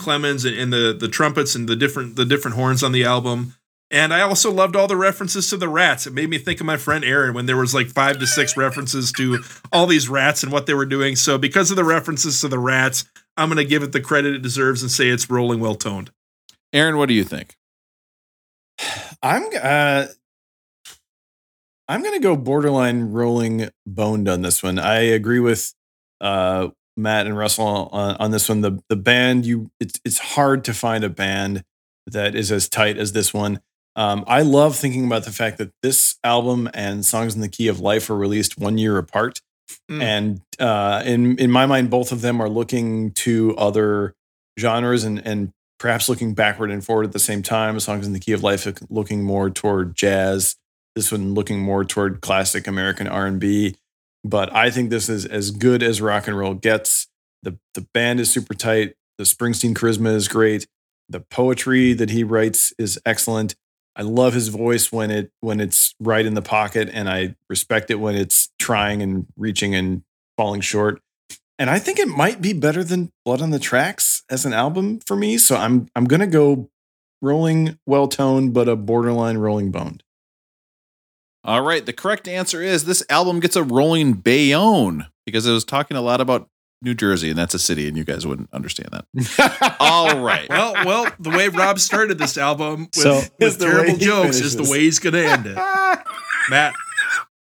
Clemons 0.00 0.46
and, 0.46 0.56
and 0.56 0.72
the 0.72 0.96
the 0.98 1.08
trumpets 1.08 1.54
and 1.54 1.68
the 1.68 1.76
different 1.76 2.16
the 2.16 2.24
different 2.24 2.56
horns 2.56 2.82
on 2.82 2.92
the 2.92 3.04
album. 3.04 3.54
And 3.92 4.14
I 4.14 4.20
also 4.20 4.52
loved 4.52 4.76
all 4.76 4.86
the 4.86 4.96
references 4.96 5.50
to 5.50 5.56
the 5.56 5.68
rats. 5.68 6.06
It 6.06 6.14
made 6.14 6.30
me 6.30 6.38
think 6.38 6.60
of 6.60 6.66
my 6.66 6.76
friend 6.76 7.04
Aaron 7.04 7.34
when 7.34 7.46
there 7.46 7.56
was 7.56 7.74
like 7.74 7.88
five 7.88 8.18
to 8.20 8.26
six 8.26 8.56
references 8.56 9.10
to 9.12 9.42
all 9.72 9.86
these 9.86 10.08
rats 10.08 10.44
and 10.44 10.52
what 10.52 10.66
they 10.66 10.74
were 10.74 10.86
doing. 10.86 11.16
So 11.16 11.38
because 11.38 11.70
of 11.70 11.76
the 11.76 11.84
references 11.84 12.40
to 12.40 12.48
the 12.48 12.58
rats, 12.58 13.04
I'm 13.36 13.48
going 13.48 13.56
to 13.56 13.64
give 13.64 13.82
it 13.82 13.90
the 13.90 14.00
credit 14.00 14.34
it 14.34 14.42
deserves 14.42 14.82
and 14.82 14.92
say 14.92 15.08
it's 15.08 15.28
rolling 15.28 15.58
well 15.58 15.74
toned. 15.74 16.12
Aaron, 16.72 16.98
what 16.98 17.08
do 17.08 17.14
you 17.14 17.24
think? 17.24 17.56
I'm 19.22 19.42
uh 19.60 20.06
I'm 21.90 22.04
gonna 22.04 22.20
go 22.20 22.36
borderline 22.36 23.10
rolling 23.10 23.68
boned 23.84 24.28
on 24.28 24.42
this 24.42 24.62
one. 24.62 24.78
I 24.78 25.00
agree 25.00 25.40
with 25.40 25.74
uh 26.20 26.68
Matt 26.96 27.26
and 27.26 27.36
Russell 27.36 27.88
on, 27.90 28.14
on 28.16 28.30
this 28.30 28.48
one. 28.48 28.60
The 28.60 28.80
the 28.88 28.94
band 28.94 29.44
you 29.44 29.72
it's 29.80 29.98
it's 30.04 30.18
hard 30.18 30.64
to 30.66 30.72
find 30.72 31.02
a 31.02 31.08
band 31.08 31.64
that 32.06 32.36
is 32.36 32.52
as 32.52 32.68
tight 32.68 32.96
as 32.96 33.12
this 33.12 33.34
one. 33.34 33.60
Um, 33.96 34.24
I 34.28 34.42
love 34.42 34.76
thinking 34.76 35.04
about 35.04 35.24
the 35.24 35.32
fact 35.32 35.58
that 35.58 35.72
this 35.82 36.16
album 36.22 36.70
and 36.74 37.04
Songs 37.04 37.34
in 37.34 37.40
the 37.40 37.48
Key 37.48 37.66
of 37.66 37.80
Life 37.80 38.08
were 38.08 38.16
released 38.16 38.56
one 38.56 38.78
year 38.78 38.96
apart. 38.96 39.40
Mm. 39.90 40.02
And 40.02 40.40
uh, 40.60 41.02
in 41.04 41.38
in 41.38 41.50
my 41.50 41.66
mind, 41.66 41.90
both 41.90 42.12
of 42.12 42.20
them 42.20 42.40
are 42.40 42.48
looking 42.48 43.10
to 43.14 43.56
other 43.56 44.14
genres 44.60 45.02
and 45.02 45.26
and 45.26 45.50
perhaps 45.80 46.08
looking 46.08 46.34
backward 46.34 46.70
and 46.70 46.84
forward 46.84 47.06
at 47.06 47.12
the 47.12 47.18
same 47.18 47.42
time. 47.42 47.80
Songs 47.80 48.06
in 48.06 48.12
the 48.12 48.20
Key 48.20 48.32
of 48.32 48.44
Life 48.44 48.68
looking 48.88 49.24
more 49.24 49.50
toward 49.50 49.96
jazz. 49.96 50.54
This 50.96 51.12
one 51.12 51.34
looking 51.34 51.60
more 51.60 51.84
toward 51.84 52.20
classic 52.20 52.66
American 52.66 53.06
R 53.06 53.26
and 53.26 53.40
B. 53.40 53.76
But 54.24 54.54
I 54.54 54.70
think 54.70 54.90
this 54.90 55.08
is 55.08 55.24
as 55.24 55.50
good 55.50 55.82
as 55.82 56.00
rock 56.00 56.26
and 56.26 56.36
roll 56.36 56.54
gets. 56.54 57.08
the 57.42 57.58
The 57.74 57.86
band 57.94 58.20
is 58.20 58.30
super 58.30 58.54
tight. 58.54 58.94
The 59.18 59.24
Springsteen 59.24 59.74
charisma 59.74 60.14
is 60.14 60.28
great. 60.28 60.66
The 61.08 61.20
poetry 61.20 61.92
that 61.94 62.10
he 62.10 62.22
writes 62.24 62.72
is 62.78 62.98
excellent. 63.04 63.54
I 63.96 64.02
love 64.02 64.34
his 64.34 64.48
voice 64.48 64.92
when 64.92 65.10
it 65.10 65.32
when 65.40 65.60
it's 65.60 65.94
right 66.00 66.24
in 66.24 66.34
the 66.34 66.42
pocket, 66.42 66.88
and 66.92 67.08
I 67.08 67.36
respect 67.48 67.90
it 67.90 67.96
when 67.96 68.14
it's 68.14 68.50
trying 68.58 69.02
and 69.02 69.26
reaching 69.36 69.74
and 69.74 70.02
falling 70.36 70.60
short. 70.60 71.02
And 71.58 71.68
I 71.68 71.78
think 71.78 71.98
it 71.98 72.08
might 72.08 72.40
be 72.40 72.54
better 72.54 72.82
than 72.82 73.10
Blood 73.24 73.42
on 73.42 73.50
the 73.50 73.58
Tracks 73.58 74.22
as 74.30 74.46
an 74.46 74.54
album 74.54 75.00
for 75.00 75.16
me. 75.16 75.36
So 75.36 75.56
I'm 75.56 75.88
I'm 75.94 76.04
gonna 76.04 76.26
go 76.26 76.70
rolling 77.20 77.78
well 77.86 78.08
toned, 78.08 78.54
but 78.54 78.68
a 78.68 78.76
borderline 78.76 79.38
rolling 79.38 79.70
boned. 79.70 80.02
All 81.44 81.62
right, 81.62 81.84
the 81.84 81.92
correct 81.92 82.28
answer 82.28 82.62
is 82.62 82.84
this 82.84 83.02
album 83.08 83.40
gets 83.40 83.56
a 83.56 83.62
rolling 83.62 84.12
Bayonne 84.14 85.06
because 85.24 85.46
it 85.46 85.52
was 85.52 85.64
talking 85.64 85.96
a 85.96 86.02
lot 86.02 86.20
about 86.20 86.48
New 86.82 86.94
Jersey, 86.94 87.28
and 87.30 87.38
that's 87.38 87.54
a 87.54 87.58
city, 87.58 87.88
and 87.88 87.96
you 87.96 88.04
guys 88.04 88.26
wouldn't 88.26 88.48
understand 88.52 88.90
that. 88.92 89.76
All 89.80 90.18
right. 90.20 90.48
Well, 90.48 90.74
well, 90.84 91.12
the 91.18 91.30
way 91.30 91.48
Rob 91.48 91.78
started 91.78 92.18
this 92.18 92.36
album 92.38 92.82
with, 92.84 92.94
So- 92.94 93.14
with 93.38 93.42
Is 93.48 93.56
the 93.58 93.66
way 93.66 93.70
terrible 93.72 93.92
he 93.94 94.04
jokes 94.04 94.40
is 94.40 94.56
the 94.56 94.70
way 94.70 94.80
he's 94.80 94.98
going 94.98 95.12
to 95.14 95.26
end 95.26 95.46
it. 95.46 95.54
Matt, 96.50 96.74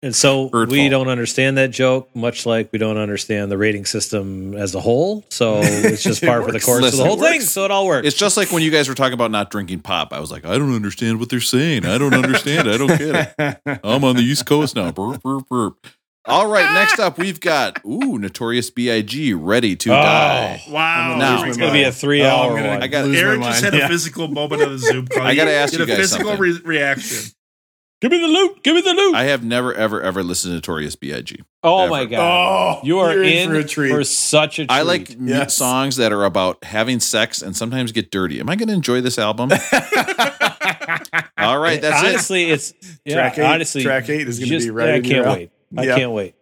And 0.06 0.14
so 0.14 0.48
Hurtful. 0.50 0.72
we 0.78 0.88
don't 0.88 1.08
understand 1.08 1.58
that 1.58 1.72
joke, 1.72 2.08
much 2.14 2.46
like 2.46 2.70
we 2.72 2.78
don't 2.78 2.96
understand 2.96 3.50
the 3.50 3.58
rating 3.58 3.84
system 3.84 4.54
as 4.54 4.74
a 4.76 4.80
whole. 4.80 5.24
So 5.30 5.58
it's 5.62 6.02
just 6.02 6.22
It 6.22 6.26
par 6.26 6.42
for 6.42 6.52
the 6.52 6.60
course 6.60 6.80
Listen, 6.82 7.00
of 7.00 7.04
the 7.04 7.08
whole 7.16 7.18
thing. 7.20 7.40
So 7.40 7.64
it 7.64 7.70
all 7.72 7.86
works. 7.86 8.06
It's 8.06 8.16
just 8.16 8.36
like 8.36 8.52
when 8.52 8.62
you 8.62 8.70
guys 8.70 8.88
were 8.88 8.94
talking 8.94 9.14
about 9.14 9.32
not 9.32 9.50
drinking 9.50 9.80
pop. 9.80 10.12
I 10.12 10.20
was 10.20 10.30
like, 10.30 10.44
I 10.44 10.58
don't 10.58 10.74
understand 10.74 11.18
what 11.18 11.28
they're 11.28 11.40
saying. 11.40 11.84
I 11.84 11.98
don't 11.98 12.14
understand. 12.14 12.70
I 12.70 12.76
don't 12.76 12.96
get 12.98 13.34
it. 13.38 13.80
I'm 13.84 14.04
on 14.04 14.14
the 14.16 14.22
East 14.22 14.46
Coast 14.46 14.76
now. 14.76 14.92
Burp, 14.92 15.22
burp, 15.22 15.48
burp. 15.48 15.86
All 16.28 16.48
right, 16.48 16.72
next 16.74 16.98
up 16.98 17.18
we've 17.18 17.38
got 17.38 17.78
ooh, 17.84 18.18
Notorious 18.18 18.68
B.I.G. 18.70 19.32
Ready 19.34 19.76
to 19.76 19.90
Oh. 19.90 19.94
Die. 19.94 20.62
wow. 20.70 21.16
Now- 21.18 21.44
it's 21.44 21.56
going 21.56 21.70
to 21.70 21.72
be 21.72 21.84
a 21.84 21.92
three 21.92 22.24
hour 22.24 22.52
Oh, 22.52 22.56
I'm 22.56 22.66
one. 22.66 22.82
I 22.82 22.86
got- 22.88 23.04
lose 23.06 23.16
Aaron 23.20 23.40
just 23.42 23.62
mind. 23.62 23.74
had 23.74 23.84
a 23.84 23.88
physical 23.88 24.26
moment 24.26 24.62
of 24.62 24.70
the 24.72 24.78
Zoom 24.78 25.06
call. 25.06 25.22
I 25.26 25.34
gotta 25.36 25.52
ask 25.52 25.70
did 25.72 25.78
you 25.78 25.84
a 25.84 25.86
guys 25.86 25.96
physical 25.98 26.26
something. 26.30 26.42
re- 26.42 26.60
reaction. 26.64 27.30
Give 28.02 28.10
me 28.12 28.18
the 28.20 28.26
loot. 28.28 28.62
Give 28.62 28.74
me 28.74 28.82
the 28.82 28.92
loot. 28.92 29.14
I 29.14 29.24
have 29.24 29.42
never, 29.42 29.72
ever, 29.72 30.02
ever 30.02 30.22
listened 30.22 30.50
to 30.52 30.56
Notorious 30.56 30.96
B.I.G. 30.96 31.40
oh 31.62 31.84
Ever. 31.84 31.90
my 31.90 32.04
God. 32.04 32.78
Oh, 32.82 32.86
you 32.86 32.98
are 32.98 33.12
in, 33.22 33.24
in 33.24 33.48
for 33.50 33.56
a 33.56 33.64
treat. 33.64 33.90
for 33.90 34.04
such 34.04 34.58
a 34.58 34.66
treat. 34.66 34.70
I 34.70 34.82
like 34.82 35.16
Yes. 35.18 35.56
songs 35.56 35.96
that 35.96 36.12
are 36.12 36.24
about 36.24 36.62
having 36.62 37.00
sex 37.00 37.40
and 37.40 37.56
sometimes 37.56 37.92
get 37.92 38.10
dirty. 38.10 38.38
Am 38.38 38.50
I 38.50 38.56
going 38.56 38.68
to 38.68 38.74
enjoy 38.74 39.00
this 39.00 39.18
album? 39.18 39.50
All 41.38 41.58
right, 41.58 41.80
that's 41.80 42.02
it. 42.02 42.08
honestly, 42.08 42.50
it's 42.50 42.74
yeah, 43.04 43.14
Track 43.14 43.38
eight- 43.38 43.44
honestly, 43.44 43.82
track 43.82 44.08
eight 44.10 44.28
is 44.28 44.38
gonna 44.38 44.50
be 44.50 44.56
just- 44.58 44.68
right 44.70 44.90
I 44.94 45.00
can't 45.00 45.26
wait. 45.26 45.50
I 45.76 45.82
Yeah. 45.84 45.96
can't 45.96 46.12
wait. 46.12 46.34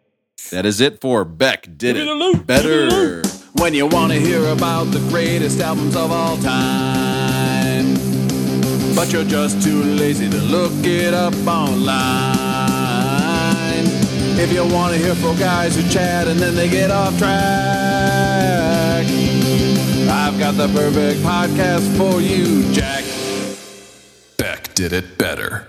That 0.51 0.67
is 0.67 0.81
it 0.81 1.01
for 1.01 1.25
Beck 1.25 1.63
Did 1.65 1.79
Give 1.79 1.97
me 1.97 2.03
It 2.03 2.07
the 2.07 2.15
loot. 2.15 2.47
Better. 2.47 2.89
Give 2.89 2.93
me 2.93 3.23
the 3.23 3.43
When 3.63 3.75
you 3.75 3.87
want 3.87 4.13
to 4.13 4.19
hear 4.21 4.47
about 4.49 4.85
the 4.85 4.99
greatest 5.11 5.61
albums 5.61 5.95
of 5.97 6.11
all 6.11 6.37
time, 6.39 7.04
but 8.95 9.13
you're 9.13 9.25
just 9.25 9.63
too 9.63 9.83
lazy 9.83 10.29
to 10.31 10.41
look 10.43 10.73
it 10.85 11.15
up 11.15 11.35
online. 11.47 12.35
If 14.39 14.53
you 14.53 14.63
want 14.73 14.95
to 14.95 14.99
hear 14.99 15.15
four 15.15 15.35
guys 15.37 15.77
who 15.77 15.89
chat 15.89 16.29
and 16.29 16.39
then 16.39 16.55
they 16.55 16.69
get 16.69 16.91
off 16.91 17.17
track, 17.19 17.35
I've 20.09 20.39
got 20.39 20.53
the 20.57 20.69
perfect 20.73 21.21
podcast 21.21 21.97
for 21.97 22.21
you, 22.21 22.73
Jack. 22.73 23.05
Beck 24.37 24.75
did 24.75 24.93
it 24.93 25.19
better. 25.19 25.67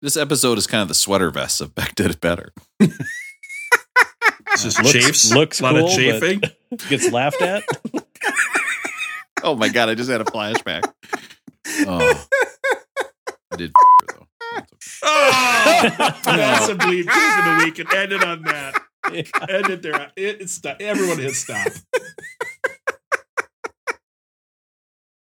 This 0.00 0.16
episode 0.16 0.58
is 0.58 0.66
kind 0.66 0.82
of 0.82 0.88
the 0.88 0.94
sweater 0.94 1.30
vest 1.30 1.60
of 1.60 1.74
Beck 1.74 1.94
did 1.94 2.10
it 2.10 2.20
better. 2.20 2.52
It's 2.80 4.62
just 4.62 4.78
chafes. 4.92 5.32
looks 5.34 5.60
a 5.60 5.64
lot 5.64 5.74
cool, 5.74 5.86
of 5.86 5.92
chafing. 5.92 6.40
but 6.40 6.88
gets 6.88 7.12
laughed 7.12 7.42
at. 7.42 7.62
Oh 9.42 9.54
my 9.54 9.68
god, 9.68 9.88
I 9.88 9.94
just 9.94 10.10
had 10.10 10.20
a 10.20 10.24
flashback. 10.24 10.82
Oh, 11.86 12.24
I 13.52 13.56
did 13.56 13.72
though. 14.08 14.26
Oh, 15.04 15.80
that's 16.24 16.68
a 16.68 16.74
bleep. 16.74 17.08
Choose 17.08 17.38
of 17.38 17.44
the 17.44 17.64
week 17.64 17.78
and 17.78 17.92
ended 17.94 18.24
on 18.24 18.42
that. 18.42 18.74
End 19.48 19.70
it 19.70 19.82
there. 19.82 20.10
It, 20.16 20.40
it's 20.42 20.54
stop. 20.54 20.78
Everyone 20.80 21.18
hit 21.18 21.34
stop. 21.34 21.68